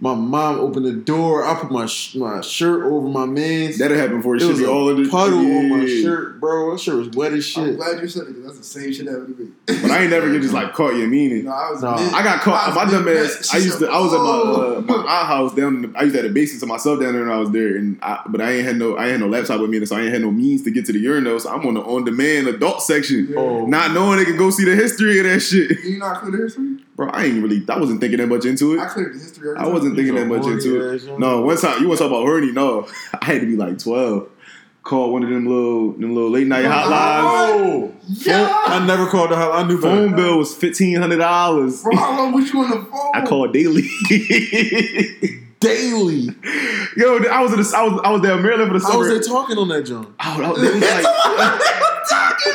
my 0.00 0.14
mom 0.14 0.58
opened 0.58 0.84
the 0.86 0.92
door. 0.92 1.44
I 1.46 1.54
put 1.58 1.70
my 1.70 1.86
sh- 1.86 2.14
my 2.16 2.40
shirt 2.40 2.84
over 2.84 3.08
my 3.08 3.26
man's. 3.26 3.78
That'll 3.78 3.96
happen 3.96 4.16
before 4.18 4.34
it, 4.34 4.38
It 4.38 4.40
should 4.42 4.50
was 4.50 4.58
be 4.58 4.64
a 4.66 4.70
all 4.70 4.90
in 4.90 5.02
the 5.02 5.08
puddle 5.08 5.38
on 5.38 5.68
my 5.70 5.86
shirt, 5.86 6.40
bro. 6.40 6.72
That 6.72 6.80
shirt 6.80 6.96
was 6.96 7.08
wet 7.10 7.32
as 7.32 7.56
I'm 7.56 7.66
shit. 7.66 7.76
glad 7.76 8.00
you 8.02 8.08
said 8.08 8.22
it. 8.22 8.34
'cause 8.34 8.44
That's 8.44 8.58
the 8.58 8.64
same 8.80 8.92
shit 8.92 9.06
that 9.06 9.12
happened 9.12 9.36
to 9.38 9.42
me. 9.44 9.50
But 9.82 9.90
I 9.90 10.02
ain't 10.02 10.10
never 10.10 10.30
get 10.32 10.42
just 10.42 10.52
like 10.52 10.72
caught 10.74 10.94
you 10.96 11.06
meaning. 11.06 11.44
No, 11.44 11.52
I 11.52 11.70
was. 11.70 11.82
Nah. 11.82 11.96
mid- 11.96 12.12
I 12.14 12.22
got 12.22 12.40
caught. 12.40 12.66
was 12.66 12.76
My 12.76 12.90
dumb 12.90 13.08
ass. 13.08 13.54
I 13.54 13.58
used 13.58 13.78
to. 13.78 13.88
I 13.88 13.98
was 14.00 14.12
at 14.12 14.20
my 14.88 14.94
uh, 14.94 15.02
my 15.04 15.24
house 15.24 15.54
down. 15.54 15.76
In 15.76 15.82
the, 15.92 15.98
I 15.98 16.02
used 16.02 16.14
to 16.16 16.22
have 16.22 16.30
a 16.30 16.34
basement 16.34 16.60
to 16.60 16.66
myself 16.66 17.00
down 17.00 17.12
there 17.14 17.22
when 17.22 17.32
I 17.32 17.38
was 17.38 17.50
there, 17.52 17.76
and 17.76 17.98
I, 18.02 18.20
but 18.26 18.40
I 18.40 18.50
ain't 18.52 18.66
had 18.66 18.76
no. 18.76 18.96
I 18.96 19.04
ain't 19.04 19.12
had 19.12 19.20
no 19.20 19.28
laptop 19.28 19.60
with 19.60 19.70
me, 19.70 19.78
and 19.78 19.88
so 19.88 19.96
I 19.96 20.02
ain't 20.02 20.12
had 20.12 20.22
no 20.22 20.30
means 20.30 20.62
to 20.64 20.70
get 20.70 20.86
to 20.86 20.92
the 20.92 20.98
urinal. 20.98 21.38
So 21.40 21.50
I'm 21.50 21.64
on 21.66 21.74
the 21.74 21.80
on 21.82 22.04
demand 22.04 22.48
adult 22.48 22.82
section, 22.82 23.28
Yeah. 23.30 23.38
Oh. 23.38 23.66
not 23.66 23.92
knowing 23.92 24.18
they 24.18 24.24
can 24.24 24.36
go 24.36 24.50
see 24.50 24.64
the 24.64 24.74
history 24.74 25.18
of 25.20 25.24
that 25.26 25.40
shit. 25.40 25.70
You 25.84 25.98
not 25.98 26.20
clear 26.20 26.32
the 26.32 26.38
history? 26.44 26.76
Bro, 26.96 27.08
I 27.10 27.24
ain't 27.24 27.42
really. 27.42 27.64
I 27.68 27.78
wasn't 27.78 28.00
thinking 28.00 28.18
that 28.20 28.28
much 28.28 28.44
into 28.44 28.74
it. 28.74 28.78
I 28.80 28.86
it. 28.86 28.90
cleared 28.90 29.14
the 29.14 29.18
history. 29.18 29.50
every 29.50 29.60
I 29.60 29.66
wasn't 29.66 29.96
thinking 29.96 30.14
that 30.14 30.26
much 30.26 30.46
into 30.46 30.90
it. 30.92 31.02
young 31.02 31.18
No, 31.18 31.36
man. 31.38 31.46
one 31.46 31.56
time 31.56 31.80
you 31.82 31.88
want 31.88 31.98
to 31.98 32.04
talk 32.04 32.12
about 32.12 32.22
horny? 32.22 32.52
No, 32.52 32.86
I 33.20 33.24
had 33.24 33.40
to 33.40 33.46
be 33.46 33.56
like 33.56 33.78
twelve. 33.78 34.28
Called 34.84 35.12
one 35.14 35.22
of 35.22 35.30
them 35.30 35.46
little 35.46 35.92
them 35.92 36.14
little 36.14 36.28
late 36.30 36.46
night 36.46 36.66
oh, 36.66 36.68
hotlines. 36.68 37.24
Oh, 37.24 37.92
oh. 37.94 37.94
Yeah. 38.06 38.62
I 38.66 38.86
never 38.86 39.06
called 39.08 39.30
the 39.30 39.34
hotline. 39.34 39.64
I 39.64 39.66
knew 39.66 39.80
Phone 39.80 40.10
better. 40.10 40.16
bill 40.22 40.38
was 40.38 40.54
fifteen 40.54 40.96
hundred 41.00 41.16
dollars. 41.16 41.82
Bro, 41.82 41.96
how 41.96 42.18
long 42.18 42.32
was 42.34 42.52
you 42.52 42.60
on 42.62 42.70
the 42.70 42.84
phone? 42.84 43.10
I 43.14 43.24
called 43.24 43.52
daily. 43.54 43.82
daily. 45.60 46.28
Yo, 46.96 47.18
I 47.24 47.40
was 47.42 47.52
in 47.54 47.60
the, 47.62 47.72
I 47.76 47.82
was 47.82 48.00
I 48.04 48.10
was 48.10 48.20
there 48.22 48.36
in 48.36 48.42
Maryland 48.42 48.70
for 48.72 48.78
the 48.78 48.84
How 48.84 48.92
summer. 48.92 49.08
was 49.08 49.18
they 49.26 49.26
talking 49.26 49.56
on 49.58 49.68
that 49.68 49.82
joint? 49.86 50.08
Oh, 50.22 50.38
that- 50.38 50.60
they 50.60 50.70
was 50.74 50.82
like, 51.82 51.93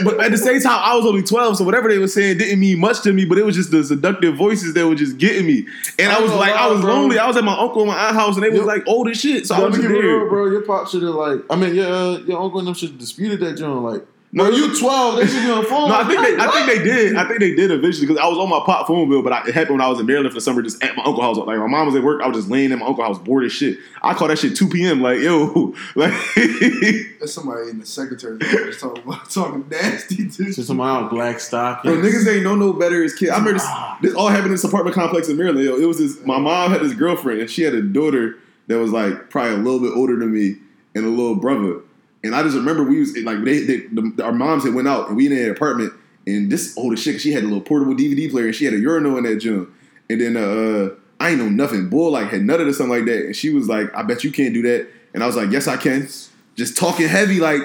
but 0.04 0.20
at 0.22 0.32
the 0.32 0.38
same 0.38 0.62
time, 0.62 0.80
I 0.84 0.96
was 0.96 1.06
only 1.06 1.24
twelve, 1.24 1.58
so 1.58 1.64
whatever 1.64 1.90
they 1.90 1.98
were 1.98 2.08
saying 2.08 2.38
didn't 2.38 2.60
mean 2.60 2.80
much 2.80 3.02
to 3.02 3.14
me. 3.14 3.26
But 3.26 3.38
it 3.38 3.46
was 3.46 3.56
just 3.56 3.72
the 3.72 3.84
seductive 3.84 4.36
voices 4.36 4.74
that 4.74 4.88
were 4.88 4.96
just 4.96 5.18
getting 5.18 5.46
me, 5.46 5.68
and 5.98 6.12
I, 6.12 6.20
was 6.20 6.32
like, 6.34 6.54
gonna 6.54 6.68
I 6.68 6.72
was 6.72 6.82
bro. 6.82 6.94
lonely. 6.94 7.20
I 7.20 7.28
was 7.28 7.38
at 7.38 7.44
my 7.44 7.58
uncle 7.58 7.82
and 7.82 7.92
my 7.92 8.08
aunt 8.08 8.16
house, 8.16 8.36
and 8.36 8.44
they 8.44 8.50
was 8.50 8.64
like 8.64 8.88
old 8.88 9.10
as 9.10 9.20
shit. 9.20 9.48
So 9.48 9.56
I 9.56 9.66
was 9.66 9.78
there. 9.80 9.90
real, 9.90 10.30
bro. 10.30 10.48
Your 10.48 10.62
pop 10.62 10.88
should 10.88 11.04
have 11.04 11.16
like. 11.16 11.42
I 11.50 11.56
mean, 11.56 11.76
your 11.76 11.88
uh, 11.88 12.18
your 12.20 12.42
uncle 12.42 12.60
and 12.60 12.68
them 12.68 12.76
should 12.76 12.90
have 12.90 13.00
disputed 13.00 13.40
that 13.42 13.58
joint. 13.58 13.84
Like, 13.84 14.06
No, 14.32 14.44
no, 14.44 14.56
you 14.56 14.80
twelve. 14.80 15.18
They 15.18 15.26
should 15.26 15.44
be 15.44 15.52
on 15.52 15.64
the 15.64 15.68
phone. 15.68 15.90
No, 15.90 15.96
I 15.96 16.04
think 16.04 16.22
they, 16.22 16.38
I 16.38 16.52
think 16.52 16.66
they 16.68 16.84
did. 16.84 17.16
I 17.16 17.28
think 17.28 17.40
they 17.40 17.56
did 17.56 17.72
eventually 17.72 18.06
because 18.06 18.22
I 18.22 18.28
was 18.28 18.38
on 18.38 18.48
my 18.48 18.62
pop 18.64 18.86
phone 18.86 19.10
bill, 19.10 19.24
but 19.24 19.34
I, 19.34 19.48
it 19.48 19.56
happened 19.56 19.80
when 19.80 19.82
I 19.82 19.88
was 19.88 20.00
in 20.00 20.06
Maryland 20.06 20.30
for 20.30 20.36
the 20.36 20.42
summer, 20.42 20.62
just 20.62 20.84
at 20.84 20.96
my 20.96 21.04
uncle 21.04 21.24
house. 21.24 21.38
Like 21.38 21.58
my 21.58 21.66
mom 21.66 21.88
was 21.88 21.96
at 21.96 22.04
work, 22.04 22.22
I 22.22 22.28
was 22.28 22.38
just 22.38 22.50
laying 22.50 22.72
in 22.72 22.78
my 22.78 22.86
uncle's 22.86 23.08
house, 23.08 23.18
bored 23.18 23.46
as 23.46 23.52
shit. 23.52 23.80
I 24.04 24.14
called 24.14 24.30
that 24.30 24.38
shit 24.38 24.56
two 24.56 24.70
p.m. 24.70 25.02
Like 25.02 25.20
yo, 25.20 25.74
like 25.96 26.14
There's 26.36 27.34
somebody 27.34 27.72
in 27.72 27.80
the 27.80 27.88
secretary's 27.88 28.44
office 28.44 28.80
talking 28.80 29.04
about 29.04 29.30
talking 29.32 29.66
nasty 29.68 30.30
to 30.30 30.54
To 30.54 30.64
somebody 30.64 31.06
out 31.06 31.10
black 31.10 31.40
stock. 31.40 31.82
Bro, 31.82 31.96
niggas 31.96 32.32
ain't 32.32 32.44
know 32.44 32.56
no 32.56 32.74
better 32.74 33.04
as 33.04 33.16
kids. 33.16 33.32
I 33.32 33.38
remember 33.38 33.54
this, 33.54 33.66
ah. 33.66 33.98
this 34.00 34.14
all 34.14 34.28
happened 34.28 34.48
in 34.48 34.52
this 34.52 34.64
apartment 34.64 34.94
complex 34.94 35.28
in 35.28 35.38
Maryland. 35.38 35.66
Yo, 35.66 35.76
it 35.76 35.86
was 35.86 35.98
this. 35.98 36.24
My 36.24 36.38
mom 36.38 36.72
had 36.72 36.82
this 36.82 36.94
girlfriend, 36.94 37.42
and 37.42 37.50
she 37.50 37.64
had 37.64 37.74
a 37.74 37.82
daughter 37.82 38.38
that 38.68 38.78
was 38.78 38.92
like 38.92 39.32
probably 39.32 39.56
a 39.56 39.58
little 39.58 39.80
bit 39.80 39.92
older 39.96 40.16
than 40.16 40.32
me, 40.32 40.58
and 40.94 41.04
a 41.04 41.10
little 41.10 41.36
brother. 41.36 41.82
And 42.24 42.36
I 42.36 42.44
just 42.44 42.56
remember 42.56 42.84
we 42.84 43.00
was 43.00 43.16
like 43.18 43.44
they, 43.44 43.60
they 43.64 43.78
the, 43.88 44.22
our 44.24 44.34
moms 44.34 44.66
had 44.66 44.74
went 44.74 44.88
out, 44.88 45.08
and 45.08 45.18
we 45.18 45.28
in 45.28 45.34
an 45.34 45.52
apartment. 45.52 45.94
And 46.28 46.52
this 46.52 46.78
older 46.78 46.98
shit, 46.98 47.22
she 47.22 47.32
had 47.32 47.44
a 47.44 47.48
little 47.48 47.62
portable 47.62 47.94
DVD 47.94 48.30
player, 48.30 48.48
and 48.48 48.56
she 48.56 48.66
had 48.66 48.74
a 48.74 48.78
urinal 48.78 49.18
in 49.18 49.24
that 49.24 49.38
gym. 49.38 49.74
And 50.10 50.20
then 50.20 50.36
uh, 50.38 50.96
I 51.20 51.30
ain't 51.30 51.40
know 51.40 51.50
nothing. 51.50 51.90
Bull 51.90 52.12
like 52.12 52.28
had 52.30 52.42
nutted 52.42 52.68
or 52.68 52.74
something 52.74 52.98
like 52.98 53.06
that, 53.06 53.26
and 53.26 53.36
she 53.36 53.54
was 53.54 53.68
like, 53.68 53.94
"I 53.96 54.04
bet 54.04 54.24
you 54.24 54.32
can't 54.32 54.54
do 54.54 54.62
that." 54.64 54.88
And 55.14 55.24
I 55.24 55.28
was 55.28 55.36
like, 55.36 55.52
"Yes, 55.52 55.68
I 55.68 55.78
can." 55.78 56.08
Just 56.56 56.78
talking 56.78 57.08
heavy, 57.08 57.40
like 57.40 57.62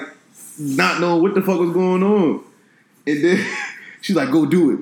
not 0.57 1.01
knowing 1.01 1.21
what 1.21 1.35
the 1.35 1.41
fuck 1.41 1.59
was 1.59 1.71
going 1.71 2.01
on. 2.01 2.43
And 3.05 3.23
then 3.23 3.45
she's 4.01 4.15
like, 4.15 4.31
"Go 4.31 4.45
do 4.45 4.71
it." 4.71 4.79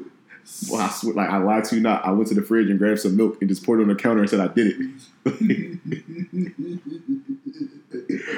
Well, 0.70 0.82
I 0.82 0.90
swear, 0.90 1.14
like 1.16 1.30
I 1.30 1.38
lied 1.38 1.64
to 1.66 1.76
you 1.76 1.82
not. 1.82 2.06
I 2.06 2.12
went 2.12 2.28
to 2.30 2.36
the 2.36 2.44
fridge 2.44 2.70
and 2.70 2.78
grabbed 2.78 3.00
some 3.00 3.18
milk 3.18 3.38
and 3.42 3.50
just 3.50 3.66
poured 3.66 3.80
it 3.80 3.84
on 3.84 3.90
the 3.90 3.96
counter 3.96 4.22
and 4.22 4.30
said 4.30 4.40
I 4.40 4.48
did 4.48 4.76
it. 4.78 4.78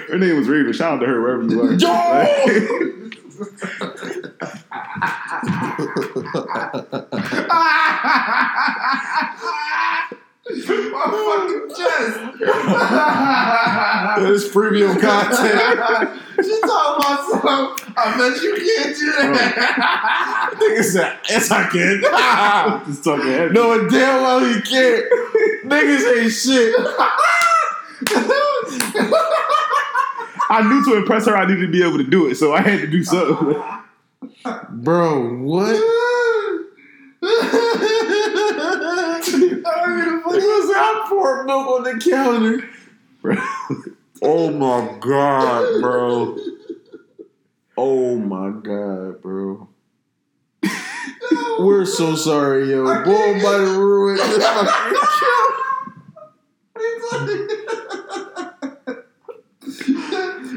her 0.09 0.17
name 0.17 0.37
was 0.37 0.47
Raven. 0.47 0.73
Shout 0.73 0.93
out 0.93 0.99
to 0.99 1.05
her 1.05 1.21
wherever 1.21 1.43
you 1.43 1.61
are. 1.61 1.71
My 10.47 11.05
fucking 11.11 11.69
chest. 11.75 12.19
This 14.19 14.51
premium 14.51 14.99
content. 14.99 16.21
she 16.35 16.59
talking 16.61 16.95
about 16.99 17.19
something. 17.29 17.93
I 17.97 18.17
bet 18.17 18.41
you 18.41 18.53
can't 18.55 18.95
do 18.95 19.11
that. 19.33 20.53
Nigga 20.55 20.83
said, 20.83 21.17
yes, 21.29 21.51
I 21.51 21.67
can. 21.69 22.85
just 22.87 23.03
talking 23.03 23.25
heavy. 23.25 23.53
Knowing 23.53 23.87
damn 23.87 24.21
well 24.21 24.39
he 24.39 24.61
can't. 24.61 25.05
Niggas 25.65 26.05
ain't 26.15 26.31
shit. 26.31 26.75
I 30.49 30.61
knew 30.67 30.83
to 30.85 30.97
impress 30.97 31.25
her, 31.25 31.35
I 31.35 31.45
needed 31.47 31.65
to 31.65 31.71
be 31.71 31.83
able 31.83 31.97
to 31.97 32.03
do 32.03 32.27
it, 32.27 32.35
so 32.35 32.53
I 32.53 32.61
had 32.61 32.81
to 32.81 32.87
do 32.87 33.03
something. 33.03 33.61
Bro, 34.69 35.37
what? 35.39 35.75
Nigga 40.25 40.67
said, 40.67 40.77
I 40.77 41.05
poured 41.09 41.45
milk 41.47 41.67
on 41.67 41.83
the 41.83 41.99
counter. 42.09 42.69
Bro. 43.21 43.35
Oh 44.21 44.51
my 44.51 44.97
god, 44.99 45.81
bro. 45.81 46.37
Oh 47.77 48.17
my 48.17 48.51
god, 48.51 49.21
bro. 49.21 49.69
We're 51.59 51.85
so 51.85 52.15
sorry, 52.15 52.69
yo. 52.69 52.83
Boy 53.03 53.33
might 53.41 53.59
have 53.61 53.77
ruined 53.77 54.19
this 54.19 54.43
fucking 57.09 57.47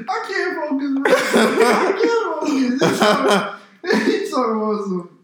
I 0.09 0.25
can't 0.27 0.55
focus, 0.57 0.91
man. 0.91 1.05
I 1.07 1.93
can't 2.01 2.81
focus. 2.81 4.05
He's 4.07 4.31
talking 4.31 4.57
about 4.57 4.85
some. 4.85 5.19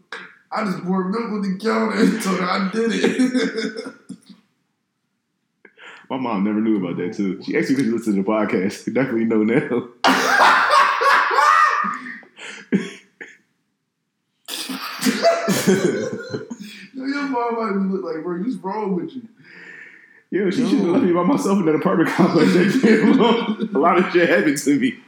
I 0.51 0.63
just 0.65 0.83
poured 0.83 1.11
milk 1.11 1.31
with 1.31 1.43
the 1.43 1.57
counter 1.63 1.99
and 1.99 2.21
told 2.21 2.39
her 2.39 2.45
I 2.45 2.69
did 2.71 2.91
it. 2.93 3.93
My 6.09 6.17
mom 6.17 6.43
never 6.43 6.61
knew 6.61 6.77
about 6.77 6.97
that 6.97 7.15
too. 7.15 7.41
She 7.43 7.57
actually 7.57 7.75
could 7.75 8.03
to 8.03 8.11
the 8.11 8.21
podcast. 8.21 8.85
Definitely 8.93 9.25
know 9.25 9.43
now. 9.43 9.89
Yo, 16.93 17.05
your 17.05 17.27
mom 17.27 17.55
might 17.55 17.91
look 17.91 18.03
like, 18.03 18.23
bro, 18.23 18.37
what's 18.37 18.55
wrong 18.57 18.95
with 18.95 19.15
you? 19.15 19.27
Yo, 20.35 20.49
she 20.49 20.67
should 20.67 20.79
have 20.79 20.87
left 20.89 21.05
me 21.05 21.13
by 21.13 21.23
myself 21.23 21.59
in 21.59 21.65
that 21.65 21.75
apartment 21.75 22.09
complex. 22.09 22.53
A 23.73 23.79
lot 23.79 23.97
of 23.97 24.11
shit 24.11 24.27
happened 24.27 24.57
to 24.57 24.77
me. 24.77 24.99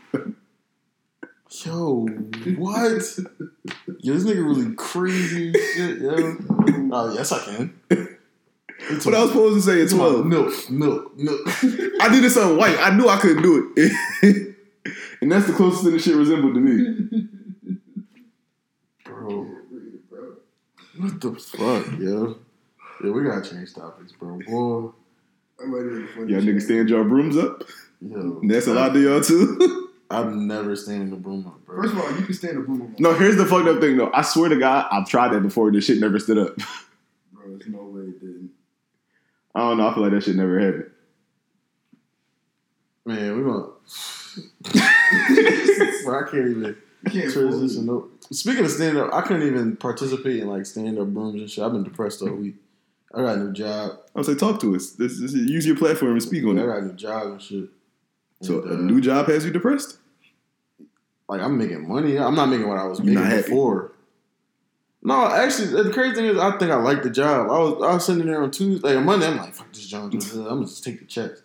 Yo, 1.65 2.05
what? 2.55 3.19
Yo, 3.99 4.13
this 4.13 4.23
nigga 4.23 4.37
really 4.37 4.73
crazy 4.75 5.51
shit, 5.51 5.99
yo. 5.99 6.37
Oh, 6.93 7.13
yes, 7.13 7.33
I 7.33 7.43
can. 7.43 7.77
It's 7.89 9.05
What 9.05 9.15
I 9.15 9.19
was 9.23 9.31
supposed 9.31 9.65
to 9.65 9.69
say 9.69 9.79
at 9.79 9.83
It's 9.83 9.91
about 9.91 10.23
12. 10.23 10.25
milk, 10.27 10.69
milk, 10.69 11.17
milk. 11.17 11.41
I 12.01 12.07
did 12.09 12.23
this 12.23 12.37
on 12.37 12.55
white. 12.55 12.77
I 12.79 12.95
knew 12.95 13.09
I 13.09 13.17
couldn't 13.17 13.43
do 13.43 13.73
it. 13.75 14.55
and 15.21 15.29
that's 15.29 15.47
the 15.47 15.51
closest 15.51 15.83
thing 15.83 15.91
the 15.91 15.99
shit 15.99 16.15
resembled 16.15 16.53
to 16.53 16.61
me. 16.61 17.27
Bro, 19.03 19.45
what 20.99 21.19
the 21.19 21.33
fuck, 21.33 21.99
yo? 21.99 22.37
Yeah, 23.03 23.11
we 23.11 23.23
gotta 23.25 23.41
change 23.49 23.73
topics, 23.73 24.13
bro. 24.13 24.39
Boy, 24.47 24.91
I'm 25.61 25.73
ready 25.73 25.89
to 25.89 26.07
finish. 26.07 26.31
Y'all 26.31 26.41
niggas 26.41 26.61
stand 26.63 26.89
your 26.89 27.03
brooms 27.03 27.37
up. 27.37 27.63
yo, 28.01 28.41
that's 28.47 28.67
a 28.67 28.73
lot 28.73 28.93
to 28.93 28.99
y'all 28.99 29.21
too. 29.21 29.89
I've 30.09 30.33
never 30.33 30.75
standing 30.75 31.09
the 31.09 31.17
broom 31.17 31.45
up, 31.47 31.65
bro. 31.65 31.81
First 31.81 31.93
of 31.93 31.99
all, 31.99 32.17
you 32.17 32.25
can 32.25 32.33
stand 32.33 32.57
a 32.57 32.61
broom 32.61 32.81
on 32.81 32.95
no, 32.97 33.13
here's 33.13 33.35
the 33.35 33.45
fucked 33.45 33.67
up 33.67 33.81
thing 33.81 33.97
though. 33.97 34.11
I 34.13 34.21
swear 34.21 34.49
to 34.49 34.57
God, 34.57 34.87
I've 34.89 35.09
tried 35.09 35.33
that 35.33 35.41
before. 35.41 35.71
This 35.71 35.85
shit 35.85 35.99
never 35.99 36.19
stood 36.19 36.37
up. 36.37 36.55
Bro, 37.33 37.57
there's 37.57 37.67
no 37.67 37.83
way 37.83 38.01
it 38.01 38.19
didn't. 38.19 38.51
I 39.53 39.59
don't 39.61 39.77
know. 39.77 39.87
I 39.87 39.93
feel 39.93 40.03
like 40.03 40.11
that 40.13 40.23
shit 40.23 40.35
never 40.35 40.59
happened. 40.59 40.91
Man, 43.05 43.37
we 43.37 43.43
gonna. 43.43 43.63
bro, 46.05 46.19
I 46.19 46.29
can't 46.29 46.49
even 46.49 46.77
can't 47.09 47.33
transition 47.33 47.89
up. 47.89 48.03
Speaking 48.31 48.65
of 48.65 48.71
stand 48.71 48.97
up, 48.97 49.13
I 49.13 49.21
couldn't 49.21 49.47
even 49.47 49.77
participate 49.77 50.41
in 50.41 50.47
like 50.47 50.65
stand 50.65 50.99
up 50.99 51.07
brooms 51.07 51.41
and 51.41 51.49
shit. 51.49 51.63
I've 51.63 51.71
been 51.71 51.83
depressed 51.83 52.21
all 52.21 52.29
week. 52.29 52.55
I 53.13 53.21
got 53.21 53.37
a 53.37 53.39
new 53.39 53.53
job. 53.53 53.99
I 54.15 54.19
was 54.19 54.27
like, 54.27 54.37
talk 54.37 54.59
to 54.61 54.75
us. 54.75 54.91
This, 54.91 55.19
this 55.19 55.33
use 55.33 55.65
your 55.65 55.75
platform 55.77 56.11
and 56.13 56.21
speak 56.23 56.43
I 56.43 56.49
on 56.49 56.57
it. 56.57 56.65
got 56.65 56.77
a 56.79 56.85
new 56.85 56.93
job 56.93 57.27
and 57.27 57.41
shit. 57.41 57.69
So 58.41 58.61
And, 58.61 58.71
a 58.71 58.73
uh, 58.73 58.77
new 58.77 59.01
job 59.01 59.27
has 59.27 59.45
you 59.45 59.51
depressed? 59.51 59.97
like 61.29 61.41
I'm 61.41 61.57
making 61.57 61.87
money. 61.87 62.17
I'm 62.17 62.35
not 62.35 62.47
making 62.47 62.67
what 62.67 62.77
I 62.77 62.85
was 62.85 62.99
You're 62.99 63.07
making 63.07 63.21
not 63.23 63.31
happy? 63.31 63.43
before. 63.49 63.91
No, 65.03 65.27
actually, 65.27 65.83
the 65.83 65.91
crazy 65.91 66.15
thing 66.15 66.25
is, 66.25 66.37
I 66.37 66.57
think 66.57 66.71
I 66.71 66.75
like 66.75 67.03
the 67.03 67.09
job. 67.09 67.49
I 67.49 67.57
was 67.59 67.73
I 67.83 67.93
was 67.93 68.05
sitting 68.05 68.25
there 68.25 68.41
on 68.41 68.51
Tuesday, 68.51 68.87
like 68.89 68.97
on 68.97 69.05
Monday. 69.05 69.27
I'm 69.27 69.37
like, 69.37 69.53
fuck 69.55 69.71
this 69.71 69.85
job. 69.87 70.03
I'm 70.13 70.19
gonna 70.19 70.65
just 70.65 70.83
take 70.83 70.99
the 70.99 71.05
checks. 71.05 71.43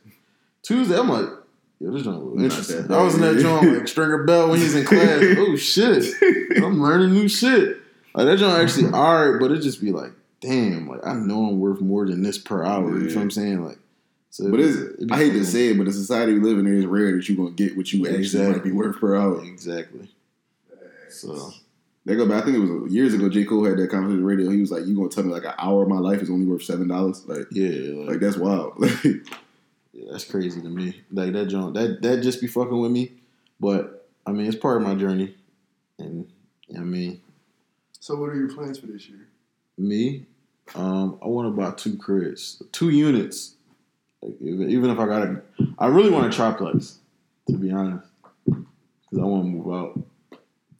Tuesday, 0.62 0.96
I'm 0.98 1.08
like, 1.08 1.26
yo, 1.80 1.90
this 1.92 2.02
job 2.02 2.22
was 2.22 2.34
Not 2.34 2.44
interesting. 2.44 2.86
that 2.88 2.98
I 2.98 3.02
was 3.02 3.14
in 3.14 3.20
that 3.20 3.38
joint 3.40 3.78
like 3.78 3.88
Stringer 3.88 4.24
Bell 4.24 4.48
when 4.50 4.58
he's 4.60 4.74
in 4.74 4.84
class. 4.84 5.22
oh 5.38 5.56
shit, 5.56 6.12
I'm 6.62 6.80
learning 6.82 7.12
new 7.12 7.28
shit. 7.28 7.78
Like 8.14 8.26
that 8.26 8.38
joint 8.38 8.58
actually 8.58 8.86
alright, 8.92 9.40
but 9.40 9.50
it 9.52 9.60
just 9.60 9.80
be 9.80 9.92
like, 9.92 10.12
damn, 10.42 10.86
like 10.88 11.00
I 11.06 11.14
know 11.14 11.46
I'm 11.46 11.58
worth 11.60 11.80
more 11.80 12.06
than 12.06 12.22
this 12.22 12.36
per 12.36 12.62
hour. 12.62 12.92
You 12.92 13.06
know 13.08 13.14
what 13.14 13.22
I'm 13.22 13.30
saying? 13.30 13.64
Like, 13.64 13.78
so 14.28 14.50
But 14.50 14.60
it's, 14.60 14.76
it 14.76 15.10
I 15.10 15.16
hate 15.16 15.30
to 15.32 15.44
say 15.46 15.68
it, 15.68 15.78
but 15.78 15.86
the 15.86 15.92
society 15.92 16.34
we 16.34 16.40
live 16.40 16.58
in 16.58 16.66
is 16.66 16.84
rare 16.84 17.16
that 17.16 17.26
you're 17.28 17.36
gonna 17.38 17.50
get 17.56 17.76
what 17.76 17.90
you 17.92 18.04
actually 18.06 18.18
Exactly. 18.20 18.52
might 18.52 18.64
be 18.64 18.72
worth 18.72 18.98
per 19.00 19.16
hour. 19.16 19.42
exactly. 19.44 20.10
So 21.08 21.52
They 22.04 22.16
go 22.16 22.26
back. 22.26 22.42
I 22.42 22.46
think 22.46 22.56
it 22.56 22.60
was 22.60 22.92
years 22.92 23.14
ago. 23.14 23.28
J 23.28 23.44
Cole 23.44 23.64
had 23.64 23.78
that 23.78 23.88
conversation 23.90 24.16
on 24.16 24.20
the 24.20 24.24
radio. 24.26 24.50
He 24.50 24.60
was 24.60 24.70
like, 24.72 24.86
"You 24.86 24.96
gonna 24.96 25.08
tell 25.08 25.22
me 25.24 25.30
like 25.32 25.44
an 25.44 25.54
hour 25.58 25.82
of 25.84 25.88
my 25.88 25.98
life 25.98 26.20
is 26.20 26.30
only 26.30 26.46
worth 26.46 26.64
seven 26.64 26.88
dollars? 26.88 27.24
Like, 27.26 27.46
yeah, 27.52 27.94
like, 27.94 28.08
like 28.10 28.20
that's 28.20 28.36
wild." 28.36 28.74
Yeah, 29.94 30.10
that's 30.10 30.24
crazy 30.24 30.62
to 30.62 30.68
me. 30.70 31.02
Like 31.12 31.34
that 31.34 31.46
joint, 31.46 31.74
that 31.74 32.00
that 32.00 32.22
just 32.22 32.40
be 32.40 32.46
fucking 32.46 32.80
with 32.80 32.90
me. 32.90 33.12
But 33.60 34.08
I 34.26 34.32
mean, 34.32 34.46
it's 34.46 34.56
part 34.56 34.78
of 34.80 34.88
my 34.88 34.94
journey, 34.94 35.34
and 35.98 36.26
I 36.74 36.80
mean, 36.80 37.20
So, 38.00 38.16
what 38.16 38.30
are 38.30 38.34
your 38.34 38.48
plans 38.48 38.78
for 38.78 38.86
this 38.86 39.06
year? 39.10 39.28
me, 39.76 40.24
um, 40.74 41.18
I 41.22 41.26
want 41.26 41.46
to 41.54 41.60
buy 41.60 41.70
two 41.72 41.96
cribs, 41.96 42.62
two 42.72 42.90
units. 42.90 43.54
Like 44.22 44.34
even, 44.40 44.70
even 44.70 44.90
if 44.90 44.98
I 44.98 45.06
got 45.06 45.20
to, 45.24 45.42
I 45.78 45.86
really 45.86 46.10
want 46.10 46.32
a 46.32 46.36
triplex, 46.36 46.98
to 47.48 47.56
be 47.58 47.70
honest, 47.72 48.06
because 48.44 49.18
I 49.18 49.24
want 49.24 49.44
to 49.44 49.48
move 49.50 49.74
out. 49.74 50.00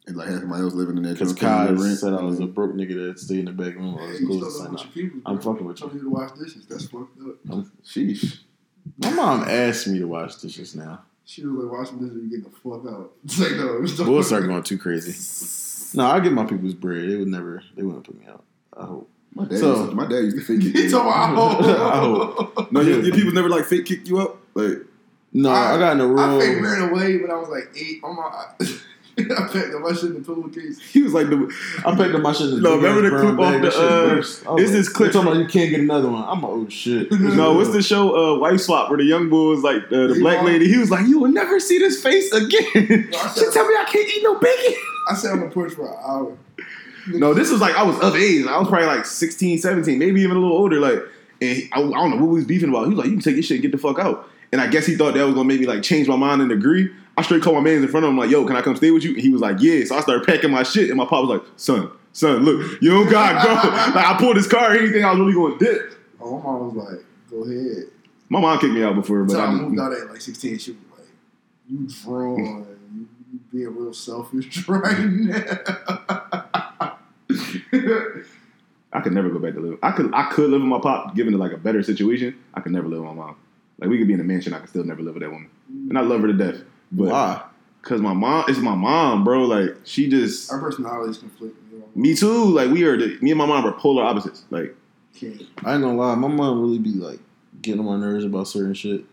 and 0.07 0.15
like 0.17 0.29
have 0.29 0.39
somebody 0.39 0.63
else 0.63 0.73
living 0.73 0.97
in 0.97 1.03
that. 1.03 1.13
Because 1.13 1.33
Kai 1.33 1.69
rent. 1.71 1.97
said 1.99 2.13
I 2.13 2.21
was 2.21 2.39
a 2.39 2.45
broke 2.45 2.73
nigga 2.73 3.07
that 3.07 3.19
stayed 3.19 3.39
in 3.39 3.45
the 3.45 3.51
back 3.51 3.75
room. 3.75 3.97
I 3.99 4.07
was 4.07 4.21
you 4.21 4.27
close 4.27 4.37
still 4.37 4.39
to 4.39 4.45
live 4.45 4.53
sign 4.53 4.71
with 4.71 4.81
up. 4.81 4.95
your 4.95 5.09
people, 5.09 5.21
I'm 5.25 5.39
fucking 5.41 5.65
with 5.65 5.79
you. 5.81 5.87
Told 5.87 5.93
you 5.95 6.01
to 6.03 6.09
wash 6.09 6.31
dishes. 6.31 6.65
That's 6.67 6.85
fucked 6.85 7.19
up. 7.51 7.65
Sheesh. 7.85 8.39
My 8.97 9.11
mom 9.11 9.43
asked 9.47 9.87
me 9.87 9.99
to 9.99 10.05
wash 10.07 10.35
dishes 10.35 10.75
now. 10.75 11.03
She 11.25 11.45
was 11.45 11.63
like, 11.63 11.71
washing 11.71 11.99
dishes 11.99 12.15
and 12.15 12.29
getting 12.29 12.43
the 12.45 12.49
fuck 12.49 12.85
out. 12.93 13.11
It's 13.25 13.39
like, 13.39 13.51
no. 13.51 13.81
It's 13.83 13.97
We'll 13.99 14.23
start 14.23 14.43
going 14.47 14.63
too 14.63 14.77
crazy. 14.77 15.97
No, 15.97 16.05
I 16.05 16.19
get 16.19 16.33
my 16.33 16.45
people's 16.45 16.73
bread. 16.73 17.09
They 17.09 17.15
would 17.15 17.27
never, 17.29 17.63
they 17.75 17.83
wouldn't 17.83 18.03
put 18.05 18.19
me 18.19 18.25
out. 18.27 18.43
I 18.75 18.85
hope. 18.85 19.09
My 19.35 19.45
dad, 19.45 19.59
So- 19.59 19.75
used 19.75 19.89
to, 19.89 19.95
my 19.95 20.05
dad 20.07 20.19
used 20.19 20.37
to 20.37 20.43
fake 20.43 20.61
kick 20.73 20.75
He 20.83 20.89
told 20.89 21.05
me, 21.05 21.11
I 21.11 21.33
oh. 21.35 22.67
No, 22.71 22.81
your, 22.81 23.01
your 23.01 23.15
people 23.15 23.33
never 23.33 23.49
like 23.49 23.65
fake 23.65 23.85
kick 23.85 24.07
you 24.07 24.19
up? 24.19 24.37
Like, 24.53 24.77
No, 25.33 25.49
I, 25.49 25.77
got 25.79 25.93
in 25.93 26.01
a 26.01 26.15
I 26.15 26.39
fake 26.39 26.55
room. 26.55 26.63
ran 26.63 26.89
away 26.89 27.17
when 27.17 27.31
I 27.31 27.35
was 27.35 27.49
like 27.49 27.69
eight. 27.75 27.99
On 28.03 28.15
my, 28.15 28.23
I 29.15 29.47
packed 29.47 29.73
up 29.75 29.81
my 29.81 29.91
shit 29.93 30.05
in 30.05 30.13
the 30.15 30.21
pillowcase. 30.25 30.79
he 30.91 31.01
was 31.03 31.13
like 31.13 31.27
the. 31.29 31.51
I 31.85 31.95
packed 31.95 32.15
up 32.15 32.21
my 32.21 32.31
shit 32.33 32.49
in 32.49 32.55
the 32.55 32.61
No, 32.61 32.75
big 32.77 32.83
remember 32.83 33.09
the 33.11 33.21
clip 33.21 33.39
off 33.39 33.53
the, 33.61 33.69
That 33.69 33.75
uh, 33.75 34.05
burst. 34.15 34.47
I 34.47 34.55
this 34.55 34.71
like, 34.87 34.95
clip 34.95 35.07
they 35.11 35.13
talking 35.13 35.31
about 35.31 35.39
you 35.41 35.47
can't 35.47 35.69
get 35.69 35.79
another 35.81 36.09
one. 36.09 36.23
I'm 36.23 36.41
like, 36.41 36.51
oh 36.51 36.67
shit. 36.69 37.11
No, 37.19 37.53
what's 37.53 37.71
the 37.71 37.81
show? 37.83 38.15
Uh, 38.35 38.39
Wife 38.39 38.61
Swap, 38.61 38.89
where 38.89 38.97
the 38.97 39.03
young 39.05 39.29
boy 39.29 39.49
was 39.49 39.61
like 39.63 39.83
uh, 39.85 40.07
the 40.07 40.13
Hey, 40.15 40.19
black 40.19 40.37
Mom. 40.37 40.45
lady. 40.47 40.67
He 40.67 40.77
was 40.77 40.89
like, 40.91 41.05
"You 41.07 41.19
will 41.19 41.31
never 41.31 41.59
see 41.59 41.77
this 41.79 42.01
face 42.01 42.31
again." 42.31 43.09
No, 43.11 43.17
I 43.19 43.27
she 43.33 43.39
said- 43.41 43.53
tell 43.53 43.67
me 43.67 43.75
I 43.75 43.85
can't 43.87 44.07
eat 44.09 44.21
no 44.23 44.39
bacon. 44.39 44.73
I 45.09 45.15
sat 45.15 45.31
on 45.33 45.39
the 45.41 45.47
porch 45.47 45.73
for 45.73 45.87
an 45.87 45.95
hour. 46.03 46.37
No, 47.07 47.33
this 47.33 47.51
was 47.51 47.61
like 47.61 47.75
I 47.75 47.83
was 47.83 47.99
of 47.99 48.15
age. 48.15 48.45
I 48.45 48.57
was 48.57 48.67
probably 48.67 48.87
like 48.87 49.05
16, 49.05 49.59
17, 49.59 49.99
maybe 49.99 50.21
even 50.21 50.37
a 50.37 50.39
little 50.39 50.57
older. 50.57 50.79
Like, 50.79 50.99
and 51.41 51.69
I, 51.73 51.79
I 51.79 51.81
don't 51.81 52.11
know 52.11 52.17
what 52.17 52.29
we 52.29 52.35
was 52.35 52.45
beefing 52.45 52.69
about. 52.69 52.83
He 52.83 52.89
was 52.89 52.97
like, 52.97 53.07
"You 53.07 53.13
can 53.13 53.21
take 53.21 53.35
your 53.35 53.43
shit 53.43 53.55
and 53.55 53.61
get 53.61 53.71
the 53.71 53.77
fuck 53.77 53.99
out." 53.99 54.29
And 54.51 54.61
I 54.61 54.67
guess 54.67 54.85
he 54.85 54.95
thought 54.95 55.13
that 55.15 55.25
was 55.25 55.33
gonna 55.33 55.47
make 55.47 55.59
me 55.59 55.65
like 55.65 55.83
change 55.83 56.07
my 56.07 56.15
mind 56.15 56.41
and 56.41 56.51
agree. 56.51 56.89
I 57.17 57.21
straight 57.21 57.43
called 57.43 57.55
my 57.55 57.61
man 57.61 57.83
in 57.83 57.87
front 57.87 58.05
of 58.05 58.09
him 58.09 58.17
like, 58.17 58.29
"Yo, 58.29 58.45
can 58.45 58.55
I 58.55 58.61
come 58.61 58.75
stay 58.75 58.91
with 58.91 59.03
you?" 59.03 59.13
And 59.13 59.21
he 59.21 59.29
was 59.29 59.41
like, 59.41 59.57
"Yeah." 59.59 59.83
So 59.85 59.95
I 59.95 60.01
started 60.01 60.25
packing 60.25 60.51
my 60.51 60.63
shit, 60.63 60.89
and 60.89 60.97
my 60.97 61.05
pop 61.05 61.27
was 61.27 61.39
like, 61.39 61.47
"Son, 61.57 61.91
son, 62.13 62.43
look, 62.43 62.81
you 62.81 62.89
don't 62.91 63.09
got 63.09 63.41
to 63.41 63.47
go." 63.47 63.53
like 63.95 64.05
I 64.05 64.15
pulled 64.17 64.35
his 64.37 64.47
car. 64.47 64.75
Think 64.77 65.03
I 65.03 65.11
was 65.11 65.19
really 65.19 65.33
going 65.33 65.59
to 65.59 65.65
dip. 65.65 65.93
Oh, 66.21 66.37
my 66.37 66.43
mom 66.43 66.75
was 66.75 66.85
like, 66.87 67.05
go 67.29 67.43
ahead. 67.43 67.89
My 68.29 68.39
mom 68.39 68.57
kicked 68.59 68.73
me 68.73 68.83
out 68.83 68.95
before, 68.95 69.23
but 69.23 69.33
So 69.33 69.39
I 69.41 69.45
I 69.45 69.51
moved 69.51 69.79
out 69.79 69.91
at 69.91 70.09
like 70.09 70.21
16. 70.21 70.57
She 70.57 70.71
was 70.71 70.79
like, 70.97 71.07
you 71.67 71.87
drawn. 72.03 72.65
You, 72.95 73.07
you 73.31 73.39
being 73.51 73.75
real 73.75 73.93
selfish 73.93 74.67
right 74.69 74.99
now. 74.99 76.42
I 78.93 79.01
could 79.01 79.13
never 79.13 79.29
go 79.29 79.39
back 79.39 79.53
to 79.55 79.59
live. 79.59 79.79
I 79.81 79.91
could 79.91 80.13
I 80.13 80.29
could 80.29 80.49
live 80.49 80.61
with 80.61 80.69
my 80.69 80.79
pop, 80.79 81.15
given 81.15 81.33
it 81.33 81.37
like 81.37 81.51
a 81.51 81.57
better 81.57 81.81
situation. 81.83 82.35
I 82.53 82.61
could 82.61 82.71
never 82.71 82.87
live 82.87 82.99
with 83.01 83.09
my 83.09 83.15
mom. 83.15 83.35
Like 83.79 83.89
we 83.89 83.97
could 83.97 84.07
be 84.07 84.13
in 84.13 84.19
a 84.19 84.23
mansion, 84.23 84.53
I 84.53 84.59
could 84.59 84.69
still 84.69 84.83
never 84.83 85.01
live 85.01 85.15
with 85.15 85.23
that 85.23 85.31
woman, 85.31 85.49
and 85.89 85.97
I 85.97 86.01
love 86.01 86.21
her 86.21 86.27
to 86.27 86.33
death. 86.33 86.61
But 86.91 87.09
Why? 87.09 87.41
cause 87.81 88.01
my 88.01 88.13
mom, 88.13 88.45
it's 88.47 88.59
my 88.59 88.75
mom, 88.75 89.23
bro. 89.23 89.45
Like 89.45 89.77
she 89.83 90.07
just 90.09 90.51
Our 90.51 90.59
personalities 90.59 91.17
conflict. 91.17 91.55
Me 91.95 92.15
too. 92.15 92.45
Like 92.45 92.71
we 92.71 92.83
are, 92.83 92.97
the, 92.97 93.17
me 93.21 93.31
and 93.31 93.37
my 93.37 93.45
mom 93.45 93.65
are 93.65 93.71
polar 93.73 94.03
opposites. 94.03 94.43
Like 94.51 94.75
Can't. 95.15 95.41
I 95.63 95.73
ain't 95.73 95.83
gonna 95.83 95.95
lie. 95.95 96.15
My 96.15 96.27
mom 96.27 96.61
really 96.61 96.79
be 96.79 96.91
like 96.93 97.19
getting 97.61 97.79
on 97.79 97.85
my 97.85 97.97
nerves 97.97 98.25
about 98.25 98.47
certain 98.47 98.73
shit. 98.73 99.05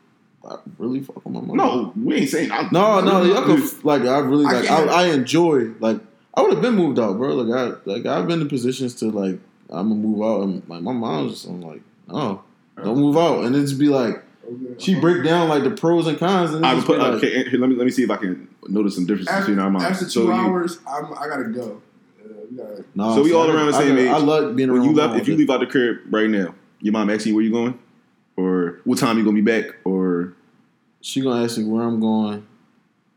I 0.49 0.57
really 0.79 1.01
fuck 1.01 1.17
with 1.25 1.35
my 1.35 1.41
mom. 1.41 1.57
no, 1.57 1.93
we 2.03 2.17
ain't 2.17 2.31
saying. 2.31 2.51
I, 2.53 2.69
No, 2.71 3.01
no, 3.01 3.23
y'all 3.23 3.45
can, 3.45 3.63
like 3.83 4.03
I 4.03 4.19
really 4.21 4.45
like 4.45 4.65
I, 4.65 4.67
can't- 4.67 4.91
I 4.91 5.07
enjoy 5.13 5.71
like 5.81 6.01
I 6.35 6.43
would 6.43 6.53
have 6.53 6.63
been 6.63 6.75
moved 6.75 6.99
out, 6.99 7.17
bro. 7.17 7.35
Like 7.35 7.57
I 7.57 7.77
like 7.85 8.07
I've 8.07 8.27
been 8.29 8.41
in 8.41 8.49
positions 8.49 8.95
to 8.97 9.07
like 9.11 9.39
I'm 9.71 9.89
gonna 9.89 9.95
move 9.95 10.23
out 10.23 10.43
and 10.43 10.63
like 10.69 10.83
my 10.83 10.93
mom's 10.93 11.33
just 11.33 11.47
I'm 11.47 11.61
like, 11.61 11.83
oh, 12.09 12.43
don't 12.77 12.99
move 12.99 13.17
out, 13.17 13.45
and 13.45 13.55
it 13.57 13.61
just 13.61 13.79
be 13.79 13.89
like 13.89 14.23
she 14.79 14.99
break 14.99 15.23
down 15.25 15.49
like 15.49 15.63
the 15.65 15.71
pros 15.71 16.07
and 16.07 16.19
cons, 16.19 16.55
and 16.55 16.65
I 16.67 16.75
would 16.75 16.85
put. 16.85 16.99
like, 16.99 17.13
okay, 17.15 17.49
here, 17.49 17.59
let 17.61 17.69
me 17.71 17.77
let 17.77 17.85
me 17.85 17.91
see 17.91 18.03
if 18.03 18.11
I 18.11 18.17
can 18.17 18.49
notice 18.69 18.95
some 18.97 19.07
differences 19.07 19.29
After, 19.29 19.47
between 19.53 19.59
our 19.59 19.71
moms. 19.71 19.85
after 19.85 20.05
two 20.05 20.11
so 20.11 20.23
you, 20.25 20.33
hours, 20.33 20.79
I'm, 20.87 21.13
I 21.15 21.29
gotta 21.29 21.45
go. 21.45 21.83
Uh, 22.21 22.25
we 22.51 22.57
gotta, 22.57 22.85
no, 22.95 23.15
So 23.15 23.23
we 23.23 23.29
see, 23.31 23.35
all 23.35 23.51
I- 23.51 23.55
around 23.55 23.67
the 23.69 23.73
same 23.75 23.97
I, 23.97 24.01
age. 24.01 24.09
I 24.09 24.17
love 24.19 24.57
being 24.57 24.71
when 24.73 24.81
around 24.81 24.89
you 24.91 24.95
left, 24.97 25.21
if 25.21 25.29
you 25.29 25.37
leave 25.37 25.51
out 25.51 25.61
the 25.61 25.67
crib 25.67 25.99
right 26.11 26.29
now, 26.29 26.55
your 26.81 26.93
mom 26.93 27.11
asking 27.11 27.31
you 27.31 27.37
where 27.37 27.45
you 27.45 27.53
going, 27.53 27.79
or 28.37 28.81
what 28.85 28.99
time 28.99 29.19
you 29.19 29.25
gonna 29.25 29.35
be 29.35 29.41
back, 29.41 29.77
or 29.85 30.33
she 31.01 31.21
gonna 31.21 31.45
ask 31.45 31.59
me 31.59 31.65
where 31.65 31.83
I'm 31.85 32.01
going, 32.01 32.45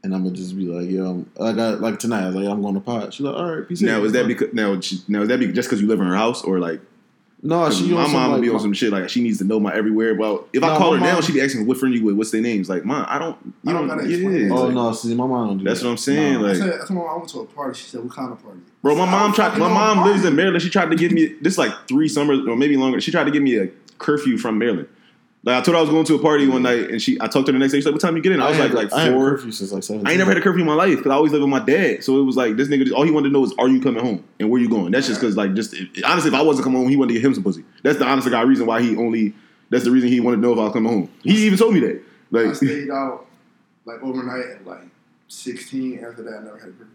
and 0.04 0.14
I'm 0.14 0.24
gonna 0.24 0.36
just 0.36 0.56
be 0.58 0.66
like, 0.66 0.90
yo, 0.90 1.06
I'm, 1.10 1.32
like 1.36 1.58
I 1.58 1.70
like 1.76 2.00
tonight, 2.00 2.24
I 2.24 2.28
was 2.28 2.36
like, 2.36 2.48
I'm 2.48 2.62
going 2.62 2.76
to 2.76 2.82
pot. 2.82 3.14
She's 3.14 3.22
like, 3.22 3.36
all 3.36 3.56
right, 3.56 3.68
peace. 3.68 3.82
now 3.82 3.98
out. 4.00 4.06
is 4.06 4.12
that 4.14 4.28
because 4.28 4.54
now 4.54 4.80
she, 4.82 5.00
now 5.08 5.22
is 5.22 5.30
that 5.30 5.40
be, 5.40 5.52
just 5.52 5.70
because 5.70 5.82
you 5.82 5.88
live 5.88 6.00
in 6.02 6.08
her 6.08 6.16
house, 6.16 6.44
or 6.44 6.60
like 6.60 6.82
No, 7.42 7.70
She 7.72 7.90
my 7.92 8.08
mom 8.08 8.32
would 8.32 8.38
like, 8.38 8.42
be 8.42 8.50
on 8.50 8.60
some 8.60 8.74
shit 8.74 8.92
like 8.92 9.10
she 9.10 9.22
needs 9.24 9.38
to 9.38 9.44
know 9.46 9.60
my 9.62 9.74
everywhere. 9.74 10.16
Well, 10.16 10.46
if 10.54 10.62
I 10.64 10.78
call 10.78 10.92
my 10.92 10.98
her 11.00 11.04
now, 11.06 11.14
mom- 11.14 11.22
she 11.24 11.32
be 11.34 11.42
asking 11.42 11.66
what 11.68 11.78
friend 11.78 11.96
you 11.96 12.04
with, 12.04 12.16
what's 12.16 12.32
their 12.32 12.42
names. 12.42 12.70
Like, 12.70 12.84
mom, 12.86 13.06
I 13.08 13.18
don't, 13.18 13.38
you 13.46 13.54
I 13.70 13.74
don't 13.74 13.88
don't, 13.88 13.98
gotta 13.98 14.10
yeah. 14.10 14.16
explain 14.18 14.46
it. 14.48 14.52
Oh 14.52 14.66
like, 14.66 14.74
no, 14.74 14.92
see, 14.94 15.16
my 15.16 15.26
mom 15.26 15.48
don't 15.48 15.58
do 15.60 15.64
That's 15.64 15.80
that. 15.80 15.86
what 15.86 15.92
I'm 15.92 15.98
saying. 15.98 16.34
Nah. 16.34 16.40
I 16.40 16.42
Like, 16.50 16.58
said, 16.58 16.70
I 16.74 16.78
told 16.86 16.90
my 16.92 16.96
mom 16.96 17.10
I 17.10 17.16
went 17.18 17.30
to 17.30 17.40
a 17.40 17.46
party. 17.46 17.80
She 17.80 17.88
said, 17.90 18.04
"What 18.04 18.14
kind 18.14 18.32
of 18.34 18.44
party?" 18.44 18.60
bro, 18.82 18.96
my 18.96 19.04
I 19.06 19.12
mom 19.12 19.34
tried. 19.34 19.58
My 19.58 19.70
mom 19.70 20.06
lives 20.06 20.26
in 20.26 20.36
Maryland. 20.36 20.62
She 20.62 20.70
tried 20.70 20.90
to 20.90 20.96
give 20.98 21.12
me 21.14 21.36
this 21.42 21.58
like 21.58 21.72
three 21.88 22.10
summers 22.10 22.40
or 22.48 22.56
maybe 22.58 22.76
longer. 22.78 23.00
She 23.00 23.12
tried 23.12 23.24
to 23.26 23.32
give 23.32 23.44
me 23.44 23.58
a 23.58 23.68
curfew 24.00 24.38
from 24.38 24.58
Maryland. 24.58 24.90
Like 25.46 25.58
I 25.58 25.62
told 25.62 25.76
her 25.76 25.80
I 25.80 25.82
was 25.82 25.90
going 25.90 26.06
to 26.06 26.16
a 26.16 26.20
party 26.20 26.48
one 26.48 26.64
night, 26.64 26.90
and 26.90 27.02
she 27.02 27.18
I 27.20 27.28
talked 27.28 27.48
to 27.48 27.52
her 27.52 27.54
the 27.54 27.60
next 27.60 27.74
day. 27.74 27.80
She's 27.80 27.86
like, 27.86 27.94
"What 27.94 28.00
time 28.02 28.16
you 28.16 28.24
get 28.24 28.32
in?" 28.32 28.42
I 28.42 28.50
was 28.50 28.58
I 28.58 28.62
like, 28.62 28.70
had, 28.72 28.78
like 28.78 28.94
I 28.94 29.02
had 29.04 29.14
four. 29.14 29.32
curfew 29.32 29.52
since 29.52 29.74
like 29.74 29.84
seven. 29.84 30.08
I 30.08 30.12
ain't 30.12 30.20
never 30.20 30.32
had 30.32 30.38
a 30.38 30.42
curfew 30.42 30.62
in 30.62 30.68
my 30.68 30.74
life 30.74 30.98
because 30.98 31.12
I 31.12 31.16
always 31.16 31.34
live 31.34 31.42
with 31.42 31.50
my 31.50 31.60
dad. 31.60 32.02
So 32.04 32.18
it 32.18 32.24
was 32.24 32.38
like 32.38 32.56
this 32.56 32.70
nigga. 32.70 32.84
Just, 32.84 32.94
all 32.94 33.04
he 33.04 33.12
wanted 33.12 33.28
to 33.30 33.34
know 33.34 33.44
is, 33.44 33.54
"Are 33.60 33.68
you 33.68 33.82
coming 33.82 34.02
home? 34.04 34.24
And 34.40 34.50
where 34.50 34.62
you 34.62 34.70
going?" 34.70 34.92
That's 34.92 35.08
just 35.08 35.20
because 35.20 35.36
like 35.36 35.54
just 35.54 35.76
honestly, 36.06 36.30
if 36.30 36.34
I 36.34 36.42
wasn't 36.42 36.64
coming 36.64 36.80
home, 36.80 36.90
he 36.90 36.96
wanted 36.96 37.14
to 37.16 37.20
get 37.20 37.26
him 37.26 37.34
some 37.34 37.44
pussy. 37.44 37.66
That's 37.84 38.00
the 38.00 38.06
honest 38.06 38.26
to 38.26 38.32
God 38.32 38.48
reason 38.48 38.66
why 38.66 38.82
he 38.82 38.96
only. 38.96 39.34
That's 39.70 39.84
the 39.84 39.92
reason 39.92 40.08
he 40.10 40.22
wanted 40.22 40.38
to 40.38 40.42
know 40.44 40.54
if 40.54 40.60
I 40.60 40.64
was 40.64 40.74
coming 40.74 40.92
home. 40.92 41.10
He 41.24 41.46
even 41.48 41.58
told 41.58 41.74
me 41.74 41.82
that. 41.82 42.02
I 42.34 42.44
Like 42.44 42.56
stayed 42.56 42.90
out 42.94 43.26
like 43.86 44.02
overnight 44.02 44.46
at 44.46 44.66
like 44.66 44.84
16. 45.28 46.04
After 46.06 46.24
that, 46.24 46.38
I 46.40 46.44
never 46.44 46.58
had 46.58 46.70
a 46.70 46.72
curfew. 46.72 46.86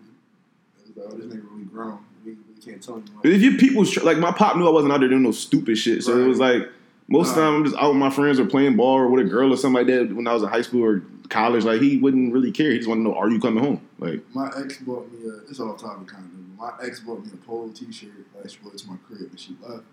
It 0.87 0.97
was 0.97 0.97
like, 0.97 1.07
oh, 1.13 1.17
this 1.17 1.27
nigga 1.27 1.45
really 1.51 1.65
grown. 1.65 1.99
We, 2.25 2.33
we 2.33 2.63
can't 2.65 2.83
tell 2.83 2.97
him. 2.97 3.05
But 3.23 3.33
if 3.33 3.43
your 3.43 3.55
people's 3.59 3.95
like 3.99 4.19
my 4.19 4.33
pop 4.33 4.57
knew 4.57 4.67
I 4.67 4.71
wasn't 4.71 4.93
out 4.93 5.01
there 5.01 5.09
doing 5.09 5.23
no 5.23 5.33
stupid 5.33 5.77
shit, 5.77 6.03
so 6.03 6.17
it 6.19 6.27
was 6.27 6.39
like 6.39 6.69
most 7.09 7.31
of 7.31 7.37
the 7.37 7.41
time 7.43 7.55
I'm 7.55 7.65
just 7.65 7.77
out 7.77 7.89
with 7.89 7.97
my 7.99 8.11
friends 8.11 8.39
or 8.39 8.47
playing 8.47 8.77
ball 8.77 8.95
or 8.95 9.09
with 9.09 9.27
a 9.27 9.29
girl 9.29 9.53
or 9.53 9.57
something 9.57 9.87
like 9.87 9.87
that. 9.87 10.15
When 10.15 10.27
I 10.27 10.35
was 10.35 10.43
in 10.43 10.49
high 10.49 10.63
school 10.63 10.85
or 10.85 11.03
college, 11.31 11.65
like 11.65 11.81
he 11.81 11.97
wouldn't 11.97 12.33
really 12.33 12.53
care. 12.53 12.71
He 12.71 12.77
just 12.79 12.89
wanted 12.89 13.05
to 13.05 13.09
know, 13.11 13.17
are 13.17 13.31
you 13.31 13.41
coming 13.41 13.63
home? 13.65 13.81
Like 13.99 14.23
My 14.35 14.51
ex 14.57 14.79
bought 14.79 15.11
me 15.11 15.29
a. 15.29 15.51
It's 15.51 15.59
all 15.59 15.75
topic 15.75 16.09
kind 16.09 16.25
of. 16.25 16.59
My 16.59 16.73
ex 16.87 17.01
bought 17.01 17.25
me 17.25 17.31
a 17.33 17.37
polo 17.37 17.69
T-shirt. 17.71 18.11
Like 18.37 18.51
she 18.51 18.59
brought 18.59 18.75
it 18.75 18.79
to 18.79 18.89
my 18.89 18.97
crib 19.07 19.31
and 19.31 19.41
she 19.41 19.57
left. 19.63 19.85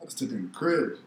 I 0.00 0.04
just 0.04 0.18
took 0.18 0.30
it 0.30 0.34
in 0.34 0.46
the 0.46 0.56
crib. 0.56 0.98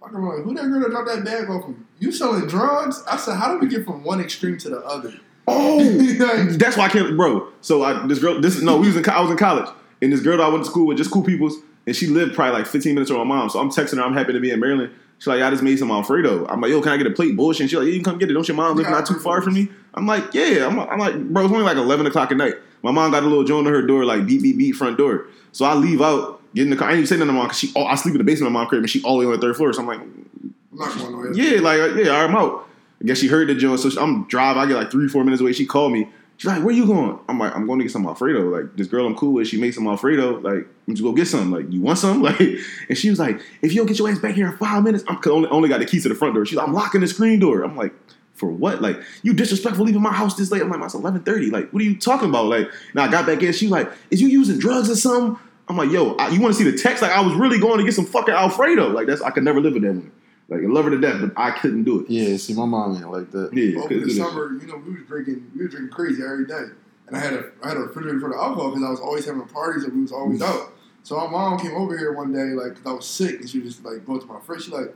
My 0.00 0.10
girl 0.10 0.36
like, 0.36 0.44
"Who 0.44 0.54
that 0.54 0.64
girl 0.64 0.80
that 0.80 0.90
dropped 0.90 1.08
that 1.08 1.24
bag 1.24 1.48
off 1.48 1.64
him? 1.64 1.86
You 1.98 2.12
selling 2.12 2.46
drugs?" 2.46 3.02
I 3.10 3.16
said, 3.16 3.36
"How 3.36 3.52
do 3.52 3.58
we 3.58 3.68
get 3.68 3.86
from 3.86 4.04
one 4.04 4.20
extreme 4.20 4.58
to 4.58 4.68
the 4.68 4.80
other?" 4.80 5.14
oh, 5.48 5.78
Like, 6.18 6.58
that's 6.58 6.76
why 6.76 6.86
I 6.86 6.88
can't, 6.88 7.16
bro. 7.16 7.48
So 7.60 7.82
I 7.82 8.06
this 8.06 8.18
girl, 8.18 8.40
this 8.40 8.60
no, 8.60 8.76
we 8.76 8.88
was 8.88 8.96
in 8.96 9.08
I 9.08 9.20
was 9.20 9.30
in 9.30 9.36
college, 9.36 9.68
and 10.02 10.12
this 10.12 10.20
girl 10.20 10.36
that 10.36 10.44
I 10.44 10.48
went 10.48 10.64
to 10.64 10.70
school 10.70 10.86
with, 10.86 10.98
just 10.98 11.10
cool 11.10 11.22
peoples, 11.22 11.56
and 11.86 11.94
she 11.94 12.08
lived 12.08 12.34
probably 12.34 12.58
like 12.58 12.66
15 12.66 12.94
minutes 12.94 13.10
from 13.10 13.26
my 13.26 13.36
mom. 13.36 13.48
So 13.48 13.60
I'm 13.60 13.70
texting 13.70 13.96
her, 13.96 14.02
I'm 14.02 14.14
happy 14.14 14.32
to 14.32 14.40
be 14.40 14.50
in 14.50 14.60
Maryland. 14.60 14.92
She's 15.18 15.28
like, 15.28 15.40
I 15.40 15.50
just 15.50 15.62
made 15.62 15.78
some 15.78 15.90
Alfredo. 15.90 16.46
I'm 16.46 16.60
like, 16.60 16.70
yo, 16.70 16.82
can 16.82 16.92
I 16.92 16.96
get 16.98 17.06
a 17.06 17.10
plate? 17.10 17.36
Bullshit. 17.36 17.62
And 17.62 17.70
she's 17.70 17.78
like, 17.78 17.86
yeah, 17.86 17.92
you 17.92 18.02
can 18.02 18.12
come 18.12 18.18
get 18.18 18.30
it. 18.30 18.34
Don't 18.34 18.46
your 18.46 18.56
mom 18.56 18.76
live 18.76 18.90
not 18.90 19.06
too 19.06 19.18
far 19.18 19.40
from 19.40 19.54
me? 19.54 19.68
I'm 19.94 20.06
like, 20.06 20.34
yeah. 20.34 20.66
I'm, 20.66 20.78
I'm 20.78 20.98
like, 20.98 21.14
bro, 21.28 21.44
it's 21.44 21.52
only 21.52 21.64
like 21.64 21.78
11 21.78 22.06
o'clock 22.06 22.30
at 22.32 22.36
night. 22.36 22.54
My 22.82 22.90
mom 22.90 23.10
got 23.12 23.22
a 23.22 23.26
little 23.26 23.44
joint 23.44 23.66
on 23.66 23.72
her 23.72 23.82
door, 23.82 24.04
like 24.04 24.26
beep, 24.26 24.42
beep, 24.42 24.58
beep, 24.58 24.76
front 24.76 24.98
door. 24.98 25.26
So 25.52 25.64
I 25.64 25.74
leave 25.74 26.02
out, 26.02 26.42
get 26.54 26.64
in 26.64 26.70
the 26.70 26.76
car. 26.76 26.88
I 26.88 26.90
ain't 26.92 26.98
even 26.98 27.06
say 27.06 27.16
nothing 27.16 27.28
to 27.28 27.32
my 27.32 27.38
mom 27.38 27.46
because 27.46 27.58
she, 27.58 27.72
oh, 27.74 27.84
I 27.84 27.94
sleep 27.94 28.14
in 28.14 28.18
the 28.18 28.24
basement 28.24 28.48
of 28.48 28.52
my 28.52 28.60
mom 28.60 28.68
crib 28.68 28.80
and 28.82 28.90
she 28.90 29.02
all 29.02 29.18
the 29.18 29.26
way 29.26 29.32
on 29.32 29.40
the 29.40 29.46
third 29.46 29.56
floor. 29.56 29.72
So 29.72 29.80
I'm 29.80 29.86
like, 29.86 30.00
I'm 30.00 30.54
not 30.72 30.98
going 30.98 31.34
yeah, 31.34 31.60
like, 31.60 31.80
uh, 31.80 31.94
yeah, 31.94 32.12
I'm 32.12 32.36
out. 32.36 32.68
I 33.00 33.06
guess 33.06 33.18
she 33.18 33.28
heard 33.28 33.48
the 33.48 33.54
joint. 33.54 33.80
So 33.80 33.90
I'm 34.00 34.24
driving. 34.24 34.62
I 34.62 34.66
get 34.66 34.76
like 34.76 34.90
three, 34.90 35.08
four 35.08 35.24
minutes 35.24 35.40
away. 35.40 35.52
She 35.52 35.64
called 35.64 35.92
me. 35.92 36.08
She's 36.38 36.46
like, 36.46 36.62
where 36.62 36.74
you 36.74 36.86
going? 36.86 37.18
I'm 37.28 37.38
like, 37.38 37.56
I'm 37.56 37.66
going 37.66 37.78
to 37.78 37.84
get 37.84 37.92
some 37.92 38.06
Alfredo. 38.06 38.50
Like, 38.50 38.76
this 38.76 38.88
girl 38.88 39.06
I'm 39.06 39.16
cool 39.16 39.32
with, 39.32 39.48
she 39.48 39.58
makes 39.58 39.76
some 39.76 39.86
Alfredo. 39.86 40.40
Like, 40.40 40.66
I'm 40.86 40.94
just 40.94 41.02
go 41.02 41.12
get 41.12 41.26
some. 41.26 41.50
Like, 41.50 41.72
you 41.72 41.80
want 41.80 41.98
some? 41.98 42.22
Like, 42.26 42.40
and 42.40 42.98
she 42.98 43.08
was 43.08 43.18
like, 43.18 43.40
if 43.62 43.72
you 43.72 43.78
don't 43.78 43.86
get 43.86 43.98
your 43.98 44.08
ass 44.10 44.18
back 44.18 44.34
here 44.34 44.46
in 44.46 44.56
five 44.58 44.82
minutes, 44.82 45.02
I'm 45.08 45.18
only, 45.26 45.48
only 45.48 45.68
got 45.68 45.78
the 45.78 45.86
keys 45.86 46.02
to 46.02 46.10
the 46.10 46.14
front 46.14 46.34
door. 46.34 46.44
She's 46.44 46.56
like, 46.56 46.66
I'm 46.66 46.74
locking 46.74 47.00
the 47.00 47.08
screen 47.08 47.38
door. 47.38 47.62
I'm 47.62 47.76
like, 47.76 47.92
for 48.34 48.50
what? 48.50 48.82
Like, 48.82 49.00
you 49.22 49.32
disrespectful 49.32 49.86
leaving 49.86 50.02
my 50.02 50.12
house 50.12 50.36
this 50.36 50.50
late. 50.50 50.60
I'm 50.60 50.68
like, 50.68 50.82
it's 50.82 50.94
11:30. 50.94 51.50
Like, 51.50 51.70
what 51.70 51.80
are 51.80 51.84
you 51.84 51.96
talking 51.96 52.28
about? 52.28 52.46
Like, 52.46 52.70
now 52.92 53.04
I 53.04 53.10
got 53.10 53.26
back 53.26 53.42
in. 53.42 53.52
She's 53.52 53.70
like, 53.70 53.90
is 54.10 54.20
you 54.20 54.28
using 54.28 54.58
drugs 54.58 54.90
or 54.90 54.96
something? 54.96 55.40
I'm 55.68 55.76
like, 55.76 55.90
yo, 55.90 56.14
I, 56.16 56.28
you 56.28 56.40
want 56.40 56.54
to 56.54 56.62
see 56.62 56.70
the 56.70 56.76
text? 56.76 57.02
Like, 57.02 57.12
I 57.12 57.20
was 57.20 57.34
really 57.34 57.58
going 57.58 57.78
to 57.78 57.84
get 57.84 57.94
some 57.94 58.06
fucking 58.06 58.34
Alfredo. 58.34 58.88
Like, 58.88 59.06
that's 59.06 59.22
I 59.22 59.30
could 59.30 59.42
never 59.42 59.60
live 59.60 59.72
with 59.72 59.82
that 59.82 59.88
woman. 59.88 60.12
Like, 60.48 60.62
I 60.62 60.66
love 60.66 60.84
her 60.84 60.90
to 60.92 61.00
death, 61.00 61.20
but 61.20 61.32
I 61.36 61.50
couldn't 61.50 61.84
do 61.84 62.00
it. 62.00 62.10
Yeah, 62.10 62.36
see, 62.36 62.54
my 62.54 62.66
mom 62.66 62.96
ain't 62.96 63.10
like 63.10 63.30
that. 63.32 63.52
Yeah, 63.52 63.78
Over 63.78 63.88
couldn't 63.88 64.08
the 64.08 64.14
summer, 64.14 64.52
you 64.52 64.66
know, 64.68 64.76
we 64.76 64.94
was 64.94 65.04
drinking, 65.06 65.50
we 65.56 65.64
was 65.64 65.72
drinking 65.72 65.90
crazy 65.90 66.22
every 66.22 66.46
day, 66.46 66.66
and 67.08 67.16
I 67.16 67.18
had 67.18 67.32
a, 67.32 67.50
I 67.64 67.68
had 67.68 67.76
a 67.76 67.80
refrigerator 67.80 68.20
for 68.20 68.28
the 68.30 68.36
alcohol 68.36 68.70
because 68.70 68.84
I 68.84 68.90
was 68.90 69.00
always 69.00 69.24
having 69.26 69.42
parties 69.48 69.84
and 69.84 69.94
we 69.94 70.02
was 70.02 70.12
always 70.12 70.40
mm. 70.40 70.46
out. 70.46 70.72
So 71.02 71.16
my 71.16 71.26
mom 71.28 71.58
came 71.58 71.74
over 71.74 71.96
here 71.98 72.12
one 72.12 72.32
day, 72.32 72.54
like, 72.54 72.74
'cause 72.76 72.86
I 72.86 72.92
was 72.92 73.06
sick, 73.06 73.40
and 73.40 73.50
she 73.50 73.58
was 73.58 73.74
just 73.74 73.84
like, 73.84 74.04
go 74.04 74.18
to 74.18 74.26
my 74.26 74.40
fridge. 74.40 74.64
She 74.64 74.70
like, 74.70 74.94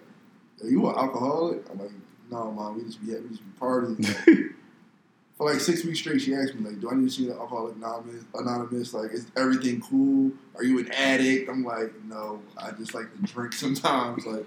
Are 0.62 0.68
you 0.68 0.88
an 0.88 0.96
alcoholic? 0.96 1.68
I'm 1.70 1.80
like, 1.80 1.90
No, 2.30 2.52
mom, 2.52 2.76
we 2.78 2.84
just 2.84 3.04
be, 3.04 3.12
we 3.14 3.28
just 3.28 3.42
be 3.42 3.60
partying. 3.60 4.54
for 5.40 5.50
like 5.50 5.58
six 5.58 5.82
weeks 5.84 6.00
straight, 6.00 6.20
she 6.20 6.34
asked 6.34 6.54
me 6.54 6.68
like, 6.68 6.80
"Do 6.82 6.90
I 6.90 6.94
need 6.94 7.08
to 7.08 7.10
see 7.10 7.26
the 7.26 7.32
Alcoholic 7.32 7.74
Anonymous? 7.76 8.24
Anonymous? 8.34 8.92
Like, 8.92 9.10
is 9.12 9.26
everything 9.38 9.80
cool? 9.80 10.32
Are 10.54 10.62
you 10.62 10.78
an 10.80 10.92
addict?" 10.92 11.48
I'm 11.48 11.64
like, 11.64 11.94
"No, 12.04 12.42
I 12.58 12.72
just 12.72 12.92
like 12.92 13.06
to 13.14 13.22
drink 13.22 13.52
sometimes." 13.64 14.26
Like, 14.26 14.44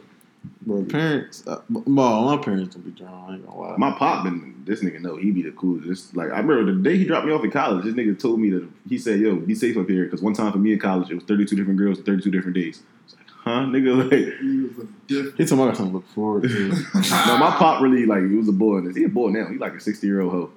Bro, 0.66 0.86
parents, 0.86 1.46
uh, 1.46 1.62
well, 1.70 2.24
my 2.24 2.38
parents 2.38 2.76
don't 2.76 2.84
be 2.84 2.92
drunk. 2.92 3.14
I 3.30 3.34
ain't 3.34 3.46
gonna 3.46 3.60
lie. 3.60 3.76
My 3.78 3.92
pop 3.92 4.24
been 4.24 4.64
this 4.66 4.82
nigga 4.82 5.02
know 5.02 5.18
he 5.18 5.32
be 5.32 5.42
the 5.42 5.52
coolest. 5.52 6.16
Like 6.16 6.32
I 6.32 6.40
remember 6.40 6.72
the 6.74 6.80
day 6.82 6.98
he 6.98 7.06
dropped 7.06 7.26
me 7.26 7.34
off 7.34 7.44
in 7.44 7.52
college. 7.52 7.84
This 7.84 7.94
nigga 7.94 8.18
told 8.18 8.40
me 8.40 8.50
that 8.52 8.68
he 8.88 8.98
said, 8.98 9.20
"Yo, 9.20 9.36
be 9.36 9.56
safe 9.56 9.76
up 9.78 9.90
here," 9.90 10.06
because 10.06 10.22
one 10.22 10.34
time 10.34 10.52
for 10.52 10.60
me 10.60 10.74
in 10.74 10.80
college 10.80 11.10
it 11.12 11.16
was 11.16 11.24
thirty 11.26 11.46
two 11.46 11.56
different 11.56 11.80
girls, 11.80 12.00
thirty 12.00 12.22
two 12.24 12.32
different 12.32 12.56
days. 12.56 12.82
I 12.82 13.04
was 13.06 13.16
like, 13.16 13.28
huh, 13.30 13.60
nigga, 13.66 13.98
like. 14.12 14.40
he 14.40 14.60
was 14.62 14.78
a 14.80 14.88
different. 15.08 15.38
he 15.38 15.46
told 15.46 15.60
me 15.60 15.66
I 15.66 15.68
got 15.70 15.78
something 15.78 15.92
to 15.92 15.98
look 15.98 16.08
forward 16.10 16.44
to. 16.44 16.70
No, 17.28 17.38
my 17.38 17.52
pop 17.58 17.82
really 17.82 18.06
like 18.06 18.22
he 18.30 18.36
was 18.36 18.48
a 18.48 18.54
boy. 18.54 18.78
in. 18.78 18.96
He 18.96 19.04
a 19.04 19.10
boy 19.10 19.30
now. 19.30 19.48
He 19.48 19.58
like 19.58 19.74
a 19.74 19.80
sixty 19.82 20.08
year 20.08 20.22
old 20.22 20.32
hoe. 20.32 20.52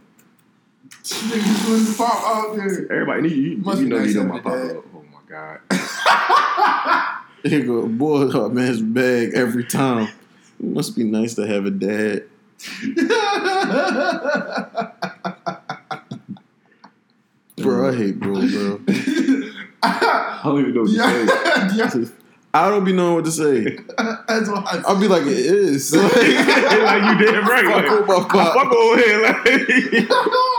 Nigga 1.02 1.42
just 1.42 1.68
wanted 1.68 1.86
to 1.86 1.98
pop 1.98 2.24
out 2.24 2.56
there. 2.56 2.92
Everybody, 2.92 3.28
you, 3.28 3.34
you, 3.34 3.50
you 3.56 3.86
know, 3.88 3.98
nice 3.98 4.14
you 4.14 4.22
know 4.22 4.28
my 4.28 4.40
pop. 4.40 4.54
Oh 4.54 5.04
my 5.12 5.20
god. 5.28 5.60
he 7.52 7.62
go, 7.62 7.86
boy, 7.86 8.28
oh, 8.32 8.48
man's 8.48 8.82
bag 8.82 9.32
every 9.34 9.64
time. 9.64 10.08
It 10.58 10.66
must 10.66 10.96
be 10.96 11.04
nice 11.04 11.34
to 11.34 11.46
have 11.46 11.66
a 11.66 11.70
dad. 11.70 12.24
Bro, 17.56 17.88
I 17.90 17.96
hate 17.96 18.20
bro, 18.20 18.34
bro. 18.34 18.80
I 19.82 20.40
don't 20.44 20.60
even 20.60 20.74
know 20.74 20.82
what 20.82 20.90
to 20.90 20.96
say. 20.96 21.74
yeah, 21.76 21.94
yeah, 21.94 22.04
I 22.52 22.68
don't 22.70 22.84
be 22.84 22.92
knowing 22.92 23.14
what 23.16 23.24
to 23.24 23.30
say. 23.32 23.78
that's 24.28 24.48
what 24.48 24.66
I. 24.66 24.82
I'll 24.86 25.00
be 25.00 25.08
like, 25.08 25.22
it 25.22 25.28
is. 25.28 25.94
Like, 25.94 26.12
like 26.14 26.22
you 26.22 27.26
damn 27.26 27.46
right. 27.46 27.64
Fuck 27.64 27.84
Like, 27.84 27.90
with 27.90 28.34
my 28.34 28.44
fuck 28.54 28.72
over 28.72 28.96
here. 28.96 29.22
Like, 29.22 29.44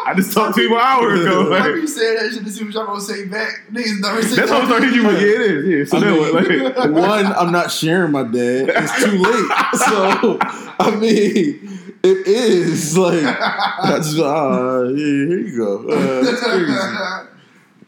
I 0.07 0.13
just 0.13 0.31
talked 0.31 0.55
to 0.55 0.61
you 0.61 0.73
an 0.73 0.79
hour 0.81 1.13
ago. 1.15 1.49
Why 1.51 1.59
Like, 1.59 1.75
you 1.75 1.85
say 1.87 2.15
that 2.15 2.31
shit 2.33 2.45
to 2.45 2.49
see 2.49 2.63
what 2.63 2.73
y'all 2.73 2.85
gonna 2.85 3.01
say 3.01 3.25
back? 3.25 3.63
Niggas 3.69 3.99
never 3.99 4.21
say 4.23 4.35
that's 4.37 4.49
what 4.51 4.61
I'm 4.61 4.67
starting 4.67 4.89
to 4.89 4.95
hit 4.95 5.01
you 5.01 5.07
with. 5.07 5.21
Yeah, 5.21 5.27
it 5.27 5.41
is. 5.41 5.65
Yeah. 5.67 5.83
So 5.85 5.97
I 5.97 5.99
then 5.99 6.13
mean, 6.13 6.63
what? 6.63 6.77
Like, 6.77 6.91
one, 7.09 7.25
I'm 7.33 7.51
not 7.51 7.71
sharing 7.73 8.13
my 8.13 8.23
dad. 8.23 8.69
It's 8.69 9.03
too 9.03 9.17
late. 9.17 9.51
So, 9.77 10.37
I 10.79 10.95
mean, 10.95 11.93
it 12.03 12.27
is 12.27 12.97
like 12.97 13.21
I 13.25 13.97
just 13.97 14.17
ah, 14.19 14.83
yeah, 14.83 14.95
here 14.95 15.39
you 15.39 15.57
go. 15.57 15.89
Uh, 15.89 16.23
that's 16.23 16.41
crazy. 16.41 16.73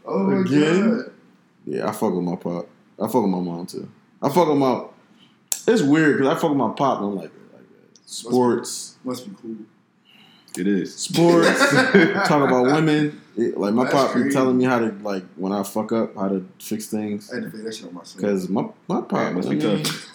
oh 0.05 0.19
my 0.27 0.41
Again? 0.41 0.97
god. 0.97 1.11
Yeah, 1.65 1.87
I 1.87 1.91
fuck 1.93 2.13
with 2.13 2.23
my 2.23 2.35
pop. 2.35 2.67
I 3.01 3.07
fuck 3.07 3.21
with 3.21 3.31
my 3.31 3.39
mom 3.39 3.65
too. 3.65 3.89
I 4.21 4.27
fuck 4.27 4.49
with 4.49 4.57
my. 4.57 4.83
It's 5.67 5.81
weird 5.83 6.17
because 6.17 6.35
I 6.35 6.39
fuck 6.41 6.49
with 6.49 6.57
my 6.57 6.73
pop. 6.73 6.99
And 6.99 7.07
I'm 7.11 7.15
like, 7.15 7.31
like 7.53 7.63
sports, 8.05 8.97
Must 9.05 9.25
be 9.25 9.35
cool. 9.41 9.55
It 10.59 10.67
is. 10.67 10.95
sports. 10.95 11.59
talk 12.27 12.47
about 12.47 12.65
women. 12.65 13.21
It- 13.37 13.57
like 13.57 13.73
my 13.73 13.83
That's 13.85 13.95
pop 13.95 14.15
be 14.15 14.29
telling 14.31 14.57
me 14.57 14.65
how 14.65 14.79
to 14.79 14.87
like 15.01 15.23
when 15.37 15.51
I 15.53 15.63
fuck 15.63 15.91
up 15.93 16.15
how 16.15 16.27
to 16.27 16.45
fix 16.59 16.87
things. 16.87 17.31
I 17.31 17.35
had 17.35 17.43
to 17.45 17.49
figure 17.51 17.65
that 17.65 17.75
shit 17.75 17.87
on 17.87 17.93
myself. 17.93 18.21
Cause 18.21 18.49
my 18.49 18.63
my 18.87 19.01
pop 19.01 19.11
Yeah, 19.13 19.29
must 19.31 19.47
I 19.47 19.55
be 19.55 19.57
mean, 19.65 19.83
tough. 19.83 20.05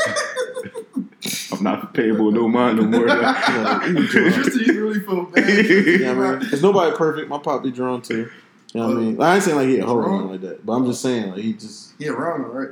I'm 1.52 1.62
not 1.62 1.94
payable 1.94 2.30
no 2.32 2.48
mind 2.48 2.78
no 2.78 2.84
more. 2.86 3.06
like, 3.06 3.82
he 3.84 3.92
be 3.94 4.64
you 4.72 4.84
really 4.86 5.00
feel 5.00 5.24
bad. 5.24 5.44
Yeah, 6.00 6.10
I 6.10 6.14
mean, 6.14 6.38
there's 6.50 6.62
nobody 6.62 6.94
perfect. 6.96 7.28
My 7.28 7.38
pop 7.38 7.62
be 7.62 7.70
drawn 7.70 8.02
too. 8.02 8.28
You 8.74 8.80
know 8.80 8.88
what 8.88 8.96
I 8.96 9.00
mean? 9.00 9.22
I 9.22 9.34
ain't 9.36 9.44
saying 9.44 9.56
like 9.56 9.68
he 9.68 9.78
a 9.78 9.86
hoe 9.86 9.96
or 9.96 10.08
anything 10.08 10.30
like 10.30 10.40
that, 10.42 10.66
but 10.66 10.72
I'm 10.72 10.84
just 10.84 11.00
saying 11.00 11.30
like 11.30 11.40
he 11.40 11.52
just 11.54 11.94
He 11.98 12.08
around, 12.08 12.44
all 12.44 12.50
right? 12.50 12.70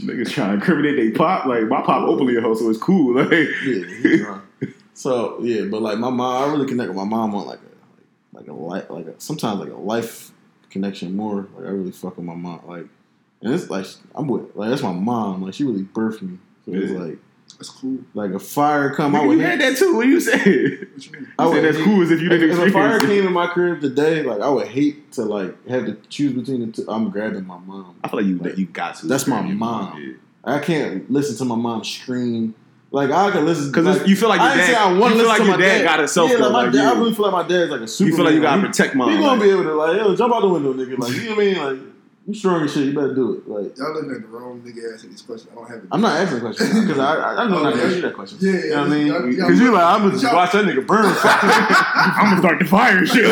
Niggas 0.00 0.30
trying 0.32 0.48
to 0.48 0.54
incriminate 0.54 0.96
they 0.96 1.16
pop. 1.16 1.46
Like 1.46 1.62
my 1.68 1.80
pop 1.80 2.06
openly 2.08 2.36
a 2.36 2.40
hoe, 2.40 2.54
so 2.54 2.68
it's 2.68 2.78
cool. 2.78 3.14
Like 3.24 3.30
yeah, 3.64 3.84
he 4.02 4.16
drunk. 4.18 4.42
So 5.00 5.38
yeah, 5.42 5.64
but 5.64 5.80
like 5.80 5.96
my 5.98 6.10
mom, 6.10 6.42
I 6.42 6.52
really 6.52 6.68
connect 6.68 6.88
with 6.88 6.96
my 6.96 7.04
mom 7.04 7.34
on 7.34 7.46
like 7.46 7.58
a 7.60 8.36
like, 8.36 8.42
like 8.42 8.48
a 8.48 8.52
life, 8.52 8.90
like 8.90 9.06
a, 9.06 9.18
sometimes 9.18 9.58
like 9.60 9.70
a 9.70 9.76
life 9.76 10.30
connection 10.68 11.16
more. 11.16 11.48
Like 11.56 11.66
I 11.66 11.70
really 11.70 11.90
fuck 11.90 12.18
with 12.18 12.26
my 12.26 12.34
mom. 12.34 12.60
Like, 12.66 12.84
and 13.40 13.54
it's 13.54 13.70
like 13.70 13.86
I'm 14.14 14.28
with 14.28 14.54
like 14.54 14.68
that's 14.68 14.82
my 14.82 14.92
mom. 14.92 15.42
Like 15.42 15.54
she 15.54 15.64
really 15.64 15.84
birthed 15.84 16.20
me. 16.20 16.36
So 16.66 16.72
it's 16.74 16.92
like 16.92 17.16
That's 17.56 17.70
cool. 17.70 18.00
like 18.12 18.32
a 18.32 18.38
fire 18.38 18.94
come. 18.94 19.16
I 19.16 19.20
Nigga, 19.20 19.28
would 19.28 19.38
you 19.38 19.44
had 19.44 19.60
that 19.62 19.78
too. 19.78 19.96
What 19.96 20.06
you 20.06 20.20
said? 20.20 20.36
What 20.92 21.06
you 21.06 21.12
mean? 21.12 21.28
I 21.38 21.46
would 21.46 21.54
said 21.54 21.64
that's 21.64 21.76
hate- 21.78 21.84
cool 21.86 22.02
as 22.02 22.10
if 22.10 22.20
you 22.20 22.28
didn't 22.28 22.50
if 22.50 22.58
a 22.58 22.70
fire 22.70 23.00
came 23.00 23.26
in 23.26 23.32
my 23.32 23.46
crib 23.46 23.80
today, 23.80 24.22
like 24.22 24.42
I 24.42 24.50
would 24.50 24.68
hate 24.68 25.12
to 25.12 25.22
like 25.22 25.66
have 25.66 25.86
to 25.86 25.94
choose 26.10 26.34
between 26.34 26.66
the 26.66 26.72
two. 26.72 26.84
I'm 26.90 27.08
grabbing 27.08 27.46
my 27.46 27.56
mom. 27.58 27.96
I 28.04 28.08
feel 28.08 28.20
like 28.20 28.26
you 28.28 28.38
that 28.40 28.58
you 28.58 28.66
got 28.66 28.96
to. 28.96 29.06
That's 29.06 29.26
my 29.26 29.40
Yeah. 29.46 29.54
mom. 29.54 30.18
I 30.44 30.58
can't 30.58 31.10
listen 31.10 31.36
to 31.38 31.44
my 31.46 31.56
mom 31.56 31.84
scream. 31.84 32.54
Like 32.92 33.10
I 33.12 33.30
can 33.30 33.46
listen 33.46 33.70
Because 33.70 33.98
like, 33.98 34.08
you 34.08 34.16
feel 34.16 34.28
like 34.28 34.40
your 34.40 34.48
I 34.48 34.56
dad. 34.56 34.66
say 34.66 34.74
I 34.74 34.92
you 34.92 34.98
want 34.98 35.14
to 35.14 35.20
feel 35.20 35.28
listen 35.28 35.28
like 35.28 35.38
to 35.38 35.44
your 35.46 35.56
my 35.58 35.62
dad, 35.62 35.78
dad. 35.78 35.84
got 35.84 35.98
himself. 36.00 36.30
Yeah, 36.30 36.36
like 36.38 36.52
my 36.52 36.62
like, 36.64 36.72
dad, 36.72 36.86
I 36.86 36.92
you- 36.94 36.98
really 36.98 37.14
feel 37.14 37.30
like 37.30 37.48
my 37.48 37.54
dad's 37.54 37.70
like 37.70 37.80
a 37.82 37.88
super. 37.88 38.10
you 38.10 38.16
feel 38.16 38.24
like 38.24 38.34
you 38.34 38.40
gotta 38.40 38.62
protect 38.66 38.94
mom. 38.96 39.10
He 39.10 39.16
gonna 39.16 39.28
like- 39.32 39.40
be 39.42 39.50
able 39.50 39.62
to 39.64 39.74
like, 39.74 39.96
yo, 39.96 40.16
jump 40.16 40.34
out 40.34 40.40
the 40.42 40.48
window, 40.48 40.72
nigga. 40.74 40.98
Like, 40.98 41.12
you 41.12 41.24
know 41.24 41.30
what 41.36 41.42
I 41.42 41.44
mean? 41.44 41.56
Like, 41.58 41.78
you 42.26 42.34
strong 42.34 42.64
as 42.64 42.72
shit. 42.72 42.86
You 42.86 42.92
better 42.92 43.14
do 43.14 43.34
it. 43.34 43.48
Like, 43.48 43.78
Y'all 43.78 43.94
looking 43.94 44.10
at 44.10 44.22
the 44.22 44.26
wrong 44.28 44.60
nigga 44.62 44.92
asking 44.94 45.12
this 45.12 45.22
question. 45.22 45.50
I 45.52 45.54
don't 45.54 45.68
have 45.68 45.78
it. 45.78 45.84
I'm 45.92 46.00
not 46.00 46.20
asking 46.20 46.40
questions 46.40 46.80
because 46.80 46.98
I, 46.98 47.14
I, 47.14 47.44
I 47.44 47.48
know 47.48 47.62
not 47.62 47.74
to 47.74 47.82
ask 47.82 47.94
you 47.96 48.02
that 48.02 48.14
question. 48.14 48.38
Yeah, 48.40 48.52
you 48.52 48.70
know 48.70 48.76
what 48.80 48.86
I 48.86 48.90
mean? 48.90 49.06
y'all- 49.06 49.20
y'all- 49.32 49.46
Because 49.46 49.60
you 49.60 49.70
like, 49.72 49.84
I'm 49.84 50.00
gonna 50.00 50.10
just 50.12 50.24
y'all- 50.24 50.34
watch 50.34 50.52
that 50.52 50.64
nigga 50.64 50.86
burn. 50.86 51.04
I'm 51.24 52.24
gonna 52.30 52.38
start 52.40 52.58
the 52.58 52.64
fire 52.66 53.06
shit. 53.06 53.24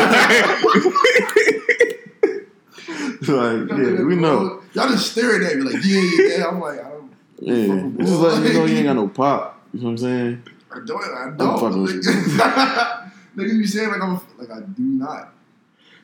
like, 3.27 3.69
yeah, 3.69 4.03
we 4.03 4.15
know. 4.15 4.61
Y'all 4.73 4.87
just 4.89 5.11
staring 5.11 5.45
at 5.45 5.55
me 5.57 5.63
like, 5.63 5.83
yeah, 5.83 6.01
yeah, 6.17 6.37
yeah. 6.37 6.47
I'm 6.47 6.59
like, 6.59 6.79
I 6.79 6.89
don't. 6.89 6.98
Yeah, 7.39 7.85
it's 7.99 8.09
just 8.09 8.21
letting 8.21 8.45
you 8.45 8.53
know 8.53 8.65
you 8.65 8.75
ain't 8.77 8.85
got 8.85 8.93
no 8.95 9.07
pop. 9.07 9.61
You 9.73 9.79
know 9.81 9.85
what 9.85 9.91
I'm 9.91 9.97
saying? 9.97 10.43
I 10.71 10.79
don't. 10.85 11.03
I 11.03 11.23
I'm 11.23 11.37
don't. 11.37 11.59
fucking 11.59 11.81
with 11.83 12.05
Niggas 13.35 13.59
be 13.59 13.65
saying 13.67 13.89
like 13.89 14.01
I'm 14.01 14.19
like 14.37 14.51
I 14.51 14.59
do 14.61 14.81
not. 14.83 15.33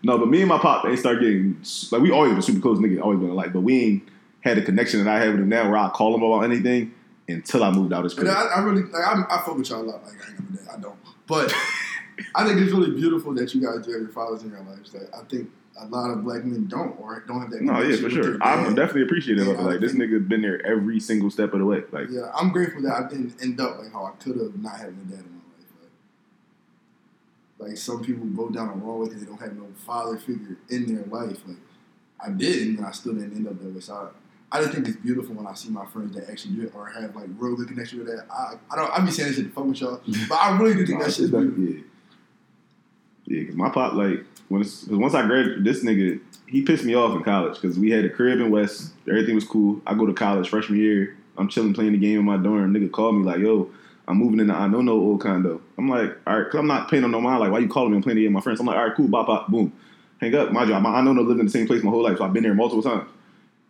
No, 0.03 0.17
but 0.17 0.27
me 0.29 0.41
and 0.41 0.49
my 0.49 0.57
pop, 0.59 0.83
they 0.85 0.95
start 0.95 1.19
getting 1.19 1.59
like 1.91 2.01
we 2.01 2.11
always 2.11 2.33
been 2.33 2.41
super 2.41 2.59
close, 2.61 2.77
nigga. 2.79 3.01
Always 3.01 3.19
been 3.19 3.33
like, 3.33 3.53
but 3.53 3.61
we 3.61 3.83
ain't 3.83 4.09
had 4.41 4.57
a 4.57 4.61
connection 4.61 5.03
that 5.03 5.09
I 5.13 5.19
have 5.19 5.33
with 5.33 5.41
him 5.41 5.49
now, 5.49 5.69
where 5.69 5.77
I 5.79 5.89
call 5.89 6.13
him 6.15 6.21
about 6.23 6.41
anything 6.41 6.93
until 7.27 7.63
I 7.63 7.71
moved 7.71 7.91
out 7.91 8.03
his 8.03 8.13
But 8.13 8.25
crib. 8.25 8.35
I, 8.35 8.43
I 8.43 8.59
really 8.61 8.83
like 8.83 9.03
I, 9.03 9.23
I 9.29 9.37
fuck 9.43 9.57
with 9.57 9.69
y'all 9.69 9.81
a 9.81 9.83
lot. 9.83 10.03
Like 10.03 10.13
I 10.25 10.31
ain't 10.31 10.55
gonna 10.55 10.77
I 10.77 10.79
don't. 10.79 10.95
But 11.27 11.53
I 12.35 12.45
think 12.47 12.61
it's 12.61 12.71
really 12.71 12.91
beautiful 12.91 13.33
that 13.33 13.53
you 13.53 13.61
guys 13.61 13.85
do 13.85 13.91
have 13.91 14.01
your 14.01 14.09
fathers 14.09 14.43
in 14.43 14.51
your 14.51 14.61
lives. 14.61 14.93
Like 14.93 15.09
I 15.13 15.23
think 15.23 15.49
a 15.77 15.85
lot 15.87 16.09
of 16.09 16.23
black 16.23 16.43
men 16.45 16.67
don't 16.67 16.97
or 16.99 17.23
don't 17.27 17.41
have 17.41 17.51
that. 17.51 17.61
No, 17.61 17.81
yeah, 17.81 17.97
for 17.97 18.09
sure. 18.09 18.37
I'm 18.41 18.75
definitely 18.75 19.03
appreciative 19.03 19.47
of 19.47 19.59
it. 19.59 19.61
Like 19.61 19.79
this 19.79 19.93
nigga 19.93 20.25
been 20.27 20.41
there 20.41 20.65
every 20.65 20.99
single 20.99 21.29
step 21.29 21.53
of 21.53 21.59
the 21.59 21.65
way. 21.65 21.83
Like, 21.91 22.07
Yeah, 22.09 22.31
I'm 22.33 22.51
grateful 22.51 22.81
that 22.83 22.93
I 22.93 23.09
didn't 23.09 23.35
end 23.41 23.59
up 23.59 23.79
like 23.79 23.91
how 23.91 24.05
I 24.05 24.11
could 24.11 24.37
have 24.37 24.55
not 24.61 24.77
having 24.77 24.95
a 24.95 25.11
dad 25.11 25.19
in 25.19 25.31
my 25.31 25.41
life. 25.57 25.91
Like, 27.59 27.69
like 27.69 27.77
some 27.77 28.03
people 28.03 28.25
go 28.27 28.49
down 28.49 28.67
the 28.67 28.85
wrong 28.85 28.99
way 28.99 29.07
because 29.07 29.21
they 29.21 29.27
don't 29.27 29.41
have 29.41 29.55
no 29.55 29.67
father 29.85 30.17
figure 30.17 30.57
in 30.69 30.95
their 30.95 31.05
life. 31.05 31.39
Like 31.45 31.57
I 32.25 32.29
didn't, 32.29 32.77
and 32.77 32.85
I 32.85 32.91
still 32.91 33.13
didn't 33.13 33.35
end 33.35 33.47
up 33.47 33.59
that 33.59 33.73
way. 33.73 33.81
So 33.81 34.11
I, 34.51 34.57
I 34.57 34.61
just 34.61 34.73
think 34.73 34.87
it's 34.87 34.97
beautiful 34.97 35.35
when 35.35 35.45
I 35.47 35.53
see 35.55 35.69
my 35.69 35.85
friends 35.87 36.15
that 36.15 36.29
actually 36.29 36.55
do 36.55 36.61
it 36.63 36.71
or 36.73 36.87
have 36.87 37.13
like 37.15 37.27
real 37.37 37.57
good 37.57 37.67
connection 37.67 37.99
with 37.99 38.07
that. 38.07 38.25
I, 38.31 38.53
I 38.71 38.75
don't. 38.77 38.91
I 38.91 39.03
be 39.03 39.11
saying 39.11 39.27
this 39.29 39.37
shit 39.37 39.45
to 39.47 39.51
fuck 39.51 39.65
with 39.65 39.81
y'all, 39.81 39.99
but 40.29 40.35
I 40.35 40.57
really 40.57 40.75
do 40.75 40.85
think 40.85 40.99
that 41.03 41.11
shit's 41.11 41.31
beautiful. 41.31 41.63
yeah, 41.63 41.81
yeah. 43.25 43.39
Because 43.41 43.55
my 43.55 43.69
pop, 43.69 43.93
like, 43.93 44.23
when 44.49 44.61
it's, 44.61 44.85
once 44.87 45.13
I 45.13 45.25
graduated, 45.25 45.63
this 45.63 45.83
nigga, 45.83 46.19
he 46.47 46.61
pissed 46.61 46.83
me 46.85 46.95
off 46.95 47.15
in 47.15 47.23
college 47.23 47.59
because 47.59 47.79
we 47.79 47.91
had 47.91 48.05
a 48.05 48.09
crib 48.09 48.39
in 48.39 48.51
West. 48.51 48.91
Everything 49.07 49.35
was 49.35 49.43
cool. 49.43 49.81
I 49.85 49.95
go 49.95 50.05
to 50.05 50.13
college 50.13 50.49
freshman 50.49 50.79
year. 50.79 51.17
I'm 51.37 51.47
chilling 51.47 51.73
playing 51.73 51.93
the 51.93 51.97
game 51.97 52.19
in 52.19 52.25
my 52.25 52.37
dorm. 52.37 52.73
Nigga 52.73 52.91
called 52.91 53.15
me 53.15 53.23
like, 53.23 53.39
"Yo, 53.39 53.69
I'm 54.07 54.17
moving 54.17 54.39
in 54.39 54.51
I 54.51 54.67
know 54.67 54.81
no 54.81 54.93
old 54.93 55.21
condo." 55.21 55.61
I'm 55.77 55.89
like, 55.89 56.15
"All 56.25 56.39
right," 56.39 56.49
cause 56.49 56.59
I'm 56.59 56.67
not 56.67 56.89
paying 56.89 57.09
no 57.09 57.19
mind. 57.19 57.39
Like, 57.39 57.51
why 57.51 57.59
you 57.59 57.67
calling 57.67 57.91
me? 57.91 57.97
I'm 57.97 58.03
playing 58.03 58.17
the 58.17 58.23
game 58.23 58.33
with 58.33 58.41
my 58.41 58.43
friends. 58.43 58.59
I'm 58.59 58.65
like, 58.67 58.77
"All 58.77 58.85
right, 58.85 58.95
cool." 58.95 59.07
Bop, 59.07 59.27
bop, 59.27 59.49
boom. 59.49 59.73
Hang 60.21 60.33
up. 60.35 60.51
My 60.51 60.65
job. 60.65 60.85
I 60.85 61.01
know 61.01 61.13
no 61.13 61.23
lived 61.23 61.39
in 61.39 61.47
the 61.47 61.51
same 61.51 61.67
place 61.67 61.83
my 61.83 61.89
whole 61.89 62.03
life, 62.03 62.19
so 62.19 62.23
I've 62.23 62.33
been 62.33 62.43
there 62.43 62.53
multiple 62.53 62.83
times. 62.83 63.09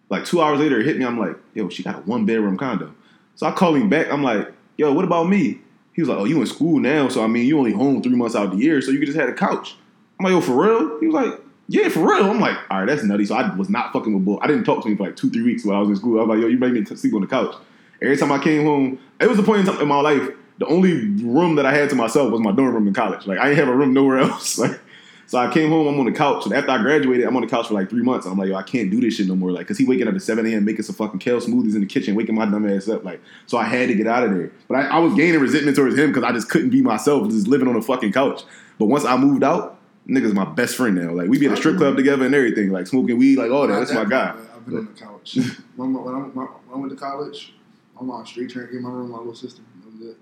Like 0.09 0.26
two 0.26 0.41
hours 0.41 0.59
later, 0.59 0.80
it 0.80 0.86
hit 0.86 0.97
me. 0.97 1.05
I'm 1.05 1.17
like, 1.17 1.38
"Yo, 1.53 1.69
she 1.69 1.82
got 1.82 1.95
a 1.95 2.01
one 2.01 2.26
bedroom 2.26 2.57
condo." 2.57 2.93
So 3.36 3.47
I 3.47 3.51
call 3.51 3.73
him 3.73 3.89
back. 3.89 4.11
I'm 4.11 4.21
like, 4.21 4.51
"Yo, 4.78 4.93
what 4.93 5.05
about 5.05 5.28
me?" 5.30 5.59
He 5.93 6.01
was 6.01 6.09
like, 6.09 6.19
"Oh, 6.19 6.26
you 6.26 6.39
in 6.41 6.45
school 6.45 6.80
now, 6.80 7.07
so 7.07 7.23
I 7.23 7.28
mean, 7.28 7.45
you 7.47 7.57
only 7.57 7.71
home 7.71 8.03
three 8.03 8.15
months 8.15 8.36
out 8.36 8.45
of 8.45 8.51
the 8.51 8.57
year, 8.57 8.82
so 8.82 8.91
you 8.91 9.03
just 9.05 9.17
had 9.17 9.30
a 9.30 9.34
couch." 9.34 9.78
I'm 10.20 10.26
like, 10.26 10.32
"Yo, 10.32 10.41
for 10.41 10.61
real?" 10.61 10.99
He 10.99 11.07
was 11.07 11.13
like, 11.13 11.41
"Yeah, 11.68 11.89
for 11.89 11.99
real." 11.99 12.30
I'm 12.30 12.39
like, 12.39 12.57
"All 12.70 12.80
right, 12.80 12.88
that's 12.88 13.03
nutty." 13.03 13.26
So 13.26 13.36
I 13.36 13.53
was 13.55 13.70
not 13.70 13.93
fucking 13.93 14.13
with 14.13 14.26
bull. 14.26 14.39
I 14.41 14.47
didn't 14.47 14.63
talk 14.63 14.84
to 14.84 14.89
him 14.89 14.97
for 14.97 15.03
like 15.03 15.16
two, 15.16 15.30
three 15.30 15.43
weeks 15.43 15.66
while 15.66 15.78
I 15.78 15.80
was 15.80 15.89
in 15.89 15.95
school. 15.97 16.20
I 16.20 16.24
was 16.24 16.36
like, 16.36 16.41
"Yo, 16.41 16.47
you 16.47 16.57
made 16.57 16.74
me 16.74 16.86
sleep 16.86 17.13
on 17.13 17.22
the 17.22 17.28
couch." 17.28 17.55
Every 18.01 18.18
time 18.18 18.32
I 18.32 18.39
came 18.39 18.66
home, 18.66 18.99
it 19.20 19.30
was 19.30 19.39
a 19.39 19.43
point 19.43 19.61
in 19.61 19.66
time 19.66 19.82
in 19.82 19.88
my 19.88 20.01
life. 20.01 20.30
The 20.57 20.66
only 20.68 21.09
room 21.09 21.55
that 21.55 21.66
I 21.66 21.74
had 21.74 21.89
to 21.89 21.95
myself 21.95 22.32
was 22.32 22.39
my 22.39 22.51
dorm 22.51 22.74
room 22.74 22.88
in 22.88 22.93
college. 22.93 23.26
Like 23.28 23.39
I 23.39 23.49
didn't 23.49 23.66
have 23.66 23.74
a 23.74 23.76
room 23.76 23.93
nowhere 23.93 24.20
else. 24.30 24.57
Like, 24.57 24.80
so 25.28 25.39
I 25.39 25.51
came 25.51 25.70
home. 25.70 25.88
I'm 25.88 25.99
on 25.99 26.05
the 26.05 26.11
couch, 26.11 26.45
and 26.45 26.53
after 26.53 26.70
I 26.70 26.78
graduated, 26.78 27.26
I'm 27.26 27.36
on 27.36 27.41
the 27.41 27.47
couch 27.47 27.68
for 27.68 27.74
like 27.74 27.89
three 27.89 28.03
months. 28.03 28.26
And 28.26 28.34
I'm 28.34 28.38
like, 28.38 28.49
yo, 28.49 28.55
I 28.55 28.63
can't 28.63 28.91
do 28.91 29.01
this 29.01 29.16
shit 29.16 29.28
no 29.28 29.36
more. 29.36 29.51
Like, 29.51 29.68
cause 29.68 29.78
he 29.78 29.86
waking 29.86 30.07
up 30.07 30.13
at 30.13 30.22
7 30.22 30.45
a.m. 30.45 30.66
making 30.66 30.84
some 30.84 30.95
fucking 30.95 31.20
kale 31.20 31.39
smoothies 31.39 31.74
in 31.74 31.82
the 31.82 31.88
kitchen, 31.88 32.13
waking 32.16 32.36
my 32.36 32.45
dumb 32.45 32.70
ass 32.70 32.88
up. 32.88 33.03
Like, 33.03 33.22
so 33.47 33.57
I 33.57 33.63
had 33.63 33.88
to 33.88 33.95
get 33.95 34.07
out 34.07 34.24
of 34.24 34.32
there. 34.32 34.51
But 34.68 34.76
I, 34.76 34.88
I 34.88 34.99
was 34.99 35.16
gaining 35.16 35.39
resentment 35.39 35.76
towards 35.76 35.97
him 35.97 36.11
because 36.11 36.24
I 36.24 36.32
just 36.32 36.49
couldn't 36.49 36.70
be 36.70 36.82
myself, 36.82 37.28
just 37.30 37.47
living 37.47 37.68
on 37.68 37.76
a 37.76 37.82
fucking 37.82 38.11
couch. 38.11 38.43
But 38.78 38.86
once 38.86 39.03
I 39.03 39.18
moved 39.18 39.43
out, 39.43 39.74
nigga's 40.08 40.34
my 40.34 40.45
best 40.45 40.76
friend 40.76 40.95
now. 40.95 41.12
Like, 41.12 41.30
we 41.30 41.38
be 41.38 41.47
at 41.47 41.53
a 41.53 41.58
strip 41.58 41.78
club 41.78 41.95
together 41.95 42.26
and 42.26 42.36
everything, 42.36 42.72
like 42.72 42.88
smoking 42.88 43.18
weed, 43.18 43.38
like 43.38 43.51
all 43.51 43.68
that. 43.68 43.80
That's 43.80 43.93
my 43.93 44.06
guy. 44.06 44.36
I've 44.56 44.66
been 44.66 44.78
on 44.78 44.86
the 44.86 44.99
couch. 44.99 45.36
when, 45.76 45.93
when, 45.93 46.16
I, 46.16 46.20
when 46.20 46.47
I 46.74 46.78
went 46.78 46.91
to 46.91 46.97
college, 46.97 47.53
my 47.95 48.03
mom 48.03 48.26
straight 48.26 48.49
trying 48.49 48.68
to 48.68 48.74
get 48.74 48.82
my 48.82 48.89
room, 48.89 49.12
my 49.12 49.18
little 49.18 49.36
sister. 49.36 49.62
That 49.84 49.91
was 49.91 50.10
it. 50.10 50.18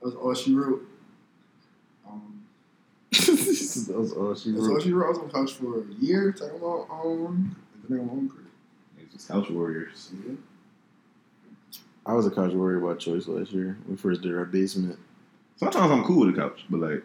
That 0.00 0.06
was 0.06 0.14
all 0.14 0.34
she 0.34 0.54
wrote. 0.54 0.86
Um, 2.08 2.44
That's 3.12 3.88
all 3.88 4.34
she 4.34 4.52
wrote. 4.52 4.60
that's 4.60 4.68
all 4.68 4.80
she 4.80 4.92
wrote. 4.92 5.06
I 5.06 5.08
was 5.08 5.18
on 5.18 5.26
the 5.28 5.32
couch 5.32 5.52
for 5.54 5.80
a 5.80 5.84
year 5.98 6.32
talking 6.32 6.56
about 6.56 6.88
um, 6.90 7.56
and 7.74 7.84
then 7.88 7.98
I 7.98 8.02
got 8.02 8.06
my 8.06 8.12
own 8.12 8.28
crib. 8.28 8.46
It's 8.98 9.14
just 9.14 9.28
couch 9.28 9.50
warriors. 9.50 10.12
Yeah. 10.26 10.34
I 12.04 12.14
was 12.14 12.26
a 12.26 12.30
couch 12.30 12.52
warrior 12.52 12.78
by 12.80 12.94
choice 12.94 13.26
last 13.26 13.50
year. 13.50 13.76
We 13.88 13.96
first 13.96 14.22
did 14.22 14.34
our 14.36 14.44
basement. 14.44 14.98
Sometimes 15.56 15.90
I'm 15.90 16.04
cool 16.04 16.26
with 16.26 16.34
the 16.34 16.40
couch, 16.40 16.64
but 16.70 16.80
like, 16.80 17.02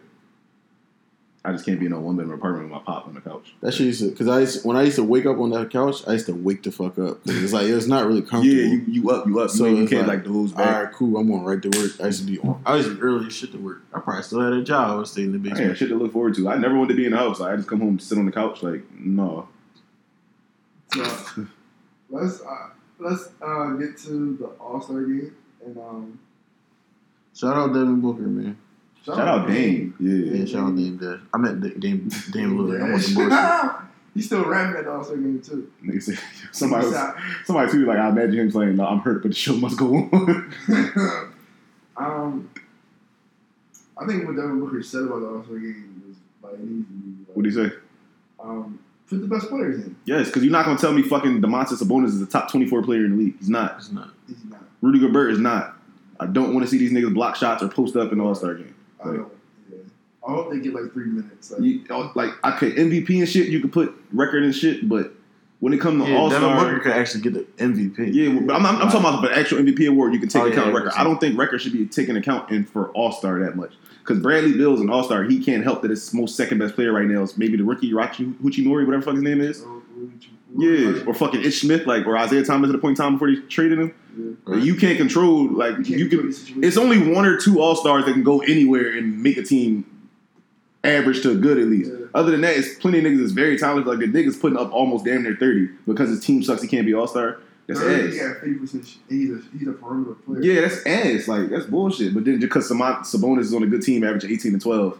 I 1.44 1.50
just 1.50 1.66
can't 1.66 1.80
be 1.80 1.86
in 1.86 1.92
a 1.92 1.98
one 2.00 2.16
bedroom 2.16 2.38
apartment 2.38 2.66
with 2.66 2.72
my 2.72 2.78
pop 2.84 3.08
on 3.08 3.14
the 3.14 3.20
couch. 3.20 3.52
That 3.62 3.74
shit 3.74 3.86
used 3.88 4.00
to, 4.00 4.12
cause 4.12 4.28
I 4.28 4.40
used, 4.40 4.64
when 4.64 4.76
I 4.76 4.82
used 4.82 4.94
to 4.96 5.02
wake 5.02 5.26
up 5.26 5.38
on 5.38 5.50
that 5.50 5.70
couch, 5.70 6.06
I 6.06 6.12
used 6.12 6.26
to 6.26 6.34
wake 6.34 6.62
the 6.62 6.70
fuck 6.70 6.96
up. 7.00 7.18
It's 7.24 7.52
like 7.52 7.66
it 7.66 7.74
was 7.74 7.88
not 7.88 8.06
really 8.06 8.22
comfortable. 8.22 8.56
Yeah, 8.56 8.66
you, 8.66 8.84
you 8.86 9.10
up, 9.10 9.26
you 9.26 9.40
up. 9.40 9.50
So 9.50 9.56
So 9.56 9.66
you 9.66 9.88
can't 9.88 10.06
like, 10.06 10.18
like, 10.18 10.24
doze 10.24 10.52
All 10.52 10.58
back. 10.58 10.84
right, 10.84 10.92
cool. 10.94 11.16
I'm 11.16 11.26
going 11.28 11.42
right 11.42 11.60
to 11.60 11.68
work. 11.68 12.00
I 12.00 12.06
used 12.06 12.20
to 12.20 12.26
be 12.26 12.38
on. 12.38 12.62
I 12.64 12.76
used 12.76 12.90
to 12.90 12.94
be 12.94 13.00
early 13.00 13.26
as 13.26 13.32
shit 13.32 13.50
to 13.52 13.58
work. 13.58 13.82
I 13.92 13.98
probably 13.98 14.22
still 14.22 14.40
had 14.40 14.52
a 14.52 14.62
job. 14.62 14.90
I 14.90 14.94
was 14.94 15.10
staying 15.10 15.34
in 15.34 15.42
the 15.42 15.50
I 15.50 15.58
had 15.60 15.76
shit 15.78 15.88
to 15.88 15.96
look 15.96 16.12
forward 16.12 16.34
to. 16.36 16.48
I 16.48 16.56
never 16.58 16.76
wanted 16.76 16.90
to 16.90 16.94
be 16.96 17.06
in 17.06 17.10
the 17.10 17.18
house. 17.18 17.40
I 17.40 17.56
just 17.56 17.66
come 17.68 17.80
home, 17.80 17.98
sit 17.98 18.18
on 18.18 18.26
the 18.26 18.32
couch. 18.32 18.62
Like, 18.62 18.84
no. 18.92 19.48
So 20.94 21.04
let's 22.10 22.40
uh, 22.42 22.68
let's 23.00 23.30
uh, 23.40 23.70
get 23.72 23.98
to 24.02 24.36
the 24.36 24.46
All 24.60 24.80
Star 24.80 25.02
game 25.02 25.34
and 25.64 25.76
um, 25.78 26.18
Shout 27.34 27.56
out 27.56 27.68
Devin 27.72 28.00
Booker, 28.00 28.22
man. 28.22 28.58
Shout 29.04 29.18
out 29.18 29.48
Dame. 29.48 29.94
Yeah, 29.98 30.38
Yeah. 30.38 30.44
shout 30.44 30.68
out 30.68 30.76
Dame 30.76 30.96
Dash. 30.96 31.18
I 31.34 31.38
meant 31.38 31.60
Da- 31.60 31.74
Dame 31.78 32.08
Dame 32.32 32.56
Lillard. 32.58 32.82
I 32.82 32.90
want 32.90 33.02
some 33.02 33.14
bullshit. 33.28 33.88
He's 34.14 34.26
still 34.26 34.44
rapping 34.44 34.76
at 34.76 34.84
the 34.84 34.92
All 34.92 35.02
Star 35.02 35.16
game 35.16 35.40
too. 35.40 35.70
Nigga 35.84 36.02
said, 36.02 36.18
somebody, 36.52 36.86
was, 36.86 36.94
somebody 37.44 37.72
tweeted 37.72 37.86
like, 37.86 37.98
I 37.98 38.08
imagine 38.10 38.38
him 38.38 38.50
saying, 38.50 38.76
no, 38.76 38.86
I'm 38.86 38.98
hurt, 39.00 39.22
but 39.22 39.28
the 39.30 39.34
show 39.34 39.56
must 39.56 39.78
go 39.78 39.94
on. 39.96 40.54
um, 41.96 42.50
I 43.98 44.06
think 44.06 44.26
what 44.26 44.36
Devin 44.36 44.60
Booker 44.60 44.82
said 44.82 45.02
about 45.02 45.20
the 45.20 45.26
All 45.28 45.42
Star 45.44 45.58
game 45.58 46.02
was 46.06 46.16
like 46.42 46.54
it 46.60 46.64
needs 46.64 46.86
to 46.86 46.92
be. 46.92 47.24
Like, 47.26 47.36
what 47.36 47.42
do 47.42 47.48
you 47.48 47.68
say? 47.68 47.74
Um, 48.40 48.78
put 49.08 49.20
the 49.20 49.26
best 49.26 49.48
players 49.48 49.84
in. 49.84 49.96
Yes, 50.04 50.26
because 50.26 50.42
you're 50.42 50.52
not 50.52 50.64
going 50.64 50.76
to 50.76 50.80
tell 50.80 50.92
me 50.92 51.02
fucking 51.02 51.40
Domantas 51.40 51.82
Sabonis 51.82 52.06
is 52.08 52.20
the 52.20 52.26
top 52.26 52.50
24 52.50 52.82
player 52.82 53.04
in 53.04 53.16
the 53.16 53.24
league. 53.24 53.38
He's 53.38 53.48
not. 53.48 53.76
It's 53.78 53.90
not. 53.92 54.10
He's 54.26 54.36
not. 54.48 54.62
Rudy 54.80 54.98
Gobert 54.98 55.32
is 55.32 55.38
not. 55.38 55.76
I 56.20 56.26
don't 56.26 56.52
want 56.54 56.64
to 56.66 56.70
see 56.70 56.78
these 56.78 56.92
niggas 56.92 57.14
block 57.14 57.36
shots 57.36 57.62
or 57.62 57.68
post 57.68 57.96
up 57.96 58.12
in 58.12 58.18
the 58.18 58.24
All 58.24 58.34
Star 58.34 58.54
game. 58.54 58.74
I 59.02 59.06
don't. 59.06 59.32
Yeah. 59.70 59.78
I 60.26 60.30
hope 60.32 60.50
they 60.50 60.60
get 60.60 60.74
like 60.74 60.92
three 60.92 61.06
minutes. 61.06 61.50
Like, 61.50 61.62
You, 61.62 61.84
oh, 61.90 62.12
like, 62.14 62.30
okay, 62.44 62.72
MVP 62.72 63.18
and 63.18 63.28
shit, 63.28 63.48
you 63.48 63.60
could 63.60 63.72
put 63.72 63.94
record 64.12 64.44
and 64.44 64.54
shit, 64.54 64.88
but 64.88 65.12
when 65.60 65.72
it 65.72 65.80
comes 65.80 66.04
to 66.04 66.10
Yeah, 66.10 66.16
All 66.16 66.28
Devin 66.30 66.48
Booker 66.56 66.60
Star. 66.70 66.80
could 66.80 66.92
actually 66.92 67.20
get 67.22 67.34
the 67.34 67.64
MVP. 67.64 68.12
Yeah, 68.14 68.40
but 68.46 68.54
I'm, 68.56 68.66
I'm, 68.66 68.76
I'm 68.76 68.88
talking 68.88 69.00
about 69.00 69.22
the 69.22 69.36
actual 69.36 69.58
MVP 69.58 69.88
award. 69.88 70.12
You 70.12 70.20
can 70.20 70.28
take 70.28 70.42
Oh, 70.42 70.46
account 70.46 70.68
of 70.68 70.72
yeah, 70.74 70.78
record. 70.78 70.92
I 70.96 71.04
don't 71.04 71.18
think 71.20 71.38
record 71.38 71.60
should 71.60 71.72
be 71.72 71.86
taken 71.86 72.16
account 72.16 72.50
in 72.50 72.64
for 72.64 72.90
All 72.90 73.12
Star 73.12 73.38
that 73.40 73.56
much 73.56 73.74
because 74.00 74.20
Bradley 74.20 74.52
Beal's 74.52 74.80
an 74.80 74.90
All 74.90 75.04
Star. 75.04 75.22
He 75.24 75.42
can't 75.42 75.62
help 75.64 75.82
that 75.82 75.90
his 75.90 76.12
most 76.14 76.36
second 76.36 76.58
best 76.58 76.74
player 76.74 76.92
right 76.92 77.06
now 77.06 77.22
is 77.22 77.36
maybe 77.38 77.56
the 77.56 77.64
rookie 77.64 77.92
Rachi 77.92 78.34
Huchimori, 78.42 78.84
whatever 78.86 78.96
the 78.98 79.02
fuck 79.02 79.14
his 79.14 79.22
name 79.22 79.40
is. 79.40 79.62
Oh, 79.64 79.82
Yeah, 80.56 81.02
or 81.06 81.14
fucking 81.14 81.42
Ish 81.42 81.62
Smith, 81.62 81.86
like 81.86 82.06
or 82.06 82.16
Isaiah 82.18 82.44
Thomas 82.44 82.68
at 82.68 82.72
the 82.72 82.78
point 82.78 82.98
in 82.98 83.04
time 83.04 83.14
before 83.14 83.30
they 83.30 83.40
traded 83.42 83.78
him. 83.78 83.94
Yeah. 84.46 84.56
You 84.56 84.74
can't 84.76 84.98
control 84.98 85.48
like 85.48 85.78
You 85.88 85.96
you 85.96 86.08
can. 86.08 86.28
It's 86.62 86.76
only 86.76 86.98
one 87.12 87.24
or 87.24 87.38
two 87.38 87.60
All 87.60 87.74
Stars 87.74 88.04
that 88.04 88.12
can 88.12 88.22
go 88.22 88.40
anywhere 88.40 88.96
and 88.96 89.22
make 89.22 89.38
a 89.38 89.42
team 89.42 89.86
average 90.84 91.22
to 91.22 91.38
good 91.40 91.58
at 91.58 91.68
least. 91.68 91.90
Yeah. 91.90 92.06
Other 92.14 92.32
than 92.32 92.42
that, 92.42 92.56
it's 92.56 92.74
plenty 92.78 92.98
of 92.98 93.04
niggas 93.04 93.20
that's 93.20 93.32
very 93.32 93.58
talented. 93.58 93.86
Like 93.86 94.00
the 94.00 94.06
niggas 94.06 94.38
putting 94.38 94.58
up 94.58 94.72
almost 94.72 95.04
damn 95.04 95.22
near 95.22 95.36
thirty 95.36 95.68
because 95.86 96.10
his 96.10 96.20
team 96.20 96.42
sucks. 96.42 96.60
He 96.60 96.68
can't 96.68 96.84
be 96.84 96.92
All 96.92 97.06
Star. 97.06 97.38
That's 97.66 97.80
ass. 97.80 98.12
He 98.12 98.18
got 98.18 98.36
fifty 98.40 98.54
percent. 98.54 98.98
He's 99.08 99.30
a 99.30 99.42
he's 99.56 99.68
a 99.68 99.72
perimeter 99.72 100.14
player. 100.14 100.42
Yeah, 100.42 100.60
that's 100.62 100.84
ass. 100.84 101.28
Like 101.28 101.48
that's 101.48 101.66
bullshit. 101.66 102.12
But 102.12 102.24
then 102.24 102.40
just 102.40 102.52
because 102.52 102.70
Sabonis 102.70 103.40
is 103.40 103.54
on 103.54 103.62
a 103.62 103.66
good 103.66 103.82
team, 103.82 104.04
averaging 104.04 104.30
eighteen 104.30 104.52
and 104.52 104.62
twelve, 104.62 104.98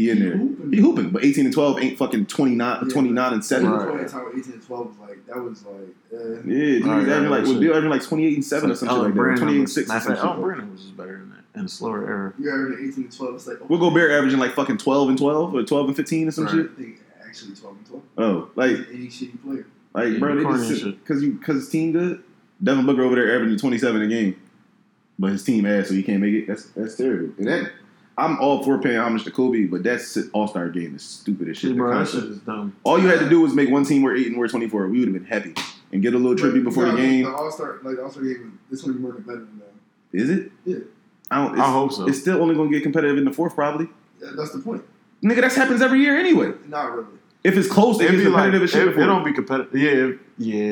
he 0.00 0.10
in 0.10 0.16
He 0.18 0.22
there. 0.24 0.36
hooping. 0.36 0.72
He 0.72 0.80
hooping, 0.80 1.10
but 1.10 1.24
eighteen 1.24 1.44
and 1.46 1.54
twelve 1.54 1.80
ain't 1.80 1.96
fucking 1.98 2.26
29, 2.26 2.78
Yeah. 2.86 2.92
29 2.92 3.32
and 3.32 3.44
seven. 3.44 3.66
At 3.66 3.72
Right. 3.88 4.02
the 4.06 4.08
time, 4.12 4.24
eighteen 4.36 4.52
and 4.54 4.62
twelve 4.66 4.88
was 4.88 4.98
like 5.08 5.26
that 5.26 5.42
was 5.42 5.64
like. 5.64 5.94
Uh, 6.12 6.18
Yeah, 6.18 6.40
dude, 6.44 6.86
Right, 6.86 7.06
yeah, 7.06 7.14
averaging 7.14 7.30
like 7.30 7.40
was. 7.42 7.54
Beal 7.54 7.70
averaging 7.70 7.90
like 7.90 8.02
twenty 8.04 8.26
eight 8.26 8.34
and 8.34 8.44
seven 8.44 8.70
or 8.70 8.74
some 8.74 8.88
shit 8.88 8.98
like 8.98 9.14
that. 9.14 9.36
Twenty 9.38 9.54
eight 9.54 9.58
and 9.58 9.70
six. 9.70 9.90
Or 9.90 10.00
some. 10.00 10.16
Oh, 10.18 10.40
Brandon 10.42 10.72
was 10.72 10.82
just 10.82 10.96
better 10.96 11.18
than 11.18 11.30
that 11.30 11.58
in 11.58 11.64
a 11.64 11.68
slower 11.68 12.06
era. 12.06 12.32
you're 12.38 12.52
averaging 12.54 12.88
eighteen 12.88 13.04
and 13.04 13.16
twelve. 13.16 13.34
It's 13.34 13.46
like 13.46 13.68
We'll 13.68 13.78
go 13.78 13.90
Bear 13.90 14.10
averaging 14.16 14.38
like 14.38 14.54
fucking 14.54 14.78
twelve 14.78 15.08
and 15.08 15.18
twelve 15.18 15.54
or 15.54 15.62
twelve 15.62 15.86
and 15.88 15.96
fifteen 15.96 16.28
or 16.28 16.30
some 16.30 16.44
Right. 16.44 16.54
shit. 16.54 16.70
I 16.76 16.80
think 16.82 17.00
actually 17.26 17.54
twelve 17.54 17.76
and 17.76 17.86
twelve. 17.86 18.02
Oh, 18.18 18.48
like 18.56 18.76
Any 18.92 19.06
shitty 19.08 19.42
player. 19.42 19.66
like 19.94 20.12
Yeah, 20.14 20.18
bro, 20.18 20.36
they 20.36 20.68
just 20.68 20.84
because 20.84 21.22
you 21.22 21.32
because 21.32 21.56
his 21.56 21.68
team 21.68 21.92
good. 21.92 22.22
Devin 22.62 22.84
Booker 22.86 23.02
over 23.02 23.14
there 23.16 23.34
averaging 23.34 23.58
twenty 23.58 23.78
seven 23.78 24.02
a 24.02 24.06
game, 24.06 24.36
but 25.18 25.32
his 25.32 25.42
team 25.42 25.64
ass, 25.66 25.88
so 25.88 25.94
he 25.94 26.02
can't 26.02 26.20
make 26.20 26.34
it. 26.34 26.46
That's 26.46 26.64
that's 26.66 26.94
terrible. 26.96 27.32
And 27.38 27.46
that 27.46 27.72
I'm 28.20 28.38
all 28.38 28.62
for 28.62 28.78
paying 28.78 28.98
homage 28.98 29.24
to 29.24 29.30
Kobe, 29.30 29.64
but 29.64 29.82
that's 29.82 30.16
All 30.32 30.46
Star 30.46 30.68
game 30.68 30.94
is 30.94 31.02
stupid 31.02 31.48
as 31.48 31.56
shit. 31.56 31.62
Shit, 31.62 31.70
The 31.70 31.76
bro, 31.76 31.98
that 31.98 32.08
shit 32.08 32.24
is 32.24 32.38
dumb. 32.38 32.76
All 32.84 32.98
you 33.00 33.08
had 33.08 33.18
to 33.20 33.28
do 33.28 33.40
was 33.40 33.54
make 33.54 33.70
one 33.70 33.84
team 33.84 34.02
wear 34.02 34.14
eight 34.16 34.26
and 34.28 34.36
wear 34.36 34.48
twenty 34.48 34.68
four. 34.68 34.86
We 34.88 35.00
would 35.00 35.08
have 35.08 35.14
been 35.14 35.24
happy 35.24 35.54
and 35.92 36.02
get 36.02 36.14
a 36.14 36.18
little 36.18 36.36
tribute 36.36 36.64
before 36.64 36.84
the 36.86 36.96
game. 36.96 37.24
The 37.24 37.34
All 37.34 37.50
Star, 37.50 37.78
like 37.82 37.96
the 37.96 38.02
All 38.04 38.10
Star 38.10 38.22
game, 38.22 38.58
this 38.70 38.84
one 38.84 38.92
be 38.94 38.98
more 39.00 39.12
competitive 39.12 39.48
than 39.48 39.58
that. 39.60 40.20
Is 40.22 40.30
it? 40.30 40.52
Yeah. 40.64 40.76
I 41.30 41.44
don't. 41.44 41.52
It's, 41.54 41.60
I 41.62 41.72
hope 41.72 41.92
so. 41.92 42.06
It's 42.08 42.18
still 42.20 42.40
only 42.42 42.54
going 42.54 42.70
to 42.70 42.76
get 42.76 42.82
competitive 42.82 43.16
in 43.18 43.24
the 43.24 43.32
fourth, 43.32 43.54
probably. 43.54 43.88
Yeah, 44.20 44.30
that's 44.36 44.50
the 44.52 44.58
point. 44.58 44.82
Nigga, 45.22 45.42
that 45.42 45.52
happens 45.54 45.80
every 45.82 46.00
year 46.00 46.18
anyway. 46.18 46.52
Not 46.68 46.92
really. 46.92 47.06
If 47.42 47.56
it's 47.56 47.68
close, 47.68 48.00
it 48.00 48.04
It'd 48.04 48.16
gets 48.16 48.24
be 48.24 48.30
like, 48.30 48.52
competitive 48.52 48.60
it, 48.60 48.64
as 48.64 48.70
shit. 48.70 48.88
it 48.88 49.06
don't 49.06 49.24
be 49.24 49.32
competitive. 49.32 49.74
Yeah, 49.74 50.12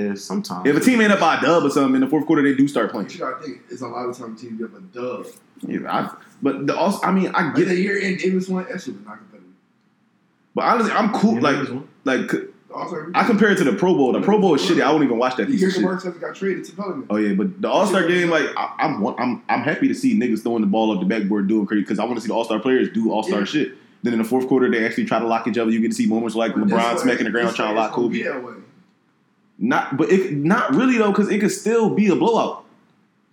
yeah. 0.08 0.14
Sometimes. 0.16 0.66
If 0.68 0.76
a 0.76 0.80
team 0.80 1.00
ain't 1.00 1.12
up 1.12 1.20
by 1.20 1.38
a 1.38 1.40
dub 1.40 1.64
or 1.64 1.70
something 1.70 1.94
in 1.94 2.00
the 2.02 2.08
fourth 2.08 2.26
quarter, 2.26 2.42
they 2.42 2.54
do 2.54 2.68
start 2.68 2.90
playing. 2.90 3.06
But 3.06 3.14
you 3.14 3.20
gotta 3.20 3.42
think, 3.42 3.60
it's 3.70 3.80
a 3.80 3.86
lot 3.86 4.06
of 4.08 4.18
times 4.18 4.40
teams 4.40 4.58
get 4.58 4.66
up 4.66 4.76
a 4.76 4.80
dub. 4.80 5.26
Yeah, 5.66 5.78
I, 5.90 6.14
but 6.42 6.66
the 6.66 6.76
also, 6.76 7.06
I 7.06 7.12
mean, 7.12 7.28
I 7.34 7.52
get 7.52 7.66
the 7.68 7.72
it. 7.74 7.78
year 7.78 7.98
in 7.98 8.16
Davis 8.16 8.48
one. 8.48 8.64
that 8.70 8.80
shit 8.80 8.94
was 8.94 9.04
not 9.06 9.18
competitive. 9.18 9.52
But 10.54 10.64
honestly, 10.64 10.92
I'm 10.92 11.12
cool. 11.12 11.34
Yeah, 11.34 11.40
Like, 11.40 11.54
there 11.56 11.64
is 11.64 11.70
one. 11.70 11.88
like 12.04 12.30
Also, 12.74 12.96
oh, 12.96 13.10
I 13.14 13.24
compare 13.24 13.50
it 13.50 13.56
to 13.58 13.64
the 13.64 13.72
Pro 13.72 13.94
Bowl. 13.94 14.12
The 14.12 14.20
Pro 14.20 14.40
Bowl 14.40 14.54
is 14.54 14.62
shitty. 14.62 14.82
I 14.82 14.90
won't 14.92 15.04
even 15.04 15.18
watch 15.18 15.36
that 15.36 15.46
the 15.46 15.52
piece 15.52 15.60
year 15.60 15.68
of 15.70 15.74
shit. 15.74 15.82
Mark 15.84 16.20
got 16.20 16.34
traded 16.36 16.64
to 16.66 16.72
Pelicans. 16.76 17.06
Oh 17.10 17.16
yeah, 17.16 17.34
but 17.34 17.60
the 17.62 17.68
All 17.68 17.86
Star 17.86 18.06
game, 18.06 18.28
like 18.30 18.46
I, 18.56 18.74
I'm, 18.80 19.04
I'm, 19.06 19.42
I'm 19.48 19.62
happy 19.62 19.88
to 19.88 19.94
see 19.94 20.18
niggas 20.18 20.42
throwing 20.42 20.60
the 20.60 20.66
ball 20.66 20.92
up 20.92 21.00
the 21.00 21.06
backboard 21.06 21.48
doing 21.48 21.66
crazy 21.66 21.82
because 21.82 21.98
I 21.98 22.04
want 22.04 22.16
to 22.16 22.20
see 22.20 22.28
the 22.28 22.34
All 22.34 22.44
Star 22.44 22.58
players 22.60 22.90
do 22.92 23.10
All 23.12 23.22
Star 23.22 23.40
Yeah. 23.40 23.44
shit. 23.46 23.72
Then 24.02 24.12
in 24.12 24.20
the 24.20 24.24
fourth 24.24 24.46
quarter, 24.48 24.70
they 24.70 24.84
actually 24.86 25.06
try 25.06 25.18
to 25.18 25.26
lock 25.26 25.48
each 25.48 25.58
other. 25.58 25.70
You 25.72 25.80
get 25.80 25.88
to 25.88 25.94
see 25.94 26.06
moments 26.06 26.36
like 26.36 26.54
But 26.54 26.68
that's 26.68 26.72
LeBron 26.72 26.94
why 26.94 27.02
smacking 27.02 27.24
the 27.24 27.30
ground 27.32 27.56
trying 27.56 27.74
to 27.74 27.80
lock 27.80 27.94
gonna 27.94 28.08
Kobe. 28.08 28.22
be 28.22 28.28
way. 28.28 28.54
Not, 29.58 29.96
but 29.96 30.10
it 30.12 30.34
not 30.34 30.72
really 30.74 30.98
though, 30.98 31.10
because 31.10 31.30
it 31.30 31.40
could 31.40 31.50
still 31.50 31.90
be 31.90 32.06
a 32.08 32.14
blowout. 32.14 32.64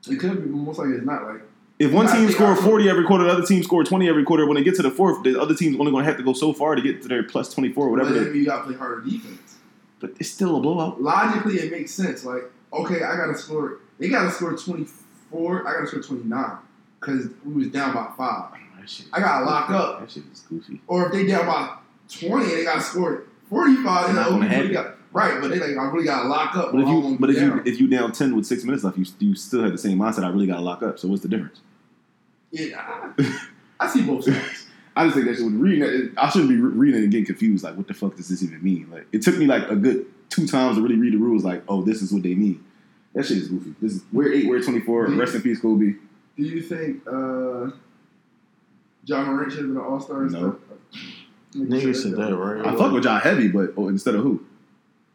It 0.09 0.15
could 0.19 0.43
be, 0.43 0.49
but 0.49 0.57
most 0.57 0.79
likely 0.79 0.93
it's 0.95 1.05
not. 1.05 1.23
Like 1.23 1.41
If 1.77 1.91
one 1.91 2.07
team 2.07 2.25
think 2.27 2.31
score 2.31 2.55
40 2.55 2.89
every 2.89 3.03
quarter, 3.05 3.25
the 3.25 3.31
other 3.31 3.45
team 3.45 3.61
score 3.61 3.83
20 3.83 4.07
every 4.07 4.23
quarter. 4.23 4.45
When 4.45 4.55
they 4.55 4.63
get 4.63 4.75
to 4.75 4.81
the 4.81 4.91
fourth, 4.91 5.23
the 5.23 5.39
other 5.39 5.53
team's 5.53 5.77
only 5.79 5.91
going 5.91 6.03
to 6.05 6.09
have 6.09 6.17
to 6.17 6.23
go 6.23 6.31
so 6.33 6.53
far 6.53 6.73
to 6.75 6.81
get 6.81 7.01
to 7.01 7.07
their 7.09 7.23
plus 7.23 7.53
24 7.53 7.85
or 7.87 7.89
whatever. 7.91 8.11
but 8.13 8.23
then 8.23 8.35
you 8.35 8.45
gotta 8.45 8.63
play 8.63 8.75
harder 8.75 9.01
defense. 9.01 9.57
but 9.99 10.11
it's 10.19 10.29
still 10.31 10.55
a 10.55 10.59
blowout. 10.61 11.01
Logically, 11.01 11.55
it 11.55 11.71
makes 11.71 11.91
sense. 11.91 12.23
Like, 12.23 12.43
okay, 12.71 13.03
I 13.03 13.17
gotta 13.17 13.37
score. 13.37 13.79
They 13.99 14.07
gotta 14.09 14.31
score 14.31 14.53
twenty 14.55 14.85
four. 15.29 15.67
I 15.67 15.73
gotta 15.73 15.87
score 15.87 16.01
twenty 16.01 16.23
nine 16.23 16.57
because 16.99 17.27
we 17.45 17.53
was 17.53 17.67
down 17.69 17.93
by 17.93 18.09
five. 18.17 18.51
I 19.11 19.19
gotta 19.19 19.45
lock 19.45 19.69
up. 19.71 19.99
That 19.99 20.11
shit 20.11 20.23
is 20.31 20.41
goofy. 20.41 20.79
Or 20.87 21.07
if 21.07 21.11
they 21.11 21.25
down 21.25 21.45
by 21.45 21.75
twenty, 22.09 22.53
they 22.55 22.63
gotta 22.63 22.81
score 22.81 23.23
forty 23.49 23.75
five. 23.77 24.13
Not 24.15 24.29
gonna 24.29 24.47
happen. 24.47 24.93
Right, 25.15 25.39
but 25.39 25.49
they 25.49 25.59
like 25.59 25.77
I 25.77 25.89
really 25.91 26.03
gotta 26.03 26.27
lock 26.27 26.57
up. 26.57 26.73
But 26.73 26.81
if 26.81 26.89
you 26.89 27.17
but 27.17 27.27
be 27.27 27.37
if 27.37 27.41
you 27.41 27.49
down. 27.49 27.61
if 27.65 27.79
you 27.79 27.87
down 27.87 28.11
10 28.11 28.35
with 28.35 28.45
six 28.45 28.65
minutes 28.65 28.83
left, 28.83 28.97
you 28.97 29.05
you 29.19 29.33
still 29.33 29.63
have 29.63 29.71
the 29.71 29.77
same 29.77 29.97
mindset. 29.97 30.25
I 30.25 30.27
really 30.27 30.45
got 30.45 30.57
to 30.57 30.61
lock 30.61 30.83
up. 30.83 30.99
So 30.99 31.07
what's 31.07 31.21
the 31.21 31.29
difference? 31.29 31.61
yeah, 32.51 32.81
I, 33.17 33.39
I 33.79 33.87
see 33.87 34.05
both 34.05 34.23
sides. 34.25 34.67
I 34.93 35.05
just 35.05 35.15
think 35.15 35.27
that 35.27 35.35
shit 35.35 35.45
when 35.45 35.61
reading 35.61 35.83
it, 35.83 36.11
I 36.17 36.29
shouldn't 36.29 36.49
be 36.49 36.57
reading 36.57 36.99
it 36.99 37.03
and 37.03 37.11
getting 37.11 37.25
confused. 37.25 37.63
Like, 37.63 37.77
what 37.77 37.87
the 37.87 37.93
fuck 37.93 38.17
does 38.17 38.27
this 38.27 38.43
even 38.43 38.61
mean? 38.61 38.89
Like, 38.91 39.07
it 39.13 39.21
took 39.21 39.37
me 39.37 39.45
like 39.45 39.69
a 39.69 39.77
good 39.77 40.05
two 40.29 40.47
times 40.47 40.75
to 40.75 40.81
really 40.81 40.97
read 40.97 41.13
the 41.13 41.17
rules. 41.17 41.45
Like, 41.45 41.63
oh, 41.69 41.81
this 41.81 42.01
is 42.01 42.11
what 42.11 42.23
they 42.23 42.35
mean. 42.35 42.61
That 43.13 43.25
shit 43.25 43.37
is 43.37 43.47
goofy. 43.47 43.73
This 43.81 43.93
is 43.93 44.03
we're 44.11 44.33
eight, 44.33 44.47
we're 44.47 44.61
twenty 44.61 44.81
four. 44.81 45.07
Yeah. 45.07 45.17
Rest 45.17 45.33
in 45.33 45.41
peace, 45.43 45.61
Kobe. 45.61 45.93
Do 46.35 46.43
you 46.43 46.61
think 46.61 47.07
uh, 47.07 47.71
Ja 49.05 49.23
Morant 49.23 49.49
should 49.49 49.61
have 49.61 49.69
been 49.69 49.77
an 49.77 49.81
All 49.81 50.01
Star? 50.01 50.23
No. 50.23 50.59
Nigga 51.55 51.95
said 51.95 52.17
that, 52.17 52.35
right? 52.35 52.65
I 52.65 52.75
fuck 52.75 52.91
with 52.91 53.03
John 53.03 53.21
heavy, 53.21 53.47
but 53.47 53.71
oh, 53.77 53.87
instead 53.87 54.15
of 54.15 54.23
who? 54.23 54.45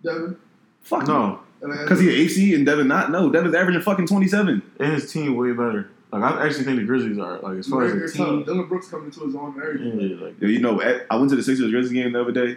Devin. 0.02 0.36
Fuck 0.82 1.06
No, 1.06 1.40
because 1.60 2.00
he 2.00 2.08
an 2.08 2.14
AC 2.14 2.54
and 2.54 2.64
Devin 2.66 2.88
not. 2.88 3.10
No, 3.10 3.30
Devin's 3.30 3.54
averaging 3.54 3.82
fucking 3.82 4.06
twenty 4.06 4.28
seven. 4.28 4.62
and 4.78 4.92
his 4.94 5.12
team 5.12 5.36
way 5.36 5.50
better. 5.52 5.90
Like 6.12 6.22
I 6.22 6.46
actually 6.46 6.64
think 6.64 6.78
the 6.78 6.84
Grizzlies 6.84 7.18
are 7.18 7.38
like 7.40 7.58
as 7.58 7.68
far 7.68 7.86
They're 7.86 8.04
as 8.04 8.14
a 8.14 8.18
tough. 8.18 8.26
team. 8.28 8.44
Dillon 8.44 8.66
Brooks 8.68 8.88
coming 8.88 9.06
into 9.06 9.24
his 9.26 9.34
own 9.36 9.54
and 9.54 9.62
everything. 9.62 10.18
Yeah, 10.18 10.26
like 10.26 10.40
you 10.40 10.58
know, 10.58 10.80
at, 10.80 11.06
I 11.10 11.16
went 11.16 11.30
to 11.30 11.36
the 11.36 11.42
Sixers 11.42 11.70
Grizzlies 11.70 11.92
game 11.92 12.12
the 12.12 12.20
other 12.20 12.32
day. 12.32 12.56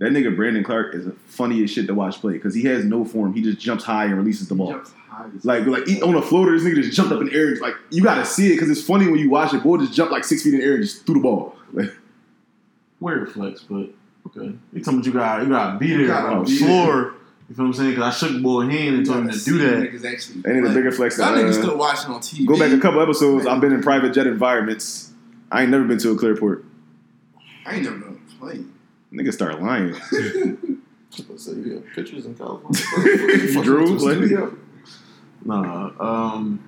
That 0.00 0.12
nigga 0.12 0.34
Brandon 0.34 0.64
Clarke 0.64 0.94
is 0.94 1.04
the 1.04 1.12
funniest 1.26 1.74
shit 1.74 1.86
to 1.86 1.94
watch 1.94 2.20
play 2.20 2.32
because 2.32 2.54
he 2.54 2.62
has 2.64 2.84
no 2.86 3.04
form. 3.04 3.34
He 3.34 3.42
just 3.42 3.58
jumps 3.58 3.84
high 3.84 4.06
and 4.06 4.16
releases 4.16 4.48
the 4.48 4.54
He 4.54 4.58
ball. 4.58 4.70
jumps 4.72 4.92
high 5.08 5.26
Like, 5.44 5.66
like 5.66 5.86
he- 5.86 6.00
on 6.02 6.14
a 6.14 6.22
floater, 6.22 6.58
this 6.58 6.66
nigga 6.66 6.82
just 6.82 6.96
jumped 6.96 7.12
up 7.12 7.20
in 7.20 7.26
the 7.28 7.34
air. 7.34 7.54
Like, 7.56 7.74
you 7.90 8.02
gotta 8.02 8.24
see 8.24 8.46
it 8.48 8.54
because 8.56 8.70
it's 8.70 8.82
funny 8.82 9.06
when 9.08 9.18
you 9.20 9.28
watch 9.30 9.52
it. 9.54 9.62
Boy 9.62 9.76
just 9.76 9.92
jumped 9.92 10.10
like 10.12 10.24
six 10.24 10.42
feet 10.42 10.54
in 10.54 10.60
the 10.60 10.64
air 10.66 10.74
and 10.74 10.82
just 10.82 11.04
threw 11.06 11.14
the 11.14 11.20
ball. 11.20 11.54
Like, 11.72 11.92
weird 12.98 13.30
flex, 13.32 13.60
but 13.62 13.90
okay. 14.26 14.54
You 14.72 14.84
talking 14.84 15.00
about 15.00 15.06
you 15.06 15.12
got 15.12 15.42
you 15.42 15.48
got 15.48 15.72
to 15.72 15.78
be 15.78 15.96
there 15.96 16.14
on 16.14 16.44
the 16.44 16.56
floor. 16.56 17.14
You 17.48 17.56
feel 17.56 17.64
what 17.64 17.68
I'm 17.70 17.72
saying? 17.74 17.90
Because 17.90 18.04
I 18.04 18.10
shook 18.16 18.36
the 18.36 18.42
boy 18.42 18.68
hand 18.68 18.96
and 18.96 19.06
told 19.06 19.18
him 19.20 19.30
to 19.30 19.44
do 19.44 19.58
that. 19.58 19.90
Niggas 19.90 20.04
actually, 20.04 20.36
ain't 20.36 20.64
it 20.64 20.70
a 20.70 20.72
bigger 20.72 20.92
flex 20.92 21.16
That 21.16 21.34
than, 21.34 21.46
nigga 21.46 21.48
uh, 21.48 21.52
still 21.52 21.76
watching 21.76 22.12
on 22.12 22.20
TV. 22.20 22.46
Go 22.46 22.56
back 22.56 22.70
a 22.70 22.78
couple 22.78 23.00
episodes. 23.00 23.44
I've 23.46 23.60
been 23.60 23.72
in 23.72 23.82
private 23.82 24.12
jet 24.12 24.28
environments. 24.28 25.12
I 25.50 25.62
ain't 25.62 25.70
never 25.72 25.82
been 25.84 25.98
to 25.98 26.12
a 26.12 26.16
clearport. 26.16 26.62
I 27.66 27.74
ain't 27.74 27.82
never 27.82 27.98
known 27.98 28.08
him 28.10 28.26
play. 28.38 28.64
Nigga 29.12 29.32
start 29.32 29.60
lying. 29.60 29.96
So 31.36 31.52
you 31.52 31.74
have 31.74 31.84
pictures 31.94 32.24
in 32.24 32.36
California. 32.36 33.62
Drew, 33.62 33.98
let 33.98 34.20
like, 34.20 34.52
Nah, 35.44 35.90
um, 35.98 36.62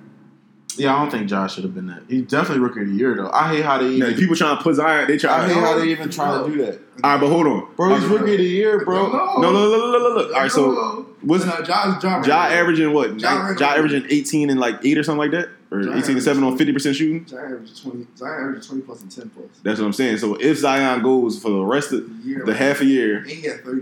yeah, 0.77 0.95
I 0.95 0.99
don't 0.99 1.11
think 1.11 1.27
Josh 1.29 1.55
should 1.55 1.63
have 1.63 1.73
been 1.75 1.87
that. 1.87 2.03
He's 2.07 2.23
definitely 2.27 2.59
rookie 2.59 2.81
of 2.81 2.87
the 2.87 2.93
year 2.93 3.15
though. 3.15 3.29
I 3.31 3.55
hate 3.55 3.63
how 3.65 3.77
they 3.77 3.97
now, 3.97 4.07
even. 4.07 4.15
people 4.15 4.35
trying 4.35 4.57
to 4.57 4.63
put 4.63 4.75
Zion. 4.75 5.07
They 5.07 5.17
try. 5.17 5.43
I 5.43 5.47
hate 5.47 5.55
how 5.57 5.77
they 5.77 5.87
even 5.89 6.09
try 6.09 6.37
to 6.43 6.49
do 6.49 6.57
that. 6.65 6.79
All 7.03 7.11
right, 7.11 7.19
but 7.19 7.29
hold 7.29 7.47
on, 7.47 7.67
Bro, 7.75 7.95
he's 7.95 8.05
rookie 8.05 8.31
of 8.33 8.37
the 8.37 8.43
year, 8.43 8.83
bro. 8.85 9.11
No, 9.11 9.37
No, 9.41 9.51
no, 9.51 9.51
no, 9.51 9.69
no, 9.69 9.91
no, 9.91 9.97
no, 9.97 10.15
no. 10.21 10.25
All 10.33 10.41
right, 10.41 10.51
so 10.51 11.05
what's 11.21 11.45
no, 11.45 11.61
Josh, 11.63 12.01
Josh, 12.01 12.27
Ja 12.27 12.35
averaging 12.45 12.93
what? 12.93 13.17
Josh 13.17 13.59
Ja, 13.59 13.67
averaging- 13.75 14.05
eighteen 14.09 14.49
and 14.49 14.59
like 14.59 14.79
eight 14.83 14.97
or 14.97 15.03
something 15.03 15.19
like 15.19 15.31
that, 15.31 15.49
or 15.71 15.79
eighteen 15.97 16.15
and 16.15 16.23
seven 16.23 16.43
on 16.43 16.57
fifty 16.57 16.71
percent 16.73 16.95
shooting. 16.95 17.25
Zion 17.27 17.45
averages 17.45 17.79
twenty. 17.81 18.05
Zion 18.15 18.41
averages 18.43 18.67
twenty 18.67 18.81
plus 18.83 19.01
and 19.01 19.11
ten 19.11 19.29
plus. 19.29 19.47
That's 19.63 19.79
what 19.79 19.85
I'm 19.87 19.93
saying. 19.93 20.17
So 20.17 20.35
if 20.35 20.57
Zion 20.59 21.01
goes 21.01 21.39
for 21.41 21.49
the 21.49 21.63
rest 21.63 21.91
of 21.93 22.07
The 22.23 22.29
year, 22.29 22.43
the 22.45 22.53
half 22.53 22.81
a 22.81 22.85
year, 22.85 23.17
and 23.19 23.27
he 23.29 23.41
had 23.47 23.63
thirty. 23.63 23.81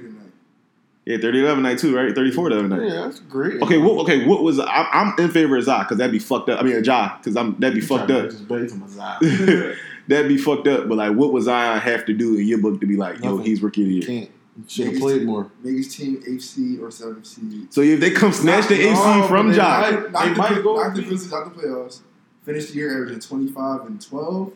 Yeah, 1.05 1.17
30 1.17 1.39
11 1.41 1.63
night 1.63 1.79
too, 1.79 1.95
right? 1.95 2.13
34 2.13 2.49
the 2.49 2.59
other 2.59 2.67
night. 2.67 2.81
Yeah, 2.83 3.01
that's 3.01 3.19
great. 3.21 3.61
Okay, 3.61 3.77
what? 3.77 3.97
Okay, 4.03 4.25
what 4.25 4.43
was? 4.43 4.59
I, 4.59 4.87
I'm 4.91 5.13
in 5.19 5.31
favor 5.31 5.57
of 5.57 5.63
Zah 5.63 5.79
because 5.83 5.97
that'd 5.97 6.11
be 6.11 6.19
fucked 6.19 6.49
up. 6.49 6.59
I 6.59 6.63
mean, 6.63 6.83
Ja 6.83 7.17
because 7.17 7.35
I'm 7.35 7.55
that'd 7.59 7.73
be 7.75 7.81
fucked 7.81 8.11
up. 8.11 8.29
Just 8.29 8.47
bait 8.47 8.69
from 8.69 8.83
a 8.83 9.75
that'd 10.07 10.27
be 10.27 10.37
fucked 10.37 10.67
up. 10.67 10.87
But 10.87 10.97
like, 10.97 11.13
what 11.15 11.33
was 11.33 11.45
Zion 11.45 11.79
have 11.79 12.05
to 12.05 12.13
do 12.13 12.35
in 12.37 12.45
your 12.47 12.59
book 12.59 12.79
to 12.81 12.87
be 12.87 12.97
like, 12.97 13.19
yo, 13.23 13.31
Nothing. 13.31 13.45
he's 13.45 13.61
rookie 13.63 13.81
of 13.83 13.87
the 13.87 13.93
year? 13.95 14.03
Can't. 14.05 14.31
Should 14.67 14.87
have 14.87 14.99
played 14.99 15.23
more. 15.25 15.49
Make 15.63 15.77
his 15.77 15.95
team 15.95 16.17
HC 16.21 16.81
or 16.83 16.91
seven 16.91 17.23
seed. 17.23 17.73
So 17.73 17.81
if 17.81 17.99
they 18.01 18.11
come 18.11 18.33
snatch 18.33 18.67
the 18.67 18.75
No, 18.77 18.91
AC 18.91 18.93
but 19.21 19.27
from 19.27 19.49
they 19.49 19.55
Ja, 19.55 19.63
might- 19.81 19.91
Not, 19.91 20.11
not 20.11 20.23
They 20.25 20.29
the, 20.29 20.35
might 20.37 20.63
go 20.63 20.75
not 20.75 20.93
the 20.95 21.01
be- 21.01 21.07
Grizzlies 21.07 21.33
out 21.33 21.55
the 21.55 21.59
playoffs. 21.61 22.01
Finished 22.43 22.69
the 22.69 22.75
year 22.75 22.93
averaging 22.93 23.21
twenty 23.21 23.47
five 23.51 23.81
and 23.87 23.99
twelve. 24.05 24.51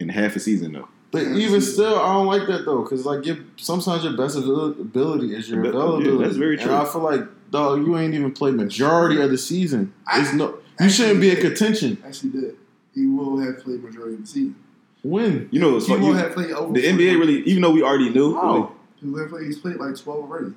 in 0.00 0.08
half 0.08 0.34
a 0.36 0.40
season 0.40 0.72
though, 0.72 0.88
But 1.16 1.26
Yeah, 1.28 1.46
even 1.46 1.60
see. 1.60 1.72
still, 1.72 1.98
I 1.98 2.12
don't 2.12 2.26
like 2.26 2.46
that 2.48 2.64
though, 2.64 2.82
because 2.82 3.04
like 3.06 3.24
your 3.26 3.36
sometimes 3.56 4.04
your 4.04 4.16
best 4.16 4.36
ability 4.36 5.34
is 5.34 5.48
your 5.48 5.62
Yeah, 5.64 5.70
availability. 5.70 6.24
that's 6.24 6.36
very 6.36 6.54
And 6.56 6.62
true. 6.62 6.74
I 6.74 6.84
feel 6.84 7.02
like 7.02 7.22
dog, 7.50 7.86
you 7.86 7.96
ain't 7.98 8.14
even 8.14 8.32
played 8.32 8.54
majority 8.54 9.20
of 9.20 9.30
the 9.30 9.38
season. 9.38 9.92
It's 10.14 10.32
no, 10.32 10.58
you 10.80 10.90
shouldn't 10.90 11.20
be 11.20 11.30
in 11.30 11.36
contention. 11.40 11.98
Actually, 12.06 12.30
did 12.30 12.56
he 12.94 13.06
will 13.06 13.38
have 13.38 13.58
played 13.62 13.82
majority 13.84 14.14
of 14.14 14.20
the 14.22 14.26
season. 14.26 14.56
When 15.02 15.48
you 15.52 15.60
know, 15.60 15.76
it's 15.76 15.86
He 15.86 15.92
fuck, 15.92 16.00
will 16.00 16.08
you, 16.08 16.14
have 16.14 16.32
played 16.32 16.50
over. 16.52 16.72
the 16.72 16.82
NBA 16.84 17.18
really, 17.18 17.42
even 17.42 17.62
though 17.62 17.70
we 17.70 17.82
already 17.82 18.10
knew, 18.10 18.34
How? 18.34 18.72
He 19.00 19.06
will 19.06 19.20
have 19.20 19.28
played, 19.30 19.46
he's 19.46 19.58
played 19.58 19.76
like 19.76 19.96
twelve 19.96 20.24
already. 20.24 20.52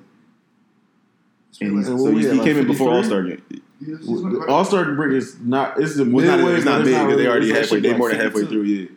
And 1.60 1.76
like, 1.76 1.86
And 1.86 1.98
so 2.00 2.10
he, 2.10 2.20
he 2.20 2.28
like 2.32 2.42
came 2.44 2.56
in 2.56 2.66
before 2.66 2.92
All 2.92 3.04
Star 3.04 3.22
game. 3.22 3.42
he's, 3.80 3.98
he's 3.98 4.08
like, 4.08 4.48
All 4.48 4.64
Star 4.64 4.84
break 4.94 5.12
is 5.12 5.38
not. 5.40 5.78
It's 5.80 5.94
the 5.96 6.04
Well, 6.04 6.18
it's 6.20 6.26
not, 6.28 6.36
midway. 6.38 6.54
it's 6.56 6.64
not 6.64 6.78
big 6.84 6.94
because 6.94 7.06
really- 7.06 7.22
they 7.22 7.28
already 7.28 7.50
it's 7.50 7.58
halfway. 7.58 7.80
They 7.80 7.88
like 7.90 7.98
more 7.98 8.08
than 8.10 8.20
halfway 8.20 8.46
through, 8.46 8.62
yeah. 8.62 8.88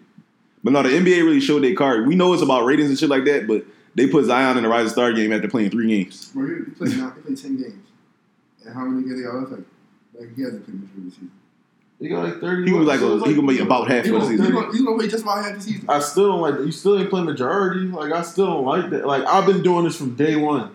But 0.64 0.72
no, 0.74 0.82
the 0.84 0.90
NBA 0.90 1.24
really 1.24 1.40
showed 1.42 1.64
their 1.64 1.76
card. 1.76 2.08
We 2.08 2.16
know 2.16 2.34
it's 2.34 2.42
about 2.44 2.66
ratings 2.66 2.90
and 2.90 2.98
shit 2.98 3.10
like 3.10 3.26
that, 3.26 3.48
but 3.48 3.66
they 3.96 4.08
put 4.08 4.26
Zion 4.26 4.58
in 4.58 4.64
the 4.64 4.70
Rising 4.70 4.92
Star 4.92 5.12
game 5.14 5.32
after 5.34 5.48
playing 5.50 5.70
three 5.72 5.88
games. 5.88 6.30
Bro, 6.30 6.48
he, 6.48 6.54
he 6.66 6.72
played 6.72 6.98
nine, 6.98 7.12
he 7.16 7.22
played 7.22 7.38
ten 7.38 7.58
games. 7.62 7.88
And 8.66 8.74
how 8.74 8.86
many 8.86 9.08
games 9.08 9.22
they 9.22 9.28
all 9.28 9.40
left? 9.40 9.52
Like, 9.52 9.62
like 10.20 10.36
he 10.36 10.42
hasn't 10.44 10.64
played 10.66 10.76
majority 10.82 10.98
of 11.00 11.06
the 11.06 11.12
season. 11.12 11.32
He 12.00 12.10
got 12.10 12.24
like 12.24 12.40
thirty. 12.42 12.66
He 12.72 12.74
was 12.78 12.88
like, 12.88 13.00
so 13.00 13.12
a, 13.14 13.18
it's 13.18 13.28
he 13.28 13.36
gonna 13.36 13.48
be 13.48 13.60
about 13.60 13.88
half 13.90 14.00
of 14.00 14.12
the 14.12 14.12
gonna, 14.18 14.26
season. 14.28 14.52
gonna, 14.52 14.72
he's 14.72 14.82
gonna 14.82 14.98
play 14.98 15.08
just 15.08 15.24
about 15.24 15.44
half 15.46 15.56
the 15.56 15.62
season. 15.62 15.86
I 15.90 16.00
still 16.00 16.28
don't 16.30 16.42
like 16.42 16.58
that. 16.58 16.66
You 16.66 16.72
still 16.72 16.98
ain't 17.00 17.10
playing 17.10 17.26
majority. 17.26 17.82
Like 17.82 18.12
I 18.14 18.22
still 18.24 18.48
don't 18.48 18.66
like 18.66 18.90
that. 18.92 19.06
Like 19.06 19.26
I've 19.26 19.46
been 19.46 19.62
doing 19.64 19.84
this 19.86 19.96
from 19.98 20.16
day 20.16 20.36
one. 20.36 20.62
I 20.62 20.70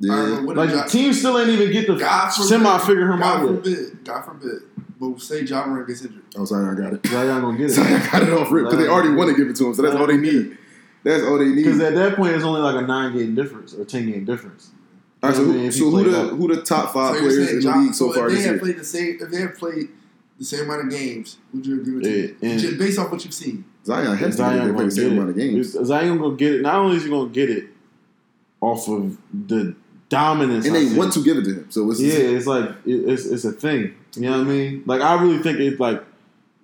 Yeah. 0.00 0.14
don't 0.16 0.30
know 0.30 0.42
what 0.46 0.56
Like 0.56 0.70
the 0.70 0.82
team 0.84 1.12
still 1.14 1.38
ain't 1.38 1.48
even 1.50 1.72
get 1.72 1.86
the 1.86 1.96
God 1.96 2.30
forbid, 2.30 2.48
semi 2.48 2.78
figure 2.80 3.10
him 3.12 3.18
God 3.18 3.40
out 3.40 3.40
yet. 3.40 3.54
forbid, 3.64 4.04
God 4.04 4.24
forbid. 4.24 4.62
But 4.98 5.20
say 5.20 5.42
Ja 5.42 5.66
Morant 5.66 5.86
gets 5.88 6.04
injured. 6.04 6.22
Oh, 6.36 6.44
sorry, 6.44 6.74
I 6.74 6.80
got 6.80 6.94
it. 6.94 7.06
Zion 7.06 7.42
gonna 7.42 7.58
get 7.58 7.70
it. 7.70 7.78
I 7.78 8.10
got 8.10 8.22
it 8.22 8.32
off 8.32 8.50
rip 8.50 8.64
because 8.64 8.78
they 8.78 8.88
already 8.88 9.10
want 9.14 9.30
to 9.30 9.36
give 9.36 9.48
it 9.48 9.56
to 9.56 9.66
him, 9.66 9.74
so 9.74 9.82
that's 9.82 9.94
all 9.94 10.06
they 10.06 10.16
need. 10.16 10.56
That's 11.04 11.22
all 11.24 11.38
they 11.38 11.46
need. 11.46 11.56
Because 11.64 11.80
at 11.80 11.94
that 11.94 12.16
point, 12.16 12.34
it's 12.34 12.44
only 12.44 12.60
like 12.62 12.82
a 12.82 12.86
nine 12.86 13.16
game 13.16 13.34
difference 13.34 13.74
or 13.74 13.84
ten 13.84 14.10
game 14.10 14.24
difference. 14.24 14.70
All 15.22 15.30
right, 15.30 15.36
so 15.36 15.42
I 15.42 15.46
mean, 15.46 15.64
who, 15.64 15.70
so 15.72 15.90
who 15.90 16.10
the 16.10 16.20
up. 16.22 16.30
who 16.30 16.54
the 16.54 16.62
top 16.62 16.92
five 16.94 17.14
So 17.14 17.20
players 17.20 17.34
saying 17.36 17.48
in 17.48 17.56
the 17.56 17.62
Ja- 17.62 17.78
league 17.80 17.94
so 17.94 18.12
far 18.12 18.26
if 18.26 18.32
this 18.32 18.38
they 18.40 18.44
have 18.46 18.54
year? 18.54 18.60
played 18.60 18.78
the 18.78 18.84
same, 18.84 19.18
if 19.20 19.30
they 19.30 19.40
have 19.40 19.54
played 19.56 19.88
the 20.38 20.44
same 20.44 20.60
amount 20.64 20.84
of 20.84 20.90
games, 20.90 21.38
would 21.52 21.66
you 21.66 21.80
agree 21.80 21.94
with 21.96 22.06
Yeah, 22.42 22.50
me? 22.54 22.58
Just 22.58 22.78
based 22.78 22.98
off 22.98 23.10
what 23.12 23.24
you've 23.24 23.34
seen. 23.34 23.64
Zion 23.84 24.16
has 24.16 24.30
to 24.32 24.36
Zion 24.38 24.58
get 24.58 24.66
they 24.66 24.72
play 24.74 24.84
the 24.86 24.90
same 24.90 25.04
get 25.04 25.12
amount 25.12 25.30
of 25.30 25.36
games, 25.36 25.72
Zion 25.86 26.18
gonna 26.18 26.36
get 26.36 26.54
it. 26.54 26.62
Not 26.62 26.74
only 26.76 26.96
is 26.96 27.04
he 27.04 27.10
gonna 27.10 27.28
get 27.30 27.50
it 27.50 27.68
off 28.60 28.88
of 28.88 29.16
the 29.46 29.74
dominance, 30.08 30.66
and 30.66 30.74
they 30.74 30.94
want 30.96 31.12
to 31.14 31.22
give 31.22 31.36
it 31.38 31.44
to 31.44 31.54
him. 31.54 31.70
So 31.70 31.90
it's 31.90 32.00
Yeah, 32.00 32.12
it's 32.14 32.46
like 32.46 32.70
it, 32.84 32.92
it's 33.08 33.26
it's 33.26 33.44
a 33.44 33.52
thing. 33.52 33.94
You 34.14 34.22
know 34.22 34.38
what 34.38 34.40
I 34.46 34.50
mean? 34.50 34.82
Like 34.86 35.00
I 35.02 35.20
really 35.22 35.38
think 35.38 35.58
it's 35.58 35.78
like. 35.80 36.02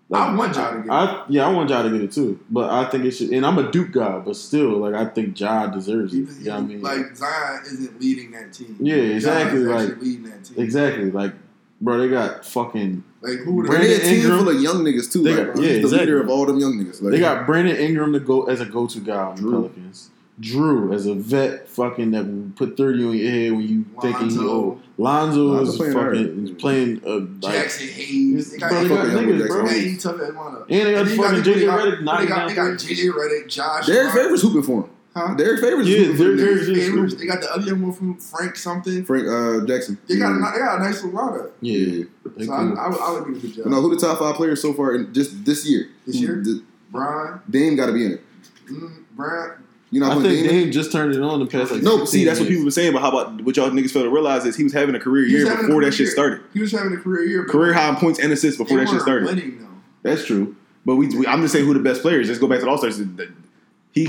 like 0.08 0.20
I 0.30 0.34
want 0.34 0.54
Ja 0.54 0.70
to 0.70 0.76
get 0.78 0.86
it. 0.86 0.90
I 0.90 1.24
yeah, 1.28 1.46
I 1.46 1.50
want 1.52 1.70
Ja 1.70 1.82
to 1.82 1.90
get 1.90 2.00
it 2.02 2.12
too, 2.12 2.38
but 2.50 2.70
I 2.70 2.88
think 2.90 3.04
it 3.04 3.10
should. 3.12 3.30
And 3.30 3.44
I'm 3.44 3.58
a 3.58 3.70
Duke 3.70 3.92
guy, 3.92 4.18
but 4.20 4.36
still, 4.36 4.78
like 4.78 4.94
I 4.94 5.06
think 5.06 5.38
Ja 5.38 5.66
deserves 5.66 6.14
it. 6.14 6.16
You 6.18 6.24
know 6.44 6.54
what 6.54 6.58
I 6.58 6.60
mean? 6.66 6.82
Like 6.82 7.16
Zion 7.16 7.62
isn't 7.66 8.00
leading 8.00 8.30
that 8.32 8.52
team. 8.52 8.76
Yeah, 8.80 8.94
exactly, 8.96 9.60
like- 9.60 10.00
leading 10.00 10.24
that 10.30 10.44
team. 10.44 10.62
exactly. 10.62 11.10
Like, 11.10 11.32
bro, 11.80 11.98
they 11.98 12.08
got 12.08 12.44
fucking. 12.46 13.04
Like 13.22 13.38
who 13.38 13.64
Brandon 13.64 13.88
they're 13.88 13.98
a 14.00 14.02
team 14.02 14.20
Ingram- 14.22 14.38
full 14.40 14.48
of 14.48 14.60
young 14.60 14.82
niggas 14.84 15.12
too. 15.12 15.22
They 15.22 15.36
Like, 15.36 15.46
got- 15.54 15.56
he's 15.58 15.64
yeah, 15.66 15.72
the 15.74 15.78
exactly. 15.80 15.98
leader 16.06 16.20
of 16.22 16.28
all 16.28 16.44
them 16.46 16.58
young 16.58 16.74
niggas. 16.76 17.00
Like, 17.02 17.12
They 17.12 17.20
got 17.20 17.46
Brandon 17.46 17.76
Ingram 17.76 18.12
to 18.14 18.18
go 18.20 18.44
as 18.44 18.60
a 18.60 18.66
go-to 18.66 18.98
guy 19.00 19.14
on 19.16 19.36
the 19.36 19.42
Pelicans. 19.42 20.10
Drew 20.40 20.92
as 20.92 21.06
a 21.06 21.14
vet, 21.14 21.68
fucking 21.68 22.12
that 22.12 22.24
will 22.26 22.50
put 22.56 22.76
thirty 22.76 23.04
on 23.04 23.12
your 23.16 23.30
head 23.30 23.52
when 23.52 23.60
you 23.68 23.84
thinking 24.00 24.30
you 24.30 24.36
Lonzo, 24.40 24.48
old. 24.50 24.82
Lonzo 24.98 25.42
Lonzo 25.44 25.70
is 25.72 25.76
playing 25.76 25.92
fucking 25.94 26.46
hard. 26.46 26.58
playing 26.58 27.00
uh, 27.06 27.46
like, 27.46 27.54
Jaxson 27.66 27.88
Hayes. 27.90 28.50
They 28.52 28.58
got, 28.58 28.70
Bro, 28.70 28.80
they 28.82 28.88
they 28.88 28.88
got, 28.88 28.96
got 28.96 29.06
fuck 29.12 29.26
with 29.26 29.40
niggas, 29.40 29.48
bro. 29.48 29.62
man, 29.64 29.72
Hayes. 29.74 29.92
he 29.92 29.96
tough 29.98 30.14
at 30.20 30.28
Atlanta. 30.30 30.58
And 30.60 30.68
they 30.68 30.78
got 30.78 30.86
And 31.00 31.08
then 31.08 31.16
you 31.16 31.22
fucking 31.22 31.42
they 31.42 31.52
JJ 31.60 31.66
got- 31.66 31.80
Redick 31.80 31.98
They 31.98 32.04
knocking 32.04 32.28
got, 32.28 32.36
down 32.36 32.48
they 32.48 32.54
got. 32.54 32.70
JJ 32.78 33.10
Redick, 33.12 33.48
Josh. 33.48 33.86
Derek 33.86 34.10
Hart. 34.10 34.22
Favors 34.22 34.42
hooping 34.42 34.62
for 34.62 34.82
him. 34.84 34.90
Huh? 35.14 35.34
Derrick 35.34 35.60
Favors 35.60 35.86
Yeah, 35.86 35.98
hooping 35.98 36.16
for 36.16 36.22
Derek- 36.24 36.38
Derrick 36.38 36.60
Favors 36.64 36.86
Favors. 36.88 37.16
They 37.16 37.26
got 37.26 37.40
the 37.42 37.52
other 37.54 37.74
one 37.76 37.92
from 37.92 38.16
Frank 38.16 38.56
something. 38.56 39.04
Frank 39.04 39.28
uh, 39.28 39.66
Jackson. 39.66 39.98
They 40.08 40.16
got, 40.16 40.32
a, 40.32 40.34
ni- 40.36 40.50
they 40.54 40.58
got 40.58 40.80
a 40.80 40.82
nice 40.82 41.04
little 41.04 41.20
lineup. 41.20 41.50
Yeah, 41.60 42.04
they 42.36 42.46
So 42.46 42.52
I, 42.52 42.56
cool. 42.56 42.78
I, 42.78 42.88
would- 42.88 43.00
I 43.00 43.10
would 43.12 43.24
do 43.26 43.36
a 43.36 43.38
good 43.38 43.54
job. 43.54 43.66
No, 43.66 43.80
who 43.82 43.94
the 43.94 44.00
top 44.00 44.18
five 44.18 44.34
players 44.36 44.62
so 44.62 44.72
far 44.72 44.94
in 44.94 45.12
just 45.12 45.44
this 45.44 45.68
year? 45.68 45.88
This 46.06 46.16
year? 46.16 46.36
D- 46.36 46.62
Bron, 46.90 47.40
Dame 47.48 47.76
got 47.76 47.86
to 47.86 47.92
be 47.92 48.06
in 48.06 48.12
it. 48.12 48.22
mm, 48.70 48.90
Brian, 49.14 49.52
You 49.92 50.00
know, 50.00 50.06
I 50.10 50.14
I'm 50.14 50.22
think 50.22 50.48
Dame. 50.48 50.48
Dame 50.48 50.72
just 50.72 50.90
turned 50.90 51.14
it 51.14 51.20
on 51.20 51.38
the 51.38 51.46
past 51.46 51.70
like 51.70 51.82
No, 51.82 52.06
see, 52.06 52.24
that's 52.24 52.40
what 52.40 52.48
people 52.48 52.64
were 52.64 52.70
saying. 52.70 52.94
But 52.94 53.02
how 53.02 53.10
about 53.10 53.42
what 53.42 53.56
y'all 53.56 53.68
niggas 53.70 53.90
fail 53.92 54.04
to 54.04 54.08
realize 54.08 54.46
is 54.46 54.56
he 54.56 54.64
was 54.64 54.72
having 54.72 54.94
a 54.94 54.98
career 54.98 55.26
year 55.26 55.44
before 55.44 55.66
career 55.66 55.80
that 55.82 55.92
shit 55.92 56.06
year. 56.06 56.10
started. 56.10 56.40
he 56.54 56.60
was 56.60 56.72
having 56.72 56.94
a 56.94 56.96
career 56.96 57.24
year. 57.24 57.44
Career 57.44 57.74
high 57.74 57.90
in 57.90 57.96
points 57.96 58.18
and 58.18 58.32
assists 58.32 58.56
they 58.58 58.64
before 58.64 58.78
that 58.78 58.88
shit 58.88 59.02
started. 59.02 59.26
winning 59.26 59.58
though. 59.60 59.68
That's 60.02 60.24
true. 60.24 60.56
But 60.86 60.96
we, 60.96 61.08
we, 61.16 61.26
I'm 61.26 61.42
just 61.42 61.52
saying 61.52 61.66
who 61.66 61.74
the 61.74 61.80
best 61.80 62.00
players. 62.00 62.26
Let's 62.26 62.40
go 62.40 62.48
back 62.48 62.60
to 62.60 62.64
the 62.64 62.70
All 62.70 62.78
Stars. 62.78 62.96
He 62.98 63.04
But 63.04 63.28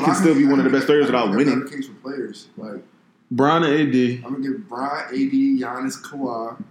can 0.06 0.10
I 0.10 0.14
still 0.14 0.34
be 0.36 0.46
I 0.46 0.50
one 0.50 0.60
of 0.60 0.64
the 0.66 0.72
best 0.72 0.86
players 0.88 1.06
without 1.06 1.32
winning. 1.32 1.68
Case 1.68 1.88
for 1.88 1.94
players 1.96 2.48
like 2.56 2.82
Bron 3.30 3.64
and 3.64 3.74
AD. 3.74 4.26
I'm 4.26 4.34
gonna 4.34 4.40
give 4.40 4.70
Bron, 4.70 5.06
AD, 5.08 5.14
Giannis, 5.14 6.02
Kawhi. 6.02 6.64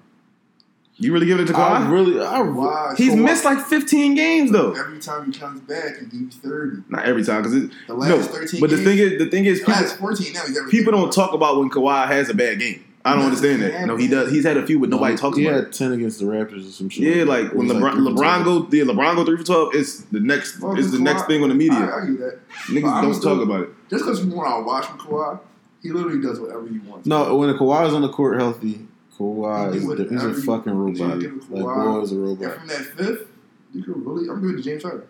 You 1.03 1.13
really 1.13 1.27
give 1.27 1.41
it 1.41 1.47
to 1.47 1.57
I 1.57 1.59
Kawhi? 1.81 1.91
really, 1.91 2.21
I 2.21 2.39
Kawhi 2.41 2.97
He's 2.97 3.13
Kawhi- 3.15 3.25
missed 3.25 3.45
like 3.45 3.59
15 3.67 4.15
games 4.15 4.51
though. 4.53 4.73
every 4.73 4.99
time 5.01 5.31
he 5.33 5.39
comes 5.39 5.61
back. 5.61 5.99
He 5.99 6.07
gives 6.19 6.37
thirty. 6.37 6.79
Not 6.89 7.05
every 7.05 7.25
time, 7.25 7.43
because 7.43 7.69
The 7.89 7.95
last 7.95 8.09
no. 8.09 8.23
thirteen. 8.23 8.61
But 8.61 8.71
the 8.71 8.77
thing 8.79 8.99
is, 8.99 9.19
the 9.19 9.27
thing 9.27 9.45
is, 9.47 9.61
the 9.61 9.67
people, 9.67 9.83
last 9.83 9.99
fourteen 9.99 10.33
now 10.33 10.43
he's 10.47 10.61
people 10.71 10.93
don't 10.93 11.13
talk 11.13 11.33
about 11.35 11.59
when 11.59 11.71
Kawhi 11.71 12.07
has 12.07 12.29
a 12.29 12.35
bad 12.35 12.59
game. 12.61 12.85
I 13.05 13.15
don't 13.15 13.23
He 13.23 13.27
understand 13.27 13.63
that. 13.63 13.87
No, 13.89 13.97
he 13.97 14.07
does. 14.07 14.31
He's 14.31 14.45
had 14.45 14.57
a 14.57 14.65
few, 14.65 14.79
but 14.79 14.89
nobody 14.89 15.17
talks 15.17 15.37
he 15.37 15.45
about 15.45 15.59
it. 15.59 15.65
had 15.65 15.73
ten 15.73 15.91
against 15.93 16.21
the 16.21 16.25
Raptors 16.27 16.69
or 16.69 16.71
some 16.71 16.89
shit. 16.89 17.17
Yeah, 17.17 17.25
like 17.25 17.53
when 17.53 17.67
LeBron, 17.67 17.95
three 17.95 18.05
for 18.05 18.11
LeBron 18.13 18.43
12. 18.45 18.71
go, 18.71 18.77
yeah, 18.77 18.85
LeBron 18.85 19.17
go 19.17 19.25
three 19.25 19.37
for 19.39 19.43
twelve. 19.45 19.75
It's 19.75 20.03
the 20.03 20.21
next, 20.21 20.61
Well, 20.61 20.79
it's 20.79 20.93
the 20.93 20.99
Kawhi- 20.99 21.01
next 21.03 21.27
thing 21.27 21.43
on 21.43 21.49
the 21.49 21.57
media. 21.57 21.79
I, 21.79 22.03
I 22.03 22.07
get 22.07 22.19
that. 22.21 22.39
Niggas 22.69 22.83
But 22.83 23.01
don't 23.01 23.15
still- 23.15 23.35
talk 23.39 23.45
about 23.45 23.63
it. 23.63 23.71
Just 23.91 24.05
because 24.05 24.25
we 24.25 24.33
want 24.33 24.57
to 24.61 24.65
watch 24.65 24.87
from 24.87 24.99
Kawhi, 25.01 25.41
he 25.83 25.91
literally 25.91 26.21
does 26.23 26.39
whatever 26.39 26.65
he 26.69 26.79
wants. 26.79 27.05
No, 27.09 27.35
when 27.37 27.53
Kawhi 27.57 27.89
is 27.89 27.93
on 27.93 28.03
the 28.03 28.09
court 28.09 28.39
healthy, 28.39 28.87
Kawhi 29.19 29.73
He 29.73 29.79
is 29.79 29.87
the, 29.87 30.09
he's 30.11 30.25
a 30.25 30.35
fucking 30.43 30.73
robot. 30.73 31.21
Give 31.21 31.33
it 31.33 31.51
Like 31.51 31.65
Kawhi. 31.65 31.85
boy 31.95 32.01
is 32.03 32.13
a 32.13 32.15
And 32.17 32.25
robot. 32.25 32.59
from 32.59 32.69
that 32.69 32.81
fifth, 32.97 33.29
you 33.75 33.83
could 33.85 34.07
really. 34.07 34.29
I'm 34.29 34.41
good 34.41 34.57
to 34.57 34.63
James 34.63 34.83
Harden. 34.83 35.03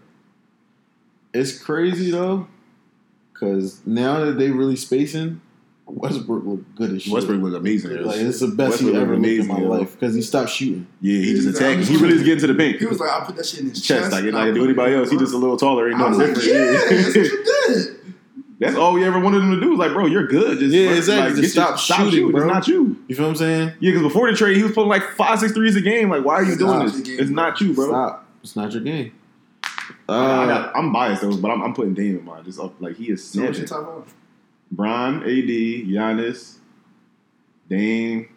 It's 1.34 1.58
crazy 1.58 2.10
though, 2.10 2.46
because 3.32 3.80
now 3.86 4.24
that 4.24 4.32
they 4.38 4.50
really 4.50 4.76
spacing, 4.76 5.40
Westbrook 5.86 6.44
look 6.44 6.74
good 6.76 6.92
as 6.94 7.02
shit. 7.02 7.12
Westbrook 7.12 7.42
look 7.42 7.54
amazing. 7.54 8.02
Like 8.02 8.16
it's 8.20 8.40
the 8.40 8.48
best 8.48 8.82
Westbrook 8.82 8.94
he 8.94 9.00
ever 9.00 9.16
looked 9.16 9.26
in 9.26 9.46
my 9.46 9.54
amazing, 9.54 9.64
yo. 9.64 9.70
life 9.78 9.92
because 9.92 10.14
he 10.14 10.22
stopped 10.22 10.50
shooting. 10.50 10.86
Yeah, 11.00 11.18
he 11.20 11.32
just 11.34 11.46
He's 11.46 11.56
attacking. 11.58 11.80
like- 11.80 11.88
He 11.88 11.96
really 11.96 12.14
is 12.16 12.22
getting 12.22 12.40
to 12.40 12.46
the 12.48 12.54
paint. 12.54 12.78
He 12.80 12.86
was 12.86 13.00
like, 13.00 13.10
I'll 13.10 13.24
put 13.26 13.36
that 13.36 13.46
shit 13.46 13.60
in 13.60 13.70
his 13.70 13.80
chest 13.82 14.00
chest. 14.02 14.12
like 14.12 14.24
and 14.24 14.32
like 14.34 14.48
I'll 14.48 14.54
do 14.54 14.64
anybody 14.64 14.94
else. 14.94 15.10
He 15.10 15.16
just 15.16 15.32
a 15.34 15.38
little 15.38 15.56
taller. 15.56 15.88
Ain't 15.90 15.96
I 16.00 16.08
nothing 16.10 16.18
like, 16.18 16.34
different. 16.34 16.48
yeah, 16.54 16.72
that's 16.72 17.06
what 17.06 17.16
you 17.16 17.44
did. 17.74 17.96
That's 18.58 18.76
all 18.76 18.92
we 18.92 19.04
ever 19.04 19.18
wanted 19.18 19.42
him 19.42 19.50
to 19.52 19.60
do. 19.60 19.70
Was 19.70 19.78
like, 19.80 19.92
bro, 19.92 20.06
you're 20.06 20.26
good. 20.28 20.60
Just 20.60 20.72
Yeah, 20.74 20.90
exactly. 20.90 21.32
Like, 21.34 21.42
Just 21.42 21.54
get 21.56 21.68
your- 21.68 21.78
stop 21.78 22.00
shooting, 22.10 22.30
bro. 22.30 22.42
It's 22.42 22.52
not 22.52 22.68
you. 22.68 22.91
You 23.08 23.16
feel 23.16 23.24
what 23.26 23.30
I'm 23.30 23.36
saying? 23.36 23.68
Yeah, 23.80 23.90
because 23.92 24.02
before 24.02 24.30
the 24.30 24.36
trade, 24.36 24.56
he 24.56 24.62
was 24.62 24.72
pulling 24.72 24.88
like 24.88 25.02
five, 25.16 25.38
six 25.40 25.52
threes 25.52 25.76
a 25.76 25.80
game. 25.80 26.08
Like, 26.10 26.24
why 26.24 26.34
are 26.36 26.42
you 26.44 26.50
It's 26.52 26.58
doing 26.58 26.78
this? 26.86 27.00
game, 27.00 27.18
It's 27.20 27.30
bro. 27.30 27.42
not 27.42 27.60
you, 27.60 27.74
bro. 27.74 27.88
Stop. 27.88 28.26
It's 28.42 28.56
not 28.56 28.72
your 28.72 28.82
game. 28.82 29.12
Uh, 30.08 30.12
I 30.12 30.46
got, 30.46 30.76
I'm 30.76 30.92
biased 30.92 31.22
though, 31.22 31.36
but 31.36 31.50
I'm, 31.50 31.62
I'm 31.62 31.74
putting 31.74 31.94
Dame 31.94 32.18
in 32.18 32.24
mind. 32.24 32.44
Just 32.44 32.58
up, 32.60 32.74
like 32.80 32.96
he 32.96 33.10
is 33.10 33.22
So 33.24 33.42
what's 33.44 33.58
your 33.58 33.66
snapping. 33.66 33.86
top 33.86 34.04
five? 34.06 34.14
Bron, 34.70 35.22
AD, 35.22 35.26
Giannis, 35.28 36.56
Dame. 37.68 38.28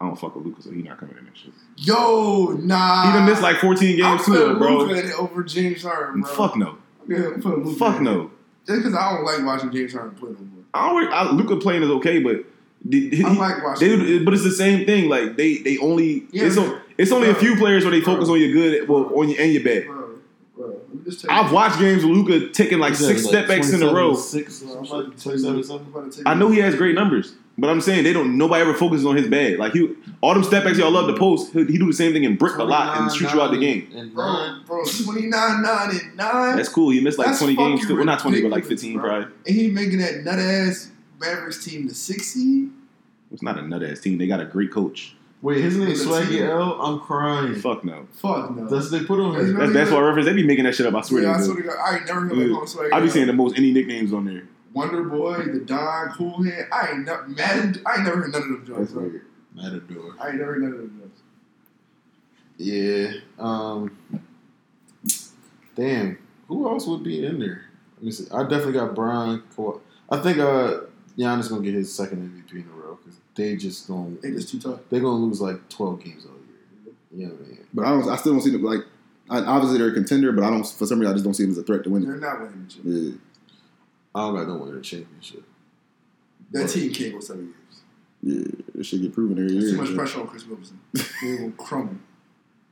I 0.00 0.06
don't 0.06 0.18
fuck 0.18 0.34
with 0.36 0.44
Luka, 0.44 0.62
so 0.62 0.70
he 0.70 0.82
not 0.82 0.98
coming 0.98 1.16
in 1.16 1.24
that 1.24 1.36
shit. 1.36 1.52
Yo, 1.76 2.58
nah. 2.60 3.06
He 3.06 3.12
done 3.12 3.26
missed 3.26 3.42
like 3.42 3.56
14 3.56 4.04
I'm 4.04 4.16
games 4.16 4.26
too, 4.26 4.32
putting 4.32 4.48
though, 4.54 4.58
bro. 4.58 4.76
Luka 4.78 5.00
in 5.00 5.06
it 5.10 5.18
over 5.18 5.42
James 5.44 5.82
Harden, 5.82 6.20
bro. 6.22 6.30
Fuck 6.34 6.56
no. 6.56 6.76
Yeah, 7.08 7.18
I'm 7.34 7.40
Luka 7.64 7.78
Fuck 7.78 7.96
in 7.98 8.04
no. 8.04 8.30
Just 8.66 8.80
because 8.82 8.94
I 8.94 9.12
don't 9.14 9.24
like 9.24 9.44
watching 9.44 9.70
James 9.72 9.92
Harden 9.92 10.14
play 10.14 10.30
no 10.30 10.38
more. 10.38 10.64
I 10.74 10.88
don't. 10.88 11.12
I, 11.12 11.30
Luka 11.30 11.56
playing 11.56 11.82
is 11.82 11.90
okay, 11.90 12.18
but 12.18 12.32
the- 12.36 12.44
he, 12.90 13.24
I 13.24 13.32
like 13.32 13.62
watching. 13.64 13.98
they, 14.04 14.18
but 14.18 14.34
it's 14.34 14.44
the 14.44 14.50
same 14.50 14.84
thing. 14.86 15.08
Like 15.08 15.36
they, 15.36 15.58
they 15.58 15.78
only. 15.78 16.26
Yeah, 16.30 16.44
it's, 16.44 16.56
but- 16.56 16.66
on, 16.68 16.80
it's 16.98 17.10
only 17.12 17.28
a 17.30 17.34
few 17.34 17.56
players 17.56 17.84
where 17.84 17.90
they 17.92 18.00
focus 18.00 18.26
Bro. 18.26 18.34
on 18.34 18.40
your 18.40 18.52
good, 18.52 18.88
well, 18.88 19.10
on 19.18 19.28
your 19.28 19.40
and 19.40 19.52
your 19.52 19.64
bad. 19.64 19.86
Bro, 19.86 20.10
bro, 20.56 20.66
let 20.68 20.94
me 20.94 21.00
just 21.04 21.22
tell 21.22 21.30
I've 21.30 21.48
you. 21.48 21.54
watched 21.54 21.78
games 21.80 22.04
with 22.04 22.16
Luka 22.16 22.48
taking 22.50 22.78
like 22.78 22.94
six 22.94 23.10
it 23.10 23.14
was 23.14 23.28
step 23.28 23.48
backs 23.48 23.72
in 23.72 23.82
a 23.82 23.92
row. 23.92 24.14
Six, 24.14 24.60
Bro, 24.60 24.78
I'm 24.78 24.86
some 24.86 24.98
about 25.00 25.10
shit, 25.12 25.18
to 25.18 25.24
tell 25.24 25.32
you- 25.36 25.38
27, 25.42 25.56
I'm 25.56 25.62
something. 25.64 25.88
about 25.92 26.12
to 26.12 26.22
tell 26.22 26.28
I 26.30 26.34
you- 26.34 26.40
know 26.40 26.50
he 26.50 26.58
has 26.60 26.74
great 26.76 26.94
numbers, 26.94 27.34
but 27.58 27.68
I'm 27.70 27.80
saying 27.80 28.04
they 28.04 28.12
don't. 28.12 28.36
Nobody 28.38 28.62
ever 28.62 28.74
focuses 28.74 29.04
on 29.06 29.16
his 29.16 29.26
bad. 29.28 29.58
Like 29.58 29.72
he, 29.72 29.88
all 30.20 30.34
them 30.34 30.44
step 30.44 30.62
backs 30.64 30.78
y'all 30.78 30.90
love 30.92 31.08
to 31.08 31.16
post. 31.16 31.52
He, 31.52 31.64
he 31.64 31.78
do 31.78 31.86
the 31.86 31.92
same 31.92 32.12
thing 32.12 32.24
and 32.26 32.38
brick 32.38 32.56
a 32.58 32.64
lot 32.64 32.96
and 32.98 33.10
shoot 33.12 33.32
you 33.32 33.40
out 33.42 33.50
the 33.50 33.58
game. 33.58 34.12
Bro, 34.14 34.60
bro, 34.66 34.84
29, 34.84 35.30
9, 35.62 35.90
and 35.90 36.16
9. 36.16 36.56
That's 36.56 36.68
cool. 36.68 36.90
He 36.90 37.00
missed 37.00 37.18
like 37.18 37.26
That's 37.28 37.38
20 37.40 37.56
games. 37.56 37.80
fucking 37.80 37.84
Still. 37.86 37.96
Well, 37.96 38.04
not 38.04 38.20
20, 38.20 38.42
but 38.42 38.50
like 38.52 38.64
15 38.64 38.92
bro. 38.98 39.02
probably. 39.02 39.34
and 39.46 39.56
he 39.56 39.70
making 39.70 39.98
that 39.98 40.22
nut 40.24 40.38
ass 40.38 40.90
Mavericks 41.20 41.64
team 41.64 41.88
the 41.88 41.94
six 41.94 42.28
seed. 42.28 42.70
It's 43.32 43.42
not 43.42 43.58
a 43.58 43.62
nut 43.62 43.82
ass 43.82 44.00
team. 44.00 44.18
They 44.18 44.26
got 44.26 44.40
a 44.40 44.44
great 44.44 44.70
coach. 44.70 45.16
Wait, 45.42 45.60
his 45.60 45.76
name's 45.76 46.06
Look 46.06 46.22
at 46.22 46.28
Swaggy. 46.28 46.40
L. 46.48 46.80
I'm 46.80 47.00
crying. 47.00 47.54
Fuck 47.56 47.84
no. 47.84 48.06
Fuck 48.12 48.56
no. 48.56 48.66
That's 48.66 48.90
what 48.90 48.98
they 49.00 49.04
put 49.06 49.20
on 49.20 49.34
That's 49.34 49.52
That's 49.58 49.72
basketball 49.74 50.02
reference. 50.04 50.26
They 50.26 50.32
be 50.32 50.46
making 50.46 50.64
that 50.64 50.74
shit 50.74 50.86
up. 50.86 50.94
I 50.94 51.02
swear 51.02 51.22
yeah, 51.24 51.36
I 51.36 51.40
swear 51.40 51.56
to 51.56 51.62
God, 51.62 51.76
I 51.78 51.96
ain't 51.96 52.06
never 52.06 52.20
heard 52.20 52.36
Yeah. 52.38 52.44
that 52.46 52.54
on 52.54 52.66
Swag. 52.66 52.92
I 52.92 53.00
be 53.00 53.10
seeing 53.10 53.26
the 53.26 53.32
most 53.34 53.58
any 53.58 53.70
nicknames 53.72 54.12
on 54.12 54.24
there. 54.24 54.44
Wonder 54.72 55.02
Boy, 55.04 55.36
the 55.44 55.60
Don, 55.60 56.08
Cool 56.12 56.42
Hand. 56.42 56.66
I 56.72 56.88
ain't 56.92 57.04
never 57.04 57.28
Madden. 57.28 57.82
I 57.86 57.94
ain't 57.96 58.04
never 58.04 58.22
heard 58.22 58.32
none 58.32 58.42
of 58.42 58.48
them 58.48 58.64
joints. 58.66 58.92
That's 58.92 59.12
Matador. 59.54 60.14
I 60.20 60.28
ain't 60.28 60.38
never 60.38 60.52
heard 60.54 60.62
none 60.62 60.72
of 60.72 60.78
them 60.78 61.00
joints. 61.00 61.20
Yeah. 62.56 63.12
Um. 63.38 63.96
Damn. 65.76 66.18
Who 66.48 66.68
else 66.68 66.86
would 66.86 67.02
be 67.02 67.24
in 67.24 67.38
there? 67.38 67.64
Let 67.96 68.04
me 68.04 68.10
see. 68.12 68.26
I 68.32 68.42
definitely 68.42 68.72
got 68.74 68.94
Bron. 68.94 69.42
Kawhi. 69.56 69.80
I 70.10 70.18
think 70.20 70.38
uh 70.38 70.80
Giannis 71.18 71.40
is 71.40 71.48
gonna 71.48 71.62
get 71.62 71.74
his 71.74 71.94
second 71.94 72.18
MVP 72.18 72.52
in 72.62 72.68
a 72.68 72.76
row 72.76 72.98
because 73.02 73.18
they 73.34 73.56
just 73.56 73.86
gonna 73.88 74.16
They 74.22 74.30
just 74.32 74.48
too 74.50 74.58
tough. 74.58 74.80
they 74.90 74.98
gonna 75.00 75.16
lose 75.24 75.40
like 75.40 75.68
twelve 75.68 76.02
games 76.02 76.24
all 76.24 76.32
year. 76.32 76.94
You 77.12 77.26
know 77.26 77.32
what 77.34 77.44
I 77.44 77.48
mean? 77.48 77.58
But 77.72 77.86
I 77.86 77.90
don't. 77.90 78.08
I 78.08 78.16
still 78.16 78.32
don't 78.32 78.40
see 78.42 78.50
them 78.50 78.62
like. 78.62 78.80
I, 79.30 79.38
obviously, 79.38 79.78
they're 79.78 79.88
a 79.88 79.94
contender, 79.94 80.32
but 80.32 80.44
I 80.44 80.50
don't. 80.50 80.66
For 80.66 80.86
some 80.86 80.98
reason, 80.98 81.10
I 81.12 81.14
just 81.14 81.24
don't 81.24 81.34
see 81.34 81.44
them 81.44 81.52
as 81.52 81.58
a 81.58 81.62
threat 81.62 81.82
to 81.84 81.90
win. 81.90 82.04
They're 82.04 82.16
not 82.16 82.40
winning 82.42 82.64
the 82.66 82.70
chip. 82.74 82.82
Yeah. 82.84 83.12
I 84.14 84.20
don't 84.26 84.34
got 84.36 84.48
no 84.48 84.56
winner 84.58 84.80
championship. 84.80 85.42
That 86.52 86.68
team 86.68 86.92
can't 86.92 87.12
go 87.14 87.20
seven 87.20 87.46
years. 87.46 87.80
Yeah, 88.22 88.80
it 88.80 88.84
should 88.86 89.02
get 89.02 89.12
proven 89.14 89.38
every 89.38 89.52
There's 89.52 89.64
year. 89.72 89.76
too 89.76 89.82
much 89.82 89.94
pressure 89.94 90.20
on 90.20 90.28
Khris 90.28 90.44
Middleton. 90.46 90.78
They 91.22 91.42
will 91.42 91.50
crumble. 91.52 91.96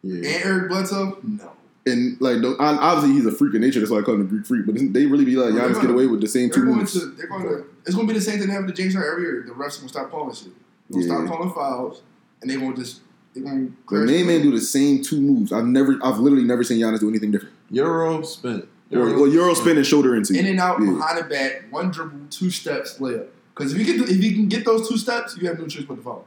Yeah. 0.02 0.16
And 0.16 0.44
Eric 0.44 0.68
Bledsoe, 0.68 1.18
no. 1.22 1.52
And 1.84 2.20
like, 2.20 2.40
don't- 2.40 2.56
obviously, 2.60 3.16
he's 3.16 3.26
a 3.26 3.32
freak 3.32 3.54
of 3.54 3.60
nature. 3.60 3.80
That's 3.80 3.90
why 3.90 3.98
I 3.98 4.02
call 4.02 4.14
him 4.14 4.20
a 4.20 4.24
Greek 4.24 4.46
freak. 4.46 4.66
But 4.66 4.76
they 4.92 5.06
really 5.06 5.24
be 5.24 5.34
like, 5.36 5.52
They're 5.54 5.62
Giannis 5.64 5.74
gonna- 5.74 5.86
get 5.88 5.90
away 5.90 6.06
with 6.06 6.20
the 6.20 6.28
same 6.28 6.48
two 6.50 6.62
moves. 6.64 6.92
to. 6.92 7.06
They're 7.06 7.26
going 7.26 7.42
to. 7.42 7.64
It's 7.84 7.94
going 7.96 8.06
to 8.06 8.12
be 8.12 8.18
the 8.18 8.24
same 8.24 8.38
thing 8.38 8.46
that 8.48 8.52
happened 8.52 8.74
to 8.76 8.80
James 8.82 8.94
Harden 8.94 9.12
every 9.12 9.24
year. 9.24 9.44
The 9.46 9.52
refs 9.52 9.58
going 9.78 9.82
to 9.82 9.88
stop 9.88 10.10
calling 10.10 10.34
shit. 10.34 10.52
They're 10.90 11.00
going 11.00 11.08
to 11.08 11.14
Yeah. 11.14 11.26
stop 11.26 11.36
calling 11.36 11.52
fouls, 11.52 12.02
and 12.40 12.48
they're 12.50 12.58
going 12.60 12.74
to 12.74 12.80
just. 12.80 13.00
They're 13.34 13.42
going 13.42 13.76
to. 13.88 13.94
The 14.00 14.06
main 14.06 14.26
man 14.28 14.42
do 14.42 14.52
the 14.52 14.60
same 14.60 15.02
two 15.02 15.20
moves. 15.20 15.52
I've 15.52 15.64
never, 15.66 15.98
I've 16.04 16.18
literally 16.18 16.44
never 16.44 16.62
seen 16.62 16.78
Giannis 16.80 17.00
do 17.00 17.08
anything 17.08 17.30
different. 17.32 17.54
Euro 17.70 18.22
spin. 18.22 18.68
Or, 18.92 18.98
Euro, 18.98 19.12
well, 19.22 19.26
Euro 19.32 19.54
spin 19.54 19.76
and 19.78 19.86
shoulder 19.86 20.14
into. 20.14 20.34
in 20.38 20.46
and 20.46 20.60
out 20.60 20.78
Yeah. 20.80 20.90
behind 20.92 21.18
the 21.18 21.24
back, 21.24 21.64
one 21.70 21.90
dribble, 21.90 22.26
two 22.30 22.50
steps, 22.50 22.98
layup. 22.98 23.26
Because 23.54 23.72
if 23.74 23.78
you 23.80 23.84
can, 23.86 24.04
if 24.04 24.22
you 24.22 24.32
can 24.34 24.46
get 24.48 24.64
those 24.64 24.88
two 24.88 24.96
steps, 24.98 25.36
you 25.36 25.48
have 25.48 25.58
no 25.58 25.66
choice 25.66 25.84
but 25.84 25.96
to 25.96 26.02
follow. 26.02 26.24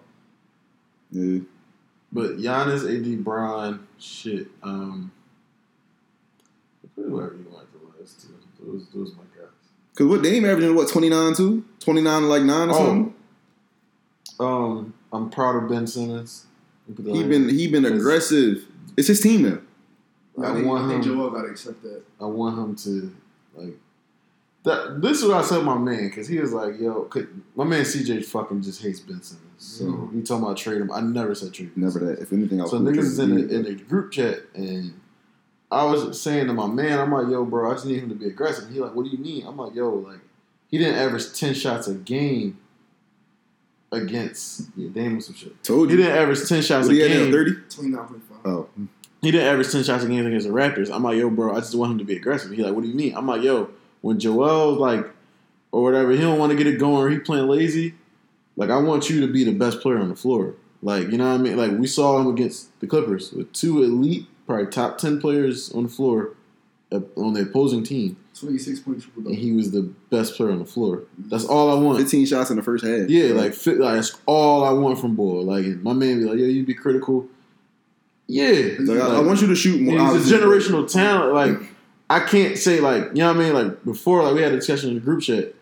Yeah. 1.12 1.40
But 2.12 2.38
Giannis, 2.38 2.84
AD, 2.90 3.24
Bron, 3.24 3.86
shit. 4.00 4.48
Um, 4.64 5.12
whoever 6.96 7.36
you 7.36 7.46
want 7.52 7.68
the 7.72 8.00
last 8.02 8.22
two. 8.22 8.28
Those, 8.64 8.88
those 8.94 9.12
my 9.16 9.24
guys. 9.38 9.50
Because 9.92 10.08
what 10.08 10.24
Dame 10.24 10.46
averaging 10.46 10.76
what 10.76 10.90
twenty 10.90 11.10
nine 11.10 11.34
too? 11.36 11.64
Twenty 11.80 12.02
nine 12.02 12.28
like 12.30 12.44
nine 12.44 12.70
or 12.70 12.74
Oh. 12.74 12.86
something. 12.86 13.14
Um, 14.40 14.94
I'm 15.14 15.30
proud 15.30 15.64
of 15.64 15.70
Ben 15.70 15.88
Simmons. 15.88 16.46
He 16.88 17.24
been 17.24 17.50
he 17.50 17.68
been 17.68 17.86
aggressive. 17.86 18.66
It's 18.98 19.08
his 19.08 19.22
team 19.22 19.44
now. 19.44 19.60
I 20.44 20.52
I 20.52 20.54
think, 20.54 20.68
want 20.68 20.84
I 20.86 20.88
think 20.90 21.06
him. 21.06 21.14
Joel 21.16 21.30
got 21.32 21.44
to 21.44 21.48
accept 21.48 21.82
that. 21.84 22.04
I 22.20 22.26
want 22.26 22.58
him 22.58 22.76
to 22.76 23.16
like. 23.56 23.78
That, 24.64 25.00
this 25.00 25.22
is 25.22 25.28
what 25.28 25.38
I 25.38 25.42
said 25.44 25.60
to 25.60 25.64
my 25.64 25.78
man 25.78 26.06
because 26.10 26.28
he 26.28 26.40
was 26.40 26.52
like, 26.52 26.80
"Yo, 26.80 27.04
'cause 27.04 27.26
my 27.56 27.64
man 27.64 27.86
CJ 27.86 28.26
fucking 28.26 28.62
just 28.64 28.82
hates 28.82 29.00
Ben 29.00 29.22
Simmons." 29.22 29.46
So 29.58 29.86
Mhm. 29.86 30.14
he 30.16 30.22
talking 30.24 30.44
about 30.44 30.58
trade 30.58 30.82
him. 30.82 30.92
I 30.92 31.02
never 31.02 31.34
said 31.36 31.54
trade. 31.54 31.74
Ben 31.76 31.84
Never 31.86 32.00
that. 32.00 32.20
If 32.20 32.34
anything, 32.34 32.60
I 32.62 32.66
So 32.66 32.80
niggas 32.80 32.98
is 32.98 33.20
in 33.20 33.30
trade 33.36 33.50
the, 33.50 33.56
in 33.56 33.64
the 33.64 33.76
group 33.76 34.12
chat 34.12 34.40
and 34.56 34.94
I 35.72 35.84
was 35.86 36.22
saying 36.22 36.48
to 36.48 36.54
my 36.54 36.68
man, 36.68 37.00
I'm 37.00 37.12
like, 37.12 37.28
yo, 37.28 37.44
bro, 37.46 37.70
I 37.72 37.74
just 37.74 37.86
need 37.86 38.00
him 38.04 38.10
to 38.10 38.16
be 38.16 38.28
aggressive. 38.28 38.70
He 38.70 38.80
like, 38.80 38.94
what 38.96 39.04
do 39.06 39.10
you 39.12 39.18
mean? 39.18 39.46
I'm 39.48 39.58
like, 39.58 39.74
yo, 39.76 39.90
like 39.90 40.20
he 40.70 40.78
didn't 40.78 40.96
average 40.96 41.34
ten 41.34 41.54
shots 41.54 41.88
a 41.88 41.96
game 41.96 42.58
against 43.92 44.70
yeah, 44.76 44.90
Dame 44.90 45.18
or 45.18 45.22
some 45.22 45.36
shit. 45.36 45.64
Told 45.64 45.90
you. 45.90 45.98
He 45.98 46.04
didn't 46.04 46.18
average 46.18 46.48
ten 46.48 46.62
shots 46.62 46.88
What 46.88 46.94
a 46.94 46.96
he 46.96 47.02
had 47.02 47.12
game. 47.12 47.32
thirty. 47.32 47.52
29.5. 47.52 48.22
Oh, 48.46 48.68
He 49.22 49.32
didn't 49.32 49.48
average 49.48 49.72
ten 49.72 49.84
shots 49.84 50.04
a 50.04 50.08
game 50.08 50.26
against 50.26 50.48
the 50.48 50.54
Raptors. 50.54 50.94
I'm 50.94 51.04
like, 51.04 51.18
yo, 51.18 51.30
bro, 51.30 51.54
I 51.56 51.60
just 51.60 51.76
want 51.76 51.94
him 51.94 51.98
to 52.00 52.04
be 52.04 52.16
aggressive. 52.16 52.52
He 52.52 52.64
like, 52.64 52.74
what 52.74 52.82
do 52.84 52.90
you 52.90 52.96
mean? 52.96 53.16
I'm 53.16 53.28
like, 53.28 53.42
yo, 53.42 53.70
when 54.02 54.20
Joel 54.20 54.74
like 54.76 55.06
or 55.72 55.84
whatever, 55.84 56.12
he 56.12 56.20
don't 56.22 56.40
want 56.40 56.52
to 56.52 56.58
get 56.58 56.68
it 56.68 56.80
going 56.80 56.96
or 57.04 57.10
he 57.10 57.20
playing 57.20 57.48
lazy. 57.48 57.96
Like 58.56 58.70
I 58.70 58.78
want 58.78 59.10
you 59.10 59.22
to 59.22 59.28
be 59.32 59.44
the 59.44 59.52
best 59.54 59.82
player 59.82 59.98
on 59.98 60.10
the 60.10 60.16
floor. 60.16 60.56
Like 60.82 61.10
you 61.10 61.18
know 61.18 61.30
what 61.30 61.40
I 61.40 61.44
mean? 61.44 61.58
Like 61.58 61.72
we 61.72 61.88
saw 61.88 62.20
him 62.20 62.28
against 62.28 62.78
the 62.80 62.88
Clippers 62.88 63.32
with 63.32 63.52
two 63.54 63.84
elite, 63.84 64.28
probably 64.46 64.68
top 64.68 64.98
ten 64.98 65.20
players 65.20 65.72
on 65.72 65.84
the 65.84 65.90
floor 65.90 66.32
uh, 66.92 67.00
on 67.18 67.34
the 67.34 67.42
opposing 67.42 67.84
team, 67.84 68.18
26 68.40 68.80
point 68.82 69.02
triple 69.02 69.28
and 69.28 69.36
he 69.36 69.52
was 69.52 69.72
the 69.72 69.84
best 70.10 70.36
player 70.36 70.52
on 70.52 70.60
the 70.60 70.66
floor. 70.66 71.04
That's 71.18 71.46
all 71.46 71.72
I 71.72 71.82
want. 71.82 72.00
15 72.00 72.26
shots 72.26 72.50
in 72.50 72.58
the 72.58 72.64
first 72.64 72.86
half. 72.86 73.10
Yeah, 73.10 73.34
like 73.34 73.54
fit, 73.54 73.80
like 73.80 73.96
that's 73.96 74.18
all 74.26 74.64
I 74.64 74.72
want 74.72 75.00
from 75.00 75.16
Boy. 75.16 75.42
Like 75.42 75.66
my 75.82 75.94
man 75.94 76.20
be 76.20 76.26
like, 76.26 76.38
yeah, 76.40 76.46
you'd 76.46 76.66
be 76.68 76.74
critical. 76.74 77.28
Yeah, 78.28 78.78
Like, 78.80 79.00
I, 79.00 79.18
I 79.18 79.20
want 79.20 79.42
you 79.42 79.48
to 79.48 79.56
shoot 79.56 79.80
more. 79.82 80.00
he's 80.14 80.32
a 80.32 80.36
generational 80.36 80.92
talent. 80.92 81.34
Like 81.34 81.70
I 82.10 82.20
can't 82.20 82.58
say 82.58 82.80
like 82.80 83.10
you 83.10 83.20
know 83.20 83.28
what 83.28 83.38
I 83.38 83.40
mean. 83.40 83.54
Like 83.54 83.84
before, 83.86 84.24
like 84.24 84.36
we 84.36 84.42
had 84.42 84.52
a 84.52 84.58
discussion 84.58 84.90
in 84.90 84.96
the 84.96 85.02
group 85.02 85.22
chat. 85.22 85.54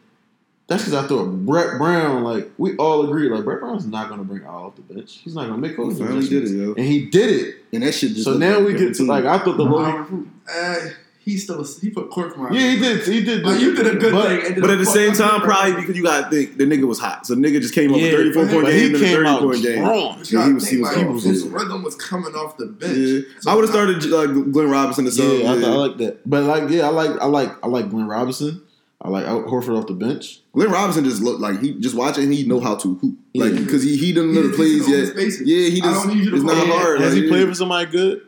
That's 0.67 0.83
because 0.85 1.03
I 1.03 1.07
thought 1.07 1.25
Brett 1.45 1.77
Brown. 1.77 2.23
Like 2.23 2.49
we 2.57 2.75
all 2.77 3.03
agreed, 3.05 3.29
like 3.31 3.43
Brett 3.43 3.59
Brown's 3.59 3.85
not 3.85 4.07
going 4.07 4.19
to 4.19 4.25
bring 4.25 4.43
Al 4.43 4.65
off 4.67 4.75
the 4.75 4.81
bench. 4.81 5.19
He's 5.23 5.35
not 5.35 5.47
going 5.47 5.55
to 5.55 5.67
make 5.67 5.71
He 5.71 5.77
coaching 5.77 5.97
finally 6.05 6.27
did 6.27 6.43
it, 6.45 6.51
yo. 6.51 6.73
and 6.73 6.85
he 6.85 7.05
did 7.07 7.29
it. 7.29 7.55
And 7.73 7.83
that 7.83 7.93
shit 7.93 8.11
just. 8.11 8.23
So 8.23 8.37
now 8.37 8.59
like 8.59 8.67
we 8.67 8.73
get 8.77 8.95
to 8.95 9.03
like 9.05 9.25
I 9.25 9.39
thought 9.39 9.57
the 9.57 9.63
low. 9.63 10.25
Uh, 10.53 10.75
he 11.19 11.37
still 11.37 11.63
he 11.81 11.89
put 11.89 12.09
cork 12.11 12.37
mark. 12.37 12.53
Yeah, 12.53 12.71
he 12.71 12.79
did. 12.79 13.01
He 13.07 13.23
did. 13.23 13.45
Like, 13.45 13.61
you 13.61 13.73
did 13.75 13.87
a 13.87 13.95
good 13.97 14.11
but, 14.11 14.27
thing. 14.27 14.53
and 14.53 14.61
But 14.61 14.71
at 14.71 14.77
the 14.79 14.85
same 14.85 15.13
time, 15.13 15.39
the- 15.39 15.45
probably 15.45 15.73
because 15.79 15.95
you 15.95 16.03
gotta 16.03 16.29
think 16.29 16.57
the 16.57 16.65
nigga 16.65 16.83
was 16.85 16.99
hot. 16.99 17.25
So 17.25 17.33
nigga 17.35 17.61
just 17.61 17.73
came 17.73 17.93
up 17.93 17.97
Yeah, 17.99 18.11
with 18.17 18.33
34 18.33 18.47
point 18.47 18.65
game 18.67 18.73
he 18.79 18.85
and 18.87 18.95
a 18.95 18.99
came 18.99 19.15
30 19.15 19.27
out 19.29 19.39
point 19.41 19.63
game. 19.63 19.77
strong. 19.77 20.17
Yeah, 20.23 20.47
he 20.47 20.53
was- 20.53 20.63
think, 20.65 20.75
he 20.75 20.81
was- 20.81 20.89
like, 20.89 20.97
he 20.97 21.03
was- 21.13 21.23
his 21.23 21.43
rhythm 21.47 21.81
was 21.83 21.95
coming 21.95 22.33
off 22.35 22.57
the 22.57 22.65
bench. 22.65 22.97
Yeah. 22.97 23.19
So 23.39 23.51
I 23.51 23.55
would 23.55 23.61
have 23.63 23.69
started 23.69 24.03
uh, 24.13 24.25
Glenn 24.27 24.69
Robinson 24.69 25.07
or 25.07 25.11
something. 25.11 25.41
Yeah, 25.41 25.51
I, 25.51 25.53
I 25.53 25.75
like 25.75 25.97
that. 25.97 26.29
But 26.29 26.43
like, 26.43 26.69
yeah, 26.69 26.87
I 26.87 26.89
like, 26.89 27.11
I 27.21 27.25
like, 27.25 27.51
I 27.63 27.67
like 27.67 27.89
Glenn 27.89 28.07
Robinson. 28.07 28.61
I 29.03 29.09
like 29.09 29.25
Al 29.25 29.43
Horford 29.43 29.77
off 29.77 29.87
the 29.87 29.93
bench. 29.93 30.39
Glenn 30.53 30.71
Robinson 30.71 31.03
just 31.03 31.21
looked 31.21 31.41
like 31.41 31.59
he 31.59 31.73
just 31.79 31.93
watching. 31.95 32.31
He 32.31 32.45
know 32.47 32.61
how 32.61 32.75
to 32.75 32.95
hoop, 32.95 33.17
like 33.35 33.51
Yeah. 33.53 33.59
because 33.59 33.83
he 33.83 33.97
he 33.97 34.13
doesn't 34.13 34.33
know 34.33 34.47
the 34.47 34.55
plays 34.55 34.83
open 34.83 34.93
yet. 35.19 35.39
Yeah, 35.45 35.69
he 35.69 35.81
I 35.81 35.85
just 35.85 36.05
don't 36.05 36.15
need 36.15 36.23
you 36.23 36.29
to 36.31 36.35
it's 36.37 36.45
not 36.45 36.55
play. 36.55 36.67
hard. 36.77 37.01
Has 37.01 37.13
like, 37.13 37.17
he 37.21 37.27
yeah. 37.27 37.31
played 37.33 37.47
for 37.49 37.53
somebody 37.55 37.91
good? 37.91 38.21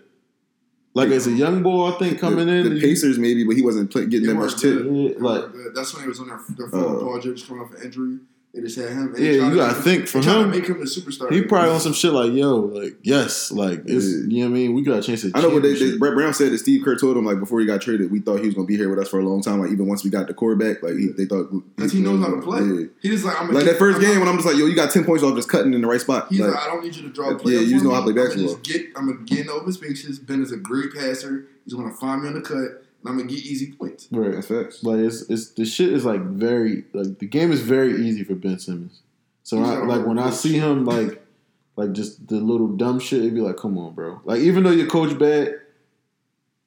Like 0.94 1.10
as 1.10 1.28
a 1.28 1.32
young 1.32 1.62
boy, 1.64 1.92
I 1.94 1.98
think 1.98 2.20
coming 2.20 2.48
the, 2.48 2.54
in. 2.54 2.74
the 2.76 2.82
Pacers 2.82 3.18
maybe, 3.18 3.44
but 3.46 3.56
he 3.56 3.62
wasn't 3.62 3.92
play, 3.92 4.06
getting 4.06 4.28
They 4.28 4.34
that 4.34 4.40
much 4.40 4.60
tip. 4.60 4.84
good. 4.84 4.94
Yeah, 4.96 5.10
They 5.14 5.20
like. 5.20 5.44
That's 5.74 5.94
when 5.94 6.04
he 6.04 6.10
was 6.10 6.20
on 6.20 6.28
their, 6.28 6.40
their 6.58 6.68
fault. 6.70 6.98
Uh, 6.98 7.00
Paul 7.00 7.20
George 7.20 7.48
coming 7.48 7.64
off 7.64 7.74
an 7.74 7.82
injury. 7.84 8.18
They 8.56 8.62
just 8.62 8.78
had 8.78 8.90
him. 8.90 9.12
They 9.14 9.36
Yeah, 9.38 9.50
you 9.50 9.56
gotta 9.56 9.76
him- 9.76 9.84
think 9.84 10.08
for 10.08 10.20
him, 10.20 10.24
to 10.24 10.48
make 10.48 10.66
him 10.66 10.80
the 10.80 10.86
superstar. 10.86 11.30
he 11.30 11.42
probably 11.42 11.72
on 11.72 11.82
some 11.82 11.92
shit 11.92 12.14
like, 12.14 12.32
yo, 12.32 12.56
like 12.58 12.96
yes, 13.04 13.52
like 13.52 13.82
it's 13.86 14.06
Yeah. 14.06 14.18
you 14.30 14.40
know 14.46 14.50
what 14.50 14.56
I 14.56 14.60
mean. 14.60 14.74
We 14.74 14.82
got 14.82 15.00
a 15.00 15.02
chance 15.02 15.22
to. 15.24 15.32
I 15.36 15.42
know 15.42 15.50
what 15.50 15.62
they, 15.64 15.74
they. 15.74 15.98
Brett 15.98 16.14
Brown 16.16 16.34
said 16.34 16.54
that 16.54 16.60
Steve 16.60 16.84
Kerr 16.86 16.96
told 16.96 17.18
him 17.18 17.26
like 17.26 17.40
before 17.40 17.60
he 17.60 17.66
got 17.66 17.82
traded, 17.82 18.12
we 18.12 18.20
thought 18.20 18.40
he 18.40 18.46
was 18.46 18.56
gonna 18.56 18.66
be 18.66 18.78
here 18.78 18.90
with 18.90 18.98
us 19.00 19.10
for 19.10 19.20
a 19.20 19.24
long 19.26 19.42
time. 19.42 19.60
Like 19.60 19.72
even 19.72 19.88
once 19.88 20.06
we 20.06 20.10
got 20.10 20.28
the 20.28 20.34
quarterback, 20.34 20.82
like 20.82 20.96
he, 20.96 21.08
they 21.08 21.26
thought 21.26 21.52
because 21.76 21.92
he 21.92 22.00
knows 22.02 22.22
how 22.24 22.34
to 22.34 22.42
play. 22.42 22.62
Yeah. 22.64 22.86
He 23.02 23.10
just 23.10 23.26
like 23.26 23.40
I'm 23.42 23.52
Like 23.52 23.66
that 23.66 23.78
first 23.78 24.00
game 24.00 24.20
when 24.22 24.30
I'm 24.30 24.36
just 24.36 24.48
like, 24.48 24.56
yo, 24.58 24.68
you 24.68 24.76
got 24.76 24.90
ten 24.90 25.04
points 25.04 25.22
off 25.24 25.36
just 25.36 25.50
cutting 25.50 25.74
in 25.74 25.82
the 25.82 25.88
right 25.88 26.00
spot. 26.00 26.28
He's 26.30 26.40
Like, 26.40 26.52
like, 26.52 26.64
I 26.64 26.68
don't 26.68 26.82
need 26.84 26.96
you 26.96 27.02
to 27.04 27.10
draw 27.10 27.32
a 27.32 27.38
Yeah, 27.44 27.60
you 27.60 27.72
just 27.72 27.84
know 27.84 27.92
how 27.92 28.06
to 28.06 28.12
play 28.14 28.22
I'm 28.22 28.28
basketball. 28.30 28.56
Just 28.56 28.64
get, 28.64 28.86
I'm 28.96 29.08
gonna 29.08 29.26
get 29.26 29.40
in 29.40 29.50
open 29.50 29.74
spaces. 29.74 30.18
Ben 30.20 30.42
is 30.42 30.54
a 30.54 30.58
great 30.58 30.94
passer. 30.94 31.46
He's 31.66 31.74
gonna 31.74 31.92
find 31.94 32.22
me 32.22 32.30
on 32.30 32.36
the 32.36 32.42
cut, 32.42 32.85
I'm 33.08 33.18
gonna 33.18 33.30
get 33.30 33.40
easy 33.40 33.72
points. 33.72 34.08
Right. 34.12 34.34
that's 34.34 34.48
facts. 34.48 34.84
Like 34.84 35.00
it's 35.00 35.30
it's 35.30 35.52
the 35.52 35.66
shit 35.66 35.94
is 35.94 36.06
like 36.06 36.22
very 36.22 36.86
like 36.94 37.20
the 37.20 37.28
game 37.28 37.52
is 37.52 37.62
very 37.62 38.06
easy 38.06 38.24
for 38.24 38.36
Ben 38.36 38.60
Simmons. 38.60 39.02
So 39.44 39.64
I, 39.64 39.86
like 39.86 40.06
when 40.06 40.18
I 40.18 40.32
see 40.32 40.58
him 40.58 40.86
like 40.86 41.22
like 41.76 41.92
just 41.92 42.28
the 42.28 42.38
little 42.38 42.70
dumb 42.70 43.00
shit, 43.00 43.20
it'd 43.20 43.36
be 43.36 43.42
like, 43.42 43.58
come 43.58 43.78
on, 43.78 43.94
bro. 43.94 44.22
Like 44.24 44.42
even 44.42 44.64
though 44.64 44.72
your 44.72 44.88
coach 44.88 45.18
bad, 45.18 45.60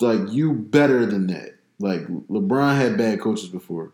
like 0.00 0.30
you 0.30 0.52
better 0.52 1.06
than 1.06 1.26
that. 1.28 1.54
Like 1.80 2.06
LeBron 2.06 2.76
had 2.76 2.96
bad 2.98 3.20
coaches 3.20 3.48
before, 3.48 3.92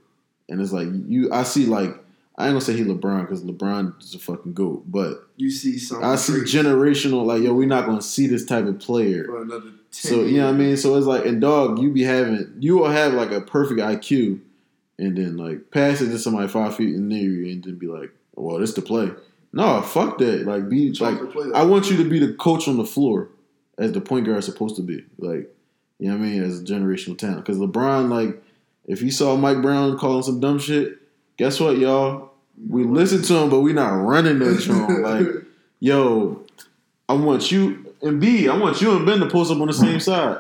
and 0.49 0.61
it's 0.61 0.73
like 0.73 0.89
you. 1.07 1.31
I 1.33 1.43
see 1.43 1.67
like 1.67 2.04
I 2.37 2.47
ain't 2.47 2.55
gonna 2.55 2.61
say 2.63 2.77
he 2.77 2.83
LeBron 2.83 3.23
because 3.23 3.45
LeBron 3.45 4.03
is 4.03 4.15
a 4.15 4.19
fucking 4.19 4.55
goat, 4.55 4.85
but 4.87 5.29
You 5.37 5.51
see 5.51 5.79
some. 5.79 6.03
I 6.03 6.17
see 6.17 6.35
traits 6.35 6.53
generational 6.53 7.25
like 7.25 7.43
yo, 7.43 7.55
we're 7.55 7.69
not 7.69 7.87
gonna 7.87 8.03
see 8.03 8.27
this 8.27 8.45
type 8.45 8.67
of 8.67 8.81
player. 8.81 9.25
for 9.25 9.43
another 9.43 9.71
10 9.71 9.73
So 9.93 10.25
you 10.25 10.39
know 10.39 10.47
what 10.47 10.55
I 10.55 10.59
mean. 10.59 10.77
So 10.77 10.97
it's 10.97 11.07
like, 11.07 11.25
and 11.27 11.41
dog, 11.41 11.79
you 11.79 11.93
be 11.93 12.03
having, 12.03 12.55
you 12.59 12.79
will 12.79 12.91
have 12.91 13.13
like 13.13 13.31
a 13.31 13.41
perfect 13.41 13.81
IQ, 13.81 14.41
and 14.99 15.17
then 15.17 15.37
like 15.37 15.71
pass 15.71 16.01
it 16.01 16.09
to 16.09 16.19
somebody 16.19 16.49
five 16.49 16.75
feet 16.75 16.95
in 16.95 17.09
near 17.09 17.23
you, 17.23 17.53
and 17.53 17.63
then 17.63 17.77
be 17.77 17.87
like, 17.87 18.11
well, 18.35 18.59
this 18.59 18.75
the 18.75 18.83
play. 18.83 19.11
No, 19.53 19.81
fuck 19.83 20.19
that. 20.19 20.45
Like 20.45 20.69
be 20.69 20.93
like, 20.95 21.19
I 21.55 21.63
want 21.63 21.89
you 21.89 21.97
to 21.99 22.09
be 22.11 22.19
the 22.19 22.33
coach 22.33 22.67
on 22.67 22.77
the 22.77 22.85
floor, 22.85 23.29
as 23.79 23.93
the 23.93 24.01
point 24.01 24.27
guard 24.27 24.39
is 24.39 24.47
supposed 24.47 24.75
to 24.77 24.83
be. 24.83 25.05
Like, 25.19 25.49
you 26.01 26.09
know 26.09 26.17
what 26.17 26.25
I 26.25 26.29
mean, 26.29 26.43
as 26.43 26.61
a 26.61 26.65
generational 26.65 27.17
talent. 27.17 27.45
Because 27.45 27.59
LeBron, 27.59 28.09
like, 28.09 28.43
if 28.87 29.01
he 29.01 29.13
saw 29.13 29.37
Mike 29.37 29.63
Brown 29.63 29.97
calling 29.97 30.25
some 30.25 30.41
dumb 30.41 30.59
shit, 30.59 30.99
guess 31.37 31.61
what, 31.61 31.79
y'all? 31.79 32.31
We 32.69 32.85
listen 32.85 33.23
to 33.23 33.35
him, 33.37 33.51
but 33.51 33.61
we 33.61 33.73
not 33.73 33.91
running 33.95 34.39
that 34.39 34.61
drum. 34.61 35.03
Like, 35.03 35.27
yo, 35.81 36.45
I 37.09 37.15
want 37.15 37.51
you 37.51 37.93
and 38.03 38.21
B, 38.21 38.49
I 38.49 38.57
want 38.57 38.81
you 38.81 38.97
and 38.97 39.05
Ben 39.07 39.19
to 39.21 39.27
post 39.29 39.51
up 39.51 39.61
on 39.61 39.67
the 39.67 39.73
same 39.73 40.01
side. 40.01 40.39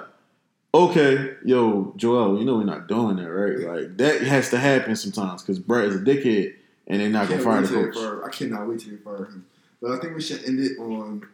Okay, 0.72 1.34
yo, 1.44 1.92
Joel, 1.96 2.38
you 2.38 2.44
know 2.44 2.56
we're 2.56 2.64
not 2.64 2.88
doing 2.88 3.16
that, 3.16 3.30
right? 3.30 3.58
Like 3.60 3.96
that 3.98 4.22
has 4.22 4.50
to 4.50 4.58
happen 4.58 4.96
sometimes 4.96 5.42
because 5.42 5.58
Brett 5.58 5.84
is 5.86 5.96
a 5.96 5.98
dickhead 6.00 6.54
and 6.88 7.00
they're 7.00 7.08
not 7.08 7.26
I 7.26 7.38
gonna 7.38 7.42
can't 7.42 7.44
fire 7.44 7.62
the 7.62 7.90
coach. 7.92 7.94
fire- 7.94 8.24
I 8.24 8.28
cannot 8.30 8.68
wait 8.68 8.80
to 8.80 8.90
they 8.90 8.96
fire 8.96 9.24
him. 9.26 9.46
But 9.80 9.92
I 9.92 9.98
think 10.00 10.14
we 10.16 10.22
should 10.22 10.44
end 10.44 10.58
it 10.60 10.78
on 10.78 11.26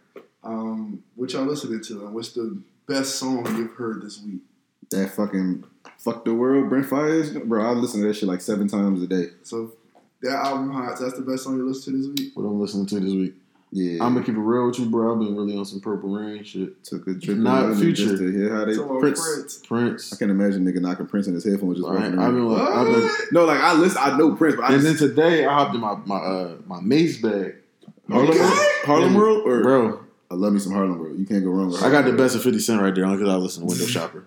um, 0.44 1.02
what 1.14 1.32
y'all 1.32 1.44
listening 1.44 1.82
to. 1.84 2.04
And 2.06 2.14
what's 2.14 2.32
the 2.32 2.58
best 2.86 3.16
song 3.16 3.46
you've 3.56 3.72
heard 3.74 4.02
this 4.02 4.20
week? 4.20 4.40
That 4.90 5.10
fucking 5.10 5.64
fuck 6.01 6.24
the 6.24 6.35
world, 6.35 6.68
Brent 6.68 6.86
Faiyaz, 6.86 7.44
bro. 7.44 7.64
I 7.64 7.72
listen 7.72 8.01
to 8.02 8.09
that 8.09 8.14
shit 8.14 8.28
like 8.28 8.40
seven 8.40 8.66
times 8.68 9.02
a 9.02 9.06
day. 9.06 9.27
So 9.43 9.72
that 10.22 10.32
album 10.32 10.70
hot. 10.72 10.98
That's 10.98 11.14
the 11.14 11.22
best 11.22 11.44
song 11.44 11.56
you 11.56 11.66
listen 11.68 11.93
to 11.93 11.98
this 11.98 12.09
week. 12.24 12.36
What 12.36 12.44
I'm 12.44 12.60
listening 12.60 12.86
to 12.86 13.01
this 13.01 13.12
week. 13.14 13.35
Yeah, 13.72 14.02
I'm 14.05 14.14
gonna 14.14 14.27
keep 14.27 14.35
it 14.35 14.40
real 14.40 14.66
with 14.66 14.81
you, 14.81 14.86
bro. 14.86 15.12
I've 15.12 15.20
been 15.20 15.36
really 15.36 15.56
on 15.56 15.64
some 15.64 15.81
Purple 15.81 16.10
Rain 16.10 16.43
shit. 16.43 16.82
took 16.82 17.06
a 17.06 17.14
trip. 17.14 17.36
Not 17.39 17.62
London 17.62 17.78
Future. 17.81 18.05
just 18.06 18.18
to 18.18 18.32
hear 18.32 18.52
how 18.52 18.64
they 18.64 18.74
Talking 18.74 18.90
about 18.90 19.01
Prince. 19.01 19.20
Prince. 19.22 19.59
Prince. 19.64 20.12
I 20.12 20.16
can't 20.16 20.31
imagine 20.32 20.64
nigga 20.64 20.81
knocking 20.81 21.06
Prince 21.06 21.28
in 21.28 21.35
his 21.35 21.44
headphones 21.44 21.77
just 21.77 21.86
Like, 21.89 21.98
walking 22.01 22.18
I've 22.18 22.32
been, 22.35 22.43
around. 22.43 22.78
I've 22.78 22.86
been, 22.86 23.02
What? 23.05 23.20
No, 23.32 23.44
like 23.44 23.60
I 23.60 23.74
listen, 23.74 23.98
I 24.02 24.18
know 24.18 24.35
Prince, 24.35 24.56
but 24.56 24.64
I 24.64 24.74
and 24.74 24.82
then 24.82 24.97
today 24.97 25.47
I 25.47 25.52
hopped 25.55 25.74
in 25.77 25.81
my 25.81 25.94
my 26.05 26.16
uh, 26.16 26.56
my 26.66 26.81
Mase 26.81 27.22
bag, 27.22 27.55
Harlem, 28.10 28.36
Harlem 28.85 29.14
World, 29.14 29.43
or 29.47 29.62
bro. 29.62 30.01
I 30.32 30.35
love 30.35 30.52
me 30.52 30.59
some 30.59 30.72
Harlem 30.72 30.98
World. 30.98 31.16
You 31.20 31.27
can't 31.27 31.44
go 31.44 31.51
wrong 31.51 31.68
with 31.70 31.81
I 31.81 31.93
got 31.93 32.05
the 32.06 32.12
best 32.12 32.35
of 32.35 32.43
Fifty 32.43 32.59
Cent 32.59 32.82
right 32.82 32.93
there 32.93 33.05
only 33.05 33.18
because 33.18 33.32
I 33.32 33.36
listen 33.36 33.62
to 33.62 33.66
Window 33.68 33.86
Shopper. 33.86 34.24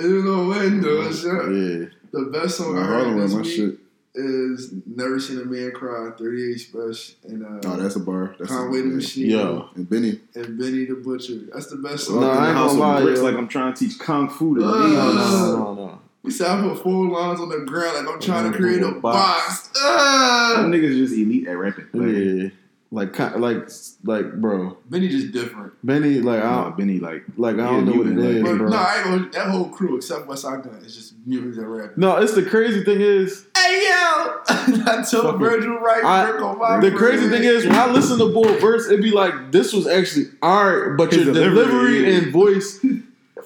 In 0.00 0.24
the 0.24 0.44
window. 0.44 1.10
shut- 1.10 1.52
Yeah, 1.52 1.86
The 2.12 2.30
best 2.32 2.56
song 2.58 2.74
Nah, 2.74 2.82
I 2.82 2.86
Harlem 2.86 3.08
heard 3.10 3.16
World, 3.16 3.28
this 3.28 3.34
my 3.34 3.40
week 3.42 3.50
shit. 3.56 3.78
is 4.14 4.72
"Never 4.86 5.20
Seen 5.20 5.38
a 5.40 5.44
Man 5.44 5.70
Cry." 5.72 6.10
Thirty 6.18 6.52
Eight 6.52 6.58
Special 6.58 7.14
and 7.28 7.44
uh, 7.44 7.68
Oh, 7.68 7.76
that's 7.76 7.96
a 7.96 8.00
bar. 8.00 8.34
That's 8.38 8.50
Conway 8.50 8.80
a, 8.80 8.82
the. 8.82 8.88
Machine 8.88 9.30
yo, 9.30 9.68
And 9.74 9.88
Benny. 9.88 10.20
and 10.34 10.58
Benny 10.58 10.84
the 10.86 10.94
Butcher. 10.94 11.34
That's 11.52 11.66
the 11.66 11.76
best 11.76 12.06
song. 12.06 12.20
No, 12.20 12.30
I 12.30 12.40
the 12.42 12.46
ain't 12.48 12.56
gonna 12.56 12.72
lie, 12.80 12.94
with 12.96 13.04
bricks 13.04 13.20
like 13.20 13.34
I'm 13.36 13.48
trying 13.48 13.74
to 13.74 13.78
teach 13.88 13.98
kung 13.98 14.28
fu 14.28 14.54
to 14.56 14.64
Uh, 14.64 14.88
me. 14.88 14.94
no, 14.94 15.12
no, 15.12 15.56
no, 15.56 15.74
no. 15.74 15.98
He 16.24 16.30
said 16.32 16.48
I 16.50 16.60
put 16.62 16.82
four 16.82 17.08
lines 17.08 17.40
on 17.40 17.48
the 17.48 17.60
ground 17.60 18.04
like 18.06 18.14
I'm 18.14 18.20
trying 18.20 18.50
to 18.50 18.56
create 18.58 18.82
a 18.82 18.90
Box. 18.92 19.68
box. 19.68 19.70
Ah! 19.80 20.54
Them 20.58 20.72
niggas 20.72 20.96
just 20.96 21.14
elite 21.14 21.46
at 21.46 21.56
rapping. 21.56 21.86
Like, 21.94 22.08
Yeah, 22.08 22.48
like 22.90 23.18
like 23.18 23.68
like 24.04 24.32
bro, 24.40 24.78
Benny 24.88 25.08
just 25.08 25.30
different. 25.32 25.72
Benny 25.84 26.20
like 26.20 26.42
I 26.42 26.62
don't, 26.64 26.76
Benny 26.78 26.98
like 27.00 27.22
like 27.36 27.54
I 27.56 27.66
don't 27.70 27.84
know 27.84 27.92
what 27.92 28.06
it 28.06 28.16
like- 28.16 28.36
is, 28.36 28.42
But 28.42 28.56
bro. 28.58 28.68
no, 28.70 28.76
I 28.76 29.04
ain't 29.14 29.32
that 29.32 29.48
whole 29.50 29.68
crew 29.68 29.96
except 29.96 30.26
Westside 30.26 30.64
Gunn 30.64 30.82
is 30.84 30.96
just 30.96 31.14
music 31.26 31.62
and 31.62 31.70
rap. 31.70 31.96
No, 31.98 32.16
it's 32.16 32.34
the 32.34 32.42
crazy 32.42 32.82
thing 32.84 33.00
is 33.02 33.46
Hey 33.56 33.82
yo, 33.82 33.90
I 34.48 35.04
told 35.10 35.24
Fucking- 35.24 35.38
Virgil 35.38 35.74
right 35.80 36.02
I- 36.04 36.30
on 36.38 36.58
my 36.58 36.80
the 36.80 36.90
crazy 36.96 37.28
thing 37.28 37.44
is 37.44 37.66
when 37.66 37.74
I 37.76 37.90
listen 37.90 38.18
to 38.18 38.32
Bull 38.32 38.44
verse, 38.58 38.86
it'd 38.86 39.02
be 39.02 39.10
like 39.10 39.52
this 39.52 39.72
was 39.74 39.86
actually 39.86 40.26
alright, 40.42 40.96
but 40.96 41.12
His 41.12 41.26
your 41.26 41.34
delivery, 41.34 42.04
delivery, 42.04 42.14
and 42.16 42.32
voice, 42.32 42.80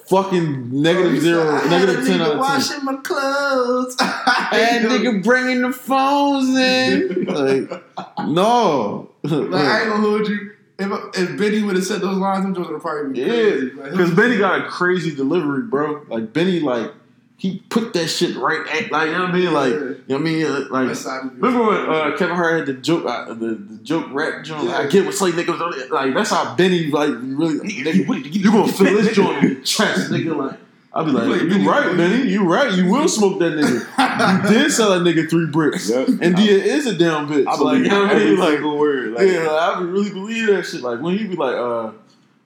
fucking 0.07 0.81
negative 0.81 1.19
zero, 1.21 1.65
negative 1.67 2.05
ten 2.05 2.21
out 2.21 2.27
of 2.27 2.31
ten. 2.33 2.37
washing 2.39 2.85
my 2.85 2.95
clothes. 2.97 3.97
And 4.53 4.85
nigga 4.85 5.23
bringing 5.23 5.61
the 5.63 5.71
phones 5.73 6.55
in, 6.55 7.25
like 7.69 7.83
no, 8.27 9.09
Like 9.23 9.65
I 9.65 9.81
ain't 9.81 9.89
gonna 9.89 10.01
hold 10.01 10.27
you. 10.27 10.51
If, 10.79 10.91
if 11.17 11.37
Benny 11.37 11.61
would 11.61 11.75
have 11.75 11.85
said 11.85 12.01
those 12.01 12.17
lines, 12.17 12.45
I'm 12.45 12.53
just 12.53 12.67
gonna 12.67 12.79
probably 12.79 13.13
be 13.13 13.19
Yeah, 13.19 13.27
crazy. 13.27 13.71
Like, 13.71 13.91
because 13.91 14.13
Benny 14.13 14.37
got 14.37 14.65
a 14.65 14.69
crazy 14.69 15.15
delivery, 15.15 15.63
bro. 15.63 16.03
Like 16.09 16.33
Benny, 16.33 16.59
like 16.59 16.91
he 17.37 17.59
put 17.69 17.93
that 17.93 18.07
shit 18.07 18.35
right 18.35 18.65
at, 18.67 18.91
like 18.91 19.07
you 19.07 19.13
know 19.13 19.21
what 19.21 19.29
I 19.29 19.33
mean, 19.33 19.53
like 19.53 19.71
you 19.71 19.79
know 19.79 19.95
what 20.07 20.15
I 20.15 20.17
mean, 20.19 20.45
uh, 20.45 20.49
like. 20.71 20.87
Westside 20.89 21.25
is 21.25 21.31
Remember 21.41 21.67
when 21.67 21.89
uh, 21.89 22.17
Kevin 22.17 22.35
Hart 22.35 22.57
had 22.57 22.65
the 22.65 22.73
joke, 22.81 23.05
uh, 23.05 23.33
the, 23.33 23.55
the 23.55 23.79
joke 23.83 24.07
rap 24.11 24.43
joint? 24.43 24.65
Yeah. 24.65 24.77
I 24.77 24.87
get 24.87 25.05
what 25.05 25.13
slave 25.13 25.35
niggas 25.35 25.61
on 25.61 25.79
it. 25.79 25.91
Like 25.91 26.13
that's 26.13 26.29
how 26.29 26.55
Benny 26.55 26.87
like 26.87 27.09
really. 27.09 27.59
Nigga, 27.59 28.33
you 28.33 28.51
gonna 28.51 28.71
feel 28.71 28.93
this 28.95 29.15
joint 29.15 29.43
in 29.43 29.51
your 29.51 29.61
chest, 29.61 30.11
nigga? 30.11 30.35
Like 30.35 30.59
I'll 30.95 31.05
be 31.05 31.11
like, 31.11 31.27
Like, 31.27 31.41
you 31.41 31.49
Benny- 31.49 31.67
right, 31.67 31.97
Benny, 31.97 32.29
you 32.29 32.43
right. 32.47 32.71
You 32.71 32.87
will 32.89 33.07
smoke 33.07 33.39
that 33.39 33.53
nigga. 33.53 34.43
You 34.43 34.49
did 34.53 34.71
sell 34.71 34.91
that 34.91 35.01
nigga 35.01 35.27
three 35.29 35.47
bricks, 35.47 35.89
Yep. 35.89 36.07
and 36.21 36.35
Dia 36.35 36.57
is 36.63 36.85
a 36.85 36.95
damn 36.95 37.27
bitch. 37.27 37.47
I 37.47 37.55
like 37.57 37.79
you 37.79 37.89
know 37.89 38.01
what 38.03 38.15
I 38.15 38.19
mean? 38.19 38.37
Like 38.37 38.49
single 38.53 38.77
word. 38.77 39.13
Like, 39.13 39.27
yeah, 39.27 39.39
like, 39.47 39.49
I 39.75 39.79
would 39.79 39.89
really 39.89 40.09
believe 40.11 40.47
that 40.47 40.63
shit. 40.65 40.81
Like 40.81 40.99
when 41.01 41.17
he 41.17 41.23
be 41.25 41.35
like, 41.35 41.55
uh, 41.55 41.91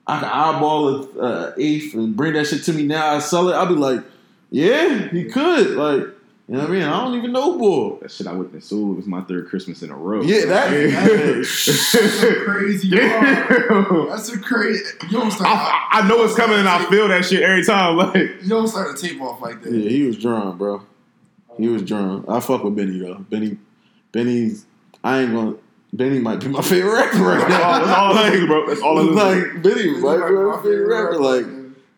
I 0.06 0.20
can 0.20 0.28
eyeball 0.30 0.88
a 0.88 1.20
uh, 1.20 1.52
eighth 1.58 1.92
and 1.94 2.16
bring 2.16 2.32
that 2.32 2.46
shit 2.46 2.62
to 2.64 2.72
me 2.72 2.84
now. 2.86 3.14
I 3.16 3.18
sell 3.18 3.50
it. 3.50 3.52
I'll 3.52 3.66
be 3.66 3.74
like, 3.74 4.00
yeah, 4.50 5.08
he 5.08 5.24
could. 5.24 5.72
Like 5.72 6.06
You 6.48 6.54
know 6.54 6.60
what 6.60 6.70
I 6.70 6.72
mean? 6.72 6.82
I 6.82 7.04
don't 7.04 7.14
even 7.18 7.32
know 7.32 7.58
bull. 7.58 7.98
That 8.00 8.10
shit 8.10 8.26
I 8.26 8.32
witnessed. 8.32 8.70
So 8.70 8.76
it 8.92 8.94
was 8.96 9.06
my 9.06 9.20
third 9.20 9.48
Christmas 9.48 9.82
in 9.82 9.90
a 9.90 9.96
row. 9.96 10.22
Yeah, 10.22 10.46
that- 10.46 10.70
That's 11.44 12.22
a 12.22 12.34
crazy. 12.44 12.88
Damn. 12.88 14.08
That's 14.08 14.30
a 14.32 14.38
crazy. 14.38 14.82
You 15.10 15.18
don't 15.20 15.30
start. 15.30 15.46
I, 15.50 15.88
I 15.90 16.08
know 16.08 16.24
it's 16.24 16.34
coming 16.34 16.58
and 16.58 16.66
I 16.68 16.88
feel 16.88 17.06
that 17.08 17.26
shit 17.26 17.42
every 17.42 17.64
time. 17.64 17.96
Like, 17.98 18.14
You 18.42 18.48
don't 18.48 18.66
start 18.68 18.98
a 18.98 19.00
tape 19.00 19.20
off 19.20 19.42
like 19.42 19.60
that. 19.62 19.72
Yeah, 19.74 19.90
he 19.90 20.04
was 20.04 20.16
drunk, 20.16 20.56
bro. 20.56 20.82
He 21.58 21.68
was 21.68 21.82
drunk. 21.82 22.24
I 22.28 22.40
fuck 22.40 22.64
with 22.64 22.76
Benny 22.76 22.98
though. 22.98 23.16
Benny, 23.28 23.58
Benny's. 24.12 24.64
I 25.04 25.20
ain't 25.20 25.32
gonna. 25.32 25.54
Benny 25.92 26.18
might 26.18 26.40
be 26.40 26.48
my 26.48 26.62
favorite 26.62 26.92
rapper 26.92 27.18
right 27.18 27.48
that's 27.48 27.62
all, 27.64 27.72
now. 27.72 27.84
that's 27.84 27.98
all 27.98 28.14
I 28.16 28.22
listen 28.22 28.40
to, 28.40 28.46
bro. 28.46 28.66
That's 28.68 28.80
all 28.80 28.98
I 28.98 29.02
listen 29.02 29.16
like 29.54 29.62
Benny 29.62 29.90
might 30.00 30.28
be 30.28 30.34
my 30.34 30.60
favorite 30.62 30.86
rapper. 30.88 31.18
Like 31.18 31.46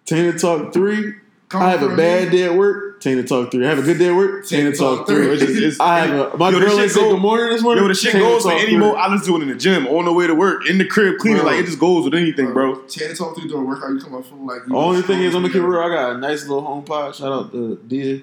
Tana 0.07 0.39
Talk 0.39 0.73
Three. 0.73 1.15
Come 1.51 1.63
I 1.63 1.71
have 1.71 1.83
a 1.83 1.95
bad 1.97 2.31
me. 2.31 2.39
day 2.39 2.45
at 2.45 2.55
work. 2.55 3.01
Tana 3.01 3.23
Talk 3.25 3.51
Three. 3.51 3.67
I 3.67 3.71
have 3.71 3.79
a 3.81 3.83
good 3.83 3.99
day 3.99 4.09
at 4.09 4.15
work. 4.15 4.47
Tana 4.47 4.73
Talk 4.75 5.07
Three. 5.07 5.27
It's 5.33 5.43
just- 5.43 5.57
it's- 5.57 5.77
I 5.81 5.99
have 6.07 6.35
a 6.35 6.37
my 6.39 6.51
Yo, 6.51 6.61
girl 6.61 6.79
ain't 6.81 6.91
said 6.93 7.01
good 7.01 7.19
morning 7.21 7.49
this 7.49 7.61
morning. 7.63 7.83
Yo, 7.83 7.89
the 7.89 7.95
shit 7.95 8.13
goes 8.13 8.45
Talk 8.45 8.53
any 8.53 8.67
3. 8.71 8.77
mode. 8.77 8.95
I 8.97 9.13
listen 9.13 9.27
to 9.35 9.37
it 9.41 9.43
in 9.43 9.49
the 9.49 9.55
gym, 9.57 9.87
on 9.89 10.05
the 10.05 10.13
way 10.13 10.27
to 10.29 10.35
work, 10.35 10.69
in 10.69 10.79
the 10.79 10.85
crib, 10.87 11.19
cleaning. 11.19 11.41
Bro. 11.43 11.51
Like, 11.51 11.61
it 11.61 11.67
just 11.67 11.79
goes 11.81 12.05
with 12.05 12.15
anything, 12.15 12.53
bro. 12.53 12.85
Chad 12.87 13.17
talk 13.17 13.37
through 13.37 13.49
the 13.49 13.61
workout. 13.61 13.91
You 13.91 13.99
come 14.01 14.15
up 14.15 14.27
from 14.27 14.47
like. 14.47 14.63
you 14.69 14.77
Only 14.77 15.03
thing 15.03 15.23
is, 15.23 15.35
I'm 15.35 15.43
gonna 15.43 15.53
keep 15.53 15.63
real. 15.63 15.81
I 15.81 15.89
got 15.89 16.17
a 16.17 16.19
nice 16.19 16.43
little 16.47 16.63
home 16.63 16.85
pod. 16.85 17.15
Shout 17.17 17.33
out 17.33 17.53
to 17.53 17.77
Dia. 17.89 18.21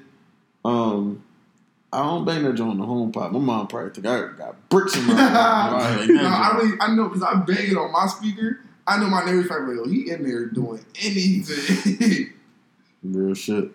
Um, 0.64 1.22
I 1.92 2.04
don't 2.04 2.24
bang 2.26 2.44
that 2.44 2.54
joint 2.56 2.72
on 2.72 2.78
the 2.78 2.86
home 2.86 3.12
pod. 3.12 3.32
My 3.34 3.40
mom 3.40 3.68
probably 3.68 3.90
think 3.92 4.06
I 4.08 4.28
got 4.38 4.70
bricks 4.70 4.96
in 4.96 5.06
my 5.06 5.14
no, 5.14 5.20
I 5.22 5.98
ain't 6.02 6.08
bang 6.08 6.18
I 6.26 6.52
really, 6.58 6.78
I 6.80 6.96
know 6.96 7.10
because 7.10 7.24
I 7.24 7.34
bang 7.36 7.72
it 7.72 7.78
on 7.78 7.92
my 7.92 8.06
speaker. 8.08 8.60
I 8.86 8.98
know 9.00 9.08
my 9.10 9.26
neighbor's 9.26 9.48
probably 9.48 9.76
like, 9.76 9.86
yo, 9.88 9.92
he 9.92 10.12
in 10.12 10.24
there 10.24 10.46
doing 10.46 10.86
anything. 11.02 12.34
Real 13.04 13.34
shit. 13.34 13.72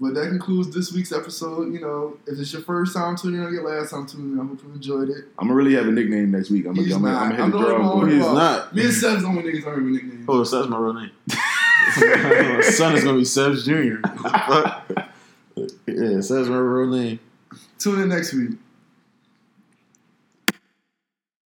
but 0.00 0.14
that 0.14 0.28
concludes 0.28 0.74
this 0.74 0.92
week's 0.92 1.12
episode. 1.12 1.72
You 1.72 1.80
know, 1.80 2.16
if 2.26 2.38
it's 2.38 2.52
your 2.52 2.62
first 2.62 2.94
time 2.94 3.16
tuning 3.16 3.42
in, 3.42 3.52
your 3.52 3.68
last 3.68 3.90
time 3.90 4.06
tuning 4.06 4.32
in, 4.32 4.40
I 4.40 4.44
hope 4.46 4.62
you 4.64 4.72
enjoyed 4.72 5.10
it. 5.10 5.26
I'm 5.38 5.48
gonna 5.48 5.54
really 5.54 5.74
have 5.74 5.86
a 5.88 5.92
nickname 5.92 6.30
next 6.30 6.50
week. 6.50 6.66
I'm 6.66 6.74
gonna, 6.74 6.86
He's 6.86 6.94
I'm 6.96 7.02
gonna. 7.02 7.16
I'm 7.16 7.30
gonna 7.30 7.42
I'm 7.44 7.50
hit 7.52 7.58
the 7.58 7.64
the 7.64 7.68
drawing 7.70 7.86
only 7.86 7.92
board. 7.94 8.06
one. 8.06 8.10
He's 8.10 8.22
Well, 8.24 8.34
not. 8.34 8.74
Me 8.74 8.82
and 8.84 8.92
Seb's 8.94 9.22
the 9.22 9.28
only 9.28 9.42
niggas 9.42 9.62
don't 9.64 9.74
have 9.74 9.78
a 9.78 9.86
nickname. 9.90 10.24
Oh, 10.28 10.44
so 10.44 10.66
my 10.68 10.78
real 10.78 10.94
name. 10.94 11.10
my 11.28 12.60
son 12.62 12.94
is 12.96 13.04
gonna 13.04 13.18
be 13.18 13.24
Sebs 13.24 13.64
Jr. 13.64 14.00
yeah, 15.86 16.20
Seb's 16.20 16.48
my 16.48 16.56
real 16.56 16.88
name. 16.90 17.18
Tune 17.78 18.00
in 18.02 18.08
next 18.08 18.32
week. 18.32 18.50